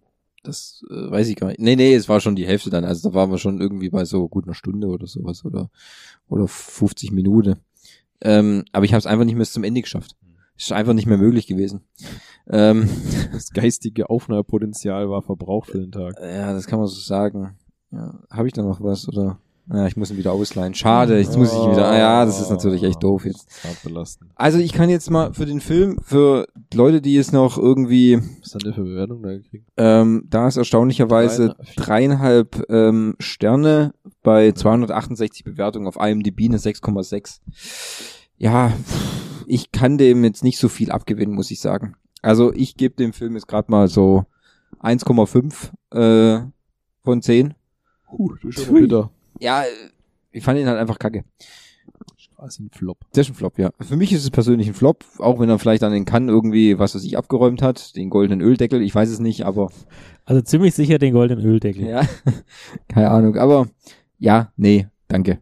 das 0.43 0.83
äh, 0.89 1.11
weiß 1.11 1.27
ich 1.27 1.35
gar 1.35 1.47
nicht. 1.49 1.59
Nee, 1.59 1.75
nee, 1.75 1.93
es 1.93 2.09
war 2.09 2.19
schon 2.21 2.35
die 2.35 2.47
Hälfte 2.47 2.69
dann. 2.71 2.83
Also 2.85 3.09
da 3.09 3.13
waren 3.15 3.29
wir 3.29 3.37
schon 3.37 3.59
irgendwie 3.61 3.89
bei 3.89 4.05
so 4.05 4.27
gut 4.27 4.45
einer 4.45 4.55
Stunde 4.55 4.87
oder 4.87 5.05
sowas 5.05 5.45
oder 5.45 5.69
oder 6.27 6.47
50 6.47 7.11
Minuten. 7.11 7.57
Ähm, 8.21 8.63
aber 8.71 8.85
ich 8.85 8.93
habe 8.93 8.99
es 8.99 9.05
einfach 9.05 9.25
nicht 9.25 9.35
mehr 9.35 9.41
bis 9.43 9.53
zum 9.53 9.63
Ende 9.63 9.81
geschafft. 9.81 10.15
Ist 10.57 10.71
einfach 10.71 10.93
nicht 10.93 11.05
mehr 11.05 11.17
möglich 11.17 11.47
gewesen. 11.47 11.81
Ähm, 12.49 12.89
Das 13.31 13.51
geistige 13.51 14.09
Aufnahmepotenzial 14.09 15.09
war 15.09 15.21
verbraucht 15.21 15.71
für 15.71 15.79
den 15.79 15.91
Tag. 15.91 16.15
ja, 16.21 16.53
das 16.53 16.67
kann 16.67 16.79
man 16.79 16.87
so 16.87 16.99
sagen. 16.99 17.55
Ja, 17.91 18.19
habe 18.29 18.47
ich 18.47 18.53
da 18.53 18.61
noch 18.61 18.81
was 18.81 19.07
oder? 19.07 19.39
Ja, 19.71 19.85
ich 19.85 19.95
muss 19.95 20.09
ihn 20.09 20.17
wieder 20.17 20.31
ausleihen. 20.31 20.73
Schade, 20.73 21.19
jetzt 21.19 21.37
muss 21.37 21.53
ich 21.53 21.59
ihn 21.59 21.71
wieder. 21.71 21.87
Ah, 21.89 21.97
ja, 21.97 22.25
das 22.25 22.41
ist 22.41 22.49
natürlich 22.49 22.81
echt 22.81 23.03
doof 23.03 23.23
jetzt. 23.25 23.47
Also 24.33 24.57
ich 24.57 24.73
kann 24.73 24.89
jetzt 24.89 25.11
mal 25.11 25.31
für 25.35 25.45
den 25.45 25.61
Film, 25.61 25.99
für 26.01 26.47
Leute, 26.73 27.01
die 27.01 27.15
es 27.17 27.31
noch 27.31 27.55
irgendwie, 27.59 28.19
Was 28.41 28.55
hat 28.55 28.65
der 28.65 28.73
für 28.73 28.81
Bewertung 28.83 29.21
da 29.21 29.29
gekriegt? 29.29 29.69
ähm, 29.77 30.23
da 30.27 30.47
ist 30.47 30.57
erstaunlicherweise 30.57 31.55
dreieinhalb 31.75 32.63
ähm, 32.69 33.15
Sterne 33.19 33.93
bei 34.23 34.51
268 34.53 35.43
Bewertungen 35.43 35.87
auf 35.87 35.97
IMDb 35.97 36.45
eine 36.45 36.57
6,6. 36.57 37.39
Ja, 38.37 38.73
ich 39.45 39.71
kann 39.71 39.99
dem 39.99 40.23
jetzt 40.23 40.43
nicht 40.43 40.57
so 40.57 40.67
viel 40.67 40.91
abgewinnen, 40.91 41.35
muss 41.35 41.51
ich 41.51 41.59
sagen. 41.61 41.95
Also 42.21 42.53
ich 42.53 42.75
gebe 42.75 42.95
dem 42.95 43.13
Film 43.13 43.35
jetzt 43.35 43.47
gerade 43.47 43.71
mal 43.71 43.87
so 43.87 44.25
1,5 44.81 45.71
äh, 45.95 46.45
von 47.03 47.21
10. 47.21 47.53
Huh, 48.11 48.33
das 48.43 48.55
ist 48.57 48.65
schon 48.65 48.75
bitter. 48.81 49.11
Ja, 49.39 49.63
ich 50.31 50.43
fand 50.43 50.59
ihn 50.59 50.67
halt 50.67 50.77
einfach 50.79 50.99
kacke. 50.99 51.23
Straßenflop. 52.17 52.97
Das 53.13 53.27
ist 53.27 53.31
ein 53.33 53.35
Flop, 53.35 53.57
ja. 53.59 53.71
Für 53.81 53.95
mich 53.97 54.13
ist 54.13 54.23
es 54.23 54.31
persönlich 54.31 54.67
ein 54.67 54.73
Flop, 54.73 55.03
auch 55.19 55.39
wenn 55.39 55.49
er 55.49 55.59
vielleicht 55.59 55.83
an 55.83 55.91
den 55.91 56.05
Cannes 56.05 56.29
irgendwie, 56.29 56.79
was 56.79 56.93
er 56.93 56.99
sich 57.01 57.17
abgeräumt 57.17 57.61
hat, 57.61 57.95
den 57.95 58.09
goldenen 58.09 58.41
Öldeckel, 58.45 58.81
ich 58.81 58.93
weiß 58.95 59.09
es 59.09 59.19
nicht, 59.19 59.45
aber 59.45 59.69
Also 60.25 60.41
ziemlich 60.41 60.73
sicher 60.75 60.97
den 60.99 61.13
goldenen 61.13 61.45
Öldeckel. 61.45 61.85
ja, 61.87 62.01
keine 62.87 63.09
Ahnung, 63.11 63.35
aber 63.37 63.67
ja, 64.17 64.51
nee, 64.57 64.87
danke. 65.07 65.39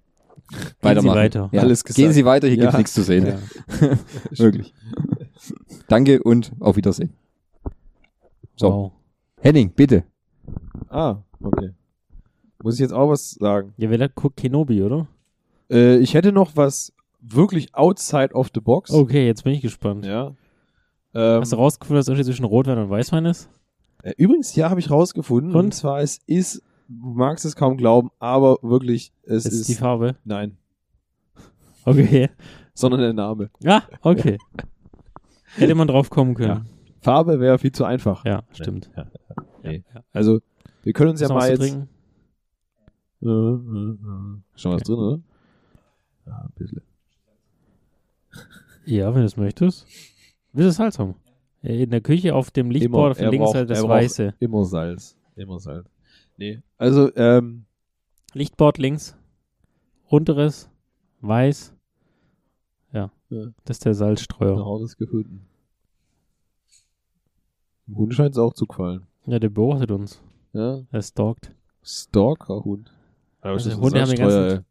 Weitermachen. 0.82 1.18
weiter. 1.18 1.50
Ja. 1.52 1.62
Alles 1.62 1.84
gesagt. 1.84 1.98
Gehen 1.98 2.14
Sie 2.14 2.24
weiter, 2.26 2.48
hier 2.48 2.58
Ja. 2.58 2.64
gibt's 2.64 2.78
nichts 2.78 2.94
zu 2.94 3.04
sehen. 3.04 3.28
Ja. 3.28 3.38
Wirklich. 4.38 4.74
Danke 5.88 6.22
und 6.24 6.52
auf 6.60 6.76
Wiedersehen. 6.76 7.14
So, 8.56 8.68
Wow. 8.70 8.92
Henning, 9.42 9.72
bitte. 9.72 10.04
Ah, 10.90 11.18
okay. 11.42 11.72
Muss 12.64 12.76
ich 12.76 12.80
jetzt 12.80 12.94
auch 12.94 13.10
was 13.10 13.32
sagen? 13.32 13.74
Ja, 13.78 13.90
wer 13.90 14.10
guckt 14.10 14.38
Kenobi, 14.38 14.82
oder? 14.82 15.08
Äh, 15.70 15.98
ich 15.98 16.14
hätte 16.16 16.32
noch 16.32 16.56
was 16.56 16.92
wirklich 17.22 17.74
outside 17.76 18.34
of 18.34 18.50
the 18.54 18.60
box. 18.62 18.92
Okay, 18.92 19.26
jetzt 19.28 19.44
bin 19.44 19.54
ich 19.54 19.62
gespannt. 19.62 20.06
Ja. 20.06 20.34
Ähm, 21.14 21.42
Hast 21.42 21.52
du 21.52 21.56
rausgefunden, 21.58 22.00
was 22.00 22.06
der 22.06 22.14
Unterschied 22.14 22.34
zwischen 22.34 22.46
Rotwein 22.46 22.78
und 22.78 22.90
Weißwein 22.90 23.26
ist? 23.26 23.50
äh, 24.04 24.14
übrigens, 24.18 24.56
ja, 24.56 24.70
habe 24.70 24.80
ich 24.80 24.90
rausgefunden. 24.90 25.52
Und? 25.52 25.66
Und 25.66 25.72
zwar, 25.74 26.00
es 26.02 26.20
ist, 26.26 26.64
du 26.88 27.10
magst 27.14 27.46
es 27.46 27.56
kaum 27.56 27.78
glauben, 27.78 28.10
aber 28.20 28.58
wirklich, 28.62 29.12
es 29.24 29.46
ist, 29.46 29.54
ist 29.54 29.70
die 29.70 29.76
Farbe. 29.76 30.16
nein, 30.24 30.58
Okay. 31.86 32.30
sondern 32.74 33.02
der 33.02 33.14
Name. 33.14 33.50
Ah, 33.66 33.84
okay. 34.02 34.38
Hätte 35.58 35.76
man 35.76 35.88
drauf 35.88 36.10
kommen 36.10 36.34
können. 36.36 36.68
Farbe 37.02 37.40
wäre 37.40 37.58
viel 37.60 37.72
zu 37.72 37.84
einfach. 37.86 38.26
Ja, 38.26 38.44
stimmt. 38.52 38.90
Ja, 38.96 39.04
Ja, 39.04 39.44
Nee. 39.64 39.84
ja. 39.94 40.04
Also, 40.14 40.42
wir 40.84 40.94
können 40.94 41.12
uns 41.12 41.22
Hast 41.22 41.30
ja 41.30 41.36
was 41.36 41.44
mal 41.44 41.50
jetzt. 41.50 41.60
trinken? 41.60 41.90
Äh, 43.22 43.26
äh, 43.28 43.30
äh. 43.30 44.42
Schon 44.56 44.72
was 44.74 44.82
Okay. 44.82 44.84
drin, 44.86 44.96
oder? 45.00 45.20
Ja, 46.26 46.38
ein 46.46 46.52
bisschen. 46.56 46.82
Ja, 48.86 49.14
wenn 49.14 49.22
du 49.22 49.26
es 49.26 49.38
möchtest. 49.38 49.86
Willst 50.54 50.68
du 50.70 50.72
Salz 50.84 51.00
haben? 51.00 51.16
In 51.62 51.90
der 51.90 52.02
Küche 52.02 52.34
auf 52.36 52.52
dem 52.52 52.72
Lichtboard 52.72 53.12
auf 53.12 53.18
der 53.18 53.26
er 53.28 53.32
linken 53.32 53.46
braucht- 53.46 53.54
Seite 53.58 53.66
das 53.68 53.84
Weiße. 53.88 54.36
Immer 54.40 54.64
Salz. 54.64 55.18
Immer 55.36 55.60
Salz. 55.60 55.90
Nee. 56.38 56.62
Also, 56.78 57.14
ähm, 57.16 57.66
Lichtboard 58.34 58.78
links. 58.78 59.18
Unteres. 60.08 60.70
Weiß. 61.22 61.74
Ja. 62.94 63.12
Ja. 63.30 63.48
Das 63.66 63.78
ist 63.78 63.86
der 63.86 63.94
Salzstreuer. 63.96 64.56
genau 64.56 64.80
das 64.80 64.96
gefunden. 64.96 65.47
Dem 67.88 67.96
Hund 67.98 68.14
scheint 68.14 68.32
es 68.32 68.38
auch 68.38 68.54
zu 68.54 68.66
gefallen. 68.66 69.08
Ja, 69.26 69.40
der 69.40 69.50
beobachtet 69.50 69.92
uns. 69.92 70.22
Ja. 70.54 70.82
Er 70.92 71.02
stalkt. 71.02 71.52
Stalker-Hund. 71.84 72.92
Aber 73.42 73.54
Also 73.54 73.70
das 73.70 73.74
ist 73.74 73.80
ein 73.80 73.84
Hunde 73.84 74.02
haben 74.02 74.10
den 74.10 74.20
ganzen- 74.20 74.66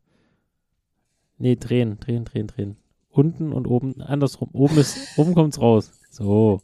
Nee, 1.38 1.56
drehen, 1.56 1.98
drehen, 2.00 2.24
drehen, 2.24 2.46
drehen. 2.46 2.76
Unten 3.10 3.52
und 3.52 3.66
oben, 3.66 4.00
andersrum. 4.02 4.48
Oben 4.52 4.76
ist, 4.78 4.96
oben 5.18 5.34
kommt's 5.34 5.60
raus. 5.60 5.92
So. 6.10 6.60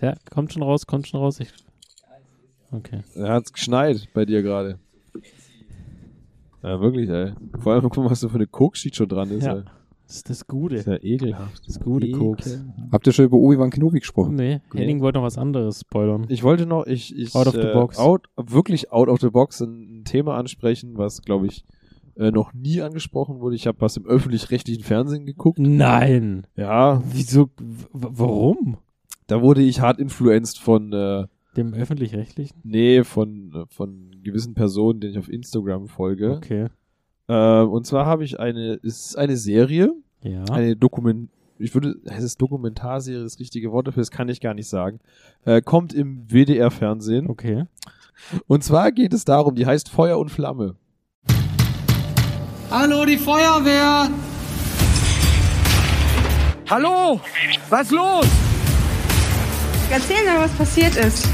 Ja, 0.00 0.14
kommt 0.30 0.52
schon 0.52 0.62
raus, 0.62 0.86
kommt 0.86 1.06
schon 1.08 1.20
raus. 1.20 1.38
Ich, 1.40 1.52
okay. 2.72 3.00
ey. 3.14 3.22
Er 3.22 3.32
hat's 3.34 3.52
geschneit 3.52 4.08
bei 4.14 4.24
dir 4.24 4.42
gerade. 4.42 4.78
Ja, 6.62 6.80
wirklich, 6.80 7.08
ey. 7.10 7.32
Vor 7.60 7.74
allem, 7.74 7.82
guck 7.82 7.96
mal, 7.98 8.10
was 8.10 8.20
da 8.20 8.28
für 8.28 8.36
eine 8.36 8.46
Koks-Sheet 8.46 8.96
schon 8.96 9.08
dran 9.08 9.30
ist, 9.30 9.44
Ja. 9.44 9.56
ey. 9.58 9.64
Das 10.06 10.16
ist 10.16 10.28
das 10.30 10.38
Das 10.40 10.46
Gute. 10.46 10.74
ist 10.76 10.86
ja 10.86 10.98
ekelhaft. 11.02 11.66
Das 11.66 11.80
gute 11.80 12.10
Koks. 12.10 12.62
Habt 12.92 13.06
ihr 13.06 13.12
schon 13.12 13.24
über 13.24 13.36
Obi-Wan 13.38 13.70
Kenobi 13.70 14.00
gesprochen? 14.00 14.34
Nee, 14.36 14.60
Henning 14.74 15.00
wollte 15.00 15.18
noch 15.18 15.24
was 15.24 15.38
anderes 15.38 15.80
spoilern. 15.80 16.26
Ich 16.28 16.42
wollte 16.42 16.66
noch, 16.66 16.86
ich, 16.86 17.16
ich 17.16 17.34
Out 17.34 17.46
of 17.46 17.54
the 17.54 17.60
äh, 17.60 17.72
box. 17.72 17.98
Out, 17.98 18.28
wirklich 18.36 18.92
out 18.92 19.08
of 19.08 19.20
the 19.20 19.30
box 19.30 19.60
ein, 19.60 20.02
Thema 20.04 20.36
ansprechen, 20.36 20.98
was 20.98 21.22
glaube 21.22 21.46
ich 21.46 21.64
äh, 22.16 22.30
noch 22.30 22.52
nie 22.52 22.82
angesprochen 22.82 23.40
wurde. 23.40 23.56
Ich 23.56 23.66
habe 23.66 23.80
was 23.80 23.96
im 23.96 24.04
öffentlich-rechtlichen 24.06 24.84
Fernsehen 24.84 25.24
geguckt. 25.24 25.58
Nein. 25.58 26.46
Ja, 26.56 27.02
Wieso? 27.10 27.46
w- 27.58 27.86
warum? 27.92 28.76
da 29.26 29.40
wurde 29.40 29.62
ich 29.62 29.80
hart 29.80 29.98
influenced 29.98 30.58
von 30.58 30.92
äh, 30.92 31.24
Dem 31.56 31.72
öffentlich-rechtlichen? 31.72 32.58
nee 32.62 33.02
von 33.04 33.52
äh, 33.54 33.64
von 33.74 34.10
gewissen 34.22 34.52
Personen, 34.54 35.00
denen 35.00 35.12
ich 35.14 35.18
auf 35.18 35.30
Instagram 35.30 35.88
folge. 35.88 36.32
Okay. 36.36 36.66
Äh, 37.28 37.60
und 37.62 37.86
zwar 37.86 38.06
habe 38.06 38.24
ich 38.24 38.38
eine, 38.38 38.78
es 38.82 39.06
ist 39.06 39.18
eine 39.18 39.36
Serie, 39.36 39.92
Ja. 40.22 40.44
eine 40.52 40.76
Dokument, 40.76 41.30
ich 41.58 41.72
würde, 41.74 41.96
heißt 42.10 42.24
es 42.24 42.36
Dokumentarserie, 42.36 43.22
das 43.22 43.38
richtige 43.38 43.72
Wort 43.72 43.86
dafür, 43.88 44.02
das 44.02 44.10
kann 44.10 44.28
ich 44.28 44.40
gar 44.40 44.54
nicht 44.54 44.68
sagen. 44.68 45.00
Äh, 45.44 45.62
kommt 45.62 45.94
im 45.94 46.26
WDR-Fernsehen. 46.28 47.28
Okay. 47.30 47.64
Und 48.46 48.62
zwar 48.64 48.92
geht 48.92 49.12
es 49.14 49.24
darum, 49.24 49.54
die 49.54 49.66
heißt 49.66 49.88
Feuer 49.88 50.18
und 50.18 50.30
Flamme. 50.30 50.76
Hallo, 52.70 53.04
die 53.04 53.16
Feuerwehr! 53.16 54.08
Hallo? 56.68 57.20
Was 57.68 57.90
los? 57.90 58.26
Erzähl 59.90 60.24
mir, 60.24 60.40
was 60.40 60.50
passiert 60.52 60.96
ist. 60.96 61.28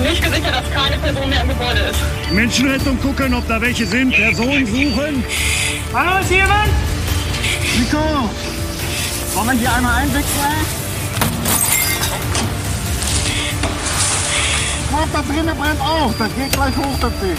Nicht 0.00 0.22
gesichert, 0.22 0.54
dass 0.54 0.70
keine 0.72 0.98
Person 0.98 1.28
mehr 1.28 1.42
im 1.42 1.48
Gebäude 1.48 1.80
ist. 1.80 2.32
Menschenrettung 2.32 3.00
gucken, 3.00 3.34
ob 3.34 3.46
da 3.48 3.60
welche 3.60 3.86
sind. 3.86 4.14
Personen 4.14 4.66
suchen. 4.66 5.24
Hallo, 5.92 6.20
ist 6.20 6.30
jemand? 6.30 6.70
Nico! 7.78 8.30
Wollen 9.34 9.46
wir 9.48 9.54
hier 9.54 9.74
einmal 9.74 10.02
einwechseln? 10.02 10.84
Guck, 14.90 15.12
da 15.12 15.22
drinnen 15.22 15.56
brennt 15.56 15.80
auch. 15.80 16.12
Das 16.18 16.28
geht 16.36 16.52
gleich 16.52 16.76
hoch, 16.76 16.98
das 17.00 17.12
Ding. 17.20 17.36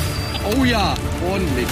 Oh 0.58 0.64
ja, 0.66 0.94
ordentlich. 1.30 1.68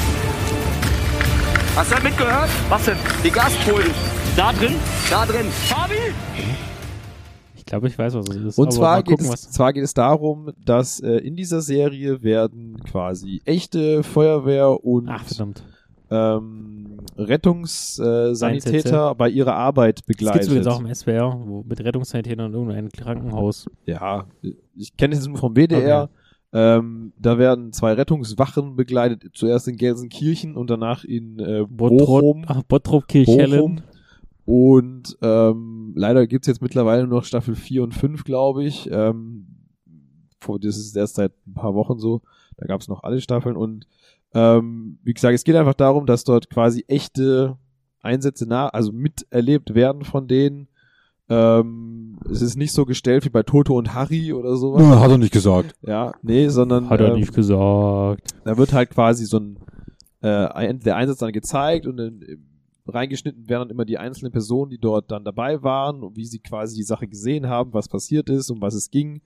Hast 1.76 1.92
du 1.92 1.96
das 1.96 2.04
mitgehört? 2.04 2.50
Was 2.70 2.86
denn? 2.86 2.98
Die 3.24 3.32
Gaspolen. 3.32 3.92
Da 4.36 4.54
drin? 4.54 4.76
Da 5.10 5.26
drin. 5.26 5.52
Fabi? 5.68 6.14
Glaube, 7.74 7.88
ich 7.88 7.98
weiß, 7.98 8.14
was 8.14 8.30
es 8.30 8.36
ist. 8.36 8.60
Und 8.60 8.72
zwar 8.72 8.98
mal 8.98 9.02
geht, 9.02 9.18
gucken, 9.18 9.34
es, 9.34 9.50
zwar 9.50 9.74
geht 9.74 9.84
es 9.84 9.96
darum, 9.96 10.52
dass 10.64 11.00
äh, 11.00 11.14
in 11.18 11.36
dieser 11.36 11.62
Serie 11.62 12.22
werden 12.22 12.78
quasi 12.84 13.42
echte 13.46 14.04
Feuerwehr 14.04 14.86
und 14.86 15.10
Ach, 15.10 15.26
ähm, 16.12 17.00
Rettungssanitäter 17.18 19.16
bei 19.16 19.28
ihrer 19.28 19.56
Arbeit 19.56 20.02
Das 20.02 20.06
gibt 20.06 20.20
begleitet. 20.20 20.50
übrigens 20.50 20.68
auch 20.68 20.82
im 20.82 20.94
SWR, 20.94 21.36
wo 21.48 21.64
mit 21.64 21.84
Rettungssanitätern 21.84 22.52
in 22.52 22.54
irgendeinem 22.54 22.90
Krankenhaus. 22.90 23.68
Ja, 23.88 24.28
ich 24.76 24.96
kenne 24.96 25.16
es 25.16 25.28
nur 25.28 25.40
vom 25.40 25.56
WDR. 25.56 26.12
Ähm, 26.54 27.14
da 27.18 27.40
werden 27.40 27.74
zwei 27.74 27.94
Rettungswachen 27.94 28.76
begleitet, 28.76 29.32
zuerst 29.34 29.68
in 29.68 29.78
Gelsenkirchen 29.78 30.58
und 30.58 30.70
danach 30.70 31.04
in 31.06 31.40
äh, 31.40 31.66
Bottrop, 31.68 32.22
Bochum. 32.22 32.46
ach, 32.46 32.62
Bottrop 32.62 33.08
Kirchhellen. 33.08 33.60
Bochum. 33.60 33.82
Und 34.46 35.18
ähm, 35.24 35.83
leider 35.96 36.28
gibt's 36.28 36.48
jetzt 36.48 36.62
mittlerweile 36.62 37.06
nur 37.08 37.20
noch 37.20 37.26
Staffel 37.26 37.56
4 37.56 37.84
und 37.84 37.94
5, 37.94 38.24
glaube 38.24 38.64
ich. 38.64 38.90
Ähm, 38.92 39.48
vor- 40.40 40.60
das 40.60 40.78
ist 40.78 40.96
erst 40.98 41.16
seit 41.16 41.32
ein 41.48 41.54
paar 41.54 41.74
Wochen 41.74 42.00
so. 42.00 42.22
Da 42.58 42.66
gab's 42.68 42.88
noch 42.88 43.04
alle 43.04 43.22
Staffeln. 43.22 43.56
Und 43.56 43.88
ähm, 44.34 44.98
wie 45.04 45.14
gesagt, 45.14 45.34
es 45.36 45.44
geht 45.44 45.56
einfach 45.56 45.74
darum, 45.74 46.06
dass 46.06 46.24
dort 46.24 46.50
quasi 46.50 46.84
echte 46.88 47.58
Einsätze 48.02 48.46
nach, 48.48 48.74
also 48.74 48.92
miterlebt 48.92 49.74
werden 49.76 50.04
von 50.04 50.28
denen. 50.28 50.68
Ähm, 51.30 52.20
es 52.30 52.42
ist 52.42 52.58
nicht 52.58 52.74
so 52.74 52.86
gestellt 52.86 53.24
wie 53.26 53.30
bei 53.30 53.44
Toto 53.44 53.78
und 53.78 53.94
Harry 53.94 54.34
oder 54.34 54.58
sowas. 54.58 54.84
hat 55.00 55.10
er 55.12 55.18
nicht 55.18 55.32
gesagt. 55.34 55.74
Ja, 55.82 56.12
nee, 56.22 56.50
sondern 56.50 56.90
Hat 56.90 57.00
er 57.00 57.14
ähm, 57.14 57.20
nicht 57.20 57.34
gesagt. 57.34 58.34
da 58.44 58.58
wird 58.58 58.74
halt 58.74 58.90
quasi 58.90 59.26
so 59.26 59.38
ein 59.40 59.58
äh, 60.22 60.74
der 60.76 60.96
Einsatz 60.98 61.20
dann 61.20 61.32
gezeigt 61.32 61.88
und 61.88 61.98
dann 61.98 62.22
reingeschnitten 62.86 63.48
werden 63.50 63.70
immer 63.70 63.86
die 63.86 63.98
einzelnen 63.98 64.32
Personen, 64.32 64.70
die 64.72 64.78
dort 64.78 65.12
dann 65.12 65.24
dabei 65.24 65.64
waren 65.64 66.04
und 66.04 66.18
wie 66.18 66.26
sie 66.26 66.40
quasi 66.40 66.76
die 66.76 66.84
Sache 66.84 67.08
gesehen 67.08 67.48
haben, 67.48 67.74
was 67.74 67.88
passiert 67.88 68.30
ist, 68.30 68.50
um 68.50 68.62
was 68.62 68.74
es 68.74 68.92
ging. 68.92 69.22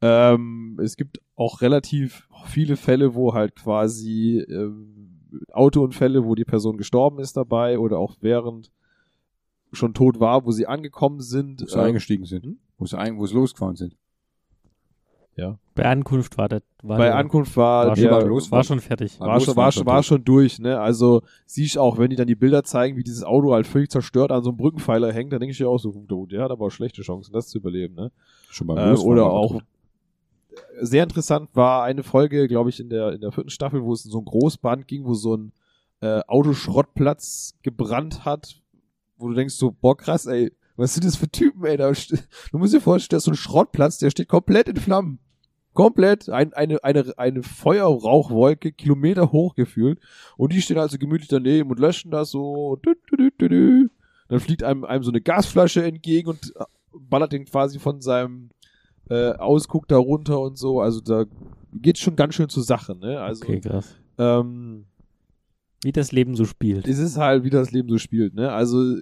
Ähm, 0.00 0.78
es 0.82 0.96
gibt 0.96 1.20
auch 1.34 1.60
relativ 1.60 2.28
viele 2.46 2.76
Fälle, 2.76 3.14
wo 3.14 3.34
halt 3.34 3.56
quasi 3.56 4.44
ähm, 4.48 5.20
Autounfälle, 5.52 6.24
wo 6.24 6.34
die 6.34 6.44
Person 6.44 6.76
gestorben 6.76 7.18
ist 7.18 7.36
dabei 7.36 7.78
oder 7.78 7.98
auch 7.98 8.16
während 8.20 8.70
schon 9.72 9.92
tot 9.92 10.20
war, 10.20 10.46
wo 10.46 10.52
sie 10.52 10.66
angekommen 10.66 11.20
sind. 11.20 11.62
Wo 11.62 11.66
sie 11.66 11.78
Ähm, 11.78 11.84
eingestiegen 11.84 12.24
sind. 12.24 12.56
Wo 12.78 12.86
sie, 12.86 12.96
ein, 12.96 13.18
wo 13.18 13.26
sie 13.26 13.34
losgefahren 13.34 13.76
sind. 13.76 13.96
Bei 15.78 15.86
Ankunft 15.90 16.36
war 16.38 16.48
das. 16.48 16.62
War 16.82 16.98
bei 16.98 17.04
der- 17.06 17.16
Ankunft 17.16 17.56
war, 17.56 17.88
war, 17.88 17.94
der, 17.96 18.20
schon, 18.20 18.50
war 18.50 18.64
schon 18.64 18.80
fertig. 18.80 19.18
war 19.20 19.40
schon, 19.40 19.56
war 19.56 19.72
schon, 19.72 19.86
war 19.86 20.02
schon 20.02 20.24
durch, 20.24 20.58
ne? 20.58 20.78
Also 20.80 21.22
siehst 21.46 21.78
auch, 21.78 21.98
wenn 21.98 22.10
die 22.10 22.16
dann 22.16 22.26
die 22.26 22.34
Bilder 22.34 22.64
zeigen, 22.64 22.96
wie 22.96 23.02
dieses 23.04 23.24
Auto 23.24 23.52
halt 23.52 23.66
völlig 23.66 23.90
zerstört 23.90 24.30
an 24.32 24.42
so 24.42 24.50
einem 24.50 24.56
Brückenpfeiler 24.56 25.12
hängt, 25.12 25.32
dann 25.32 25.40
denke 25.40 25.52
ich 25.52 25.58
ja 25.58 25.68
auch 25.68 25.78
so, 25.78 25.92
der 26.26 26.42
hat 26.42 26.50
aber 26.50 26.70
schlechte 26.70 27.02
Chancen, 27.02 27.32
das 27.32 27.48
zu 27.48 27.58
überleben, 27.58 27.94
ne? 27.94 28.12
Schon 28.50 28.66
beim 28.66 28.78
Äh, 28.78 28.90
Losfahren 28.90 29.12
oder 29.12 29.22
war 29.22 29.32
auch 29.32 29.60
sehr 30.80 31.04
interessant 31.04 31.50
war 31.54 31.84
eine 31.84 32.02
Folge, 32.02 32.48
glaube 32.48 32.70
ich, 32.70 32.80
in 32.80 32.88
der 32.88 33.12
in 33.12 33.20
der 33.20 33.32
vierten 33.32 33.50
Staffel, 33.50 33.82
wo 33.84 33.92
es 33.92 34.04
in 34.04 34.10
so 34.10 34.18
ein 34.18 34.24
Großband 34.24 34.88
ging, 34.88 35.04
wo 35.04 35.14
so 35.14 35.36
ein 35.36 35.52
äh, 36.00 36.20
Autoschrottplatz 36.26 37.54
gebrannt 37.62 38.24
hat, 38.24 38.60
wo 39.16 39.28
du 39.28 39.34
denkst 39.34 39.54
so, 39.54 39.70
boah 39.72 39.96
krass, 39.96 40.26
ey, 40.26 40.52
was 40.76 40.94
sind 40.94 41.04
das 41.04 41.16
für 41.16 41.28
Typen, 41.28 41.64
ey? 41.64 41.76
Da, 41.76 41.90
du 42.52 42.58
musst 42.58 42.72
dir 42.74 42.80
vorstellen, 42.80 43.20
so 43.20 43.30
ein 43.32 43.36
Schrottplatz, 43.36 43.98
der 43.98 44.10
steht 44.10 44.28
komplett 44.28 44.68
in 44.68 44.76
Flammen. 44.76 45.18
Komplett 45.78 46.28
ein, 46.28 46.52
eine, 46.54 46.82
eine, 46.82 47.16
eine 47.18 47.42
Feuerrauchwolke, 47.44 48.72
Kilometer 48.72 49.30
hoch 49.30 49.54
gefühlt. 49.54 50.00
Und 50.36 50.52
die 50.52 50.60
stehen 50.60 50.76
also 50.76 50.98
gemütlich 50.98 51.28
daneben 51.28 51.70
und 51.70 51.78
löschen 51.78 52.10
das 52.10 52.32
so. 52.32 52.80
Dann 54.28 54.40
fliegt 54.40 54.64
einem, 54.64 54.82
einem 54.82 55.04
so 55.04 55.12
eine 55.12 55.20
Gasflasche 55.20 55.84
entgegen 55.84 56.30
und 56.30 56.52
äh, 56.56 56.64
ballert 56.92 57.30
den 57.32 57.44
quasi 57.44 57.78
von 57.78 58.00
seinem 58.00 58.50
äh, 59.08 59.30
Ausguck 59.34 59.86
da 59.86 59.98
runter 59.98 60.40
und 60.40 60.58
so. 60.58 60.80
Also 60.80 61.00
da 61.00 61.26
geht 61.72 61.96
schon 61.98 62.16
ganz 62.16 62.34
schön 62.34 62.48
zur 62.48 62.64
Sache, 62.64 62.96
ne? 62.96 63.20
Also 63.20 63.44
Okay, 63.44 63.60
krass. 63.60 63.94
ähm, 64.18 64.84
Wie 65.84 65.92
das 65.92 66.10
Leben 66.10 66.34
so 66.34 66.44
spielt. 66.44 66.88
es 66.88 66.98
ist 66.98 67.18
halt, 67.18 67.44
wie 67.44 67.50
das 67.50 67.70
Leben 67.70 67.88
so 67.88 67.98
spielt, 67.98 68.34
ne? 68.34 68.50
Also 68.50 68.96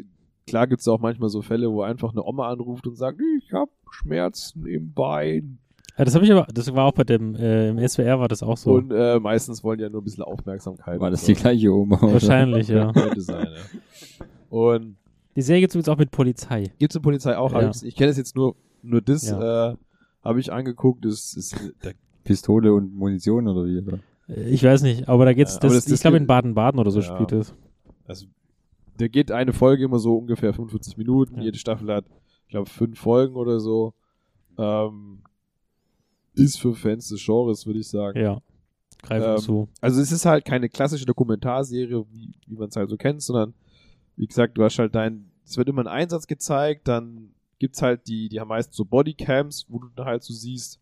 klar 0.47 0.67
gibt's 0.67 0.87
auch 0.89 1.01
manchmal 1.01 1.31
so 1.31 1.41
Fälle, 1.41 1.73
wo 1.73 1.81
einfach 1.81 2.13
eine 2.13 2.23
Oma 2.23 2.51
anruft 2.51 2.87
und 2.87 2.97
sagt, 2.97 3.19
ich 3.39 3.51
hab 3.55 3.71
Schmerzen 3.91 4.67
im 4.67 4.93
Bein. 4.93 5.59
Ja, 5.99 6.05
das 6.05 6.15
habe 6.15 6.25
ich 6.25 6.33
aber, 6.33 6.47
das 6.53 6.73
war 6.75 6.85
auch 6.85 6.93
bei 6.93 7.05
dem, 7.05 7.35
äh, 7.37 7.71
im 7.71 7.79
SWR 7.89 8.21
war 8.21 8.29
das 8.29 8.43
auch 8.43 8.57
so. 8.57 8.73
Und 8.75 8.91
äh, 8.93 9.19
meistens 9.19 9.65
wollen 9.65 9.79
die 9.79 9.85
ja 9.85 9.91
nur 9.91 10.03
ein 10.03 10.05
bisschen 10.05 10.25
Aufmerksamkeit. 10.25 11.01
War 11.01 11.11
das 11.11 11.23
und 11.23 11.29
die 11.29 11.35
so. 11.35 11.41
gleiche 11.41 11.73
Oma? 11.73 11.97
oder? 12.03 12.13
Wahrscheinlich, 12.15 12.69
ja. 12.69 12.93
Könnte 12.93 13.21
sein, 13.23 13.47
ja. 13.47 14.27
Und 14.51 14.97
Die 15.37 15.43
Serie 15.43 15.63
gibt's 15.63 15.75
übrigens 15.75 15.89
auch 15.89 15.99
mit 15.99 16.11
Polizei. 16.11 16.71
gibt's 16.79 16.95
in 16.97 17.03
Polizei 17.03 17.37
auch, 17.39 17.53
Ja. 17.53 17.71
ich, 17.71 17.83
ich 17.85 17.97
kenne 17.97 18.11
es 18.11 18.17
jetzt 18.19 18.37
nur, 18.37 18.57
nur 18.83 19.01
das, 19.01 19.29
Ja. 19.29 19.71
äh, 19.73 19.77
habe 20.23 20.41
ich 20.41 20.53
angeguckt, 20.53 21.05
das 21.05 21.35
ist, 21.35 21.57
da 21.83 21.91
Pistole 22.25 22.75
und 22.75 22.95
Munition 22.95 23.47
oder 23.49 23.65
wie? 23.67 23.79
Oder? 23.79 23.99
Äh, 24.29 24.51
Ich 24.51 24.63
weiß 24.65 24.83
nicht, 24.83 25.09
aber 25.09 25.25
da 25.25 25.33
geht's, 25.33 25.55
Ja, 25.55 25.61
das, 25.61 25.73
das- 25.75 25.85
das 25.85 25.93
ich 25.95 26.01
glaube 26.01 26.17
in 26.19 26.27
Baden-Baden 26.27 26.79
oder 26.81 26.91
so 26.91 27.01
Ja. 27.01 27.05
spielt 27.15 27.33
es. 27.33 27.55
Also, 28.07 28.27
da 28.99 29.09
geht 29.09 29.31
eine 29.33 29.53
Folge 29.53 29.85
immer 29.85 29.99
so 29.99 30.17
ungefähr 30.19 30.53
45 30.53 30.97
Minuten. 30.99 31.37
Ja. 31.39 31.45
Jede 31.45 31.59
Staffel 31.59 31.93
hat, 31.93 32.05
ich 32.45 32.49
glaube, 32.51 32.69
fünf 32.69 32.99
Folgen 32.99 33.35
oder 33.37 33.61
so. 33.61 33.95
Ähm, 34.59 35.21
ist 36.37 36.59
für 36.61 36.75
Fans 36.75 37.09
des 37.09 37.25
Genres, 37.25 37.67
würde 37.67 37.81
ich 37.81 37.89
sagen. 37.89 38.19
Ja. 38.21 38.41
Greifen 39.03 39.31
Ähm, 39.31 39.39
zu. 39.39 39.69
Also 39.81 40.01
es 40.01 40.13
ist 40.13 40.25
halt 40.27 40.45
keine 40.45 40.69
klassische 40.69 41.07
Dokumentarserie, 41.07 42.05
wie, 42.13 42.35
wie 42.47 42.55
man 42.57 42.69
es 42.69 42.77
halt 42.77 42.89
so 42.89 42.97
kennt, 42.97 43.23
sondern 43.23 43.55
wie 44.17 44.27
gesagt, 44.27 44.57
du 44.57 44.65
hast 44.65 44.79
halt 44.79 44.95
dein, 44.95 45.31
es 45.45 45.57
wird 45.57 45.69
immer 45.69 45.83
ein 45.83 45.89
Einsatz 45.89 46.27
gezeigt, 46.27 46.89
dann 46.89 47.31
gibt's 47.59 47.83
halt 47.83 48.07
die, 48.07 48.29
die 48.29 48.41
haben 48.41 48.49
meistens 48.49 48.77
so 48.77 48.85
Bodycams, 48.85 49.67
wo 49.69 49.79
du 49.79 49.89
dann 49.95 50.07
halt 50.07 50.23
so 50.23 50.33
siehst, 50.33 50.81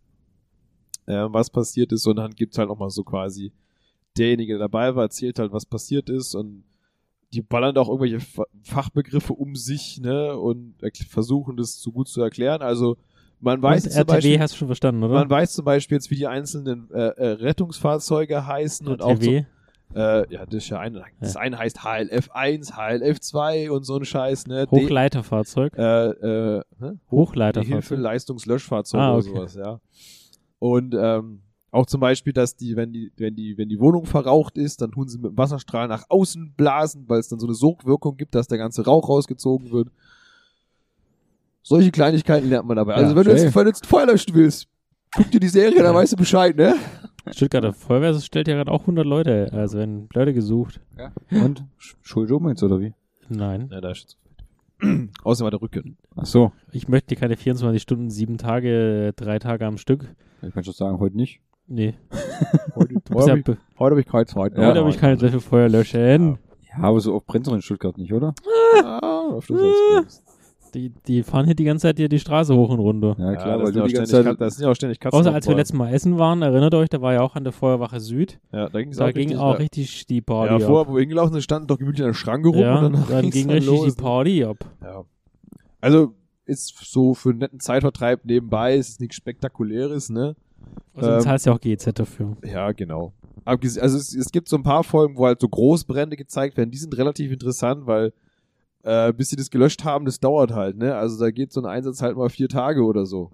äh, 1.06 1.26
was 1.28 1.50
passiert 1.50 1.92
ist 1.92 2.06
und 2.06 2.16
dann 2.16 2.32
gibt's 2.34 2.58
halt 2.58 2.70
auch 2.70 2.78
mal 2.78 2.90
so 2.90 3.04
quasi 3.04 3.52
derjenige, 4.16 4.54
der 4.54 4.60
dabei 4.60 4.94
war, 4.94 5.04
erzählt 5.04 5.38
halt, 5.38 5.52
was 5.52 5.66
passiert 5.66 6.08
ist 6.08 6.34
und 6.34 6.64
die 7.32 7.42
ballern 7.42 7.74
da 7.74 7.80
auch 7.80 7.88
irgendwelche 7.88 8.20
Fa- 8.20 8.46
Fachbegriffe 8.62 9.32
um 9.32 9.56
sich, 9.56 10.00
ne, 10.00 10.38
und 10.38 10.76
versuchen 11.08 11.56
das 11.56 11.80
so 11.80 11.90
gut 11.90 12.06
zu 12.08 12.22
erklären. 12.22 12.62
Also 12.62 12.96
man 13.44 13.62
weiß 13.62 13.86
RTW 13.86 14.04
Beispiel, 14.04 14.40
hast 14.40 14.54
du 14.54 14.58
schon 14.58 14.68
verstanden, 14.68 15.02
oder? 15.04 15.14
man 15.14 15.30
weiß 15.30 15.52
zum 15.52 15.64
Beispiel 15.64 15.96
jetzt, 15.96 16.10
wie 16.10 16.16
die 16.16 16.26
einzelnen 16.26 16.90
äh, 16.92 16.98
äh, 16.98 17.26
Rettungsfahrzeuge 17.32 18.46
heißen 18.46 18.86
und 18.88 19.02
auch 19.02 19.10
so, 19.20 19.30
RTW. 19.30 19.44
äh, 19.94 20.32
ja, 20.32 20.44
das 20.46 20.54
ist 20.54 20.68
ja 20.70 20.80
eine, 20.80 21.04
das 21.20 21.36
eine 21.36 21.58
heißt 21.58 21.84
HLF 21.84 22.30
1, 22.32 22.76
HLF 22.76 23.20
2 23.20 23.70
und 23.70 23.84
so 23.84 23.96
ein 23.96 24.04
Scheiß, 24.04 24.46
ne? 24.46 24.66
Hochleiterfahrzeug. 24.70 25.76
äh, 25.76 26.08
äh? 26.58 26.62
Die 26.80 26.98
Hochleiterfahrzeug. 27.10 27.72
Hilfe 27.72 27.94
Leistungslöschfahrzeug 27.96 29.00
Ah, 29.00 29.10
oder 29.16 29.18
okay. 29.18 29.28
sowas, 29.28 29.54
ja. 29.54 29.80
Und 30.58 30.94
ähm, 30.98 31.40
auch 31.70 31.86
zum 31.86 32.00
Beispiel, 32.00 32.32
dass 32.32 32.54
die, 32.56 32.76
wenn 32.76 32.92
die, 32.92 33.10
wenn 33.16 33.34
die, 33.34 33.58
wenn 33.58 33.68
die 33.68 33.80
Wohnung 33.80 34.06
verraucht 34.06 34.56
ist, 34.56 34.80
dann 34.80 34.92
tun 34.92 35.08
sie 35.08 35.18
mit 35.18 35.32
dem 35.32 35.36
Wasserstrahl 35.38 35.88
nach 35.88 36.04
außen 36.08 36.54
blasen, 36.56 37.04
weil 37.08 37.18
es 37.18 37.28
dann 37.28 37.40
so 37.40 37.46
eine 37.46 37.54
Sogwirkung 37.54 38.16
gibt, 38.16 38.34
dass 38.36 38.46
der 38.46 38.58
ganze 38.58 38.84
Rauch 38.84 39.08
rausgezogen 39.08 39.72
wird. 39.72 39.88
Solche 41.66 41.90
Kleinigkeiten 41.90 42.48
lernt 42.50 42.68
man 42.68 42.76
dabei. 42.76 42.94
Also 42.94 43.10
Ja, 43.10 43.16
wenn 43.16 43.24
du 43.24 43.30
schön. 43.30 43.44
jetzt, 43.46 43.56
wenn 43.56 43.64
du 43.64 43.70
jetzt 43.70 43.86
Feuer 43.86 44.06
löschen 44.06 44.34
willst, 44.34 44.66
guck 45.16 45.30
dir 45.30 45.40
die 45.40 45.48
Serie, 45.48 45.76
dann 45.82 45.86
Ja. 45.86 45.94
weißt 45.94 46.12
du 46.12 46.16
Bescheid, 46.16 46.54
ne? 46.56 46.74
Stuttgarter 47.32 47.72
Feuerwehr 47.72 48.12
stellt 48.20 48.48
ja 48.48 48.54
gerade 48.54 48.70
auch 48.70 48.82
100 48.86 49.06
Leute, 49.06 49.48
also 49.52 49.78
werden 49.78 50.08
Leute 50.12 50.34
gesucht. 50.34 50.78
Und? 51.30 51.64
Sch- 51.80 51.94
Schuld 52.02 52.30
um 52.30 52.46
jetzt 52.50 52.62
oder 52.62 52.80
wie? 52.80 52.92
Nein. 53.30 53.70
Ja, 53.72 53.80
da 53.80 53.90
ist. 53.92 54.18
Außerdem 55.24 55.44
war 55.44 55.50
der 55.50 55.62
Rücken. 55.62 55.96
Ach 56.16 56.26
so. 56.26 56.52
Ich 56.70 56.86
möchte 56.88 57.16
keine 57.16 57.36
24 57.38 57.80
Stunden, 57.80 58.10
sieben 58.10 58.36
Tage, 58.36 59.14
drei 59.16 59.38
Tage 59.38 59.64
am 59.64 59.78
Stück. 59.78 60.04
Ich 60.42 60.52
kann 60.52 60.64
schon 60.64 60.74
sagen, 60.74 60.98
heute 60.98 61.16
nicht. 61.16 61.40
Nee. 61.66 61.94
Heute, 62.74 62.94
ja, 63.10 63.54
heute 63.78 63.92
habe 63.92 64.00
ich 64.00 64.06
keine 64.06 64.26
Zeit. 64.26 64.54
heute 64.56 64.80
habe 64.80 64.90
ich 64.90 64.98
keine 64.98 65.16
Zeit 65.16 65.30
für 65.30 65.40
Feuer 65.40 65.68
löschen. 65.70 66.36
Ja, 66.76 66.82
aber 66.82 67.00
so 67.00 67.14
oft 67.14 67.26
brennt 67.26 67.46
doch 67.46 67.54
in 67.54 67.62
Stuttgart 67.62 67.96
nicht, 67.96 68.12
oder? 68.12 68.34
Ah, 68.82 69.38
denkst. 69.48 70.18
Die, 70.74 70.90
die 71.06 71.22
fahren 71.22 71.46
hier 71.46 71.54
die 71.54 71.64
ganze 71.64 71.82
Zeit 71.82 71.96
hier 71.98 72.08
die 72.08 72.18
Straße 72.18 72.54
hoch 72.54 72.68
und 72.70 72.80
runter. 72.80 73.14
Ja, 73.18 73.30
Ja, 73.32 73.36
klar, 73.36 73.58
das 73.58 73.58
weil 73.58 73.66
sind 73.66 73.76
du 73.76 73.82
auch 73.82 73.86
die 73.86 73.92
ganze 73.94 74.08
ständig 74.10 74.10
Zeit... 74.10 74.24
Kat- 74.38 74.40
das 74.40 74.56
sind 74.56 74.64
ja 74.64 74.70
auch 74.70 74.74
ständig 74.74 75.00
Katzen. 75.00 75.18
Außer 75.20 75.32
als 75.32 75.46
wir 75.48 75.54
letztes 75.54 75.78
Mal 75.78 75.92
essen 75.94 76.18
waren, 76.18 76.42
erinnert 76.42 76.74
euch, 76.74 76.88
da 76.88 77.00
war 77.00 77.12
ja 77.12 77.20
auch 77.22 77.36
an 77.36 77.44
der 77.44 77.52
Feuerwache 77.52 78.00
Süd. 78.00 78.40
Ja, 78.52 78.68
da 78.68 78.80
ging 78.80 78.90
es 78.90 78.96
Da 78.98 79.04
auch 79.06 79.12
ging 79.12 79.28
richtig, 79.28 79.36
auch 79.38 79.52
ja. 79.52 79.56
richtig 79.58 80.06
die 80.06 80.20
Party 80.20 80.52
Ja, 80.52 80.58
vorher, 80.60 80.80
ab. 80.82 80.88
wo 80.88 80.94
wir 80.96 81.00
hingelaufen 81.00 81.32
sind, 81.32 81.42
standen 81.42 81.68
doch 81.68 81.78
gemütlich 81.78 82.02
an 82.02 82.08
der 82.10 82.14
Schranke 82.14 82.48
rum 82.48 82.58
Ja, 82.58 82.78
und 82.84 82.92
dann, 82.94 83.04
dann 83.08 83.20
ging's 83.22 83.34
ging 83.34 83.46
dann 83.48 83.56
richtig 83.58 83.78
los. 83.78 83.94
die 83.94 84.02
Party 84.02 84.44
ab. 84.44 84.56
Ja. 84.82 85.04
Also, 85.80 86.14
ist 86.46 86.74
so 86.84 87.14
für 87.14 87.30
einen 87.30 87.38
netten 87.38 87.60
Zeitvertreib 87.60 88.24
nebenbei, 88.24 88.74
ist 88.76 88.88
es 88.90 89.00
nichts 89.00 89.16
Spektakuläres, 89.16 90.10
ne? 90.10 90.36
Also 90.94 91.10
Ähm, 91.10 91.20
zahlst 91.20 91.46
ja 91.46 91.52
auch 91.54 91.60
GZ 91.60 91.98
dafür. 91.98 92.36
Ja, 92.44 92.72
genau. 92.72 93.12
Also 93.44 93.98
es, 93.98 94.14
es 94.14 94.32
gibt 94.32 94.48
so 94.48 94.56
ein 94.56 94.62
paar 94.62 94.84
Folgen, 94.84 95.16
wo 95.18 95.26
halt 95.26 95.40
so 95.40 95.48
Großbrände 95.48 96.16
gezeigt 96.16 96.56
werden, 96.56 96.70
die 96.70 96.78
sind 96.78 96.96
relativ 96.96 97.30
interessant, 97.32 97.86
weil 97.86 98.12
äh, 98.84 99.12
bis 99.12 99.30
sie 99.30 99.36
das 99.36 99.50
gelöscht 99.50 99.84
haben, 99.84 100.04
das 100.04 100.20
dauert 100.20 100.52
halt, 100.52 100.76
ne? 100.76 100.94
Also 100.94 101.18
da 101.18 101.30
geht 101.30 101.52
so 101.52 101.60
ein 101.60 101.66
Einsatz 101.66 102.02
halt 102.02 102.16
mal 102.16 102.28
vier 102.28 102.48
Tage 102.48 102.82
oder 102.82 103.06
so. 103.06 103.30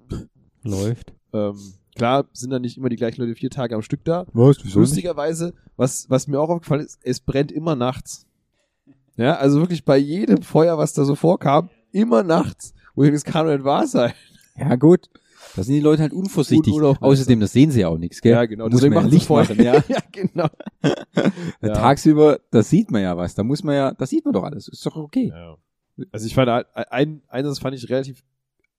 Läuft. 0.62 1.12
Ähm, 1.32 1.56
klar 1.94 2.26
sind 2.32 2.50
dann 2.50 2.62
nicht 2.62 2.78
immer 2.78 2.88
die 2.88 2.96
gleichen 2.96 3.20
Leute 3.20 3.34
vier 3.34 3.50
Tage 3.50 3.74
am 3.74 3.82
Stück 3.82 4.04
da. 4.04 4.26
Was? 4.32 4.62
Lustigerweise, 4.74 5.54
was, 5.76 6.08
was 6.08 6.28
mir 6.28 6.40
auch 6.40 6.48
aufgefallen 6.48 6.84
ist, 6.84 6.98
es 7.02 7.20
brennt 7.20 7.52
immer 7.52 7.74
nachts. 7.74 8.26
Ja, 9.16 9.36
also 9.36 9.60
wirklich 9.60 9.84
bei 9.84 9.98
jedem 9.98 10.42
Feuer, 10.42 10.78
was 10.78 10.94
da 10.94 11.04
so 11.04 11.14
vorkam, 11.14 11.68
immer 11.92 12.22
nachts. 12.22 12.72
Wo 12.94 13.02
ich 13.02 13.12
das 13.12 13.24
kann 13.24 13.46
doch 13.46 13.52
nicht 13.52 13.64
wahr 13.64 13.86
sein. 13.86 14.12
Ja, 14.56 14.76
gut. 14.76 15.08
Da 15.56 15.62
sind 15.62 15.74
die 15.74 15.80
Leute 15.80 16.02
halt 16.02 16.12
unvorsichtig. 16.12 16.72
Außerdem, 16.72 17.40
das 17.40 17.52
sehen 17.52 17.70
sie 17.70 17.80
ja 17.80 17.88
auch 17.88 17.98
nichts, 17.98 18.20
gell? 18.20 18.32
Ja, 18.32 18.44
genau. 18.46 18.68
Da 18.68 18.72
muss 18.72 18.82
man 18.82 18.92
ja 18.92 19.00
Licht 19.00 19.28
machen, 19.28 19.62
ja. 19.62 19.74
ja, 19.88 19.98
genau. 20.12 20.48
Ja. 21.62 21.72
Tagsüber, 21.74 22.40
da 22.50 22.62
sieht 22.62 22.90
man 22.90 23.02
ja 23.02 23.16
was. 23.16 23.34
Da 23.34 23.42
muss 23.42 23.64
man 23.64 23.74
ja, 23.74 23.92
da 23.92 24.06
sieht 24.06 24.24
man 24.24 24.32
doch 24.32 24.44
alles. 24.44 24.68
Ist 24.68 24.84
doch 24.86 24.96
okay. 24.96 25.32
Ja. 25.34 25.56
Also 26.12 26.26
ich 26.26 26.34
fand, 26.34 26.48
ein, 26.48 26.64
ein, 26.74 27.22
eines 27.28 27.58
fand 27.58 27.76
ich 27.76 27.88
relativ 27.90 28.22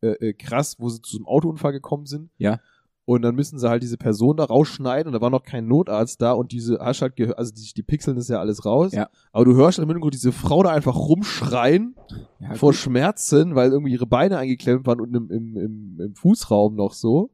äh, 0.01 0.29
äh, 0.29 0.33
krass, 0.33 0.77
wo 0.79 0.89
sie 0.89 1.01
zu 1.01 1.17
einem 1.17 1.27
Autounfall 1.27 1.71
gekommen 1.71 2.05
sind. 2.05 2.29
Ja. 2.37 2.59
Und 3.05 3.23
dann 3.23 3.35
müssen 3.35 3.57
sie 3.57 3.67
halt 3.67 3.81
diese 3.81 3.97
Person 3.97 4.37
da 4.37 4.45
rausschneiden 4.45 5.07
und 5.07 5.13
da 5.13 5.21
war 5.21 5.31
noch 5.31 5.43
kein 5.43 5.67
Notarzt 5.67 6.21
da 6.21 6.33
und 6.33 6.51
diese 6.51 6.77
hast 6.79 7.01
halt 7.01 7.15
gehört, 7.15 7.37
also 7.37 7.51
die, 7.51 7.73
die 7.73 7.81
pixeln 7.81 8.15
das 8.15 8.27
ja 8.27 8.39
alles 8.39 8.63
raus. 8.63 8.91
Ja. 8.91 9.09
Aber 9.31 9.43
du 9.43 9.55
hörst 9.55 9.79
im 9.79 9.87
Hintergrund 9.87 10.13
diese 10.13 10.31
Frau 10.31 10.61
da 10.61 10.69
einfach 10.71 10.95
rumschreien 10.95 11.95
Ja, 12.39 12.53
vor 12.53 12.71
gut. 12.71 12.75
Schmerzen, 12.75 13.55
weil 13.55 13.71
irgendwie 13.71 13.93
ihre 13.93 14.05
Beine 14.05 14.37
eingeklemmt 14.37 14.85
waren 14.85 15.01
und 15.01 15.15
im, 15.15 15.31
im, 15.31 15.57
im, 15.57 15.99
im 15.99 16.15
Fußraum 16.15 16.75
noch 16.75 16.93
so. 16.93 17.31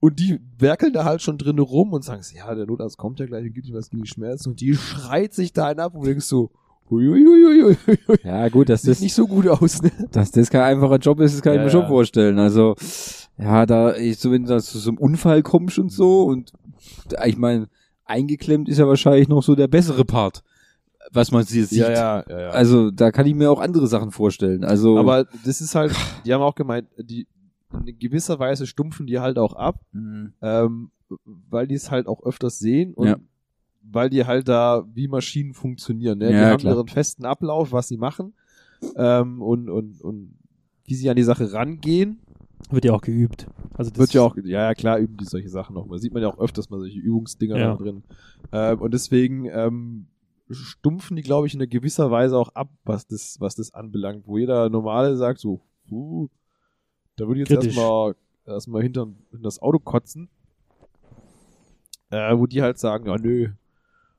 Und 0.00 0.18
die 0.20 0.40
werkeln 0.58 0.92
da 0.92 1.04
halt 1.04 1.22
schon 1.22 1.38
drin 1.38 1.58
rum 1.58 1.92
und 1.92 2.04
sagen, 2.04 2.22
ja, 2.34 2.54
der 2.54 2.66
Notarzt 2.66 2.98
kommt 2.98 3.20
ja 3.20 3.26
gleich 3.26 3.46
und 3.46 3.52
gibt 3.52 3.68
ihm 3.68 3.74
was 3.74 3.90
gegen 3.90 4.02
die 4.02 4.08
Schmerzen. 4.08 4.50
Und 4.50 4.60
die 4.60 4.74
schreit 4.74 5.34
sich 5.34 5.52
da 5.52 5.66
einen 5.66 5.80
ab 5.80 5.94
und 5.94 6.04
denkst 6.04 6.26
so, 6.26 6.50
Ja, 8.24 8.48
gut, 8.48 8.68
dass 8.68 8.82
sieht 8.82 8.90
das, 8.92 9.00
nicht 9.00 9.14
so 9.14 9.26
gut 9.26 9.46
aus, 9.48 9.82
ne? 9.82 9.90
dass 10.12 10.30
das 10.30 10.50
kein 10.50 10.62
einfacher 10.62 10.96
Job 10.98 11.20
ist, 11.20 11.34
das 11.34 11.42
kann 11.42 11.52
ich 11.54 11.58
Ja, 11.58 11.64
mir 11.64 11.70
schon 11.70 11.82
ja. 11.82 11.88
vorstellen. 11.88 12.38
Also, 12.38 12.74
ja, 13.38 13.66
da, 13.66 13.94
ich, 13.96 14.18
so, 14.18 14.30
wenn 14.32 14.44
du 14.44 14.60
zu 14.60 14.78
so 14.78 14.90
einem 14.90 14.98
Unfall 14.98 15.42
kommst 15.42 15.78
und 15.78 15.90
so 15.92 16.24
und, 16.24 16.52
ich 17.26 17.36
meine, 17.36 17.68
eingeklemmt 18.04 18.68
ist 18.68 18.78
ja 18.78 18.86
wahrscheinlich 18.88 19.28
noch 19.28 19.42
so 19.42 19.54
der 19.54 19.68
bessere 19.68 20.04
Part, 20.04 20.42
was 21.12 21.30
man 21.30 21.44
hier 21.44 21.66
sieht. 21.66 21.78
Ja, 21.80 21.90
ja, 21.90 22.24
ja, 22.28 22.40
ja. 22.40 22.48
Also, 22.50 22.90
da 22.90 23.10
kann 23.12 23.26
ich 23.26 23.34
mir 23.34 23.50
auch 23.50 23.60
andere 23.60 23.86
Sachen 23.86 24.10
vorstellen. 24.10 24.64
Also, 24.64 24.98
Aber 24.98 25.24
das 25.44 25.60
ist 25.60 25.74
halt, 25.74 25.92
die 26.24 26.32
haben 26.34 26.42
auch 26.42 26.54
gemeint, 26.54 26.88
die 26.98 27.26
in 27.86 27.98
gewisser 27.98 28.38
Weise 28.38 28.66
stumpfen 28.66 29.06
die 29.06 29.18
halt 29.20 29.38
auch 29.38 29.52
ab, 29.52 29.80
Mhm. 29.92 30.32
ähm, 30.40 30.90
weil 31.24 31.66
die 31.66 31.74
es 31.74 31.90
halt 31.90 32.06
auch 32.06 32.22
öfters 32.24 32.58
sehen 32.58 32.94
und 32.94 33.06
Ja. 33.08 33.16
Weil 33.90 34.10
die 34.10 34.24
halt 34.24 34.48
da 34.48 34.84
wie 34.94 35.08
Maschinen 35.08 35.54
funktionieren. 35.54 36.18
Ne? 36.18 36.28
die 36.28 36.34
Ja, 36.34 36.50
haben 36.50 36.58
klar. 36.58 36.74
ihren 36.76 36.88
festen 36.88 37.24
Ablauf, 37.24 37.72
was 37.72 37.88
sie 37.88 37.96
machen 37.96 38.34
ähm, 38.96 39.42
und, 39.42 39.68
und, 39.68 40.00
und 40.02 40.38
wie 40.84 40.94
sie 40.94 41.08
an 41.10 41.16
die 41.16 41.22
Sache 41.22 41.52
rangehen. 41.52 42.20
Wird 42.70 42.84
ja 42.84 42.92
auch 42.92 43.00
geübt. 43.00 43.46
Also 43.74 43.90
das 43.90 43.98
Wird 44.00 44.14
ja 44.14 44.22
auch, 44.22 44.36
ja, 44.36 44.62
ja, 44.64 44.74
klar 44.74 44.98
üben 44.98 45.16
die 45.16 45.24
solche 45.24 45.48
Sachen 45.48 45.74
noch 45.74 45.86
mal. 45.86 45.98
Sieht 45.98 46.12
man 46.12 46.22
ja 46.22 46.28
auch 46.28 46.38
öfters 46.38 46.68
mal 46.70 46.80
solche 46.80 46.98
Übungsdinger 46.98 47.56
Ja. 47.58 47.70
da 47.76 47.76
drin. 47.82 48.02
Ähm, 48.52 48.80
und 48.80 48.92
deswegen 48.92 49.46
ähm, 49.46 50.06
stumpfen 50.50 51.16
die, 51.16 51.22
glaube 51.22 51.46
ich, 51.46 51.54
in 51.54 51.60
einer 51.60 51.66
gewisser 51.68 52.10
Weise 52.10 52.36
auch 52.36 52.50
ab, 52.54 52.70
was 52.84 53.06
das, 53.06 53.36
was 53.40 53.54
das 53.54 53.72
anbelangt. 53.74 54.26
Wo 54.26 54.38
jeder 54.38 54.68
Normale 54.70 55.16
sagt 55.16 55.40
so, 55.40 55.60
puh, 55.88 56.28
da 57.16 57.26
würde 57.26 57.42
ich 57.42 57.48
jetzt 57.48 57.64
erstmal 57.64 58.14
erstmal 58.44 58.82
hinter, 58.82 59.06
hinter 59.30 59.42
das 59.44 59.60
Auto 59.60 59.78
kotzen. 59.78 60.28
Äh, 62.10 62.36
wo 62.38 62.46
die 62.46 62.62
halt 62.62 62.78
sagen, 62.78 63.06
ja 63.06 63.16
nö, 63.18 63.50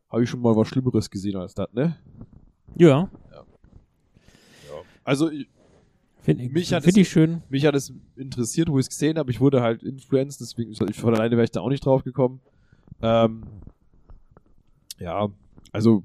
habe 0.09 0.23
ich 0.23 0.29
schon 0.29 0.41
mal 0.41 0.55
was 0.55 0.67
Schlimmeres 0.67 1.09
gesehen 1.09 1.35
als 1.37 1.53
das, 1.53 1.71
ne? 1.73 1.97
Ja, 2.75 3.09
Also 5.03 5.29
ich, 5.31 5.47
finde 6.21 6.43
ich, 6.43 6.51
Mich 6.51 6.73
hat 6.73 6.83
find 6.83 6.97
es- 6.97 7.01
ich 7.01 7.09
schön. 7.09 7.41
mich 7.49 7.65
hat 7.65 7.75
es 7.75 7.91
interessiert, 8.15 8.69
wo 8.69 8.77
ich 8.77 8.83
es 8.85 8.89
gesehen 8.89 9.17
habe. 9.17 9.31
Ich 9.31 9.39
wurde 9.39 9.61
halt 9.61 9.81
influenced, 9.83 10.39
deswegen 10.41 10.73
von 10.75 11.13
alleine 11.15 11.31
wäre 11.35 11.45
ich 11.45 11.51
da 11.51 11.61
auch 11.61 11.69
nicht 11.69 11.85
drauf 11.85 12.03
gekommen. 12.03 12.41
Ähm, 13.01 13.43
ja, 14.99 15.29
also 15.71 16.03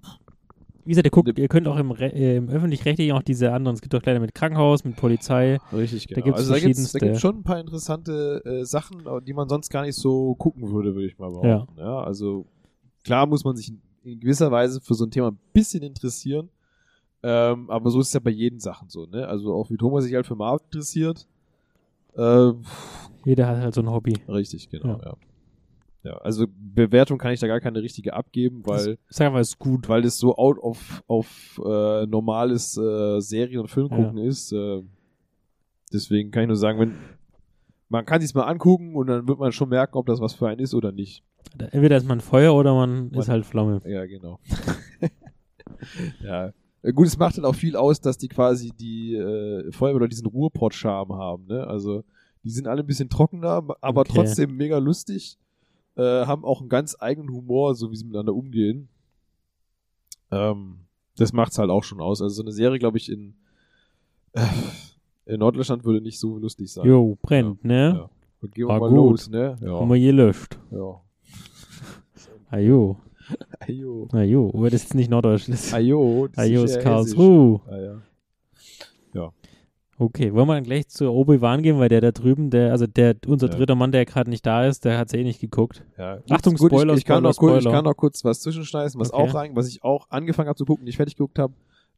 Wie 0.84 0.90
gesagt, 0.90 1.06
ihr, 1.06 1.10
guckt, 1.10 1.38
ihr 1.38 1.48
könnt 1.48 1.66
auch 1.68 1.76
im, 1.76 1.90
äh, 1.96 2.36
im 2.36 2.48
Öffentlich-Rechtlichen 2.48 3.12
auch 3.12 3.22
diese 3.22 3.52
anderen, 3.52 3.74
es 3.74 3.82
gibt 3.82 3.94
auch 3.94 4.02
leider 4.04 4.20
mit 4.20 4.34
Krankenhaus, 4.34 4.84
mit 4.84 4.96
Polizei. 4.96 5.58
richtig, 5.72 6.06
Da 6.06 6.14
genau. 6.14 6.24
gibt's 6.26 6.40
also 6.40 6.52
da 6.52 6.58
verschiedenste. 6.60 6.98
gibt's 7.00 7.20
schon 7.20 7.36
ein 7.38 7.42
paar 7.42 7.58
interessante 7.60 8.42
äh, 8.44 8.64
Sachen, 8.64 9.02
die 9.26 9.32
man 9.34 9.48
sonst 9.48 9.68
gar 9.70 9.82
nicht 9.82 9.96
so 9.96 10.34
gucken 10.36 10.70
würde, 10.70 10.94
würde 10.94 11.06
ich 11.08 11.18
mal 11.18 11.30
behaupten. 11.30 11.78
Ja. 11.78 11.98
also 12.04 12.46
klar 13.02 13.26
muss 13.26 13.44
man 13.44 13.56
sich 13.56 13.72
in, 14.04 14.20
gewisser 14.20 14.50
Weise 14.50 14.80
für 14.80 14.94
so 14.94 15.04
ein 15.04 15.10
Thema 15.10 15.30
ein 15.30 15.38
bisschen 15.52 15.82
interessieren. 15.82 16.48
Ähm, 17.22 17.70
aber 17.70 17.90
so 17.90 18.00
ist 18.00 18.08
es 18.08 18.12
ja 18.12 18.20
bei 18.20 18.30
jeden 18.30 18.60
Sachen 18.60 18.88
so, 18.88 19.06
ne? 19.06 19.26
Also 19.26 19.54
auch 19.54 19.70
wie 19.70 19.76
Thomas 19.76 20.04
sich 20.04 20.14
halt 20.14 20.26
für 20.26 20.36
Marvel 20.36 20.64
interessiert. 20.64 21.26
Ähm, 22.16 22.62
Jeder 23.24 23.46
hat 23.46 23.56
halt 23.58 23.74
so 23.74 23.80
ein 23.80 23.90
Hobby. 23.90 24.14
Richtig, 24.28 24.68
genau, 24.68 24.98
Ja. 24.98 25.00
ja. 25.04 25.16
ja. 26.02 26.18
also 26.18 26.46
Bewertung 26.48 27.18
kann 27.18 27.32
ich 27.32 27.40
da 27.40 27.46
gar 27.46 27.60
keine 27.60 27.80
richtige 27.82 28.12
abgeben, 28.12 28.62
weil, 28.66 28.98
Ich 29.08 29.16
sag 29.16 29.32
mal, 29.32 29.40
ist 29.40 29.58
gut. 29.58 29.88
weil 29.88 30.04
es 30.04 30.18
so 30.18 30.36
out 30.36 30.58
of, 30.58 31.02
auf 31.06 31.60
äh, 31.64 32.06
normales 32.06 32.76
äh, 32.76 33.20
Serien- 33.20 33.60
und 33.60 33.68
Filmgucken 33.68 34.18
ist. 34.18 34.52
Äh, 34.52 34.82
deswegen 35.92 36.30
kann 36.30 36.42
ich 36.42 36.48
nur 36.48 36.56
sagen, 36.56 36.78
wenn 36.78 36.94
man 37.88 38.04
kann 38.04 38.20
sich's 38.20 38.34
mal 38.34 38.44
angucken 38.44 38.96
und 38.96 39.06
dann 39.06 39.28
wird 39.28 39.38
man 39.38 39.52
schon 39.52 39.68
merken, 39.68 39.96
ob 39.96 40.06
das 40.06 40.20
was 40.20 40.34
für 40.34 40.48
einen 40.48 40.60
ist 40.60 40.74
oder 40.74 40.92
nicht. 40.92 41.22
Entweder 41.58 41.96
ist 41.96 42.06
man 42.06 42.20
Feuer 42.20 42.54
oder 42.54 42.74
man, 42.74 43.10
Man- 43.10 43.20
ist 43.20 43.28
halt 43.28 43.44
Flamme. 43.46 43.80
Ja, 43.86 44.06
genau. 44.06 44.38
ja. 46.22 46.52
Äh, 46.82 46.92
Gut, 46.92 47.06
es 47.06 47.16
macht 47.18 47.36
halt 47.36 47.44
auch 47.46 47.54
viel 47.54 47.76
aus, 47.76 48.00
dass 48.00 48.18
die 48.18 48.28
quasi 48.28 48.70
die 48.72 49.14
äh, 49.14 49.70
Feuerwehr 49.72 49.96
oder 49.96 50.08
diesen 50.08 50.26
Ruhrpott-Charme 50.26 51.14
haben, 51.14 51.46
ne? 51.46 51.66
Also 51.66 52.04
die 52.42 52.50
sind 52.50 52.66
alle 52.68 52.80
ein 52.82 52.86
bisschen 52.86 53.08
trockener, 53.08 53.62
aber 53.80 54.00
Okay. 54.02 54.12
trotzdem 54.14 54.56
mega 54.56 54.78
lustig. 54.78 55.38
Äh, 55.96 56.02
haben 56.26 56.44
auch 56.44 56.60
einen 56.60 56.68
ganz 56.68 56.96
eigenen 56.98 57.30
Humor, 57.32 57.74
so 57.74 57.90
wie 57.90 57.96
sie 57.96 58.04
miteinander 58.04 58.34
umgehen. 58.34 58.88
Ähm, 60.30 60.78
das 61.16 61.32
macht's 61.32 61.56
halt 61.58 61.70
auch 61.70 61.84
schon 61.84 62.00
aus. 62.00 62.20
Also 62.20 62.34
so 62.34 62.42
eine 62.42 62.52
Serie, 62.52 62.78
glaube 62.78 62.98
ich, 62.98 63.10
in, 63.10 63.34
äh, 64.32 64.44
in 65.26 65.38
Norddeutschland 65.38 65.84
würde 65.84 66.00
nicht 66.00 66.18
so 66.18 66.36
lustig 66.38 66.70
sein. 66.72 66.84
Jo, 66.86 67.16
brennt, 67.22 67.64
ne? 67.64 67.94
Ja. 67.96 68.10
Und 68.42 68.54
gehen 68.54 68.64
wir 68.66 68.68
War 68.74 68.80
mal 68.80 68.88
gut. 68.90 68.96
los, 69.12 69.30
ne? 69.30 69.56
Haben 69.64 69.88
wir 69.90 70.00
gelöscht. 70.00 70.58
Ja. 70.70 71.00
Ajo. 72.50 72.96
Ajo. 73.60 74.08
Ajo. 74.12 74.50
Aber 74.54 74.70
das 74.70 74.84
ist 74.84 74.94
nicht 74.94 75.10
Norddeutschland. 75.10 75.58
Das 75.60 75.72
Ajo. 75.74 76.28
das 76.28 76.44
Ajo 76.44 76.64
ist 76.64 76.80
Karlsruhe. 76.80 77.60
Ah, 77.66 77.78
ja. 77.80 78.02
Ja. 79.14 79.30
Okay, 79.96 80.34
wollen 80.34 80.48
wir 80.48 80.54
dann 80.54 80.64
gleich 80.64 80.88
zu 80.88 81.08
Obi-Wan 81.10 81.62
gehen, 81.62 81.78
weil 81.78 81.88
der 81.88 82.00
da 82.00 82.10
drüben, 82.10 82.50
der, 82.50 82.72
also 82.72 82.86
der, 82.88 83.14
unser 83.28 83.46
Ja. 83.48 83.54
dritter 83.54 83.76
Mann, 83.76 83.92
der 83.92 84.04
gerade 84.04 84.28
nicht 84.28 84.44
da 84.44 84.66
ist, 84.66 84.84
der 84.84 84.98
hat's 84.98 85.14
eh 85.14 85.22
nicht 85.22 85.40
geguckt. 85.40 85.84
Ja. 85.96 86.18
Achtung, 86.30 86.56
Gut, 86.56 86.72
Spoiler, 86.72 86.94
ich, 86.94 86.98
ich, 87.00 87.04
kann 87.04 87.18
Spoiler, 87.18 87.28
noch 87.30 87.36
kurz, 87.36 87.54
ich 87.58 87.60
Spoiler. 87.62 87.76
kann 87.76 87.84
noch 87.84 87.96
kurz 87.96 88.24
was 88.24 88.40
zwischenschneiden, 88.40 88.98
was 89.00 89.12
Okay. 89.12 89.22
auch 89.22 89.34
rein, 89.34 89.54
was 89.54 89.68
ich 89.68 89.84
auch 89.84 90.10
angefangen 90.10 90.48
habe 90.48 90.56
zu 90.58 90.64
gucken, 90.64 90.84
nicht 90.84 90.96
fertig 90.96 91.14
geguckt 91.16 91.38
habe. 91.38 91.54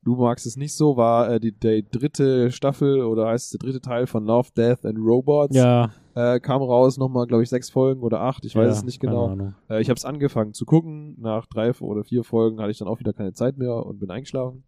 Du 0.07 0.15
magst 0.15 0.47
es 0.47 0.57
nicht 0.57 0.73
so, 0.73 0.97
war 0.97 1.28
äh, 1.33 1.41
die, 1.41 1.51
die 1.51 1.85
dritte 1.91 2.53
Staffel 2.53 3.03
oder 3.03 3.27
heißt 3.27 3.47
es 3.47 3.51
der 3.51 3.59
dritte 3.59 3.81
Teil 3.81 4.07
von 4.07 4.24
Love, 4.24 4.51
Death 4.57 4.85
and 4.87 4.99
Robots. 4.99 5.57
Ja, 5.57 5.91
Äh, 6.15 6.39
kam 6.39 6.62
raus, 6.62 6.97
nochmal, 6.97 7.27
glaube 7.27 7.43
ich, 7.43 7.49
sechs 7.49 7.70
Folgen 7.70 8.03
oder 8.03 8.20
acht, 8.20 8.45
ich 8.45 8.55
weiß 8.55 8.66
ja, 8.66 8.73
es 8.73 8.85
nicht 8.85 9.01
genau. 9.01 9.37
Äh, 9.69 9.81
ich 9.81 9.89
habe 9.89 9.97
es 9.97 10.05
angefangen 10.05 10.55
zu 10.55 10.65
gucken. 10.65 11.16
Nach 11.20 11.47
drei 11.47 11.73
oder 11.81 12.05
vier 12.05 12.23
Folgen 12.23 12.61
hatte 12.61 12.70
ich 12.70 12.78
dann 12.78 12.87
auch 12.87 13.01
wieder 13.01 13.12
keine 13.12 13.33
Zeit 13.33 13.59
mehr 13.59 13.85
und 13.85 13.99
bin 13.99 14.09
eingeschlafen. 14.12 14.62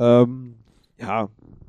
Ähm, 0.00 0.56
ja, 0.98 1.28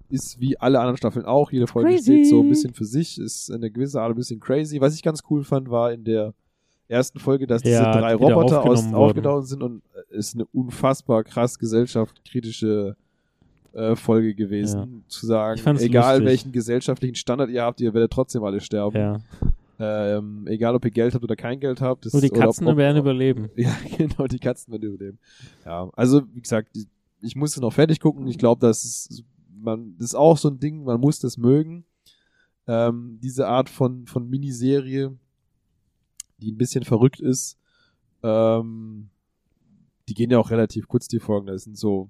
ist 0.09 0.39
wie 0.39 0.59
alle 0.59 0.79
anderen 0.79 0.97
Staffeln 0.97 1.27
auch. 1.27 1.51
Jede 1.51 1.67
Folge 1.67 1.89
Crazy. 1.91 2.03
steht 2.03 2.27
so 2.27 2.41
ein 2.41 2.49
bisschen 2.49 2.73
für 2.73 2.85
sich, 2.85 3.19
ist 3.19 3.49
in 3.49 3.57
einer 3.57 3.69
gewissen 3.69 3.99
Art 3.99 4.09
ein 4.09 4.15
bisschen 4.15 4.39
crazy. 4.39 4.81
Was 4.81 4.95
ich 4.95 5.03
ganz 5.03 5.21
cool 5.29 5.43
fand, 5.43 5.69
war 5.69 5.91
in 5.93 6.03
der 6.05 6.33
ersten 6.87 7.19
Folge, 7.19 7.47
dass 7.47 7.61
diese 7.61 7.75
Ja, 7.75 7.91
drei 7.91 8.13
die 8.13 8.19
wieder 8.19 8.33
Roboter 8.35 8.63
aus, 8.63 8.93
aufgetaucht 8.93 9.47
sind 9.47 9.63
und 9.63 9.81
äh, 10.11 10.17
ist 10.17 10.35
eine 10.35 10.45
unfassbar 10.53 11.23
krass 11.23 11.57
gesellschaftskritische 11.57 12.95
äh, 13.73 13.95
Folge 13.95 14.35
gewesen, 14.35 15.03
zu 15.07 15.25
sagen, 15.25 15.59
egal 15.79 16.15
lustig. 16.19 16.25
welchen 16.27 16.51
gesellschaftlichen 16.51 17.15
Standard 17.15 17.49
ihr 17.49 17.63
habt, 17.63 17.81
ihr 17.81 17.93
werdet 17.93 18.11
trotzdem 18.11 18.43
alle 18.43 18.61
sterben. 18.61 18.97
Ja. 18.97 19.17
Ähm, 19.77 20.47
egal, 20.47 20.73
ob 20.75 20.85
ihr 20.85 20.91
Geld 20.91 21.13
habt 21.13 21.23
oder 21.23 21.35
kein 21.35 21.59
Geld 21.59 21.81
habt. 21.81 22.05
Das, 22.05 22.13
Nur 22.13 22.21
die 22.21 22.31
oder 22.31 22.39
ob- 22.39 22.45
Katzen 22.45 22.67
ob, 22.67 22.77
werden 22.77 22.97
überleben. 22.97 23.49
ja, 23.57 23.75
genau, 23.97 24.27
die 24.27 24.39
Katzen 24.39 24.71
werden 24.71 24.93
überleben. 24.93 25.19
Ja, 25.65 25.89
also 25.95 26.21
wie 26.33 26.41
gesagt, 26.41 26.69
ich, 26.73 26.87
ich 27.21 27.35
muss 27.35 27.55
es 27.55 27.61
noch 27.61 27.73
fertig 27.73 27.99
gucken. 27.99 28.25
Ich 28.27 28.37
glaube, 28.37 28.61
das 28.65 28.85
ist, 28.85 29.23
man, 29.53 29.95
das 29.97 30.09
ist 30.09 30.15
auch 30.15 30.37
so 30.37 30.47
ein 30.47 30.59
Ding, 30.59 30.83
man 30.85 31.01
muss 31.01 31.19
das 31.19 31.37
mögen. 31.37 31.83
Ähm, 32.67 33.19
diese 33.21 33.47
Art 33.47 33.69
von, 33.69 34.05
von 34.05 34.29
Miniserie, 34.29 35.13
die 36.39 36.51
ein 36.51 36.57
bisschen 36.57 36.83
verrückt 36.83 37.19
ist, 37.19 37.57
ähm, 38.23 39.09
die 40.09 40.13
gehen 40.13 40.29
ja 40.31 40.37
auch 40.39 40.51
relativ 40.51 40.87
kurz, 40.87 41.07
die 41.07 41.19
Folgen. 41.19 41.47
Das 41.47 41.63
sind 41.63 41.77
so 41.77 42.09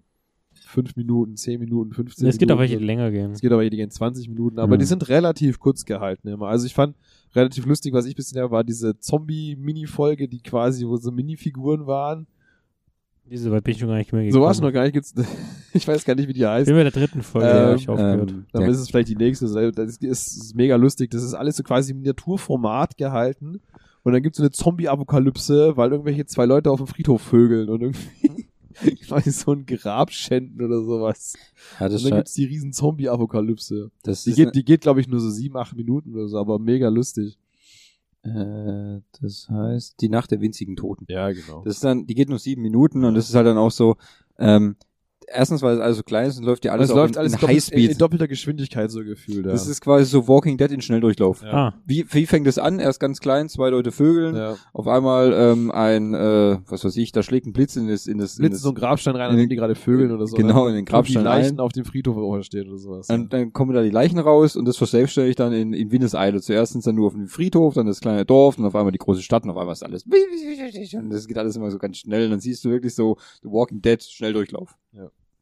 fünf 0.54 0.96
Minuten, 0.96 1.36
zehn 1.36 1.60
Minuten, 1.60 1.92
15 1.94 2.28
Es 2.28 2.38
gibt 2.38 2.50
auch 2.52 2.56
Minuten. 2.56 2.62
welche, 2.72 2.78
die 2.80 2.86
länger 2.86 3.12
gehen. 3.12 3.32
Es 3.32 3.42
geht 3.42 3.52
aber 3.52 3.70
die 3.70 3.76
gehen 3.76 3.90
20 3.92 4.30
Minuten, 4.30 4.58
aber 4.60 4.76
Mhm. 4.76 4.80
die 4.80 4.86
sind 4.86 5.10
relativ 5.10 5.60
kurz 5.60 5.84
gehalten 5.86 6.28
immer. 6.30 6.48
Also 6.48 6.66
ich 6.66 6.74
fand 6.74 6.96
relativ 7.36 7.66
lustig, 7.66 7.94
was 7.94 8.06
ich 8.06 8.16
bisher 8.16 8.52
war, 8.52 8.64
diese 8.64 8.98
Zombie-Mini-Folge, 8.98 10.28
die 10.30 10.40
quasi, 10.42 10.88
wo 10.88 10.96
so 10.98 11.12
Minifiguren 11.12 11.88
waren. 11.88 12.28
Diese 13.30 13.52
weit 13.52 13.64
bin 13.64 13.74
ich 13.74 13.80
schon 13.80 13.90
gar 13.90 13.98
nicht 13.98 14.14
mehr 14.14 14.22
So 14.24 14.26
gekommen. 14.28 14.44
war 14.44 14.52
es 14.52 14.62
noch 14.62 14.72
gar 14.72 14.84
nicht. 14.84 14.94
Gibt's, 14.94 15.14
ich 15.74 15.88
weiß 15.88 16.06
gar 16.06 16.16
nicht, 16.16 16.28
wie 16.30 16.34
die 16.34 16.42
Ich 16.42 16.46
heißt. 16.46 16.68
bin 16.68 16.76
bei 16.76 16.84
der 16.84 16.92
dritten 16.92 17.22
Folge, 17.24 17.48
Ähm, 17.50 17.54
da 17.56 17.70
hab 17.72 17.76
ich 17.78 17.90
aufgehört. 17.90 18.32
Ähm, 18.32 18.46
Dann 18.54 18.62
ja. 18.64 18.68
ist 18.70 18.78
es 18.80 18.88
vielleicht 18.90 19.10
die 19.10 19.16
nächste. 19.16 19.48
Das 19.72 19.98
ist, 19.98 20.04
ist 20.04 20.56
mega 20.56 20.76
lustig. 20.76 21.10
Das 21.12 21.24
ist 21.24 21.34
alles 21.34 21.58
so 21.58 21.64
quasi 21.64 21.92
im 21.92 21.98
Miniaturformat 21.98 22.98
gehalten. 22.98 23.62
Und 24.06 24.14
dann 24.14 24.22
gibt's 24.22 24.38
so 24.38 24.44
eine 24.44 24.52
Zombie-Apokalypse, 24.52 25.76
weil 25.78 25.92
irgendwelche 25.92 26.28
zwei 26.28 26.46
Leute 26.46 26.70
auf 26.70 26.78
dem 26.78 26.86
Friedhof 26.86 27.24
vögeln 27.24 27.70
und 27.70 27.82
irgendwie 27.82 28.46
quasi 29.08 29.32
so 29.32 29.52
ein 29.52 29.66
Grab 29.66 30.12
schänden 30.12 30.64
oder 30.64 30.84
sowas. 30.84 31.34
Ja, 31.80 31.90
das, 31.90 32.04
Und 32.04 32.12
dann 32.12 32.20
gibt's 32.20 32.34
die 32.36 32.46
riesen 32.46 32.72
Zombie-Apokalypse. 32.72 33.90
Die 34.06 34.34
geht, 34.34 34.54
die 34.54 34.64
geht 34.64 34.82
glaube 34.82 35.02
ich, 35.02 35.08
nur 35.08 35.20
so 35.20 35.32
sieben, 35.32 35.58
acht 35.58 35.76
Minuten 35.76 36.14
oder 36.14 36.28
so, 36.28 36.38
aber 36.38 36.60
mega 36.60 36.88
lustig. 36.90 37.40
äh, 38.22 39.02
das 39.22 39.50
heißt, 39.50 40.00
die 40.02 40.10
Nacht 40.10 40.30
der 40.30 40.40
winzigen 40.40 40.76
Toten. 40.76 41.06
Ja, 41.10 41.32
genau. 41.32 41.64
Das 41.64 41.76
ist 41.76 41.84
dann, 41.84 42.06
die 42.06 42.14
geht 42.14 42.30
nur 42.30 42.38
sieben 42.38 42.62
Minuten 42.62 43.06
und 43.06 43.16
das 43.16 43.28
ist 43.28 43.34
halt 43.34 43.48
dann 43.48 43.58
auch 43.58 43.72
so, 43.72 43.96
ähm, 44.38 44.76
erstens, 45.28 45.62
weil 45.62 45.76
es 45.76 45.80
alles 45.82 45.98
so 45.98 46.04
klein 46.04 46.28
ist 46.28 46.38
und 46.38 46.46
läuft 46.46 46.66
ja 46.66 46.72
alles, 46.72 46.86
es 46.90 46.92
auch 46.92 46.98
läuft 46.98 47.16
in, 47.16 47.20
alles 47.20 47.34
in 47.34 47.40
doppelt, 47.40 47.52
in, 47.52 47.56
Highspeed. 47.58 47.92
in 47.92 47.98
doppelter 47.98 48.28
Geschwindigkeit 48.28 48.92
so 48.92 49.04
gefühlt. 49.04 49.46
Ja. 49.46 49.52
Das 49.52 49.68
ist 49.68 49.82
quasi 49.82 50.06
so 50.06 50.28
Walking 50.28 50.58
Dead 50.58 50.72
in 50.72 50.82
Schnelldurchlauf. 50.82 51.42
Ja. 51.42 51.54
Ah, 51.54 51.74
Wie, 51.86 52.06
wie 52.12 52.26
fängt 52.26 52.48
es 52.48 52.58
an? 52.58 52.80
Erst 52.80 53.00
ganz 53.00 53.20
klein, 53.20 53.50
zwei 53.50 53.70
Leute 53.70 53.92
vögeln, 53.92 54.36
ja. 54.36 54.56
auf 54.74 54.88
einmal 54.88 55.34
ähm, 55.34 55.72
ein, 55.72 56.14
äh, 56.14 56.58
was 56.68 56.84
weiß 56.86 56.96
ich, 56.98 57.12
da 57.12 57.24
schlägt 57.24 57.46
ein 57.48 57.54
Blitz 57.54 57.76
in 57.76 57.88
das, 57.88 58.08
in 58.08 58.18
das, 58.18 58.38
in 58.38 58.42
Blitz 58.44 58.54
das 58.54 58.62
so 58.62 58.70
ein 58.70 58.76
Grabstein 58.76 59.16
rein, 59.16 59.30
in 59.30 59.32
an 59.32 59.38
dem 59.38 59.50
die 59.50 59.56
gerade 59.56 59.76
vögeln 59.76 60.12
oder 60.12 60.28
so. 60.28 60.36
Genau, 60.36 60.66
Dann 60.66 60.70
in 60.70 60.76
den 60.76 60.86
Grabstein 60.86 61.24
Die 61.24 61.26
Leichen 61.26 61.56
rein. 61.56 61.60
auf 61.60 61.72
dem 61.72 61.86
Friedhof 61.86 62.44
stehen 62.44 62.68
oder 62.70 62.78
sowas. 62.78 63.10
Und 63.10 63.34
dann 63.34 63.54
kommen 63.54 63.74
da 63.74 63.82
die 63.82 63.90
Leichen 63.90 64.20
raus 64.20 64.56
und 64.56 64.66
das 64.66 64.78
verselbstständigt 64.78 65.40
dann 65.40 65.54
in, 65.54 65.74
in 65.74 65.92
Windeseile. 65.92 66.42
Zuerst 66.42 66.74
sind 66.74 66.80
es 66.80 66.86
dann 66.86 66.96
nur 66.96 67.08
auf 67.08 67.14
dem 67.14 67.28
Friedhof, 67.28 67.74
dann 67.76 67.88
das 67.88 68.00
kleine 68.00 68.26
Dorf 68.26 68.58
und 68.58 68.66
auf 68.66 68.76
einmal 68.76 68.92
die 68.92 68.98
große 69.00 69.22
Stadt 69.22 69.44
und 69.44 69.50
auf 69.50 69.58
einmal 69.58 69.74
ist 69.74 69.84
alles. 69.84 70.04
Und 70.04 71.10
das 71.10 71.28
geht 71.28 71.38
alles 71.38 71.56
immer 71.56 71.72
so 71.72 71.78
ganz 71.78 71.98
schnell 71.98 72.26
und 72.26 72.32
dann 72.32 72.40
siehst 72.40 72.64
du 72.66 72.70
wirklich 72.70 72.96
so 72.96 73.18
The 73.42 73.50
Walking 73.50 73.82
Dead 73.82 74.02
Schnelldurchlauf. 74.04 74.76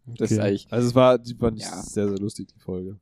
Das 0.06 0.32
ist 0.32 0.38
Okay. 0.38 0.48
eigentlich. 0.48 0.68
Also 0.70 0.88
es 0.90 0.96
war, 0.96 1.18
die 1.18 1.34
fand 1.36 1.58
ich 1.60 1.64
Ja. 1.66 1.82
sehr, 1.82 2.10
sehr 2.10 2.18
lustig, 2.20 2.48
die 2.54 2.60
Folge. 2.60 3.00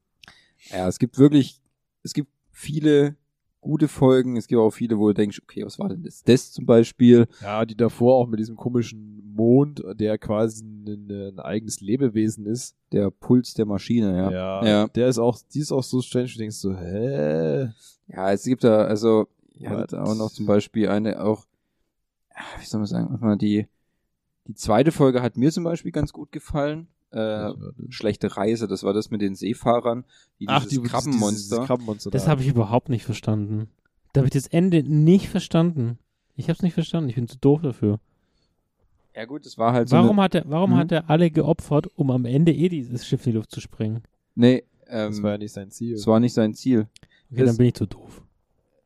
Ja, 0.69 0.88
es 0.88 0.99
gibt 0.99 1.18
wirklich, 1.18 1.60
es 2.03 2.14
gibt 2.14 2.30
viele 2.52 3.15
gute 3.60 3.88
Folgen. 3.88 4.38
Es 4.38 4.48
gibt 4.48 4.60
auch 4.60 4.72
viele, 4.72 4.98
wo 4.98 5.07
du 5.10 5.14
denkst, 5.14 5.40
okay, 5.44 5.64
was 5.65 5.78
war 5.80 5.90
denn 5.90 6.03
das? 6.03 6.23
Das 6.23 6.52
zum 6.52 6.65
Beispiel. 6.65 7.28
Ja, 7.41 7.65
die 7.65 7.76
davor 7.76 8.15
auch 8.15 8.28
mit 8.28 8.40
diesem 8.40 8.56
komischen 8.56 9.22
Mond, 9.34 9.82
der 9.95 10.18
quasi 10.18 10.64
ein, 10.64 11.10
ein 11.10 11.40
eigenes 11.40 11.80
Lebewesen 11.80 12.45
ist. 12.45 12.76
Der 12.91 13.10
Puls 13.11 13.53
der 13.53 13.65
Maschine, 13.65 14.15
ja. 14.18 14.32
Ja. 14.32 14.65
Ja. 14.65 14.88
Der 14.90 15.07
ist 15.07 15.18
auch, 15.19 15.40
die 15.53 15.60
ist 15.60 15.72
auch 15.72 15.84
so 15.84 16.02
strange, 16.02 16.28
du 16.28 16.38
denkst 16.40 16.57
so, 16.57 16.76
hä? 16.76 17.69
Ja, 18.07 18.32
es 18.32 18.44
gibt 18.44 18.64
da, 18.64 18.86
also, 18.86 19.28
ja, 19.56 19.86
auch 19.86 20.15
noch 20.15 20.32
zum 20.32 20.45
Beispiel 20.48 20.90
eine 20.90 21.23
auch, 21.23 21.45
wie 22.60 22.65
soll 22.65 22.80
man 22.80 22.88
sagen, 22.88 23.07
warte 23.10 23.23
mal 23.23 23.38
die, 23.38 23.68
die 24.47 24.53
zweite 24.55 24.91
Folge 24.91 25.22
hat 25.22 25.38
mir 25.38 25.51
zum 25.51 25.63
Beispiel 25.63 25.91
ganz 25.91 26.13
gut 26.13 26.31
gefallen. 26.31 26.88
Äh, 27.11 27.51
schlechte 27.89 28.38
Reise, 28.38 28.68
das 28.69 28.84
war 28.84 28.93
das 28.93 29.11
mit 29.11 29.22
den 29.22 29.35
Seefahrern, 29.35 30.05
die 30.39 30.47
Ach, 30.47 30.63
dieses 30.65 30.81
die 30.81 30.88
Krabbenmonster. 30.89 31.55
Dieses 31.57 31.68
Krabbenmonster 31.68 32.09
das 32.09 32.23
da. 32.26 32.31
habe 32.31 32.41
ich 32.41 32.47
überhaupt 32.47 32.88
nicht 32.89 33.03
verstanden. 33.03 33.69
Da 34.13 34.19
habe 34.22 34.27
ich 34.27 34.34
das 34.34 34.47
Ende 34.47 34.81
nicht 34.84 35.27
verstanden. 35.30 35.99
Ich 36.38 36.45
habe 36.45 36.53
es 36.53 36.61
nicht 36.63 36.73
verstanden. 36.73 37.09
Ich 37.09 37.15
bin 37.15 37.27
zu 37.27 37.38
doof 37.38 37.61
dafür. 37.61 37.99
ja 39.13 39.26
gut, 39.26 39.45
das 39.45 39.57
war 39.57 39.73
halt 39.73 39.89
so 39.89 39.97
Warum 39.97 40.19
eine, 40.19 40.23
hat 40.23 40.35
er, 40.35 40.43
warum 40.47 40.72
Mhm. 40.72 40.76
hat 40.77 40.91
er 40.93 41.09
alle 41.09 41.30
geopfert, 41.31 41.88
um 41.95 42.11
am 42.11 42.23
Ende 42.26 42.53
eh 42.53 42.69
dieses 42.69 43.05
Schiff 43.05 43.26
in 43.26 43.34
die 43.34 43.38
Luft 43.38 43.51
zu 43.51 43.59
sprengen? 43.59 44.03
nee, 44.35 44.63
ähm, 44.88 45.11
Das 45.11 45.22
war 45.22 45.31
ja 45.31 45.38
nicht 45.38 45.51
sein 45.53 45.69
Ziel. 45.69 45.95
das 45.95 46.07
war 46.07 46.19
nicht 46.22 46.34
sein 46.34 46.53
Ziel. 46.53 46.88
Okay, 47.30 47.41
Das- 47.41 47.49
dann 47.49 47.57
bin 47.57 47.65
ich 47.68 47.73
zu 47.73 47.85
doof. 47.88 48.22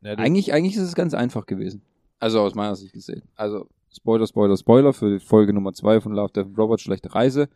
Ja, 0.02 0.14
Eigentlich, 0.14 0.52
eigentlich 0.52 0.74
ist 0.76 0.82
es 0.82 0.94
ganz 0.96 1.14
einfach 1.14 1.46
gewesen. 1.46 1.82
Also 2.18 2.40
aus 2.40 2.54
meiner 2.56 2.74
Sicht 2.74 2.92
gesehen. 2.92 3.22
Also 3.36 3.68
Spoiler, 3.96 4.26
Spoiler, 4.26 4.56
Spoiler 4.56 4.92
für 4.92 5.18
Folge 5.20 5.52
Nummer 5.52 5.72
zwei 5.72 6.00
von 6.00 6.12
Love, 6.12 6.32
Death 6.32 6.46
and 6.46 6.58
Robots, 6.58 6.82
schlechte 6.82 7.14
Reise. 7.14 7.48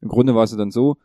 Im 0.00 0.08
Grunde 0.08 0.34
war 0.34 0.44
es 0.44 0.54
dann 0.54 0.70
so, 0.70 0.96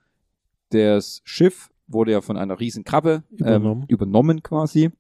das 0.70 1.22
Schiff 1.24 1.70
wurde 1.88 2.12
ja 2.12 2.22
von 2.22 2.38
einer 2.38 2.60
riesen 2.60 2.84
Krabbe 2.84 3.24
Übernommen. 3.32 3.82
Ähm, 3.84 3.88
übernommen 3.90 4.44
quasi. 4.44 4.92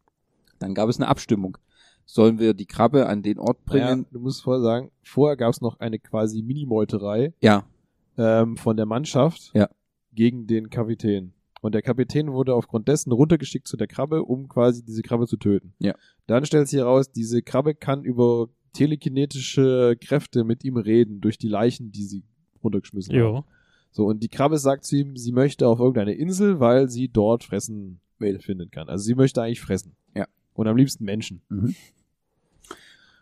Dann 0.59 0.73
gab 0.73 0.89
es 0.89 0.97
eine 0.97 1.07
Abstimmung. 1.07 1.57
Sollen 2.05 2.39
wir 2.39 2.53
die 2.53 2.65
Krabbe 2.65 3.07
an 3.07 3.22
den 3.22 3.39
Ort 3.39 3.59
naja, 3.68 3.88
bringen? 3.88 4.05
du 4.11 4.19
musst 4.19 4.43
vorher 4.43 4.61
sagen, 4.61 4.91
vorher 5.03 5.38
gab 5.38 5.51
es 5.53 5.61
noch 5.61 5.80
eine 5.80 5.99
quasi 5.99 6.41
Minimeuterei 6.41 7.34
Ja, 7.41 7.63
ähm, 8.18 8.57
von 8.57 8.76
der 8.76 8.85
Mannschaft 8.85 9.51
Ja. 9.53 9.69
gegen 10.13 10.47
den 10.47 10.69
Kapitän. 10.69 11.34
Und 11.61 11.76
der 11.76 11.81
Kapitän 11.84 12.31
wurde 12.34 12.55
aufgrund 12.55 12.88
dessen 12.88 13.11
runtergeschickt 13.11 13.68
zu 13.68 13.77
der 13.77 13.88
Krabbe, 13.88 14.23
um 14.23 14.47
quasi 14.49 14.84
diese 14.84 15.03
Krabbe 15.03 15.27
zu 15.27 15.38
töten. 15.38 15.73
Ja. 15.80 15.93
Dann 16.27 16.43
stellt 16.45 16.68
sich 16.68 16.80
heraus, 16.80 17.11
diese 17.11 17.41
Krabbe 17.43 17.76
kann 17.76 18.03
über 18.03 18.49
telekinetische 18.73 19.98
Kräfte 19.99 20.43
mit 20.43 20.64
ihm 20.64 20.77
reden, 20.77 21.22
durch 21.22 21.38
die 21.38 21.48
Leichen, 21.48 21.91
die 21.91 22.03
sie 22.03 22.23
runtergeschmissen 22.64 23.15
haben. 23.15 23.35
Ja. 23.35 23.43
So, 23.91 24.06
und 24.06 24.23
die 24.23 24.30
Krabbe 24.30 24.57
sagt 24.57 24.85
zu 24.85 24.98
ihm, 24.98 25.18
sie 25.18 25.31
möchte 25.34 25.68
auf 25.68 25.80
irgendeine 25.80 26.14
Insel, 26.14 26.60
weil 26.60 26.89
sie 26.89 27.10
dort 27.10 27.43
fressen 27.43 27.99
finden 28.39 28.69
kann. 28.69 28.88
Also 28.88 29.03
sie 29.03 29.15
möchte 29.15 29.41
eigentlich 29.41 29.61
fressen. 29.61 29.95
Ja. 30.15 30.27
Und 30.53 30.68
am 30.68 30.77
liebsten 30.77 31.03
Menschen. 31.06 31.41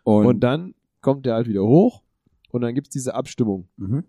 und, 0.04 0.26
Und, 0.26 0.40
dann 0.40 0.74
kommt 1.00 1.24
der 1.26 1.34
halt 1.34 1.48
wieder 1.48 1.64
hoch 1.64 2.02
und 2.50 2.60
dann 2.60 2.74
gibt's 2.74 2.90
diese 2.90 3.14
Abstimmung. 3.14 3.68
mhm. 3.76 4.04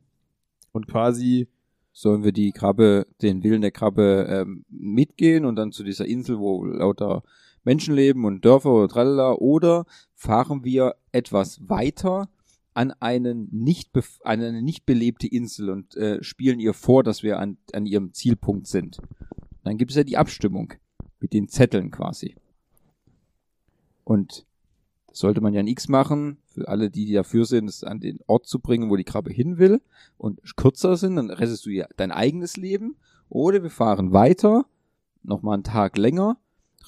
Und 0.73 0.88
quasi, 0.88 1.47
sollen 1.91 2.23
wir 2.23 2.31
die 2.31 2.51
Krabbe, 2.51 3.05
den 3.22 3.43
Willen 3.43 3.61
der 3.61 3.72
Krabbe 3.72 4.26
ähm, 4.30 4.63
mitgehen 4.69 5.43
und 5.45 5.57
dann 5.57 5.72
zu 5.73 5.84
dieser 5.84 6.05
Insel, 6.05 6.39
wo 6.39 6.63
lauter 6.63 7.23
Menschen 7.63 7.95
leben 7.95 8.25
und 8.25 8.43
Dörfer 8.43 8.71
oder 8.71 8.88
tralala, 8.88 9.33
oder 9.33 9.85
fahren 10.15 10.63
wir 10.63 10.95
etwas 11.11 11.67
weiter 11.69 12.29
an 12.73 12.91
einen 12.99 13.49
nicht 13.51 13.91
an 14.23 14.41
eine 14.41 14.61
nicht 14.61 14.85
belebte 14.85 15.27
Insel 15.27 15.69
und 15.69 15.95
äh, 15.95 16.23
spielen 16.23 16.59
ihr 16.59 16.73
vor, 16.73 17.03
dass 17.03 17.21
wir 17.21 17.39
an, 17.39 17.57
an 17.73 17.85
ihrem 17.85 18.13
Zielpunkt 18.13 18.67
sind. 18.67 18.99
Dann 19.63 19.77
gibt 19.77 19.91
es 19.91 19.97
ja 19.97 20.03
die 20.03 20.17
Abstimmung 20.17 20.73
mit 21.19 21.33
den 21.33 21.47
Zetteln 21.47 21.91
quasi. 21.91 22.35
Und 24.03 24.45
das 25.07 25.19
sollte 25.19 25.41
man 25.41 25.53
ja 25.53 25.59
in 25.59 25.67
X 25.67 25.89
machen, 25.89 26.38
für 26.47 26.67
alle, 26.67 26.89
die, 26.89 27.05
die 27.05 27.13
dafür 27.13 27.45
sind, 27.45 27.67
es 27.67 27.83
an 27.83 27.99
den 27.99 28.19
Ort 28.27 28.47
zu 28.47 28.59
bringen, 28.59 28.89
wo 28.89 28.95
die 28.95 29.03
Krabbe 29.03 29.31
hin 29.31 29.57
will 29.57 29.81
und 30.17 30.39
kürzer 30.55 30.95
sind, 30.95 31.17
dann 31.17 31.29
rettest 31.29 31.65
du 31.65 31.69
ja 31.69 31.85
dein 31.97 32.11
eigenes 32.11 32.57
Leben. 32.57 32.95
Oder 33.29 33.63
wir 33.63 33.69
fahren 33.69 34.13
weiter, 34.13 34.65
nochmal 35.23 35.55
einen 35.55 35.63
Tag 35.63 35.97
länger, 35.97 36.38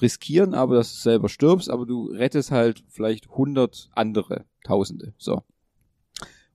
riskieren 0.00 0.54
aber, 0.54 0.76
dass 0.76 0.92
du 0.94 1.00
selber 1.00 1.28
stirbst, 1.28 1.70
aber 1.70 1.86
du 1.86 2.06
rettest 2.06 2.50
halt 2.50 2.84
vielleicht 2.88 3.28
hundert 3.28 3.90
andere, 3.94 4.44
Tausende. 4.64 5.12
So. 5.18 5.42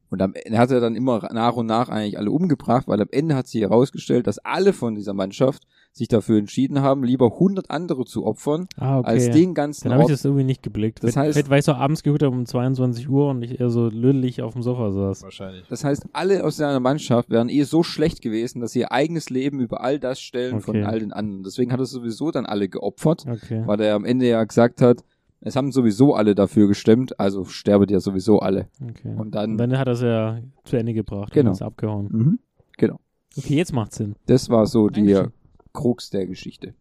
Und 0.10 0.22
am 0.22 0.34
Ende 0.34 0.58
hat 0.58 0.72
er 0.72 0.80
dann 0.80 0.96
immer 0.96 1.28
nach 1.34 1.56
und 1.56 1.68
nach 1.68 1.90
eigentlich 1.90 2.18
alle 2.18 2.32
umgebracht, 2.32 2.88
weil 2.88 3.00
am 3.02 3.08
Ende 3.12 3.36
hat 3.36 3.48
sich 3.48 3.62
herausgestellt, 3.62 4.26
dass 4.28 4.40
alle 4.40 4.74
von 4.74 4.96
dieser 4.96 5.14
Mannschaft 5.14 5.64
sich 5.92 6.08
dafür 6.08 6.38
entschieden 6.38 6.82
haben, 6.82 7.04
lieber 7.04 7.30
hundert 7.40 7.70
andere 7.72 8.06
zu 8.06 8.26
opfern, 8.26 8.68
Ah, 8.78 9.00
okay. 9.00 9.08
als 9.10 9.30
den 9.32 9.54
ganzen 9.54 9.86
Dann 9.90 9.94
habe 9.94 10.04
ich 10.04 10.10
das 10.10 10.24
irgendwie 10.26 10.44
nicht 10.44 10.62
geblickt. 10.64 11.04
Das 11.04 11.16
heißt- 11.18 11.50
weil 11.50 11.60
ich 11.60 11.66
so 11.66 11.74
abends 11.74 12.04
gehört 12.04 12.24
habe 12.24 12.36
um 12.36 12.46
22 12.46 13.10
Uhr 13.10 13.30
und 13.30 13.42
ich 13.44 13.60
eher 13.60 13.70
so 13.70 13.88
lüllig 13.88 14.42
auf 14.42 14.54
dem 14.54 14.62
Sofa 14.64 14.92
saß. 14.92 15.24
wahrscheinlich. 15.24 15.66
Das 15.68 15.84
heißt, 15.84 16.06
alle 16.14 16.44
aus 16.44 16.58
seiner 16.58 16.80
Mannschaft 16.80 17.30
wären 17.30 17.50
eh 17.50 17.64
so 17.64 17.84
schlecht 17.84 18.22
gewesen, 18.22 18.62
dass 18.62 18.72
sie 18.74 18.80
ihr 18.80 18.92
eigenes 18.92 19.30
Leben 19.30 19.60
über 19.60 19.82
all 19.82 20.00
das 20.00 20.20
stellen 20.20 20.62
von 20.62 20.76
Okay. 20.78 20.86
all 20.86 21.00
den 21.00 21.12
anderen. 21.12 21.44
Deswegen 21.44 21.72
hat 21.72 21.80
er 21.80 21.86
sowieso 21.86 22.32
dann 22.32 22.46
alle 22.46 22.70
geopfert, 22.70 23.26
Okay. 23.28 23.64
weil 23.66 23.80
er 23.82 23.96
am 23.96 24.06
Ende 24.06 24.28
ja 24.28 24.44
gesagt 24.44 24.82
hat, 24.82 25.04
es 25.42 25.56
haben 25.56 25.72
sowieso 25.72 26.16
alle 26.16 26.36
dafür 26.36 26.68
gestimmt, 26.68 27.20
also 27.20 27.46
sterbet 27.46 27.92
ihr 27.92 28.00
sowieso 28.00 28.40
alle. 28.40 28.68
okay. 28.84 29.16
Und 29.18 29.36
dann, 29.36 29.52
Und 29.52 29.58
dann 29.58 29.78
hat 29.78 29.88
er 29.88 29.94
es 29.94 30.02
ja 30.02 30.40
zu 30.66 30.76
Ende 30.78 30.94
gebracht 30.94 31.32
Genau. 31.34 31.50
und 31.52 31.56
ist 31.56 31.62
abgehauen. 31.62 32.08
mhm, 32.12 32.40
genau. 32.78 33.00
Okay, 33.38 33.56
jetzt 33.56 33.74
macht 33.74 33.94
Sinn. 33.94 34.16
Das 34.26 34.50
war 34.50 34.66
so 34.66 34.90
die 34.90 35.06
Dankeschön. 35.14 35.34
Krux 35.74 36.10
der 36.10 36.26
Geschichte. 36.26 36.74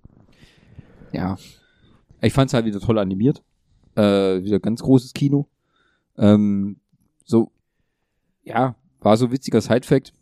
Ja. 1.12 1.36
Ich 2.20 2.32
fand's 2.32 2.52
halt 2.54 2.64
wieder 2.64 2.80
toll 2.80 2.98
animiert. 2.98 3.42
Äh, 3.94 4.42
wieder 4.42 4.58
ganz 4.60 4.82
großes 4.82 5.12
Kino. 5.12 5.46
Ähm, 6.16 6.76
so, 7.24 7.52
ja, 8.42 8.74
war 9.00 9.16
so 9.16 9.30
witziger 9.30 9.60
Side-Fact. 9.60 10.12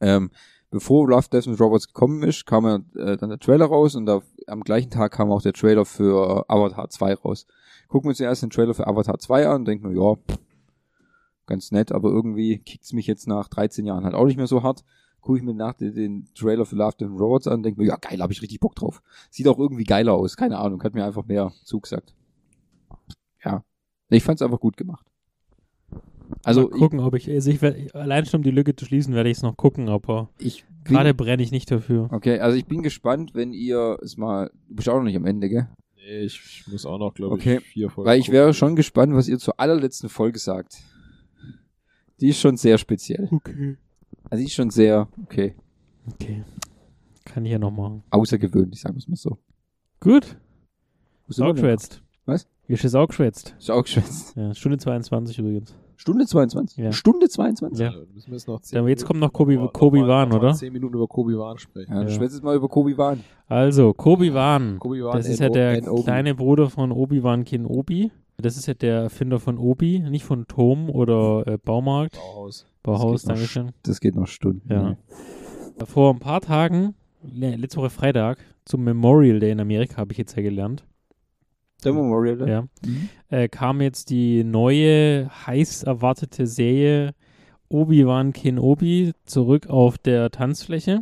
Ähm, 0.00 0.30
bevor 0.70 1.08
Love, 1.08 1.28
Death 1.30 1.46
and 1.46 1.60
Robots 1.60 1.86
gekommen 1.86 2.22
ist, 2.24 2.44
kam 2.46 2.64
ja, 2.64 2.76
äh, 2.96 3.16
dann 3.16 3.28
der 3.28 3.38
Trailer 3.38 3.66
raus 3.66 3.94
und 3.94 4.06
da, 4.06 4.20
am 4.48 4.62
gleichen 4.62 4.90
Tag 4.90 5.12
kam 5.12 5.30
auch 5.30 5.42
der 5.42 5.52
Trailer 5.52 5.84
für 5.84 6.48
Avatar 6.48 6.88
2 6.88 7.14
raus. 7.14 7.46
Gucken 7.88 8.06
wir 8.06 8.10
uns 8.10 8.18
zuerst 8.18 8.42
den 8.42 8.50
Trailer 8.50 8.74
für 8.74 8.86
Avatar 8.86 9.18
2 9.18 9.48
an 9.48 9.64
denken 9.64 9.90
wir, 9.90 10.02
ja, 10.02 10.16
ganz 11.46 11.70
nett, 11.72 11.92
aber 11.92 12.08
irgendwie 12.10 12.58
kickt's 12.58 12.92
mich 12.92 13.06
jetzt 13.06 13.26
nach 13.26 13.48
13 13.48 13.84
Jahren 13.84 14.04
halt 14.04 14.14
auch 14.14 14.26
nicht 14.26 14.36
mehr 14.36 14.46
so 14.46 14.62
hart. 14.62 14.84
Gucke 15.20 15.38
ich 15.38 15.44
mir 15.44 15.54
nach 15.54 15.74
den, 15.74 15.94
den 15.94 16.28
Trailer 16.34 16.66
für 16.66 16.76
Love, 16.76 16.96
and 17.00 17.20
Robots 17.20 17.46
an 17.46 17.58
und 17.58 17.62
denke 17.62 17.80
mir, 17.80 17.86
ja 17.86 17.96
geil, 17.96 18.20
habe 18.20 18.32
ich 18.32 18.42
richtig 18.42 18.60
Bock 18.60 18.74
drauf. 18.74 19.02
Sieht 19.30 19.46
auch 19.46 19.58
irgendwie 19.58 19.84
geiler 19.84 20.14
aus, 20.14 20.36
keine 20.36 20.58
Ahnung, 20.58 20.82
hat 20.82 20.94
mir 20.94 21.04
einfach 21.04 21.26
mehr 21.26 21.52
zugesagt. 21.64 22.14
Ja, 23.44 23.62
ich 24.08 24.24
fand's 24.24 24.42
einfach 24.42 24.60
gut 24.60 24.76
gemacht. 24.76 25.11
Also 26.44 26.62
Mal 26.68 26.78
gucken, 26.78 27.00
ob 27.00 27.14
ich, 27.14 27.28
also 27.30 27.50
ich 27.50 27.62
werd, 27.62 27.94
allein 27.94 28.26
schon 28.26 28.38
um 28.40 28.44
die 28.44 28.50
Lücke 28.50 28.74
zu 28.74 28.84
schließen, 28.84 29.14
werde 29.14 29.30
ich 29.30 29.36
es 29.38 29.42
noch 29.42 29.56
gucken, 29.56 29.88
aber 29.88 30.28
ich, 30.38 30.64
ich 30.78 30.84
gerade 30.84 31.14
brenne 31.14 31.42
ich 31.42 31.50
nicht 31.52 31.70
dafür. 31.70 32.08
Okay, 32.12 32.38
also 32.40 32.56
ich 32.56 32.66
bin 32.66 32.82
gespannt, 32.82 33.34
wenn 33.34 33.52
ihr 33.52 33.98
es 34.02 34.16
mal, 34.16 34.50
du 34.68 34.74
bist 34.76 34.88
auch 34.88 34.96
noch 34.96 35.04
nicht 35.04 35.16
am 35.16 35.26
Ende, 35.26 35.48
gell? 35.48 35.68
Nee, 35.96 36.20
ich, 36.22 36.40
ich 36.44 36.66
muss 36.72 36.84
auch 36.86 36.98
noch, 36.98 37.14
glaube 37.14 37.34
Okay, 37.34 37.58
ich, 37.58 37.64
vier 37.64 37.90
Folgen 37.90 38.08
Weil 38.08 38.18
ich 38.18 38.26
gucken. 38.26 38.38
wäre 38.40 38.54
schon 38.54 38.74
gespannt, 38.76 39.14
was 39.14 39.28
ihr 39.28 39.38
zur 39.38 39.60
allerletzten 39.60 40.08
Folge 40.08 40.38
sagt. 40.38 40.78
Die 42.20 42.28
ist 42.28 42.40
schon 42.40 42.56
sehr 42.56 42.78
speziell. 42.78 43.28
Okay. 43.30 43.76
Also 44.30 44.40
die 44.42 44.46
ist 44.46 44.54
schon 44.54 44.70
sehr, 44.70 45.08
okay, 45.24 45.54
Okay. 46.10 46.42
Kann 47.24 47.44
ich 47.44 47.52
ja 47.52 47.58
noch 47.60 47.70
machen. 47.70 48.02
außergewöhnlich, 48.10 48.80
sagen 48.80 48.96
wir 48.96 48.98
es 48.98 49.06
mal 49.08 49.14
so. 49.16 49.38
Gut. 50.00 50.36
Ist 51.28 51.40
auch 51.40 51.52
geschwätzt. 51.52 52.02
Was? 52.26 52.48
Ist 52.66 52.94
auch 52.96 53.06
geschwätzt. 53.06 53.54
Ist 53.58 53.70
auch 53.70 53.82
geschwätzt. 53.84 54.34
Ja, 54.36 54.52
Stunde 54.54 54.78
22 54.78 55.38
übrigens. 55.38 55.74
Stunde 56.02 56.26
22? 56.26 56.78
Ja. 56.78 56.90
Stunde 56.90 57.28
22? 57.28 57.78
Ja. 57.78 57.92
Ja, 57.92 57.98
müssen 58.12 58.26
wir 58.26 58.34
jetzt 58.34 58.48
noch 58.48 58.60
zehn 58.60 58.76
Aber 58.80 58.88
jetzt 58.88 59.04
kommt 59.04 59.20
noch 59.20 59.32
Kobi, 59.32 59.54
über- 59.54 59.68
Kobi 59.72 60.00
noch 60.00 60.08
mal- 60.08 60.12
Wan, 60.22 60.28
noch 60.30 60.38
oder? 60.38 60.52
Zehn 60.54 60.72
Minuten 60.72 60.96
über 60.96 61.06
Kobi 61.06 61.38
Wan 61.38 61.58
sprechen. 61.58 61.92
Ja, 61.92 62.02
du 62.02 62.08
Ja. 62.10 62.16
schwätzt 62.16 62.34
jetzt 62.34 62.42
mal 62.42 62.56
über 62.56 62.68
Kobi 62.68 62.98
Wan. 62.98 63.20
Also, 63.46 63.92
Kobi 63.94 64.34
Wan. 64.34 64.80
Kobi 64.80 65.04
Wan 65.04 65.12
Das 65.16 65.28
ist 65.28 65.38
ja 65.38 65.48
der 65.48 65.80
kleine 65.80 66.34
Bruder 66.34 66.68
von 66.70 66.90
Obi-Wan 66.90 67.44
Kenobi. 67.44 68.10
Das 68.36 68.56
ist 68.56 68.66
ja 68.66 68.74
der 68.74 69.02
Erfinder 69.02 69.38
von 69.38 69.58
Obi, 69.58 70.00
nicht 70.00 70.24
von 70.24 70.48
Tom 70.48 70.90
oder 70.90 71.46
äh, 71.46 71.56
Baumarkt. 71.58 72.16
Bauhaus. 72.16 72.66
Bauhaus, 72.82 73.22
Das 73.22 73.22
geht 73.22 73.28
noch 73.28 73.34
Dankeschön. 73.36 73.70
Das 73.84 74.00
geht 74.00 74.16
noch 74.16 74.26
Stunden. 74.26 74.72
Ja. 74.72 74.96
Vor 75.86 76.12
ein 76.12 76.18
paar 76.18 76.40
Tagen, 76.40 76.96
ne, 77.22 77.54
letzte 77.54 77.76
Woche 77.78 77.90
Freitag, 77.90 78.38
zum 78.64 78.82
Memorial 78.82 79.38
Day 79.38 79.52
in 79.52 79.60
Amerika, 79.60 79.98
habe 79.98 80.10
ich 80.10 80.18
jetzt 80.18 80.34
ja 80.36 80.42
gelernt. 80.42 80.84
Der 81.84 81.92
Memorial 81.92 82.38
Day? 82.38 82.48
Ja. 82.48 82.62
Mhm. 82.84 83.08
Äh, 83.32 83.48
kam 83.48 83.80
jetzt 83.80 84.10
die 84.10 84.44
neue, 84.44 85.30
heiß 85.46 85.84
erwartete 85.84 86.46
Serie 86.46 87.14
Obi-Wan 87.70 88.34
Kenobi 88.34 89.12
zurück 89.24 89.68
auf 89.70 89.96
der 89.96 90.30
Tanzfläche. 90.30 91.00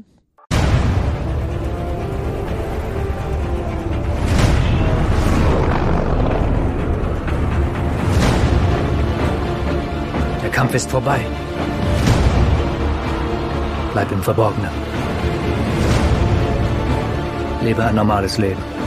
Der 10.41 10.51
Kampf 10.53 10.75
ist 10.77 10.89
vorbei. 10.89 11.19
Bleib 13.93 14.13
im 14.13 14.23
Verborgenen. 14.23 14.71
Lebe 17.65 17.85
ein 17.85 17.97
normales 17.97 18.39
Leben. 18.39 18.80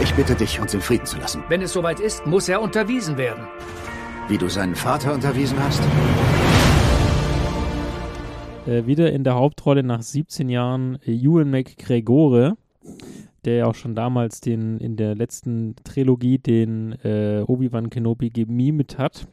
Ich 0.00 0.14
bitte 0.14 0.36
dich, 0.36 0.60
uns 0.60 0.72
in 0.74 0.80
Frieden 0.80 1.06
zu 1.06 1.18
lassen. 1.18 1.42
Wenn 1.48 1.60
es 1.60 1.72
soweit 1.72 1.98
ist, 1.98 2.24
muss 2.24 2.48
er 2.48 2.62
unterwiesen 2.62 3.18
werden. 3.18 3.48
Wie 4.28 4.38
du 4.38 4.48
seinen 4.48 4.76
Vater 4.76 5.12
unterwiesen 5.12 5.58
hast? 5.58 5.82
Äh, 8.68 8.86
wieder 8.86 9.12
in 9.12 9.24
der 9.24 9.34
Hauptrolle 9.34 9.82
nach 9.82 10.02
17 10.02 10.48
Jahren 10.48 10.98
äh, 11.04 11.10
Ewan 11.10 11.50
McGregore, 11.50 12.56
der 13.44 13.56
ja 13.56 13.66
auch 13.66 13.74
schon 13.74 13.96
damals 13.96 14.40
den 14.40 14.78
in 14.78 14.96
der 14.96 15.16
letzten 15.16 15.74
Trilogie 15.82 16.38
den 16.38 16.92
äh, 17.02 17.42
Obi-Wan 17.44 17.90
Kenobi 17.90 18.30
gemimt 18.30 18.98
hat. 18.98 19.26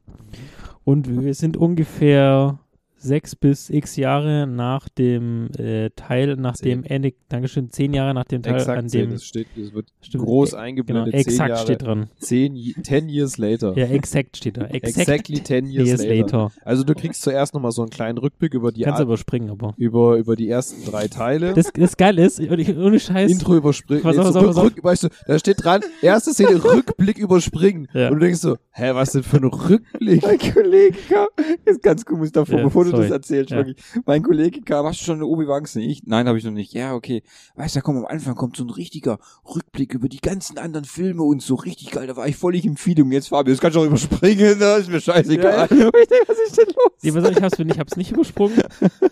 Und 0.83 1.21
wir 1.21 1.35
sind 1.35 1.57
ungefähr 1.57 2.57
sechs 3.05 3.35
bis 3.35 3.69
x 3.69 3.95
Jahre 3.95 4.45
nach 4.47 4.89
dem 4.89 5.49
äh, 5.57 5.89
Teil, 5.95 6.35
nach 6.35 6.57
dem 6.57 6.83
Ende, 6.83 7.13
Dankeschön, 7.29 7.69
zehn 7.71 7.93
Jahre 7.93 8.13
nach 8.13 8.25
dem 8.25 8.41
Teil, 8.43 8.55
Exakt, 8.55 8.77
an 8.79 8.87
dem 8.87 9.11
das 9.11 9.23
steht, 9.23 9.47
das 9.55 9.73
wird 9.73 9.87
Stimmt, 10.01 10.23
groß 10.25 10.53
äh, 10.53 10.57
eingeblendet. 10.57 11.05
Genau, 11.05 11.17
zehn 11.23 11.27
exakt 11.31 11.49
Jahre, 11.49 11.61
steht 11.63 11.81
dran. 11.83 12.09
Zehn, 12.19 12.55
ten 12.83 13.07
years 13.09 13.37
later. 13.37 13.77
Ja, 13.77 13.85
exakt 13.85 14.37
steht 14.37 14.57
da. 14.57 14.65
Exakt 14.65 14.97
exactly 14.97 15.39
ten 15.41 15.67
years, 15.67 15.87
years 15.87 16.01
later. 16.03 16.15
later. 16.15 16.51
Also 16.65 16.83
du 16.83 16.93
kriegst 16.95 17.21
zuerst 17.21 17.53
nochmal 17.53 17.71
so 17.71 17.81
einen 17.81 17.91
kleinen 17.91 18.17
Rückblick 18.17 18.53
über 18.53 18.71
die 18.71 18.81
Kannst 18.83 18.99
Art- 18.99 19.05
überspringen, 19.07 19.49
aber. 19.49 19.73
über, 19.77 20.17
über 20.17 20.35
die 20.35 20.49
ersten 20.49 20.83
drei 20.89 21.07
Teile. 21.07 21.53
Das, 21.53 21.71
das 21.73 21.95
geil 21.97 22.19
ist, 22.19 22.39
ohne 22.41 22.99
Scheiß. 22.99 23.31
Intro 23.31 23.55
überspringen. 23.55 24.01
Pass 24.03 24.17
auf, 24.17 24.25
Nee, 24.27 24.31
so 24.33 24.41
pass 24.47 24.57
auf. 24.57 24.63
Rück, 24.65 24.83
weißt 24.83 25.03
du, 25.03 25.07
da 25.27 25.39
steht 25.39 25.63
dran, 25.63 25.81
erste 26.01 26.33
Szene, 26.33 26.63
Rückblick 26.63 27.17
überspringen. 27.17 27.87
Ja. 27.93 28.07
Und 28.09 28.15
du 28.15 28.19
denkst 28.25 28.39
so, 28.41 28.57
hä, 28.71 28.91
was 28.93 29.11
denn 29.11 29.23
für 29.23 29.37
ein 29.37 29.43
Rückblick? 29.45 30.23
Mein 30.23 30.39
Kollege 30.39 30.97
kam, 31.09 31.27
ist 31.65 31.81
ganz 31.83 32.03
komisch 32.05 32.31
davor, 32.31 32.57
Ja, 32.57 32.63
bevor 32.63 32.85
du 32.85 32.91
sorry. 32.95 33.07
das 33.09 33.11
erzählst, 33.17 33.51
Ja. 33.51 33.57
wirklich. 33.57 33.77
Mein 34.05 34.23
Kollege 34.23 34.61
kam, 34.61 34.85
hast 34.85 35.01
du 35.01 35.05
schon 35.05 35.15
eine 35.15 35.25
Obi-Wan 35.25 35.63
gesehen? 35.63 35.89
Ich, 35.89 36.03
nein, 36.05 36.27
habe 36.27 36.37
ich 36.37 36.43
noch 36.43 36.51
nicht. 36.51 36.73
Ja, 36.73 36.93
okay. 36.95 37.23
Weißt 37.55 37.75
du, 37.75 37.79
da 37.79 37.81
kommt 37.83 37.97
am 37.99 38.05
Anfang 38.05 38.35
kommt 38.35 38.57
so 38.57 38.63
ein 38.63 38.69
richtiger 38.69 39.19
Rückblick 39.53 39.93
über 39.93 40.09
die 40.09 40.19
ganzen 40.21 40.57
anderen 40.57 40.85
Filme 40.85 41.23
und 41.23 41.41
so 41.41 41.55
richtig 41.55 41.91
geil. 41.91 42.07
Da 42.07 42.15
war 42.15 42.27
ich 42.27 42.35
voll 42.35 42.55
in 42.55 42.65
Empfehlung. 42.69 43.11
Jetzt 43.11 43.29
Fabio, 43.29 43.53
das 43.53 43.61
kannst 43.61 43.75
du 43.75 43.81
auch 43.81 43.85
überspringen, 43.85 44.57
ne? 44.59 44.75
ist 44.79 44.89
mir 44.89 45.01
scheißegal. 45.01 45.67
Ja. 45.71 45.85
Und 45.87 45.95
ich 46.01 46.07
denk, 46.07 46.27
was 46.27 46.37
ist 46.45 46.57
denn 46.57 46.65
los? 46.67 46.91
Nee, 47.01 47.11
auf, 47.11 47.31
ich 47.31 47.41
hab's, 47.41 47.59
ich 47.59 47.79
hab's 47.79 47.95
nicht 47.97 48.11
übersprungen. 48.11 48.61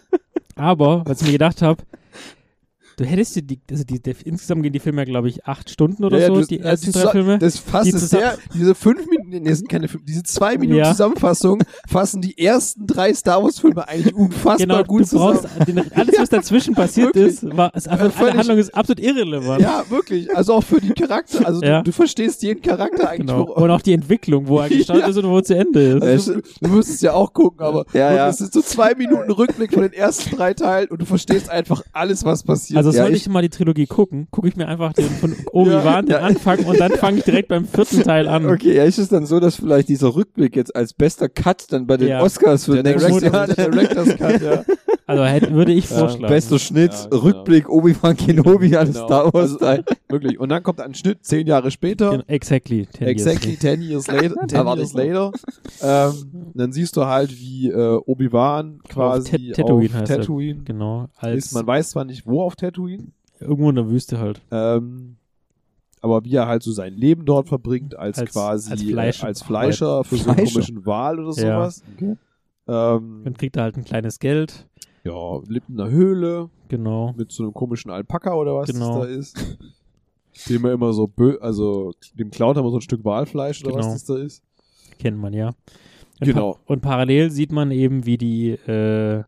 Aber, 0.55 1.03
was 1.05 1.21
ich 1.21 1.27
mir 1.27 1.33
gedacht 1.33 1.61
habe, 1.61 1.81
du 2.97 3.05
hättest 3.05 3.35
dir 3.35 3.41
die, 3.41 3.59
also 3.71 3.83
die, 3.83 3.99
der, 3.99 4.13
insgesamt 4.23 4.61
gehen 4.63 4.73
die 4.73 4.79
Filme 4.79 5.01
ja, 5.01 5.05
glaube 5.05 5.27
ich, 5.29 5.45
acht 5.45 5.69
Stunden 5.69 6.03
oder 6.03 6.19
Ja, 6.19 6.27
so, 6.27 6.35
du- 6.41 6.45
die 6.45 6.59
ersten 6.59 6.91
die 6.91 6.91
drei 6.91 7.11
Filme. 7.11 7.39
Das 7.39 7.57
fasst 7.57 7.87
die 7.91 7.95
es 7.95 8.09
sehr, 8.09 8.37
diese 8.53 8.75
fünf 8.75 9.07
Minuten, 9.07 9.22
nee, 9.39 9.53
sind 9.53 9.69
keine 9.69 9.87
fünf, 9.87 10.03
diese 10.05 10.23
zwei 10.23 10.57
Minuten 10.57 10.79
Ja. 10.79 10.91
Zusammenfassung 10.91 11.63
fassen 11.87 12.21
die 12.21 12.37
ersten 12.37 12.87
drei 12.87 13.13
Star 13.13 13.43
Wars 13.43 13.59
Filme 13.59 13.87
eigentlich 13.87 14.13
unfassbar 14.15 14.57
Genau, 14.57 14.83
gut 14.83 15.11
du 15.11 15.17
brauchst, 15.17 15.43
zusammen. 15.43 15.65
den, 15.65 15.91
alles, 15.93 16.15
was 16.19 16.29
dazwischen 16.29 16.73
passiert 16.75 17.15
Wirklich. 17.15 17.33
ist, 17.43 17.57
war, 17.57 17.73
ist 17.75 17.87
einfach, 17.87 18.03
alle 18.05 18.11
völlig- 18.11 18.35
Handlung 18.35 18.57
ist 18.57 18.73
absolut 18.75 18.99
irrelevant. 18.99 19.61
Ja, 19.61 19.83
wirklich. 19.89 20.35
Also 20.35 20.53
auch 20.55 20.63
für 20.63 20.79
die 20.81 20.89
Charakter. 20.91 21.45
Also 21.45 21.61
Ja. 21.61 21.79
du, 21.79 21.85
du 21.85 21.91
verstehst 21.91 22.43
jeden 22.43 22.61
Charakter 22.61 23.09
eigentlich. 23.09 23.27
Genau. 23.27 23.47
wo- 23.47 23.53
Und 23.63 23.71
auch 23.71 23.81
die 23.81 23.93
Entwicklung, 23.93 24.47
wo 24.47 24.59
er 24.59 24.69
gestartet 24.69 25.03
Ja. 25.03 25.09
ist 25.09 25.17
und 25.17 25.29
wo 25.29 25.37
er 25.37 25.43
zu 25.43 25.55
Ende 25.55 25.79
ist. 25.81 26.01
Also, 26.03 26.33
du, 26.35 26.41
du 26.61 26.69
müsstest 26.69 27.01
ja 27.01 27.13
auch 27.13 27.33
gucken, 27.33 27.61
aber 27.65 27.85
Ja, 27.93 28.09
wirklich, 28.09 28.17
ja. 28.17 28.27
es 28.29 28.41
ist 28.41 28.53
so 28.53 28.61
zwei 28.61 28.93
Minuten 28.95 29.31
Rückblick 29.31 29.73
von 29.73 29.83
den 29.83 29.93
ersten 29.93 30.35
drei 30.35 30.53
Teilen 30.53 30.89
und 30.89 31.01
du 31.01 31.05
verstehst 31.05 31.49
einfach 31.49 31.81
alles, 31.93 32.23
was 32.25 32.43
passiert. 32.43 32.77
Also 32.77 32.91
ja, 32.91 32.97
sollte 33.03 33.15
ich 33.17 33.27
mal 33.29 33.41
die 33.41 33.49
Trilogie 33.49 33.85
gucken, 33.87 34.27
gucke 34.31 34.47
ich 34.47 34.55
mir 34.55 34.67
einfach 34.67 34.93
den 34.93 35.09
von 35.09 35.35
Obi-Wan, 35.51 36.05
den 36.05 36.13
Ja. 36.13 36.19
Anfang 36.19 36.59
und 36.65 36.79
dann 36.79 36.91
fange 36.93 37.17
ich 37.19 37.23
direkt 37.23 37.47
beim 37.49 37.65
vierten 37.65 38.03
Teil 38.03 38.27
an. 38.27 38.45
Okay, 38.49 38.75
ja, 38.75 38.83
ist 38.83 38.97
es 38.97 39.09
dann 39.23 39.27
so, 39.27 39.39
dass 39.39 39.55
vielleicht 39.55 39.89
dieser 39.89 40.15
Rückblick 40.15 40.55
jetzt 40.55 40.75
als 40.75 40.93
bester 40.93 41.29
Cut 41.29 41.71
dann 41.71 41.87
bei 41.87 41.97
den 41.97 42.09
Ja. 42.09 42.21
Oscars 42.21 42.65
für 42.65 42.81
Der 42.81 42.83
Director- 42.83 43.21
Jahr 43.31 43.47
der 43.47 43.69
Director's 43.69 44.15
Cut, 44.17 44.41
ja. 44.41 44.63
Also 45.05 45.25
hätte, 45.25 45.51
würde 45.53 45.73
ich 45.73 45.85
vorschlagen. 45.85 46.33
Bester 46.33 46.57
Schnitt, 46.59 46.93
Ja, 46.93 47.07
genau. 47.09 47.23
Rückblick, 47.23 47.67
Obi-Wan 47.69 48.15
Kenobi, 48.15 48.73
alles 48.77 48.93
Genau. 48.95 49.05
Star 49.07 49.33
Wars 49.33 49.57
Also, 49.61 49.83
wirklich. 50.09 50.39
Und 50.39 50.47
dann 50.47 50.63
kommt 50.63 50.79
ein 50.79 50.95
Schnitt 50.95 51.25
zehn 51.25 51.45
Jahre 51.45 51.71
später. 51.71 52.11
Genau, 52.11 52.23
Exactly. 52.27 52.87
10 52.87 53.01
years 53.01 53.11
Exactly 53.11 53.51
later. 53.51 53.59
ten 53.59 53.81
years 53.81 54.07
later. 54.07 54.35
Ten 54.47 54.67
years 54.77 54.93
later. 54.93 55.31
Ähm, 55.81 56.51
dann 56.53 56.71
siehst 56.71 56.95
du 56.95 57.05
halt, 57.05 57.37
wie 57.37 57.69
äh, 57.69 57.99
Obi-Wan 58.05 58.79
quasi 58.87 59.31
Tat- 59.31 59.55
Tatooine 59.57 59.89
auf 59.89 59.99
heißt 60.01 60.11
er. 60.11 60.17
Tatooine 60.19 60.61
Genau. 60.63 61.07
Als 61.17 61.45
ist. 61.47 61.53
Man 61.53 61.67
weiß 61.67 61.89
zwar 61.89 62.05
nicht, 62.05 62.25
wo 62.25 62.41
auf 62.41 62.55
Tatooine, 62.55 63.07
irgendwo 63.41 63.69
in 63.69 63.75
der 63.75 63.89
Wüste 63.89 64.19
halt. 64.19 64.39
ähm, 64.51 65.17
aber 66.03 66.23
wie 66.25 66.35
er 66.35 66.47
halt 66.47 66.61
so 66.61 66.71
sein 66.71 66.93
Leben 66.93 67.25
dort 67.25 67.47
verbringt, 67.47 67.97
als, 67.97 68.19
Als- 68.19 68.31
quasi 68.31 68.69
als 68.71 68.83
äh, 68.83 68.85
Fleisch- 68.91 69.23
als 69.23 69.41
Fleischer 69.41 70.03
für 70.03 70.17
so 70.17 70.25
einen 70.29 70.35
Fleischer. 70.37 70.53
komischen 70.53 70.85
Wal 70.85 71.19
oder 71.19 71.41
Ja. 71.41 71.69
sowas. 71.69 71.83
Ähm, 72.67 73.21
Dann 73.23 73.33
kriegt 73.33 73.55
er 73.57 73.63
halt 73.63 73.77
ein 73.77 73.83
kleines 73.83 74.19
Geld. 74.19 74.67
ja, 75.03 75.39
lebt 75.47 75.69
in 75.69 75.79
einer 75.79 75.89
Höhle 75.89 76.49
Genau. 76.69 77.13
mit 77.17 77.31
so 77.31 77.43
einem 77.43 77.53
komischen 77.53 77.91
Alpaka 77.91 78.33
oder 78.35 78.55
was 78.55 78.69
Genau. 78.71 78.99
das 78.99 79.07
da 79.07 79.13
ist. 79.13 79.57
Dem 80.49 80.65
er 80.65 80.73
immer 80.73 80.93
so, 80.93 81.07
bö 81.07 81.37
also 81.41 81.91
dem 82.17 82.31
klaut 82.31 82.55
er 82.57 82.61
immer 82.61 82.69
so 82.71 82.77
ein 82.77 82.81
Stück 82.81 83.03
Walfleisch 83.05 83.61
oder 83.63 83.71
Genau. 83.75 83.85
was 83.85 83.93
das 83.93 84.05
da 84.05 84.17
ist. 84.17 84.43
Kennt 84.99 85.17
man 85.17 85.33
ja. 85.33 85.47
Und 85.49 85.55
Genau. 86.27 86.53
Pa 86.53 86.59
und 86.73 86.81
parallel 86.81 87.31
sieht 87.31 87.51
man 87.51 87.71
eben, 87.71 88.05
wie 88.05 88.17
die, 88.17 88.51
äh, 88.51 89.23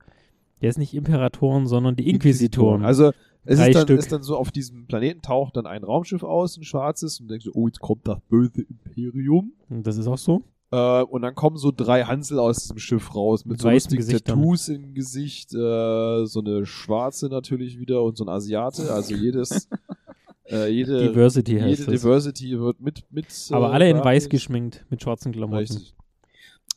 jetzt 0.61 0.77
nicht 0.77 0.93
Imperatoren, 0.93 1.67
sondern 1.67 1.95
die 1.95 2.09
Inquisitoren. 2.09 2.83
Also 2.85 3.11
es 3.45 3.59
Drei 3.59 3.69
ist 3.69 3.75
dann, 3.75 3.83
Stück. 3.83 3.99
ist 3.99 4.11
dann 4.11 4.23
so, 4.23 4.37
auf 4.37 4.51
diesem 4.51 4.87
Planeten 4.87 5.21
taucht 5.21 5.55
dann 5.55 5.67
ein 5.67 5.83
Raumschiff 5.83 6.23
aus, 6.23 6.57
ein 6.57 6.63
schwarzes, 6.63 7.19
und 7.19 7.29
denkst 7.29 7.45
du, 7.45 7.51
oh, 7.53 7.67
jetzt 7.67 7.79
kommt 7.79 8.07
das 8.07 8.19
böse 8.27 8.63
Imperium. 8.63 9.53
Und 9.69 9.85
das 9.85 9.97
ist 9.97 10.07
auch 10.07 10.17
so. 10.17 10.41
Äh, 10.71 11.03
und 11.03 11.21
dann 11.21 11.35
kommen 11.35 11.57
so 11.57 11.71
drei 11.71 12.03
Hansel 12.03 12.39
aus 12.39 12.63
diesem 12.63 12.79
Schiff 12.79 13.13
raus, 13.13 13.45
mit 13.45 13.53
Mit 13.53 13.61
so 13.61 13.69
lustigen 13.69 13.97
Gesichtern. 13.97 14.39
Tattoos 14.39 14.67
im 14.69 14.93
Gesicht, 14.93 15.53
äh, 15.53 16.25
so 16.25 16.39
eine 16.39 16.65
schwarze 16.65 17.29
natürlich 17.29 17.79
wieder 17.79 18.01
und 18.01 18.17
so 18.17 18.25
ein 18.25 18.29
Asiate, 18.29 18.91
also 18.91 19.13
jedes, 19.13 19.69
äh, 20.49 20.67
jede, 20.69 21.09
Diversity 21.09 21.59
heißt 21.59 21.79
jede 21.81 21.91
das. 21.91 22.01
Diversity 22.01 22.59
wird 22.59 22.81
mit, 22.81 23.03
mit 23.11 23.27
Aber 23.51 23.69
äh, 23.69 23.73
alle 23.73 23.89
in 23.89 24.03
weiß 24.03 24.27
geschminkt, 24.29 24.85
mit 24.89 25.03
schwarzen 25.03 25.31
Klamotten. 25.31 25.59
Richtig. 25.59 25.95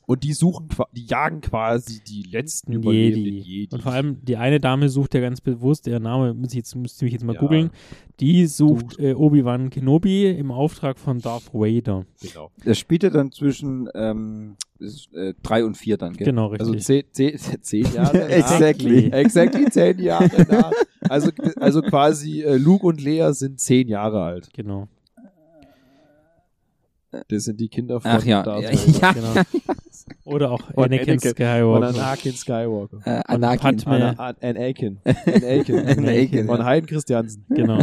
Und 0.08 0.24
die 0.24 0.32
suchen, 0.32 0.70
die 0.96 1.04
jagen 1.04 1.42
quasi 1.42 2.02
die 2.02 2.22
letzten 2.22 2.72
überlebenden 2.72 3.34
Jedi. 3.34 3.40
Jedi. 3.60 3.74
Und 3.74 3.82
vor 3.82 3.92
allem 3.92 4.24
die 4.24 4.38
eine 4.38 4.58
Dame 4.58 4.88
sucht 4.88 5.12
ja 5.12 5.20
ganz 5.20 5.42
bewusst, 5.42 5.84
der 5.84 6.00
Name 6.00 6.32
müsste 6.32 6.54
ich 6.54 6.60
jetzt, 6.64 6.74
müsste 6.76 7.04
ich 7.04 7.12
jetzt 7.12 7.24
mal 7.26 7.34
Ja. 7.34 7.40
googeln, 7.40 7.68
die 8.18 8.46
sucht 8.46 8.98
äh, 8.98 9.12
Obi-Wan 9.12 9.68
Kenobi 9.68 10.30
im 10.30 10.50
Auftrag 10.50 10.98
von 10.98 11.18
Darth 11.18 11.52
Vader. 11.52 12.06
Genau. 12.22 12.50
Das 12.64 12.78
spielt 12.78 13.02
ja 13.02 13.10
dann 13.10 13.32
zwischen 13.32 13.90
ähm, 13.94 14.56
äh, 15.12 15.34
drei 15.42 15.62
und 15.62 15.76
vier 15.76 15.98
dann, 15.98 16.14
gell? 16.14 16.24
Genau, 16.24 16.46
richtig. 16.46 16.68
Also 16.68 16.78
zehn, 16.80 17.04
zehn, 17.12 17.38
zehn 17.60 17.92
Jahre 17.92 18.16
nach. 18.18 18.28
Exactly. 18.30 19.10
Exactly 19.12 19.70
zehn 19.70 19.98
Jahre 19.98 20.46
nach. 20.48 20.72
Also, 21.10 21.30
also 21.56 21.82
quasi 21.82 22.40
äh, 22.44 22.56
Luke 22.56 22.86
und 22.86 23.02
Lea 23.02 23.28
sind 23.32 23.60
zehn 23.60 23.86
Jahre 23.88 24.22
alt. 24.22 24.48
Genau. 24.54 24.88
Das 27.28 27.44
sind 27.44 27.58
die 27.60 27.68
Kinder 27.68 28.00
von 28.00 28.10
Ach 28.10 28.24
ja, 28.24 28.42
Darth 28.42 28.62
ja, 28.64 28.70
Vader. 28.70 28.98
ja. 29.00 29.12
Genau. 29.12 29.42
Oder 30.24 30.50
auch 30.52 30.60
Anakin, 30.76 31.18
Anakin- 31.18 31.20
Von 31.20 31.30
Skywalker. 31.30 31.88
Anakin 31.88 32.32
Skywalker. 32.32 32.96
Äh, 33.04 33.16
Und 33.34 33.44
Anakin. 33.44 33.76
Padme- 33.78 33.86
Ana, 33.86 34.10
An, 34.18 34.34
Anakin. 34.42 34.98
Anakin. 35.04 35.78
Anakin, 35.86 36.46
Von 36.46 36.58
ja. 36.60 36.66
Hayden 36.66 36.86
Christiansen. 36.86 37.44
Genau. 37.54 37.80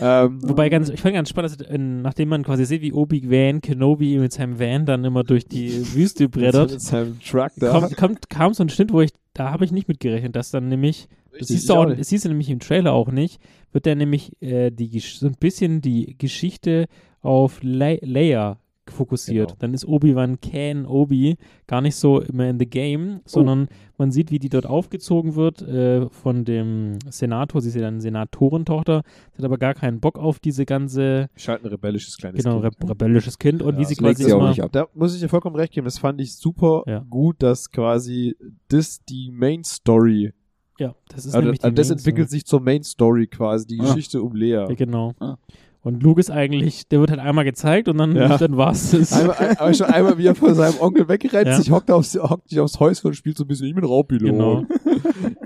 Ähm, 0.00 0.40
Wobei 0.42 0.70
ganz, 0.70 0.88
ich 0.88 1.00
fand 1.00 1.14
ganz 1.14 1.28
spannend, 1.28 1.60
dass, 1.60 1.66
äh, 1.68 1.78
nachdem 1.78 2.28
man 2.28 2.42
quasi 2.42 2.64
sieht, 2.64 2.82
wie 2.82 2.92
Obi-Wan 2.92 3.60
Kenobi 3.60 4.18
mit 4.18 4.32
seinem 4.32 4.58
Van 4.58 4.86
dann 4.86 5.04
immer 5.04 5.22
durch 5.22 5.46
die 5.46 5.70
Wüste 5.94 6.24
mit 6.24 6.32
brettert, 6.32 6.80
seinem 6.80 7.20
Truck 7.20 7.52
da. 7.56 7.70
kommt, 7.70 7.96
kommt, 7.96 8.30
kam 8.30 8.54
so 8.54 8.64
ein 8.64 8.68
Schnitt, 8.70 8.92
wo 8.92 9.00
ich, 9.02 9.10
da 9.34 9.52
habe 9.52 9.64
ich 9.64 9.70
nicht 9.70 9.86
mitgerechnet, 9.86 10.34
dass 10.34 10.50
dann 10.50 10.68
nämlich, 10.68 11.06
das 11.38 11.46
siehst 11.48 11.68
du 11.68 11.74
auch, 11.74 11.86
auch 11.86 11.94
siehst 12.00 12.24
du 12.24 12.28
nämlich 12.28 12.50
im 12.50 12.58
Trailer 12.58 12.92
auch 12.92 13.12
nicht, 13.12 13.40
wird 13.72 13.86
dann 13.86 13.98
nämlich 13.98 14.32
äh, 14.42 14.70
die, 14.72 14.98
so 14.98 15.26
ein 15.26 15.36
bisschen 15.38 15.80
die 15.80 16.16
Geschichte 16.18 16.86
auf 17.22 17.60
Le 17.62 17.98
Leia 18.02 18.58
fokussiert. 18.90 19.48
Genau. 19.48 19.58
Dann 19.60 19.74
ist 19.74 19.86
Obi-Wan 19.86 20.40
Ken 20.40 20.86
Obi 20.86 21.36
gar 21.66 21.80
nicht 21.80 21.96
so 21.96 22.20
immer 22.20 22.48
in 22.48 22.58
the 22.58 22.66
game, 22.66 23.20
sondern 23.24 23.68
man 23.98 24.10
sieht, 24.10 24.30
wie 24.30 24.38
die 24.38 24.48
dort 24.48 24.66
aufgezogen 24.66 25.34
wird 25.36 25.62
äh, 25.62 26.08
von 26.10 26.44
dem 26.44 26.98
Senator. 27.08 27.60
Sie 27.60 27.68
ist 27.68 27.74
ja 27.76 27.82
dann 27.82 28.00
Senatorentochter, 28.00 29.02
sie 29.32 29.38
hat 29.38 29.44
aber 29.44 29.58
gar 29.58 29.74
keinen 29.74 30.00
Bock 30.00 30.18
auf 30.18 30.38
diese 30.38 30.64
ganze 30.66 31.28
Ist 31.34 31.48
halt 31.48 31.62
ein 31.64 31.68
rebellisches 31.68 32.16
kleines 32.16 32.42
genau, 32.42 32.60
Kind. 32.60 32.76
re 32.84 32.90
rebellisches 32.90 33.38
Kind 33.38 33.62
und 33.62 33.74
Ja, 33.74 33.80
wie 33.80 33.84
sie 33.84 33.96
quasi 33.96 34.24
sie 34.24 34.32
auch 34.32 34.38
immer, 34.38 34.48
nicht 34.50 34.62
ab. 34.62 34.72
Da 34.72 34.86
muss 34.94 35.14
ich 35.14 35.20
dir 35.20 35.28
vollkommen 35.28 35.56
recht 35.56 35.72
geben. 35.72 35.84
Das 35.84 35.98
fand 35.98 36.20
ich 36.20 36.34
super 36.36 36.82
Ja. 36.86 37.04
gut, 37.08 37.36
dass 37.42 37.70
quasi 37.70 38.36
das 38.68 39.04
die 39.04 39.30
Main 39.30 39.64
Story, 39.64 40.32
ja, 40.78 40.94
das 41.08 41.24
ist 41.26 41.34
also, 41.34 41.44
nämlich 41.44 41.60
die 41.60 41.64
also 41.66 41.74
das 41.76 41.88
Main 41.88 41.98
entwickelt 41.98 42.30
sich 42.30 42.44
zur 42.44 42.60
Main 42.60 42.82
Story 42.82 43.26
quasi, 43.28 43.66
die 43.66 43.80
Ah. 43.80 43.84
Geschichte 43.84 44.20
um 44.22 44.34
Lea. 44.34 44.50
Ja, 44.50 44.66
genau. 44.74 45.12
Ah. 45.20 45.36
Und 45.84 46.02
Luke 46.02 46.18
ist 46.18 46.30
eigentlich, 46.30 46.88
der 46.88 46.98
wird 47.00 47.10
halt 47.10 47.20
einmal 47.20 47.44
gezeigt 47.44 47.88
und 47.88 47.98
dann, 47.98 48.16
Ja. 48.16 48.36
dann 48.38 48.56
war's 48.56 48.90
das. 48.92 49.12
Einmal, 49.12 49.36
ein- 49.36 49.56
aber 49.58 49.74
schon 49.74 49.86
einmal, 49.86 50.18
wie 50.18 50.26
er 50.26 50.34
von 50.34 50.54
seinem 50.54 50.80
Onkel 50.80 51.06
wegrennt, 51.08 51.46
Ja. 51.46 51.56
sich 51.56 51.70
hockt, 51.70 51.90
aufs, 51.90 52.14
hockt 52.16 52.48
sich 52.48 52.58
aufs 52.58 52.80
Häuschen 52.80 53.08
und 53.08 53.14
spielt 53.14 53.36
so 53.36 53.44
ein 53.44 53.46
bisschen, 53.46 53.66
ich 53.68 53.74
bin 53.74 53.84
Raubpilot. 53.84 54.30
Genau. 54.30 54.64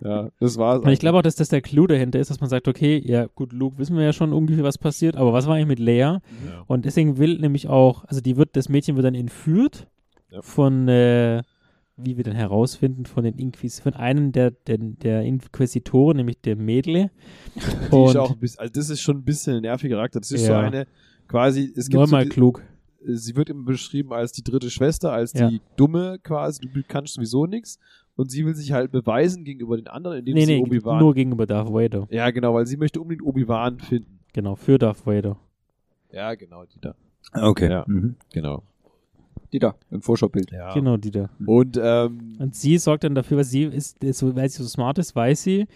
Ja, 0.02 0.28
das 0.40 0.56
war's. 0.56 0.81
Und 0.81 0.90
ich 0.90 1.01
glaube 1.01 1.19
auch, 1.19 1.23
dass 1.23 1.35
das 1.35 1.48
der 1.48 1.60
Clou 1.60 1.86
dahinter 1.86 2.19
ist, 2.19 2.31
dass 2.31 2.40
man 2.40 2.48
sagt, 2.48 2.69
okay, 2.69 3.02
ja 3.05 3.27
gut, 3.35 3.52
Luke 3.52 3.78
wissen 3.78 3.97
wir 3.97 4.05
ja 4.05 4.12
schon 4.12 4.32
ungefähr, 4.32 4.65
was 4.65 4.78
passiert, 4.78 5.16
aber 5.16 5.32
was 5.32 5.47
war 5.47 5.56
eigentlich 5.56 5.66
mit 5.66 5.78
Leia? 5.81 6.23
Ja. 6.47 6.62
Und 6.66 6.85
deswegen 6.85 7.19
will 7.19 7.39
nämlich 7.39 7.69
auch, 7.69 8.05
also 8.05 8.20
die 8.20 8.36
wird, 8.36 8.51
das 8.56 8.69
Mädchen 8.69 8.97
wird 8.97 9.05
dann 9.06 9.15
entführt 9.15 9.86
Ja. 10.31 10.40
von, 10.40 10.89
äh, 10.89 11.43
wie 12.01 12.16
wir 12.16 12.25
dann 12.25 12.37
herausfinden, 12.37 13.05
von 13.07 13.25
den 13.25 13.35
Inquis, 13.39 13.81
von 13.81 13.95
einem 13.95 14.33
der, 14.33 14.51
der, 14.53 14.79
der 14.79 15.23
Inquisitoren, 15.23 16.16
nämlich 16.16 16.41
der 16.41 16.57
Mädle. 16.57 17.11
die 17.55 17.61
ist 17.61 17.93
Und 17.93 18.16
auch 18.16 18.31
ein 18.31 18.39
bisschen, 18.39 18.61
also 18.61 18.73
das 18.73 18.91
ist 18.91 19.01
schon 19.01 19.19
ein 19.19 19.25
bisschen 19.25 19.57
ein 19.57 19.62
nerviger 19.62 19.97
Charakter. 19.97 20.20
Das 20.20 20.31
ist 20.31 20.47
so 20.47 20.53
Ja. 20.53 20.61
eine, 20.61 20.87
quasi, 21.27 21.73
es 21.77 21.87
gibt 21.89 21.93
so 21.95 21.99
neunmal 22.01 22.25
die, 22.25 22.31
klug. 22.31 22.62
sie 23.05 23.35
wird 23.37 23.51
immer 23.51 23.65
beschrieben 23.65 24.12
als 24.12 24.33
die 24.33 24.43
dritte 24.43 24.70
Schwester, 24.70 25.12
als 25.12 25.33
Ja. 25.33 25.49
die 25.51 25.61
dumme 25.77 26.19
quasi, 26.23 26.61
du 26.73 26.83
kannst 26.87 27.15
sowieso 27.15 27.47
nichts. 27.47 27.79
Und 28.16 28.33
sie 28.33 28.45
will 28.45 28.55
sich 28.57 28.73
halt 28.73 28.91
beweisen 28.91 29.45
gegenüber 29.45 29.77
den 29.77 29.87
anderen, 29.87 30.19
indem 30.19 30.35
Nee, 30.35 30.45
sie 30.45 30.57
nee, 30.57 30.62
Obi-Wan. 30.62 30.99
nur 30.99 31.15
gegenüber 31.15 31.47
Darth 31.47 31.73
Vader. 31.73 32.09
Ja, 32.11 32.31
genau, 32.31 32.53
weil 32.55 32.66
sie 32.66 32.77
möchte 32.77 33.01
unbedingt 33.01 33.25
Obi-Wan 33.25 33.79
finden. 33.79 34.19
Genau, 34.33 34.57
für 34.57 34.77
Darth 34.77 35.07
Vader. 35.07 35.37
Ja, 36.11 36.35
genau, 36.35 36.65
die 36.65 36.81
da. 36.81 36.95
Okay. 37.33 37.70
Ja. 37.70 37.85
Mhm. 37.87 38.16
Genau. 38.33 38.62
Die 39.53 39.59
da, 39.59 39.75
im 39.91 40.03
Vorschaubild. 40.03 40.51
Ja. 40.51 40.75
Genau, 40.75 40.97
die 40.97 41.11
da. 41.11 41.31
Und, 41.47 41.79
ähm, 41.83 42.37
Und 42.39 42.55
sie 42.55 42.79
sorgt 42.79 43.05
dann 43.05 43.15
dafür, 43.15 43.39
weil 43.39 43.45
sie 43.45 43.65
ist, 43.65 44.03
ist 44.05 44.19
so, 44.19 44.35
weil 44.37 44.49
sie 44.49 44.62
so 44.62 44.69
smart 44.69 44.99
ist, 44.99 45.16
weiß 45.16 45.43
sie. 45.43 45.66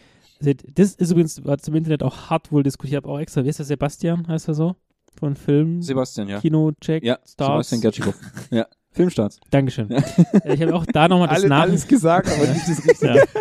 das 0.41 0.95
ist 0.95 1.11
übrigens, 1.11 1.45
was 1.45 1.67
im 1.69 1.75
Internet 1.75 2.03
auch 2.03 2.31
hart 2.31 2.53
wohl 2.53 2.63
diskutiert, 2.63 2.93
ich 2.93 2.97
habe 2.97 3.09
auch 3.09 3.19
extra, 3.19 3.45
wie 3.45 3.49
ist 3.49 3.59
der 3.59 3.67
Sebastian, 3.67 4.29
heißt 4.29 4.49
er 4.49 4.55
so? 4.55 4.77
Von 5.19 5.37
Film, 5.37 5.83
Sebastian, 5.83 6.29
ja. 6.29 6.41
Kino-Check, 6.41 7.05
Ja, 7.05 7.19
Stars. 7.27 7.69
Sebastian 7.69 7.81
Gertschikow. 7.81 8.15
ja, 8.51 8.67
Filmstarts. 8.91 9.41
Dankeschön. 9.51 9.89
ich 9.91 10.63
habe 10.63 10.75
auch 10.75 10.87
da 10.87 11.09
nochmal 11.09 11.29
das 11.29 11.39
alle, 11.39 11.49
Nach... 11.49 11.63
alles 11.63 11.87
gesagt, 11.87 12.29
aber 12.29 12.47
nicht 12.47 12.69
das 12.69 12.85
Richtige. 12.87 13.15
Ja. 13.17 13.23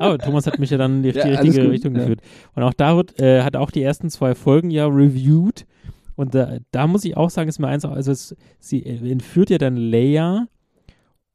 Aber 0.00 0.16
Thomas 0.16 0.46
hat 0.46 0.60
mich 0.60 0.70
ja 0.70 0.78
dann 0.78 0.98
in 0.98 1.02
die, 1.02 1.10
Ja, 1.10 1.24
alles 1.24 1.40
richtige 1.40 1.70
Richtung 1.70 1.94
ja. 1.94 2.02
geführt. 2.02 2.20
Und 2.54 2.62
auch 2.62 2.72
da 2.72 2.96
wird, 2.96 3.20
äh, 3.20 3.42
hat 3.42 3.56
auch 3.56 3.72
die 3.72 3.82
ersten 3.82 4.10
zwei 4.10 4.36
Folgen 4.36 4.70
ja 4.70 4.86
reviewed. 4.86 5.66
Und 6.18 6.34
da, 6.34 6.58
da 6.72 6.88
muss 6.88 7.04
ich 7.04 7.16
auch 7.16 7.30
sagen, 7.30 7.48
ist 7.48 7.60
mir 7.60 7.68
eins, 7.68 7.84
also 7.84 8.10
es, 8.10 8.34
sie 8.58 8.84
entführt 8.84 9.50
ja 9.50 9.58
dann 9.58 9.76
Leia 9.76 10.48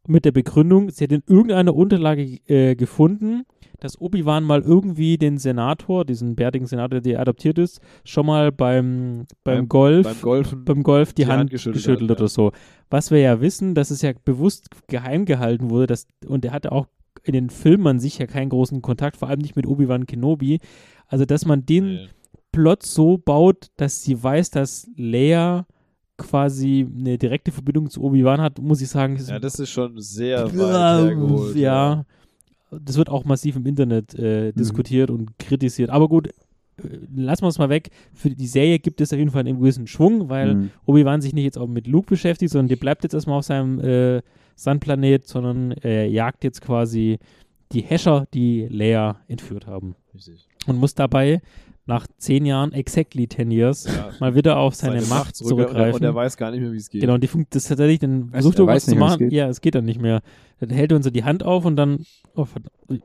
mit 0.06 0.26
der 0.26 0.34
Begründung, 0.34 0.90
sie 0.90 1.06
hat 1.06 1.14
in 1.14 1.24
irgendeiner 1.26 1.74
Unterlage 1.74 2.24
äh, 2.48 2.76
gefunden, 2.76 3.44
dass 3.80 4.00
Obi-Wan 4.02 4.44
mal 4.44 4.62
irgendwie 4.62 5.18
den 5.18 5.38
Senator, 5.38 6.04
diesen 6.04 6.36
bärtigen 6.36 6.66
Senator, 6.66 7.00
der 7.00 7.22
adoptiert 7.22 7.58
ist, 7.60 7.80
schon 8.04 8.26
mal 8.26 8.52
beim, 8.52 9.26
beim, 9.46 9.60
Beim- 9.60 9.70
Golf, 9.70 10.04
beim 10.06 10.22
Golfen 10.22 10.66
beim 10.66 10.84
Golf 10.84 11.14
die, 11.14 11.22
die 11.22 11.28
Hand, 11.28 11.40
Hand 11.40 11.50
geschüttelt, 11.52 11.86
geschüttelt 11.86 12.12
hat, 12.12 12.20
oder 12.20 12.28
so. 12.28 12.52
Was 12.90 13.10
wir 13.10 13.20
ja 13.20 13.40
wissen, 13.40 13.76
dass 13.76 13.90
es 13.90 14.02
ja 14.02 14.12
bewusst 14.26 14.68
geheim 14.88 15.24
gehalten 15.24 15.70
wurde, 15.70 15.88
dass, 15.88 16.08
und 16.28 16.44
er 16.44 16.52
hatte 16.52 16.74
auch 16.74 16.88
in 17.24 17.32
den 17.32 17.50
Filmen 17.50 17.88
an 17.88 18.00
sich 18.02 18.18
ja 18.18 18.28
keinen 18.28 18.50
großen 18.50 18.82
Kontakt, 18.82 19.16
vor 19.16 19.30
allem 19.30 19.40
nicht 19.40 19.56
mit 19.56 19.66
Obi-Wan 19.66 20.08
Kenobi. 20.08 20.60
Also, 21.08 21.24
dass 21.24 21.46
man 21.46 21.66
den 21.66 21.86
Nee. 21.86 22.08
Plot 22.54 22.84
so 22.84 23.18
baut, 23.18 23.68
dass 23.76 24.02
sie 24.04 24.24
weiß, 24.24 24.52
dass 24.52 24.88
Leia 24.96 25.66
quasi 26.18 26.88
eine 26.98 27.18
direkte 27.18 27.52
Verbindung 27.52 27.90
zu 27.90 28.02
Obi-Wan 28.04 28.40
hat, 28.40 28.60
muss 28.60 28.80
ich 28.82 28.88
sagen, 28.88 29.18
Ja, 29.28 29.40
das 29.40 29.60
ist 29.60 29.72
schon 29.72 30.00
sehr 30.00 30.46
weit 30.46 30.54
ja, 30.56 30.98
hergeholt. 31.04 31.56
ja. 31.56 32.06
Das 32.72 32.96
wird 32.98 33.10
auch 33.10 33.26
massiv 33.26 33.56
im 33.56 33.66
Internet 33.66 34.16
äh, 34.16 34.52
diskutiert 34.54 35.10
und 35.12 35.38
kritisiert. 35.38 35.90
Aber 35.90 36.08
gut, 36.08 36.28
äh, 36.28 36.32
lassen 37.16 37.44
wir 37.44 37.50
es 37.50 37.60
mal 37.60 37.70
weg. 37.70 37.90
Für 38.14 38.30
die 38.30 38.48
Serie 38.48 38.80
gibt 38.80 39.00
es 39.02 39.12
auf 39.14 39.20
jeden 39.20 39.30
Fall 39.32 39.42
einen 39.42 39.60
gewissen 39.60 39.86
Schwung, 39.88 40.30
weil 40.30 40.56
Mhm. 40.56 40.70
Obi-Wan 40.86 41.22
sich 41.22 41.34
nicht 41.34 41.44
jetzt 41.44 41.58
auch 41.58 41.68
mit 41.68 41.88
Luke 41.88 42.08
beschäftigt, 42.08 42.52
sondern 42.52 42.70
der 42.70 42.78
bleibt 42.78 43.04
jetzt 43.04 43.14
erstmal 43.14 43.40
auf 43.40 43.46
seinem 43.46 43.80
äh, 43.80 44.22
Sandplanet, 44.56 45.28
sondern 45.28 45.72
er 45.72 46.08
jagt 46.08 46.44
jetzt 46.44 46.62
quasi 46.62 47.20
die 47.72 47.82
Häscher, 47.82 48.28
die 48.34 48.68
Leia 48.70 49.18
entführt 49.28 49.66
haben. 49.68 49.96
Richtig. 50.14 50.48
Und 50.68 50.78
muss 50.78 50.94
dabei 50.96 51.42
nach 51.86 52.08
zehn 52.18 52.46
Jahren, 52.46 52.72
exactly 52.72 53.28
10 53.28 53.52
years, 53.52 53.86
Ja. 53.86 54.10
mal 54.22 54.36
wieder 54.36 54.58
auf 54.58 54.74
seine, 54.74 55.02
Macht 55.02 55.36
zurück- 55.36 55.52
und 55.52 55.60
er- 55.60 55.66
zurückgreifen. 55.68 55.96
Und 55.96 56.04
er 56.04 56.16
weiß 56.16 56.38
gar 56.38 56.52
nicht 56.52 56.62
mehr, 56.62 56.72
wie 56.72 56.78
es 56.78 56.90
geht. 56.90 57.02
Genau, 57.02 57.16
und 57.16 57.24
die 57.24 57.28
funkt 57.28 57.54
das 57.56 57.66
tatsächlich, 57.66 58.00
dann 58.00 58.30
versucht 58.30 58.58
Er 58.60 58.64
er 58.66 58.68
was 58.76 58.86
zu 58.86 58.96
machen. 58.96 59.30
Ja, 59.32 59.50
es 59.50 59.60
geht 59.60 59.76
dann 59.76 59.84
nicht 59.84 60.00
mehr. 60.02 60.22
Dann 60.62 60.70
hält 60.70 60.92
er 60.92 60.96
uns 60.96 61.04
so 61.04 61.10
die 61.12 61.26
Hand 61.26 61.44
auf 61.44 61.66
und 61.66 61.76
dann, 61.76 62.06
oh, 62.36 62.46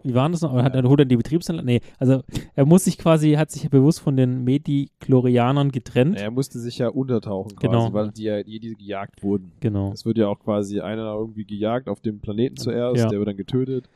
wie 0.05 0.15
war 0.15 0.29
das 0.31 0.43
noch? 0.43 0.53
Oder 0.53 0.63
hat, 0.63 0.77
dann 0.77 0.87
holt 0.89 1.01
er 1.01 1.07
die 1.07 1.17
Betriebsanlage? 1.17 1.67
Nee, 1.67 1.81
also 1.99 2.23
er 2.55 2.67
muss 2.67 2.85
sich 2.85 2.99
quasi, 2.99 3.33
hat 3.33 3.51
sich 3.51 3.65
ja 3.65 3.69
bewusst 3.69 3.99
von 3.99 4.17
den 4.17 4.45
Mediklorianern 4.45 5.73
getrennt. 5.73 6.17
Er 6.21 6.31
musste 6.31 6.61
sich 6.61 6.79
ja 6.79 6.87
untertauchen 6.89 7.57
quasi, 7.57 7.67
Genau. 7.67 7.93
weil 7.93 8.13
die 8.13 8.25
ja 8.25 8.39
Jedi 8.39 8.75
gejagt 8.77 9.25
wurden. 9.25 9.51
Genau. 9.59 9.91
Es 9.93 10.05
wird 10.07 10.19
ja 10.19 10.29
auch 10.29 10.39
quasi 10.39 10.79
einer 10.81 11.15
irgendwie 11.15 11.45
gejagt 11.45 11.89
auf 11.89 12.01
dem 12.01 12.21
Planeten 12.21 12.57
zuerst, 12.57 12.99
Ja. 13.03 13.09
der 13.09 13.19
wird 13.19 13.29
dann 13.29 13.37
getötet. 13.37 13.89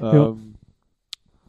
Ja. 0.00 0.34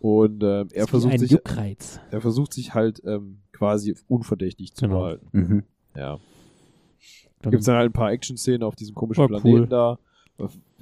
Und 0.06 0.44
ähm, 0.44 0.68
er 0.72 0.86
versucht 0.88 1.18
sich, 1.18 1.32
Juckreiz. 1.32 1.99
er 2.11 2.22
versucht 2.22 2.53
sich 2.53 2.76
halt 2.76 3.02
ähm, 3.06 3.40
quasi 3.52 3.95
unverdächtig 4.07 4.76
zu 4.76 4.86
Genau. 4.86 4.99
verhalten. 4.99 5.27
Mhm. 5.32 5.64
Ja. 5.95 6.19
Dann- 7.41 7.49
Gibt 7.52 7.61
es 7.61 7.65
dann 7.65 7.76
halt 7.77 7.90
ein 7.90 7.94
paar 7.94 8.11
Action-Szenen 8.11 8.61
auf 8.61 8.76
diesem 8.76 8.94
komischen 8.94 9.26
Planeten 9.26 9.48
cool. 9.61 9.68
da. 9.68 9.98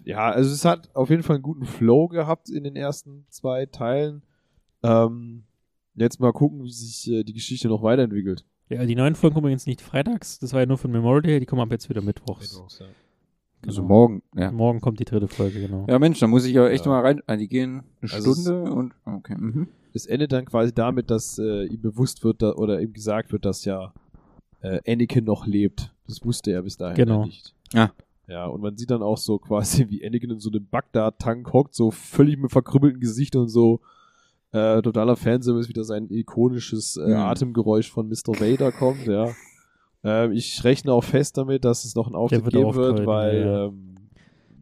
Ja, 0.03 0.29
also 0.29 0.51
es 0.51 0.65
hat 0.65 0.93
auf 0.93 1.09
jeden 1.09 1.23
Fall 1.23 1.37
einen 1.37 1.43
guten 1.43 1.65
Flow 1.65 2.09
gehabt 2.09 2.49
in 2.49 2.65
den 2.65 2.75
ersten 2.75 3.25
zwei 3.29 3.65
Teilen. 3.65 4.23
Ähm, 4.83 5.43
jetzt 5.95 6.19
mal 6.19 6.33
gucken, 6.33 6.61
wie 6.65 6.71
sich 6.71 7.09
äh, 7.09 7.23
die 7.23 7.31
Geschichte 7.33 7.69
noch 7.69 7.81
weiterentwickelt. 7.81 8.43
Ja, 8.67 8.85
die 8.85 8.95
neuen 8.95 9.15
Folgen 9.15 9.35
kommen 9.35 9.45
übrigens 9.45 9.67
nicht 9.67 9.79
freitags. 9.79 10.39
Das 10.39 10.51
war 10.51 10.59
ja 10.59 10.65
nur 10.65 10.77
von 10.77 10.91
Memorial 10.91 11.21
Day. 11.21 11.39
Die 11.39 11.45
kommen 11.45 11.61
ab 11.61 11.71
jetzt 11.71 11.87
wieder 11.89 12.01
mittwochs. 12.01 12.41
Also 12.57 12.67
Genau. 13.63 13.81
morgen, 13.87 14.23
ja. 14.35 14.51
Morgen 14.51 14.81
kommt 14.81 14.99
die 14.99 15.05
dritte 15.05 15.27
Folge, 15.27 15.61
genau. 15.61 15.85
Ja, 15.89 15.97
Mensch, 15.99 16.19
da 16.19 16.27
muss 16.27 16.45
ich 16.45 16.53
ja 16.53 16.67
echt 16.67 16.85
Ja. 16.85 16.91
mal 16.91 17.01
rein. 17.01 17.21
Ah, 17.27 17.35
die 17.35 17.47
gehen 17.47 17.83
eine 18.01 18.11
Also 18.13 18.33
Stunde 18.33 18.71
und. 18.71 18.93
Okay. 19.05 19.35
Mhm. 19.37 19.67
Es 19.93 20.05
endet 20.05 20.31
dann 20.31 20.45
quasi 20.45 20.73
damit, 20.73 21.09
dass 21.11 21.37
äh, 21.39 21.65
ihm 21.65 21.81
bewusst 21.81 22.23
wird 22.23 22.41
da, 22.41 22.53
oder 22.53 22.81
ihm 22.81 22.93
gesagt 22.93 23.31
wird, 23.31 23.45
dass 23.45 23.63
ja 23.65 23.93
äh, 24.61 24.79
Anakin 24.91 25.23
noch 25.23 25.45
lebt. 25.45 25.93
Das 26.07 26.23
wusste 26.25 26.51
er 26.51 26.63
bis 26.63 26.77
dahin 26.77 26.95
Genau. 26.95 27.19
ja 27.21 27.25
nicht. 27.27 27.55
Ja. 27.73 27.91
Ja, 28.27 28.45
und 28.47 28.61
man 28.61 28.77
sieht 28.77 28.89
dann 28.89 29.03
auch 29.03 29.17
so 29.17 29.37
quasi, 29.39 29.89
wie 29.89 30.05
Anakin 30.05 30.31
in 30.31 30.39
so 30.39 30.49
einem 30.49 30.65
Bagdad-Tank 30.69 31.51
hockt, 31.53 31.75
so 31.75 31.91
völlig 31.91 32.37
mit 32.39 32.51
verkrüppeltem 32.51 32.99
Gesicht 33.01 33.35
und 33.35 33.49
so 33.49 33.81
äh, 34.51 34.81
totaler 34.81 35.15
Fanservice, 35.15 35.67
wieder 35.67 35.83
sein 35.83 36.07
ikonisches 36.09 36.95
äh, 36.97 37.07
Mhm. 37.07 37.13
Atemgeräusch 37.15 37.91
von 37.91 38.07
Mr. 38.07 38.39
Vader 38.39 38.71
kommt, 38.71 39.05
ja. 39.07 39.29
Ähm, 40.03 40.31
ich 40.33 40.63
rechne 40.63 40.91
auch 40.93 41.03
fest 41.03 41.37
damit, 41.37 41.63
dass 41.65 41.85
es 41.85 41.95
noch 41.95 42.07
einen 42.07 42.15
Auftritt 42.15 42.43
wird 42.45 42.53
geben 42.53 42.75
wird, 42.75 43.05
weil 43.05 43.41
ja. 43.45 43.65
ähm, 43.67 43.95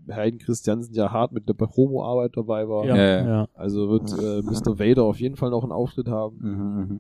Hayden 0.10 0.40
Christiansen 0.40 0.94
ja 0.94 1.12
hart 1.12 1.32
mit 1.32 1.48
der 1.48 1.54
Promo-Arbeit 1.54 2.36
dabei 2.36 2.68
war. 2.68 2.86
Ja, 2.86 2.96
Ja, 2.96 3.04
ja. 3.04 3.26
ja. 3.28 3.48
Also 3.56 3.90
wird 3.90 4.12
äh, 4.12 4.42
Mr. 4.42 4.78
Vader 4.80 5.04
auf 5.04 5.20
jeden 5.20 5.36
Fall 5.36 5.50
noch 5.50 5.64
einen 5.64 5.72
Auftritt 5.72 6.08
haben 6.08 6.38
Mhm, 6.42 7.00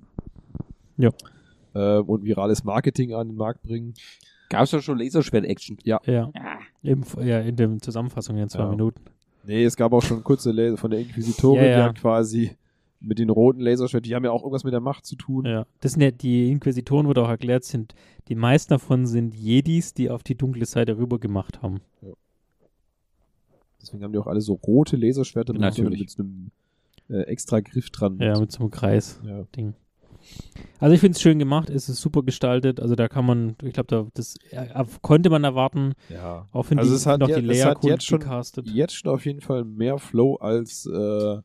Ja. 0.98 1.10
äh, 1.74 2.00
und 2.00 2.24
virales 2.24 2.64
Marketing 2.64 3.14
an 3.14 3.28
den 3.30 3.38
Markt 3.38 3.64
bringen. 3.64 3.94
Gab 4.50 4.64
es 4.64 4.72
ja 4.72 4.82
schon 4.82 4.98
Laserschwert-Action? 4.98 5.78
Ja. 5.84 6.00
Im, 6.84 7.04
ja, 7.24 7.40
in 7.40 7.56
der 7.56 7.78
Zusammenfassung 7.80 8.38
in 8.38 8.50
zwei 8.50 8.64
Ja. 8.64 8.70
Minuten. 8.70 9.02
Nee, 9.46 9.64
es 9.64 9.76
gab 9.76 9.92
auch 9.94 10.02
schon 10.04 10.24
kurze 10.24 10.52
Laser 10.52 10.78
von 10.78 10.92
der 10.92 11.00
Inquisitorin, 11.00 11.64
Ja, 11.64 11.70
ja. 11.70 11.78
die 11.78 11.84
hat 11.90 11.96
quasi 12.00 12.52
mit 13.02 13.18
den 13.20 13.30
roten 13.30 13.60
Laserschwert, 13.62 14.06
die 14.06 14.14
haben 14.16 14.24
ja 14.24 14.32
auch 14.32 14.42
irgendwas 14.44 14.64
mit 14.64 14.74
der 14.74 14.80
Macht 14.80 15.06
zu 15.06 15.16
tun. 15.16 15.46
Ja, 15.46 15.66
das 15.80 15.94
sind 15.94 16.02
ja, 16.02 16.12
die 16.12 16.52
Inquisitoren, 16.52 17.08
wurde 17.08 17.24
auch 17.24 17.30
erklärt, 17.30 17.64
sind, 17.64 17.96
die 18.28 18.36
meisten 18.36 18.70
davon 18.74 19.06
sind 19.08 19.34
Jedis, 19.36 19.94
die 19.94 20.10
auf 20.10 20.22
die 20.24 20.36
dunkle 20.36 20.66
Seite 20.66 20.98
rüber 20.98 21.18
gemacht 21.20 21.62
haben. 21.62 21.82
Deswegen 23.82 24.04
haben 24.04 24.12
die 24.14 24.20
auch 24.20 24.28
alle 24.28 24.42
so 24.42 24.54
rote 24.54 24.96
Laserschwerter 24.96 25.54
mit 25.54 25.62
so, 25.62 25.66
Natürlich. 25.84 26.00
mit 26.02 26.10
so 26.12 26.24
einem 26.24 26.52
äh, 27.10 27.22
extra 27.24 27.60
Griff 27.62 27.90
dran. 27.90 28.18
Ja, 28.20 28.40
mit 28.40 28.52
so 28.52 28.60
einem 28.60 28.70
Kreis-Ding. 28.72 29.68
Ja. 29.70 29.74
Also 30.78 30.94
ich 30.94 31.00
finde 31.00 31.16
es 31.16 31.22
schön 31.22 31.40
gemacht, 31.40 31.72
es 31.72 31.90
ist 31.90 32.00
super 32.00 32.22
gestaltet, 32.22 32.80
also 32.80 32.94
da 32.94 33.08
kann 33.08 33.26
man, 33.26 33.56
ich 33.64 33.74
glaube, 33.74 33.88
da 33.88 34.08
das 34.14 34.36
äh, 34.52 34.86
konnte 35.02 35.32
man 35.32 35.44
erwarten. 35.44 35.94
Ja. 36.10 36.48
Auch 36.52 36.70
wenn 36.70 36.78
Also 36.78 36.92
die, 36.92 36.96
es 36.98 37.08
hat 37.08 37.22
noch 37.22 37.28
je- 37.28 37.42
die 37.42 37.64
hat 37.64 37.84
jetzt 37.84 38.06
schon- 38.06 38.20
gecastet. 38.20 38.68
Jetzt 38.68 38.94
schon 38.94 39.12
auf 39.12 39.26
jeden 39.26 39.42
Fall 39.42 39.64
mehr 39.66 39.98
Flow 39.98 40.36
als 40.36 40.86
äh, 40.86 41.38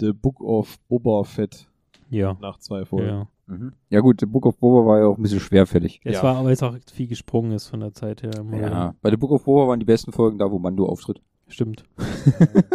The 0.00 0.12
Book 0.12 0.40
of 0.40 0.78
Boba 0.88 1.22
Fett. 1.24 1.68
Ja. 2.08 2.36
Nach 2.40 2.58
zwei 2.58 2.84
Folgen. 2.84 3.06
Ja. 3.08 3.28
Mhm. 3.46 3.72
Ja 3.88 4.00
gut, 4.00 4.20
The 4.20 4.26
Book 4.26 4.46
of 4.46 4.56
Boba 4.58 4.86
war 4.86 4.98
ja 4.98 5.06
auch 5.06 5.16
ein 5.16 5.22
bisschen 5.22 5.40
schwerfällig. 5.40 6.00
Es 6.04 6.16
Ja. 6.16 6.22
war, 6.22 6.44
weil 6.44 6.52
es 6.52 6.62
auch 6.62 6.76
viel 6.92 7.06
gesprungen 7.08 7.52
ist 7.52 7.68
von 7.68 7.80
der 7.80 7.92
Zeit 7.92 8.22
her. 8.22 8.32
wieder. 8.50 8.70
Ja, 8.70 8.94
bei 9.02 9.10
The 9.10 9.16
Book 9.16 9.30
of 9.32 9.44
Boba 9.44 9.68
waren 9.68 9.80
die 9.80 9.86
besten 9.86 10.12
Folgen 10.12 10.38
da, 10.38 10.50
wo 10.50 10.58
Mando 10.58 10.86
auftritt. 10.86 11.20
Stimmt. 11.48 11.84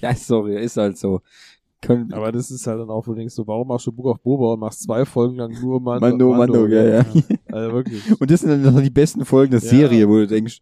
Ja, 0.00 0.14
sorry, 0.14 0.56
ist 0.62 0.76
halt 0.76 0.96
so. 0.98 1.20
Können, 1.86 2.12
Aber 2.12 2.32
das 2.32 2.50
ist 2.50 2.66
halt 2.66 2.80
dann 2.80 2.90
auch, 2.90 3.06
wo 3.06 3.12
du 3.12 3.18
denkst, 3.18 3.34
so, 3.34 3.46
warum 3.46 3.68
machst 3.68 3.86
du 3.86 3.92
Book 3.92 4.06
of 4.06 4.20
Boba 4.20 4.54
und 4.54 4.60
machst 4.60 4.82
zwei 4.82 5.04
Folgen 5.04 5.36
lang 5.36 5.52
nur 5.60 5.80
Mando? 5.80 6.06
Mando, 6.08 6.32
Mando, 6.34 6.66
ja, 6.66 6.84
ja. 6.84 7.06
Also 7.50 7.72
wirklich. 7.72 8.02
Und 8.20 8.30
das 8.30 8.40
sind 8.40 8.50
dann 8.50 8.74
noch 8.74 8.80
die 8.82 8.90
besten 8.90 9.24
Folgen 9.24 9.52
der 9.52 9.60
Ja. 9.60 9.68
Serie, 9.68 10.08
wo 10.08 10.16
du 10.16 10.26
denkst, 10.26 10.60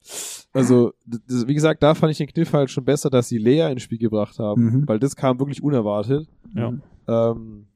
Also, 0.52 0.92
das, 1.06 1.46
wie 1.46 1.54
gesagt, 1.54 1.82
da 1.82 1.94
fand 1.94 2.12
ich 2.12 2.18
den 2.18 2.26
Kniff 2.28 2.52
halt 2.52 2.70
schon 2.70 2.84
besser, 2.84 3.10
dass 3.10 3.28
sie 3.28 3.38
Lea 3.38 3.70
ins 3.72 3.82
Spiel 3.82 3.98
gebracht 3.98 4.38
haben, 4.38 4.62
Mhm. 4.64 4.88
weil 4.88 4.98
das 4.98 5.16
kam 5.16 5.38
wirklich 5.38 5.62
unerwartet. 5.62 6.28
Ja. 6.54 6.72
Ähm, 7.08 7.66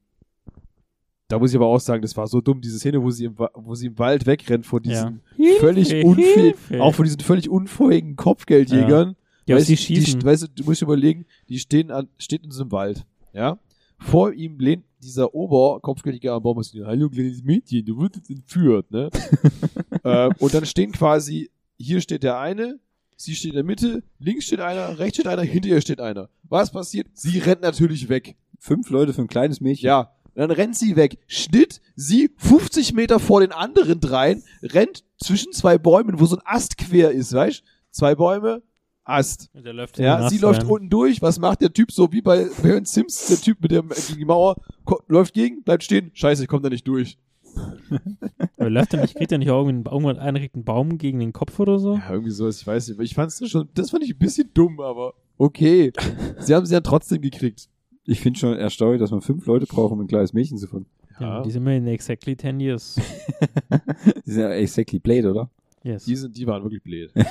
da 1.28 1.38
muss 1.38 1.50
ich 1.50 1.56
aber 1.56 1.66
auch 1.66 1.80
sagen, 1.80 2.00
das 2.02 2.16
war 2.16 2.26
so 2.26 2.40
dumm, 2.40 2.60
diese 2.60 2.78
Szene, 2.78 3.02
wo 3.02 3.10
sie 3.10 3.24
im, 3.26 3.34
wo 3.54 3.74
sie 3.74 3.88
im 3.88 3.98
Wald 3.98 4.24
wegrennt 4.26 4.64
vor 4.64 4.80
diesen 4.80 5.20
völlig 5.60 5.88
Hilfe, 5.90 6.06
unfähigen, 6.08 6.80
auch 6.80 6.94
von 6.94 7.04
diesen 7.04 7.20
völlig 7.20 7.50
unfähigen 7.50 8.16
Kopfgeldjägern. 8.16 9.14
Die 9.46 9.52
auf 9.54 9.58
Weißt 9.60 9.66
sie 9.68 9.74
du, 9.76 9.80
schießen. 9.82 10.20
Die, 10.20 10.26
weißt 10.26 10.42
du, 10.44 10.46
du 10.54 10.64
musst 10.64 10.80
dir 10.82 10.84
überlegen, 10.86 11.24
die 11.48 11.58
stehen 11.58 11.90
an, 11.90 12.08
steht 12.18 12.44
in 12.44 12.50
so 12.50 12.62
einem 12.62 12.72
Wald, 12.72 13.06
ja. 13.32 13.58
Vor 13.98 14.32
ihm 14.32 14.58
lehnt 14.58 14.84
dieser 15.02 15.34
Oberkopfgeldjäger 15.34 16.32
am 16.32 16.42
Baum 16.42 16.58
und 16.58 16.62
sagt, 16.62 16.84
hallo 16.84 17.08
kleines 17.08 17.42
Mädchen, 17.42 17.84
du 17.84 17.96
wurdest 17.96 18.30
entführt, 18.30 18.90
ne? 18.90 19.10
ähm, 20.04 20.32
und 20.38 20.54
dann 20.54 20.66
stehen 20.66 20.92
quasi, 20.92 21.50
hier 21.76 22.00
steht 22.00 22.22
der 22.22 22.38
eine, 22.38 22.78
sie 23.16 23.34
steht 23.34 23.50
in 23.50 23.56
der 23.56 23.64
Mitte, 23.64 24.02
links 24.18 24.46
steht 24.46 24.60
einer, 24.60 24.98
rechts 24.98 25.16
steht 25.16 25.26
einer, 25.26 25.42
hinter 25.42 25.68
ihr 25.68 25.80
steht 25.80 26.00
einer. 26.00 26.28
Was 26.44 26.70
passiert? 26.70 27.08
Sie 27.14 27.38
rennt 27.38 27.62
natürlich 27.62 28.08
weg. 28.08 28.36
fünf 28.58 28.90
Leute 28.90 29.12
für 29.12 29.22
ein 29.22 29.28
kleines 29.28 29.60
Mädchen. 29.60 29.86
Ja, 29.86 30.12
dann 30.34 30.50
rennt 30.50 30.76
sie 30.76 30.94
weg. 30.94 31.18
Schnitt, 31.26 31.80
sie 31.96 32.30
50 32.36 32.92
Meter 32.92 33.18
vor 33.18 33.40
den 33.40 33.52
anderen 33.52 34.00
dreien, 34.00 34.44
rennt 34.62 35.04
zwischen 35.18 35.52
zwei 35.52 35.78
Bäumen, 35.78 36.20
wo 36.20 36.26
so 36.26 36.36
ein 36.36 36.42
Ast 36.44 36.78
quer 36.78 37.10
ist, 37.10 37.32
weißt 37.32 37.62
Zwei 37.90 38.14
Bäume, 38.14 38.62
Ast. 39.08 39.50
Der 39.54 39.72
läuft 39.72 39.98
Ja, 39.98 40.28
sie 40.28 40.38
läuft 40.38 40.64
unten 40.64 40.90
durch. 40.90 41.22
Was 41.22 41.38
macht 41.38 41.62
der 41.62 41.72
Typ 41.72 41.90
so 41.90 42.12
wie 42.12 42.20
bei 42.20 42.46
Baron 42.62 42.84
Sims? 42.84 43.26
Der 43.28 43.38
Typ 43.38 43.60
mit 43.62 43.70
dem 43.70 43.88
gegen 43.88 44.18
die 44.18 44.24
Mauer 44.24 44.56
läuft 45.08 45.34
gegen, 45.34 45.62
bleibt 45.62 45.82
stehen. 45.84 46.10
Scheiße, 46.12 46.42
ich 46.42 46.48
komme 46.48 46.62
da 46.62 46.68
nicht 46.68 46.86
durch. 46.86 47.18
Aber 48.58 48.70
läuft 48.70 48.92
er 48.92 49.00
nicht, 49.00 49.14
kriegt 49.14 49.32
er 49.32 49.38
nicht 49.38 49.50
auch 49.50 49.66
irgendwann, 49.66 50.34
kriegt 50.34 50.54
einen 50.54 50.64
Baum 50.64 50.98
gegen 50.98 51.20
den 51.20 51.32
Kopf 51.32 51.58
oder 51.58 51.78
so? 51.78 51.94
Ja, 51.94 52.10
irgendwie 52.10 52.30
sowas, 52.30 52.60
ich 52.60 52.66
weiß 52.66 52.88
nicht. 52.88 53.00
Ich 53.00 53.14
fand's 53.14 53.38
das 53.38 53.48
schon, 53.48 53.68
das 53.74 53.90
fand 53.90 54.04
ich 54.04 54.10
ein 54.10 54.18
bisschen 54.18 54.50
dumm, 54.52 54.78
aber 54.80 55.14
okay. 55.38 55.92
sie 56.38 56.54
haben 56.54 56.66
sie 56.66 56.74
dann 56.74 56.84
trotzdem 56.84 57.22
gekriegt. 57.22 57.68
Ich 58.04 58.20
finde 58.20 58.38
schon 58.38 58.56
erstaunlich, 58.56 59.00
dass 59.00 59.10
man 59.10 59.22
fünf 59.22 59.46
Leute 59.46 59.66
braucht, 59.66 59.92
um 59.92 60.00
ein 60.00 60.06
kleines 60.06 60.32
Mädchen 60.34 60.58
zu 60.58 60.66
fangen. 60.66 60.86
Ja. 61.18 61.42
Die 61.42 61.50
sind 61.50 61.64
mir 61.64 61.76
in 61.76 61.86
exactly 61.86 62.36
10 62.36 62.60
years. 62.60 62.96
Die 64.26 64.30
sind 64.30 64.42
ja 64.42 64.50
exactly 64.50 64.98
Blade, 64.98 65.30
oder? 65.30 65.50
Yes. 65.88 66.04
Die, 66.04 66.16
sind, 66.16 66.36
die 66.36 66.46
waren 66.46 66.62
wirklich 66.62 66.82
blöd. 66.82 67.10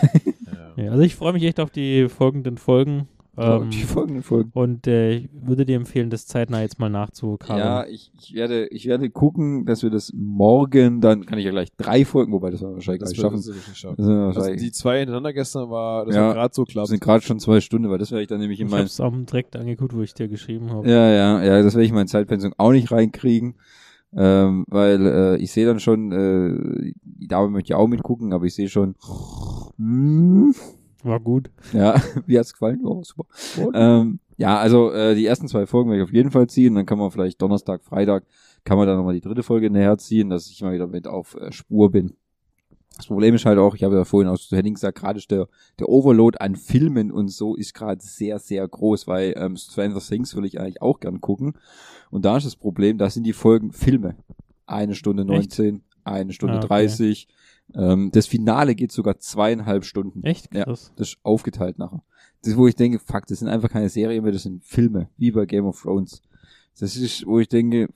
Ja, 0.76 0.92
also 0.92 1.02
ich 1.02 1.16
freue 1.16 1.34
mich 1.34 1.42
echt 1.44 1.60
auf 1.60 1.72
die 1.72 2.08
folgenden 2.08 2.58
Folgen. 2.58 3.08
Ähm, 3.36 3.70
die 3.72 3.82
folgenden 3.84 4.22
Folgen. 4.24 4.52
Und 4.54 4.86
äh, 4.88 5.12
ich 5.16 5.30
würde 5.34 5.66
dir 5.66 5.76
empfehlen, 5.76 6.10
das 6.12 6.28
zeitnah 6.28 6.62
jetzt 6.62 6.78
mal 6.80 6.90
nachzukabeln. 6.90 7.60
Ja, 7.66 7.86
ich, 7.88 8.12
ich, 8.20 8.34
werde, 8.36 8.68
ich 8.68 8.86
werde 8.88 9.10
gucken, 9.10 9.66
dass 9.66 9.82
wir 9.82 9.90
das 9.90 10.12
morgen, 10.16 11.02
dann 11.02 11.26
kann 11.26 11.40
ich 11.40 11.46
ja 11.46 11.52
gleich 11.52 11.70
drei 11.78 12.06
Folgen, 12.06 12.32
wobei 12.32 12.52
das 12.52 12.62
wir 12.62 12.74
wahrscheinlich 12.74 13.02
Das 13.02 13.14
gleich 13.14 13.24
wird- 13.24 13.32
schaffen. 13.34 13.38
das 13.38 13.56
wird 13.56 13.68
nicht 13.68 13.78
schaffen. 13.78 13.96
Das 13.98 14.08
Also 14.08 14.40
wahrscheinlich- 14.40 14.62
die 14.62 14.72
zwei 14.72 15.00
hintereinander 15.00 15.34
gestern 15.34 15.70
war, 15.72 16.06
das 16.06 16.16
ja, 16.16 16.28
war 16.28 16.34
gerade 16.36 16.54
so 16.54 16.64
klar. 16.66 16.84
Das 16.84 16.90
sind 16.90 17.02
gerade 17.02 17.24
schon 17.24 17.40
zwei 17.40 17.60
Stunden, 17.60 17.90
weil 17.90 17.98
das 17.98 18.12
werde 18.12 18.22
ich 18.22 18.28
dann 18.28 18.40
nämlich 18.40 18.60
in 18.60 18.68
ich 18.68 18.72
mein, 18.72 18.80
habe 18.82 18.88
es 18.88 19.00
auch 19.00 19.14
direkt 19.16 19.56
angeguckt, 19.56 19.96
wo 19.96 20.02
ich 20.02 20.14
dir 20.14 20.28
geschrieben 20.28 20.72
habe. 20.72 20.88
ja, 20.90 21.10
ja, 21.12 21.44
ja, 21.44 21.64
das 21.64 21.74
werde 21.74 21.84
ich 21.86 21.90
in 21.90 21.96
mein 21.96 22.08
Zeitpensum 22.08 22.54
auch 22.58 22.72
nicht 22.72 22.92
reinkriegen. 22.92 23.56
Ähm, 24.18 24.66
weil 24.68 25.06
äh, 25.06 25.38
ich 25.38 25.52
sehe 25.52 25.68
dann 25.68 25.80
schon, 25.80 26.12
äh, 26.12 26.94
die 27.04 27.28
Dame 27.28 27.50
möchte 27.50 27.70
ja 27.70 27.78
auch 27.78 27.88
mitgucken, 27.88 28.34
aber 28.34 28.46
ich 28.46 28.56
sehe 28.56 28.68
schon, 28.68 28.96
hm, 29.78 30.56
War 31.04 31.20
gut. 31.20 31.50
Ja, 31.72 31.96
wie 32.26 32.38
hat's 32.38 32.54
gefallen? 32.54 32.82
Oh, 32.84 33.04
super. 33.04 33.26
Ähm, 33.74 34.20
ja, 34.38 34.58
also 34.58 34.92
äh, 34.92 35.16
die 35.16 35.26
ersten 35.26 35.48
zwei 35.48 35.66
Folgen 35.66 35.90
werde 35.90 36.04
ich 36.04 36.10
auf 36.10 36.14
jeden 36.14 36.32
Fall 36.32 36.48
ziehen. 36.48 36.76
Dann 36.76 36.86
kann 36.86 36.98
man 36.98 37.12
vielleicht 37.12 37.42
Donnerstag, 37.42 37.84
Freitag, 37.84 38.26
kann 38.64 38.78
man 38.78 38.88
dann 38.88 38.98
nochmal 38.98 39.14
die 39.14 39.22
dritte 39.22 39.44
Folge 39.44 39.70
näher 39.70 39.98
ziehen, 39.98 40.30
dass 40.30 40.50
ich 40.50 40.62
mal 40.62 40.74
wieder 40.74 40.88
mit 40.88 41.08
auf 41.08 41.36
äh, 41.36 41.52
Spur 41.52 41.92
bin. 41.92 42.16
Das 42.98 43.06
Problem 43.06 43.36
ist 43.36 43.46
halt 43.46 43.60
auch, 43.60 43.76
ich 43.76 43.84
habe 43.84 43.96
ja 43.96 44.06
vorhin 44.06 44.28
auch 44.28 44.40
zu 44.40 44.56
Henning 44.56 44.74
gesagt, 44.74 44.98
gerade 44.98 45.22
der, 45.30 45.48
der 45.80 45.88
Overload 45.88 46.40
an 46.40 46.56
Filmen 46.56 47.12
und 47.12 47.30
so 47.30 47.56
ist 47.56 47.76
gerade 47.76 48.02
sehr, 48.02 48.40
sehr 48.40 48.68
groß, 48.68 49.06
weil 49.06 49.36
ähm, 49.38 49.56
Stranger 49.56 50.00
Things 50.00 50.36
will 50.36 50.46
ich 50.46 50.60
eigentlich 50.60 50.82
auch 50.82 51.00
gern 51.00 51.22
gucken. 51.22 51.54
Und 52.10 52.26
da 52.26 52.38
ist 52.38 52.46
das 52.46 52.56
Problem, 52.56 52.98
da 52.98 53.10
sind 53.10 53.24
die 53.24 53.34
Folgen 53.34 53.72
Filme. 53.72 54.16
Eine 54.66 54.96
Stunde? 54.96 55.24
19, 55.26 55.82
eine 56.04 56.34
Stunde 56.34 56.56
Ah, 56.56 56.58
okay. 56.60 56.68
30. 56.68 57.28
Ähm, 57.76 58.12
das 58.14 58.28
Finale 58.28 58.76
geht 58.76 58.92
sogar 58.92 59.20
zweieinhalb 59.20 59.84
Stunden. 59.86 60.24
Echt 60.24 60.54
Ja, 60.54 60.64
krass. 60.66 60.92
das 60.96 61.10
ist 61.10 61.18
aufgeteilt 61.24 61.78
nachher. 61.80 62.04
Das 62.42 62.52
ist, 62.54 62.58
wo 62.58 62.68
ich 62.68 62.76
denke, 62.76 63.00
fuck, 63.00 63.26
das 63.28 63.40
sind 63.40 63.48
einfach 63.50 63.70
keine 63.70 63.90
Serien 63.90 64.24
mehr, 64.24 64.32
das 64.32 64.44
sind 64.44 64.64
Filme, 64.64 65.10
wie 65.18 65.32
bei 65.32 65.46
Game 65.46 65.66
of 65.66 65.82
Thrones. 65.82 66.22
Das 66.80 66.96
ist, 66.96 67.26
wo 67.26 67.40
ich 67.40 67.48
denke, 67.50 67.90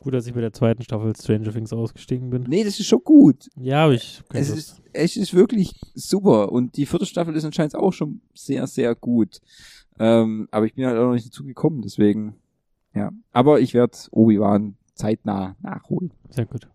Gut, 0.00 0.14
dass 0.14 0.26
ich 0.26 0.34
bei 0.34 0.40
der 0.40 0.52
zweiten 0.52 0.82
Staffel 0.82 1.14
Stranger 1.14 1.52
Things 1.52 1.72
ausgestiegen 1.72 2.30
bin. 2.30 2.42
nee, 2.48 2.64
das 2.64 2.80
ist 2.80 2.86
schon 2.86 3.04
gut. 3.04 3.48
Ja, 3.56 3.84
aber 3.84 3.94
ich. 3.94 4.22
Es 4.32 4.50
ist, 4.50 4.82
es 4.92 5.16
ist 5.16 5.32
wirklich 5.34 5.74
super. 5.94 6.50
Und 6.50 6.76
die 6.76 6.86
vierte 6.86 7.06
Staffel 7.06 7.36
ist 7.36 7.44
anscheinend 7.44 7.76
auch 7.76 7.92
schon 7.92 8.20
sehr, 8.34 8.66
sehr 8.66 8.94
gut. 8.96 9.40
Ähm, 10.00 10.48
aber 10.50 10.66
ich 10.66 10.74
bin 10.74 10.86
halt 10.86 10.98
auch 10.98 11.04
noch 11.06 11.12
nicht 11.12 11.26
dazu 11.26 11.44
gekommen, 11.44 11.82
deswegen, 11.82 12.34
ja. 12.94 13.10
Aber 13.32 13.60
ich 13.60 13.74
werde 13.74 13.96
Obi-Wan 14.10 14.76
zeitnah 14.94 15.56
nachholen. 15.62 16.12
Sehr 16.30 16.46
gut. 16.46 16.68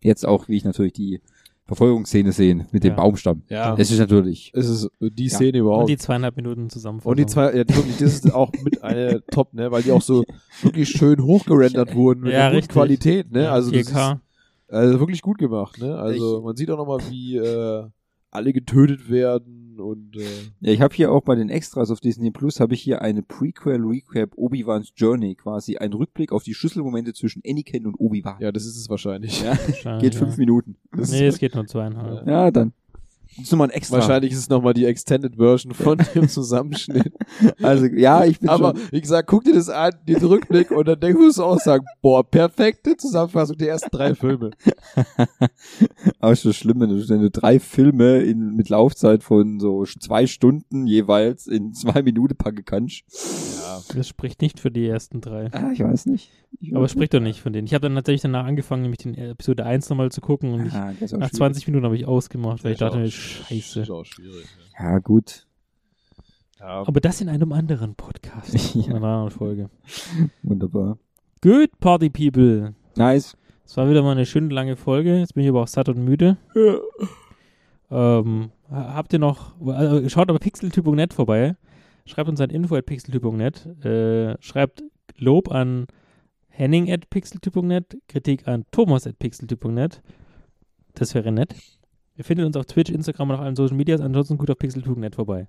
Jetzt 0.00 0.26
auch, 0.26 0.48
wie 0.48 0.56
ich 0.56 0.64
natürlich 0.64 0.92
die 0.92 1.20
Verfolgungsszene 1.64 2.32
sehen 2.32 2.66
mit 2.72 2.82
dem 2.84 2.90
Ja. 2.90 2.96
Baumstamm. 2.96 3.42
Ja. 3.48 3.74
Es 3.76 3.90
ist 3.90 3.98
natürlich. 3.98 4.52
Es 4.54 4.68
ist 4.68 4.88
die 5.00 5.26
Ja. 5.26 5.30
Szene 5.36 5.58
überhaupt. 5.58 5.82
Und 5.82 5.90
die 5.90 5.98
zweieinhalb 5.98 6.36
Minuten 6.36 6.70
zusammen. 6.70 7.00
Und 7.04 7.18
die 7.18 7.26
zwei, 7.26 7.46
ja, 7.54 7.68
wirklich, 7.68 7.98
das 7.98 8.14
ist 8.14 8.32
auch 8.32 8.52
mit 8.62 8.82
eine 8.82 9.22
Top, 9.30 9.52
ne, 9.52 9.70
weil 9.70 9.82
die 9.82 9.92
auch 9.92 10.00
so 10.02 10.24
wirklich 10.62 10.88
schön 10.88 11.22
hochgerendert 11.22 11.94
wurden 11.94 12.20
mit 12.22 12.32
Ja, 12.32 12.48
richtig. 12.48 12.70
Qualität, 12.72 13.30
ne, 13.32 13.44
Ja, 13.44 13.52
also 13.52 13.70
das 13.70 13.92
4K. 13.92 14.12
ist 14.14 14.20
also 14.74 15.00
wirklich 15.00 15.20
gut 15.20 15.38
gemacht, 15.38 15.78
ne, 15.78 15.96
also 15.98 16.40
man 16.42 16.56
sieht 16.56 16.70
auch 16.70 16.78
nochmal, 16.78 17.00
wie 17.10 17.36
äh, 17.36 17.84
alle 18.30 18.52
getötet 18.52 19.10
werden 19.10 19.57
und 19.80 20.16
äh, 20.16 20.24
Ja, 20.60 20.72
ich 20.72 20.80
habe 20.80 20.94
hier 20.94 21.12
auch 21.12 21.22
bei 21.22 21.34
den 21.34 21.48
Extras 21.48 21.90
auf 21.90 22.00
Disney 22.00 22.30
Plus 22.30 22.60
habe 22.60 22.74
ich 22.74 22.82
hier 22.82 23.02
eine 23.02 23.22
Prequel 23.22 23.84
Recap 23.84 24.32
Obi-Wan's 24.36 24.92
Journey, 24.96 25.34
quasi 25.34 25.76
ein 25.76 25.92
Rückblick 25.92 26.32
auf 26.32 26.42
die 26.42 26.54
Schlüsselmomente 26.54 27.12
zwischen 27.14 27.42
Anakin 27.46 27.86
und 27.86 27.94
Obi-Wan. 27.98 28.36
ja, 28.40 28.52
das 28.52 28.64
ist 28.66 28.76
es 28.76 28.88
wahrscheinlich. 28.88 29.42
Ja, 29.42 29.50
Wahrscheinlich, 29.66 30.02
geht 30.02 30.14
fünf 30.14 30.32
ja. 30.32 30.38
Minuten. 30.38 30.76
Das 30.92 31.10
Nee, 31.10 31.26
es 31.26 31.38
geht 31.38 31.54
nur 31.54 31.66
zweieinhalb. 31.66 32.26
Ja, 32.26 32.50
dann. 32.50 32.72
Das 33.38 33.46
ist 33.46 33.52
nochmal 33.52 33.68
ein 33.68 33.74
extra. 33.74 33.98
wahrscheinlich 33.98 34.32
ist 34.32 34.38
es 34.38 34.48
nochmal 34.48 34.74
die 34.74 34.84
Extended 34.84 35.36
Version 35.36 35.72
von 35.72 35.98
dem 36.14 36.28
Zusammenschnitt. 36.28 37.12
Also, 37.62 37.86
ja, 37.86 38.24
ich 38.24 38.40
bin 38.40 38.48
Aber 38.48 38.74
schon. 38.76 38.88
wie 38.90 39.00
gesagt, 39.00 39.28
guck 39.28 39.44
dir 39.44 39.54
das 39.54 39.68
an, 39.68 39.92
den 40.08 40.16
Rückblick 40.16 40.72
und 40.72 40.88
dann 40.88 40.98
denkst 40.98 41.36
du 41.36 41.44
auch 41.44 41.60
sagen, 41.60 41.86
boah, 42.02 42.28
perfekte 42.28 42.96
Zusammenfassung 42.96 43.56
der 43.56 43.68
ersten 43.68 43.90
drei 43.90 44.14
Filme. 44.14 44.50
Aber 46.18 46.32
ist 46.32 46.44
das 46.44 46.56
schlimm, 46.56 46.80
wenn 46.80 46.90
du, 46.90 47.08
wenn 47.08 47.20
du 47.20 47.30
drei 47.30 47.60
Filme 47.60 48.18
in, 48.18 48.56
mit 48.56 48.68
Laufzeit 48.68 49.22
von 49.22 49.60
so 49.60 49.84
zwei 49.84 50.26
Stunden 50.26 50.86
jeweils 50.86 51.46
in 51.46 51.72
zwei 51.74 52.02
Minuten 52.02 52.36
packen 52.36 52.64
kannst. 52.64 53.02
Ja. 53.62 53.80
Das 53.94 54.08
spricht 54.08 54.42
nicht 54.42 54.58
für 54.58 54.70
die 54.70 54.86
ersten 54.86 55.20
drei. 55.20 55.52
Ah, 55.52 55.70
ich 55.72 55.80
weiß 55.80 56.06
nicht. 56.06 56.30
Ich 56.60 56.74
Aber 56.74 56.88
spricht 56.88 57.14
doch 57.14 57.20
nicht 57.20 57.40
von 57.40 57.52
denen. 57.52 57.66
Ich 57.66 57.74
habe 57.74 57.82
dann 57.82 57.94
tatsächlich 57.94 58.22
danach 58.22 58.44
angefangen, 58.46 58.82
nämlich 58.82 58.98
den 58.98 59.14
Episode 59.14 59.64
1 59.64 59.88
nochmal 59.90 60.10
zu 60.10 60.20
gucken 60.20 60.52
und. 60.54 60.72
Ah, 60.74 60.90
ist 61.00 61.14
auch 61.14 61.18
nach 61.18 61.28
schwierig. 61.28 61.32
20 61.36 61.66
Minuten 61.68 61.84
habe 61.84 61.96
ich 61.96 62.06
ausgemacht, 62.06 62.64
weil 62.64 62.72
ich 62.72 62.78
dachte, 62.78 62.98
auch- 63.04 63.06
scheiße. 63.08 63.80
Ist 63.82 63.90
auch 63.90 64.04
schwierig. 64.04 64.46
Ja, 64.78 64.98
gut. 64.98 65.46
Ja. 66.58 66.82
Aber 66.86 67.00
das 67.00 67.20
in 67.20 67.28
einem 67.28 67.52
anderen 67.52 67.94
Podcast. 67.94 68.74
Ja. 68.74 68.82
In 68.86 68.92
einer 68.96 69.06
anderen 69.06 69.30
Folge. 69.30 69.70
Wunderbar. 70.42 70.98
Good 71.42 71.78
Party 71.78 72.10
People. 72.10 72.74
Nice. 72.96 73.36
Es 73.64 73.76
war 73.76 73.88
wieder 73.88 74.02
mal 74.02 74.12
eine 74.12 74.26
schöne 74.26 74.52
lange 74.52 74.74
Folge. 74.76 75.18
Jetzt 75.18 75.34
bin 75.34 75.44
ich 75.44 75.50
aber 75.50 75.62
auch 75.62 75.68
satt 75.68 75.88
und 75.88 76.02
müde. 76.02 76.36
Ähm, 77.90 78.50
ha- 78.70 78.94
habt 78.94 79.12
ihr 79.12 79.18
noch, 79.18 79.52
also 79.66 80.08
schaut 80.08 80.28
aber 80.28 80.38
pixeltyp.net 80.38 81.14
vorbei. 81.14 81.56
Schreibt 82.06 82.28
uns 82.28 82.40
an 82.40 82.50
info 82.50 82.74
at 82.76 82.86
pixeltyp.net. 82.86 83.66
Äh, 83.84 84.36
schreibt 84.42 84.82
Lob 85.16 85.50
an 85.50 85.86
henning 86.58 86.90
at 86.90 87.08
pixeltyp.net. 87.10 87.96
Kritik 88.08 88.46
an 88.48 88.64
thomas 88.72 89.06
at 89.06 89.18
pixeltyp.net. 89.18 90.02
Das 90.94 91.14
wäre 91.14 91.30
nett. 91.30 91.54
Ihr 92.16 92.24
findet 92.24 92.46
uns 92.46 92.56
auf 92.56 92.66
Twitch, 92.66 92.90
Instagram 92.90 93.30
und 93.30 93.36
auf 93.36 93.40
allen 93.42 93.54
Social 93.54 93.76
Medias. 93.76 94.00
Ansonsten 94.00 94.36
gut 94.38 94.50
auf 94.50 94.58
pixeltyp.net 94.58 95.14
vorbei. 95.14 95.46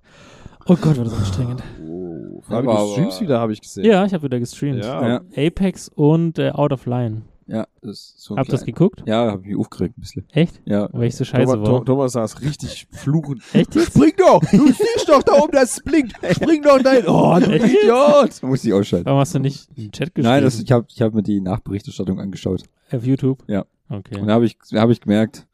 Oh 0.66 0.76
Gott, 0.76 0.96
war 0.96 1.04
das 1.04 1.14
anstrengend. 1.14 1.62
Oh, 1.84 2.40
Aber- 2.48 2.62
du 2.76 2.92
streamst 2.92 3.20
wieder, 3.20 3.40
habe 3.40 3.52
ich 3.52 3.60
gesehen. 3.60 3.84
Ja, 3.84 4.04
ich 4.06 4.14
habe 4.14 4.22
wieder 4.22 4.38
gestreamt. 4.38 4.84
Ja. 4.84 5.08
Ja. 5.08 5.20
Apex 5.36 5.88
und 5.88 6.38
äh, 6.38 6.50
Out 6.50 6.72
of 6.72 6.86
Line. 6.86 7.22
Ja, 7.52 7.66
das 7.82 7.90
ist 7.90 8.20
so 8.20 8.36
Habt 8.36 8.48
ihr 8.48 8.52
das 8.52 8.64
geguckt? 8.64 9.02
Ja, 9.06 9.32
hab 9.32 9.40
ich 9.40 9.46
mich 9.48 9.56
aufgeregt 9.56 9.98
ein 9.98 10.00
bisschen. 10.02 10.24
Echt? 10.30 10.60
Ja. 10.66 10.88
Weil 10.92 11.08
ich 11.08 11.16
so 11.16 11.24
scheiße 11.24 11.46
Thomas, 11.52 11.68
war. 11.68 11.78
Tho- 11.80 11.84
Thomas 11.84 12.12
saß 12.12 12.40
richtig 12.42 12.86
fluchend. 12.92 13.42
Echt 13.52 13.74
jetzt? 13.74 13.88
Spring 13.88 14.12
doch! 14.16 14.40
Du 14.52 14.66
siehst 14.68 15.08
doch 15.08 15.22
da 15.24 15.32
oben, 15.32 15.50
das 15.52 15.80
blinkt! 15.82 16.14
Spring 16.32 16.62
doch 16.62 16.80
dahin! 16.80 17.06
Oh, 17.08 17.36
du 17.40 17.50
Echt? 17.50 17.64
Idiot! 17.64 18.30
Da 18.40 18.46
musste 18.46 18.68
ich 18.68 18.74
ausschalten. 18.74 19.06
Warum 19.06 19.18
hast 19.18 19.34
du 19.34 19.40
nicht 19.40 19.68
im 19.76 19.90
Chat 19.90 20.14
geschrieben? 20.14 20.32
Nein, 20.32 20.44
das, 20.44 20.60
ich 20.60 20.70
habe 20.70 20.86
ich 20.88 21.02
hab 21.02 21.12
mir 21.12 21.24
die 21.24 21.40
Nachberichterstattung 21.40 22.20
angeschaut. 22.20 22.62
Auf 22.92 23.04
YouTube? 23.04 23.42
Ja. 23.48 23.64
Okay. 23.88 24.20
Und 24.20 24.28
da 24.28 24.34
habe 24.34 24.46
ich, 24.46 24.56
da 24.70 24.82
hab 24.82 24.90
ich 24.90 25.00
gemerkt, 25.00 25.48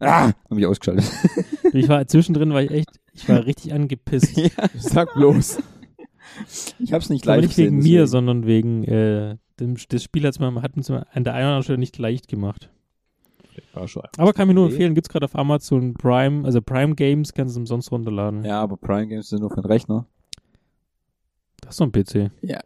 ah, 0.00 0.32
habe 0.50 0.60
ich 0.60 0.66
ausgeschaltet. 0.66 1.04
Ich 1.74 1.86
war 1.88 2.06
zwischendrin, 2.08 2.52
war 2.54 2.62
ich 2.62 2.70
echt, 2.70 2.88
ich 3.12 3.28
war 3.28 3.44
richtig 3.46 3.74
angepisst. 3.74 4.34
Sag 4.78 5.12
bloß. 5.14 5.58
Ich 6.78 6.92
habe 6.92 7.02
es 7.04 7.10
nicht 7.10 7.26
Aber 7.28 7.36
live 7.36 7.46
nicht 7.46 7.58
wegen 7.58 7.76
gesehen, 7.76 7.92
mir, 7.92 8.00
deswegen. 8.00 8.06
sondern 8.10 8.46
wegen 8.46 8.84
äh, 8.84 9.36
dem, 9.60 9.76
das 9.88 10.02
Spiel 10.02 10.24
hat's 10.26 10.38
mir, 10.38 10.62
hat 10.62 10.76
uns 10.76 10.90
an 10.90 11.04
der 11.14 11.14
einen 11.14 11.24
oder 11.24 11.34
anderen 11.34 11.62
Stelle 11.62 11.78
nicht 11.78 11.98
leicht 11.98 12.28
gemacht. 12.28 12.70
Aber 13.74 14.32
kann 14.32 14.44
ich 14.44 14.48
mir 14.48 14.54
nur 14.54 14.66
empfehlen, 14.66 14.94
gibt's 14.94 15.08
gerade 15.08 15.24
auf 15.24 15.36
Amazon 15.36 15.94
Prime, 15.94 16.44
also 16.44 16.60
Prime 16.62 16.94
Games, 16.94 17.32
kannst 17.32 17.56
du 17.56 17.60
umsonst 17.60 17.90
runterladen. 17.90 18.44
Ja, 18.44 18.60
aber 18.60 18.76
Prime 18.76 19.08
Games 19.08 19.28
sind 19.28 19.40
nur 19.40 19.50
für 19.50 19.60
den 19.60 19.66
Rechner. 19.66 20.06
Das 21.60 21.72
ist 21.72 21.80
doch 21.80 21.86
ein 21.86 21.92
PC. 21.92 22.30
Ja, 22.42 22.60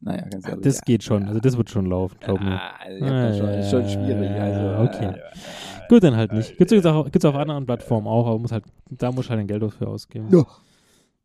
naja, 0.00 0.26
ganz 0.28 0.46
ehrlich. 0.46 0.64
Das 0.64 0.76
ja. 0.76 0.82
geht 0.84 1.04
schon, 1.04 1.24
also 1.24 1.40
das 1.40 1.56
wird 1.56 1.70
schon 1.70 1.86
laufen, 1.86 2.16
glaub 2.20 2.40
mir. 2.40 2.60
Ah, 2.60 2.72
also 2.80 3.04
ich 3.04 3.10
das 3.10 3.38
schon, 3.38 3.48
ist 3.48 3.70
schon 3.70 3.88
schwierig. 3.88 4.30
Also, 4.30 4.82
okay. 4.82 5.14
äh, 5.16 5.88
Gut, 5.88 6.02
dann 6.02 6.16
halt 6.16 6.32
nicht. 6.32 6.56
Gibt's, 6.58 6.72
gibt's, 6.72 6.86
auch, 6.86 7.04
gibt's 7.10 7.24
auf 7.24 7.34
anderen 7.34 7.66
Plattformen 7.66 8.06
auch, 8.06 8.26
aber 8.26 8.38
muss 8.38 8.52
halt, 8.52 8.64
da 8.90 9.12
muss 9.12 9.30
halt 9.30 9.40
ein 9.40 9.46
Geld 9.46 9.62
dafür 9.62 9.88
ausgeben. 9.88 10.28
Ja. 10.30 10.44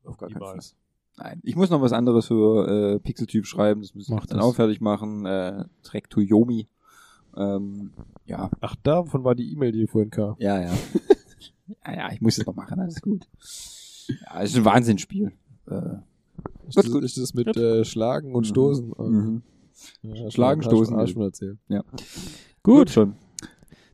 Auf 0.05 0.17
gar 0.17 0.29
keinen 0.29 0.39
Fall. 0.39 0.59
Nein, 1.17 1.39
ich 1.43 1.55
muss 1.55 1.69
noch 1.69 1.81
was 1.81 1.93
anderes 1.93 2.27
für 2.27 2.95
äh, 2.95 2.99
Pixeltyp 2.99 3.45
schreiben. 3.45 3.81
Das 3.81 3.95
muss 3.95 4.03
ich 4.05 4.09
Mach 4.13 4.25
dann 4.27 4.37
das. 4.37 4.45
auch 4.45 4.55
fertig 4.55 4.81
machen. 4.81 5.25
Äh, 5.25 5.65
Track 5.83 6.09
to 6.09 6.21
Yomi. 6.21 6.67
Ähm, 7.35 7.91
ja, 8.25 8.49
Ach, 8.61 8.75
davon 8.83 9.23
war 9.23 9.35
die 9.35 9.51
E-Mail, 9.51 9.71
die 9.71 9.87
vorhin 9.87 10.09
kam. 10.11 10.35
ja, 10.39 10.59
ja. 10.61 10.73
ja, 11.85 11.93
ja, 11.95 12.11
ich 12.11 12.21
muss 12.21 12.37
es 12.37 12.45
noch 12.45 12.55
machen, 12.55 12.79
alles 12.79 13.01
gut. 13.01 13.27
Ja, 14.07 14.41
es 14.41 14.51
ist 14.51 14.57
ein 14.57 14.65
Wahnsinnsspiel. 14.65 15.31
Äh, 15.67 15.73
Ist 16.67 16.75
Gut, 16.75 16.85
das, 16.85 16.91
gut. 16.91 17.03
ist 17.03 17.17
das 17.17 17.33
mit 17.33 17.55
äh, 17.57 17.83
Schlagen 17.85 18.33
und 18.33 18.45
Stoßen? 18.47 18.93
mhm. 18.97 19.41
Ja, 20.01 20.31
Schlagen, 20.31 20.63
Stoßen. 20.63 20.95
Hast 20.97 21.09
du 21.09 21.13
schon 21.13 21.21
erzählt. 21.23 21.57
Ja. 21.67 21.83
Gut, 22.63 22.89
schon. 22.89 23.13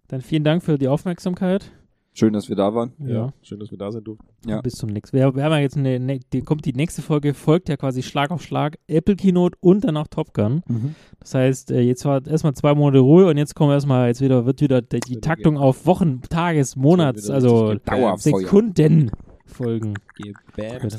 dann 0.08 0.22
vielen 0.22 0.44
Dank 0.44 0.64
für 0.64 0.78
die 0.78 0.88
Aufmerksamkeit. 0.88 1.72
Schön, 2.16 2.32
dass 2.32 2.48
wir 2.48 2.56
da 2.56 2.76
waren. 2.76 2.94
Ja. 3.00 3.34
Schön, 3.42 3.60
dass 3.60 3.72
wir 3.72 3.78
da 3.78 3.92
sind, 3.92 4.08
du. 4.08 4.18
Ja. 4.46 4.62
Bis 4.62 4.74
zum 4.74 4.90
nächsten. 4.90 5.18
Wir, 5.18 5.36
wir 5.36 5.44
haben 5.44 5.52
ja 5.52 5.60
jetzt 5.60 5.78
eine, 5.78 6.00
ne, 6.00 6.20
die, 6.32 6.42
kommt 6.42 6.64
die 6.66 6.74
nächste 6.74 7.02
Folge, 7.02 7.34
folgt 7.34 7.70
ja 7.70 7.78
quasi 7.78 8.04
Schlag 8.04 8.30
auf 8.30 8.44
Schlag, 8.44 8.78
Apple 8.88 9.16
Keynote 9.16 9.58
und 9.62 9.84
danach 9.84 10.08
Top 10.08 10.34
Gun. 10.34 10.62
Das 11.20 11.34
heißt, 11.34 11.72
äh, 11.72 11.82
jetzt 11.82 12.06
war 12.06 12.26
erstmal 12.26 12.54
zwei 12.54 12.76
Monate 12.76 13.00
Ruhe 13.00 13.26
und 13.28 13.38
jetzt 13.38 13.56
kommen 13.56 13.72
erstmal, 13.72 14.10
jetzt 14.10 14.22
wieder, 14.22 14.46
wird 14.46 14.62
wieder 14.62 14.82
die, 14.82 15.00
die 15.00 15.22
Taktung 15.22 15.58
auf 15.58 15.88
Wochen, 15.88 16.22
Tages, 16.30 16.76
Monats, 16.76 17.30
also. 17.30 17.76
Sekunden 18.18 19.12
folgen. 19.46 19.96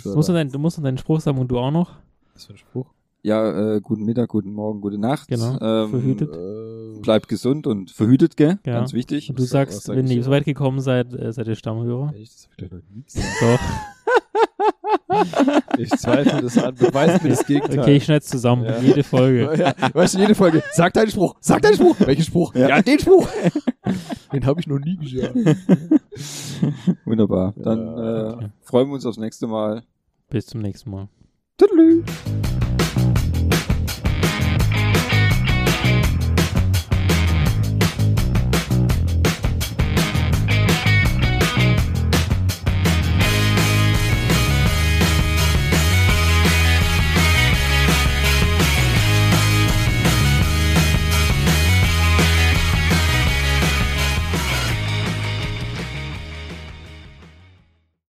Du 0.03 0.15
musst, 0.15 0.29
dein, 0.31 0.49
du 0.49 0.59
musst 0.59 0.79
noch 0.79 0.85
deinen 0.85 0.99
Spruch 0.99 1.21
sagen 1.21 1.39
und 1.39 1.49
du 1.49 1.59
auch 1.59 1.71
noch. 1.71 1.93
Was 2.33 2.47
für 2.47 2.55
ein 2.55 2.59
Spruch? 2.59 2.87
Ja, 3.25 3.77
äh, 3.77 3.81
guten 3.81 4.05
Mittag, 4.05 4.29
guten 4.29 4.53
Morgen, 4.53 4.83
gute 4.83 4.99
Nacht. 4.99 5.29
Genau, 5.29 5.59
Ähm, 5.59 5.89
verhütet. 5.91 6.31
Äh, 6.31 7.01
Bleibt 7.01 7.27
gesund 7.27 7.67
und 7.67 7.91
verhütet, 7.91 8.37
gell? 8.37 8.59
Ja. 8.67 8.75
Ganz 8.75 8.93
wichtig. 8.93 9.31
Und 9.31 9.39
du 9.39 9.45
sagst, 9.45 9.85
sag 9.85 9.97
wenn 9.97 10.07
ihr 10.09 10.23
so? 10.23 10.31
weit 10.31 10.45
gekommen 10.45 10.81
seid, 10.81 11.15
äh, 11.15 11.33
seid 11.33 11.49
ihr 11.49 11.55
Stammhörer. 11.55 12.13
Echt, 12.15 12.33
das 12.35 12.45
hab 12.45 12.51
ich 12.51 12.57
gleich 12.59 12.71
noch 12.73 12.83
nie 12.95 13.03
gesagt. 13.03 13.27
Doch. 13.41 13.59
Ich 15.79 15.91
zweifle 15.91 16.43
das 16.43 16.59
an. 16.59 16.75
Beweis 16.75 17.23
mir 17.23 17.31
das 17.31 17.47
Gegenteil. 17.47 17.79
Okay, 17.81 17.97
ich 17.97 18.05
schneid's 18.05 18.27
zusammen. 18.27 18.65
Ja. 18.65 18.79
Jede 18.81 19.03
Folge. 19.05 19.55
Ja, 19.59 19.75
weißt 19.95 20.15
du, 20.15 20.19
jede 20.19 20.35
Folge. 20.35 20.63
Sag 20.73 20.93
deinen 20.93 21.11
Spruch. 21.11 21.37
Sag 21.41 21.63
deinen 21.63 21.75
Spruch. 21.75 21.97
Welchen 22.01 22.25
Spruch? 22.25 22.55
Ja, 22.55 22.83
den 22.83 22.99
Spruch. 22.99 23.29
den 24.33 24.45
habe 24.47 24.61
ich 24.61 24.67
noch 24.67 24.79
nie 24.79 24.97
gesagt. 24.97 25.35
Wunderbar. 27.05 27.55
Dann 27.57 27.79
Ja, 27.87 28.31
äh, 28.43 28.49
freuen 28.63 28.89
wir 28.89 28.95
uns 28.95 29.07
aufs 29.07 29.19
nächste 29.19 29.47
Mal. 29.47 29.85
Bis 30.31 30.47
zum 30.47 30.61
nächsten 30.63 30.91
Mal. 30.91 31.09
Tüdelü. 31.59 32.03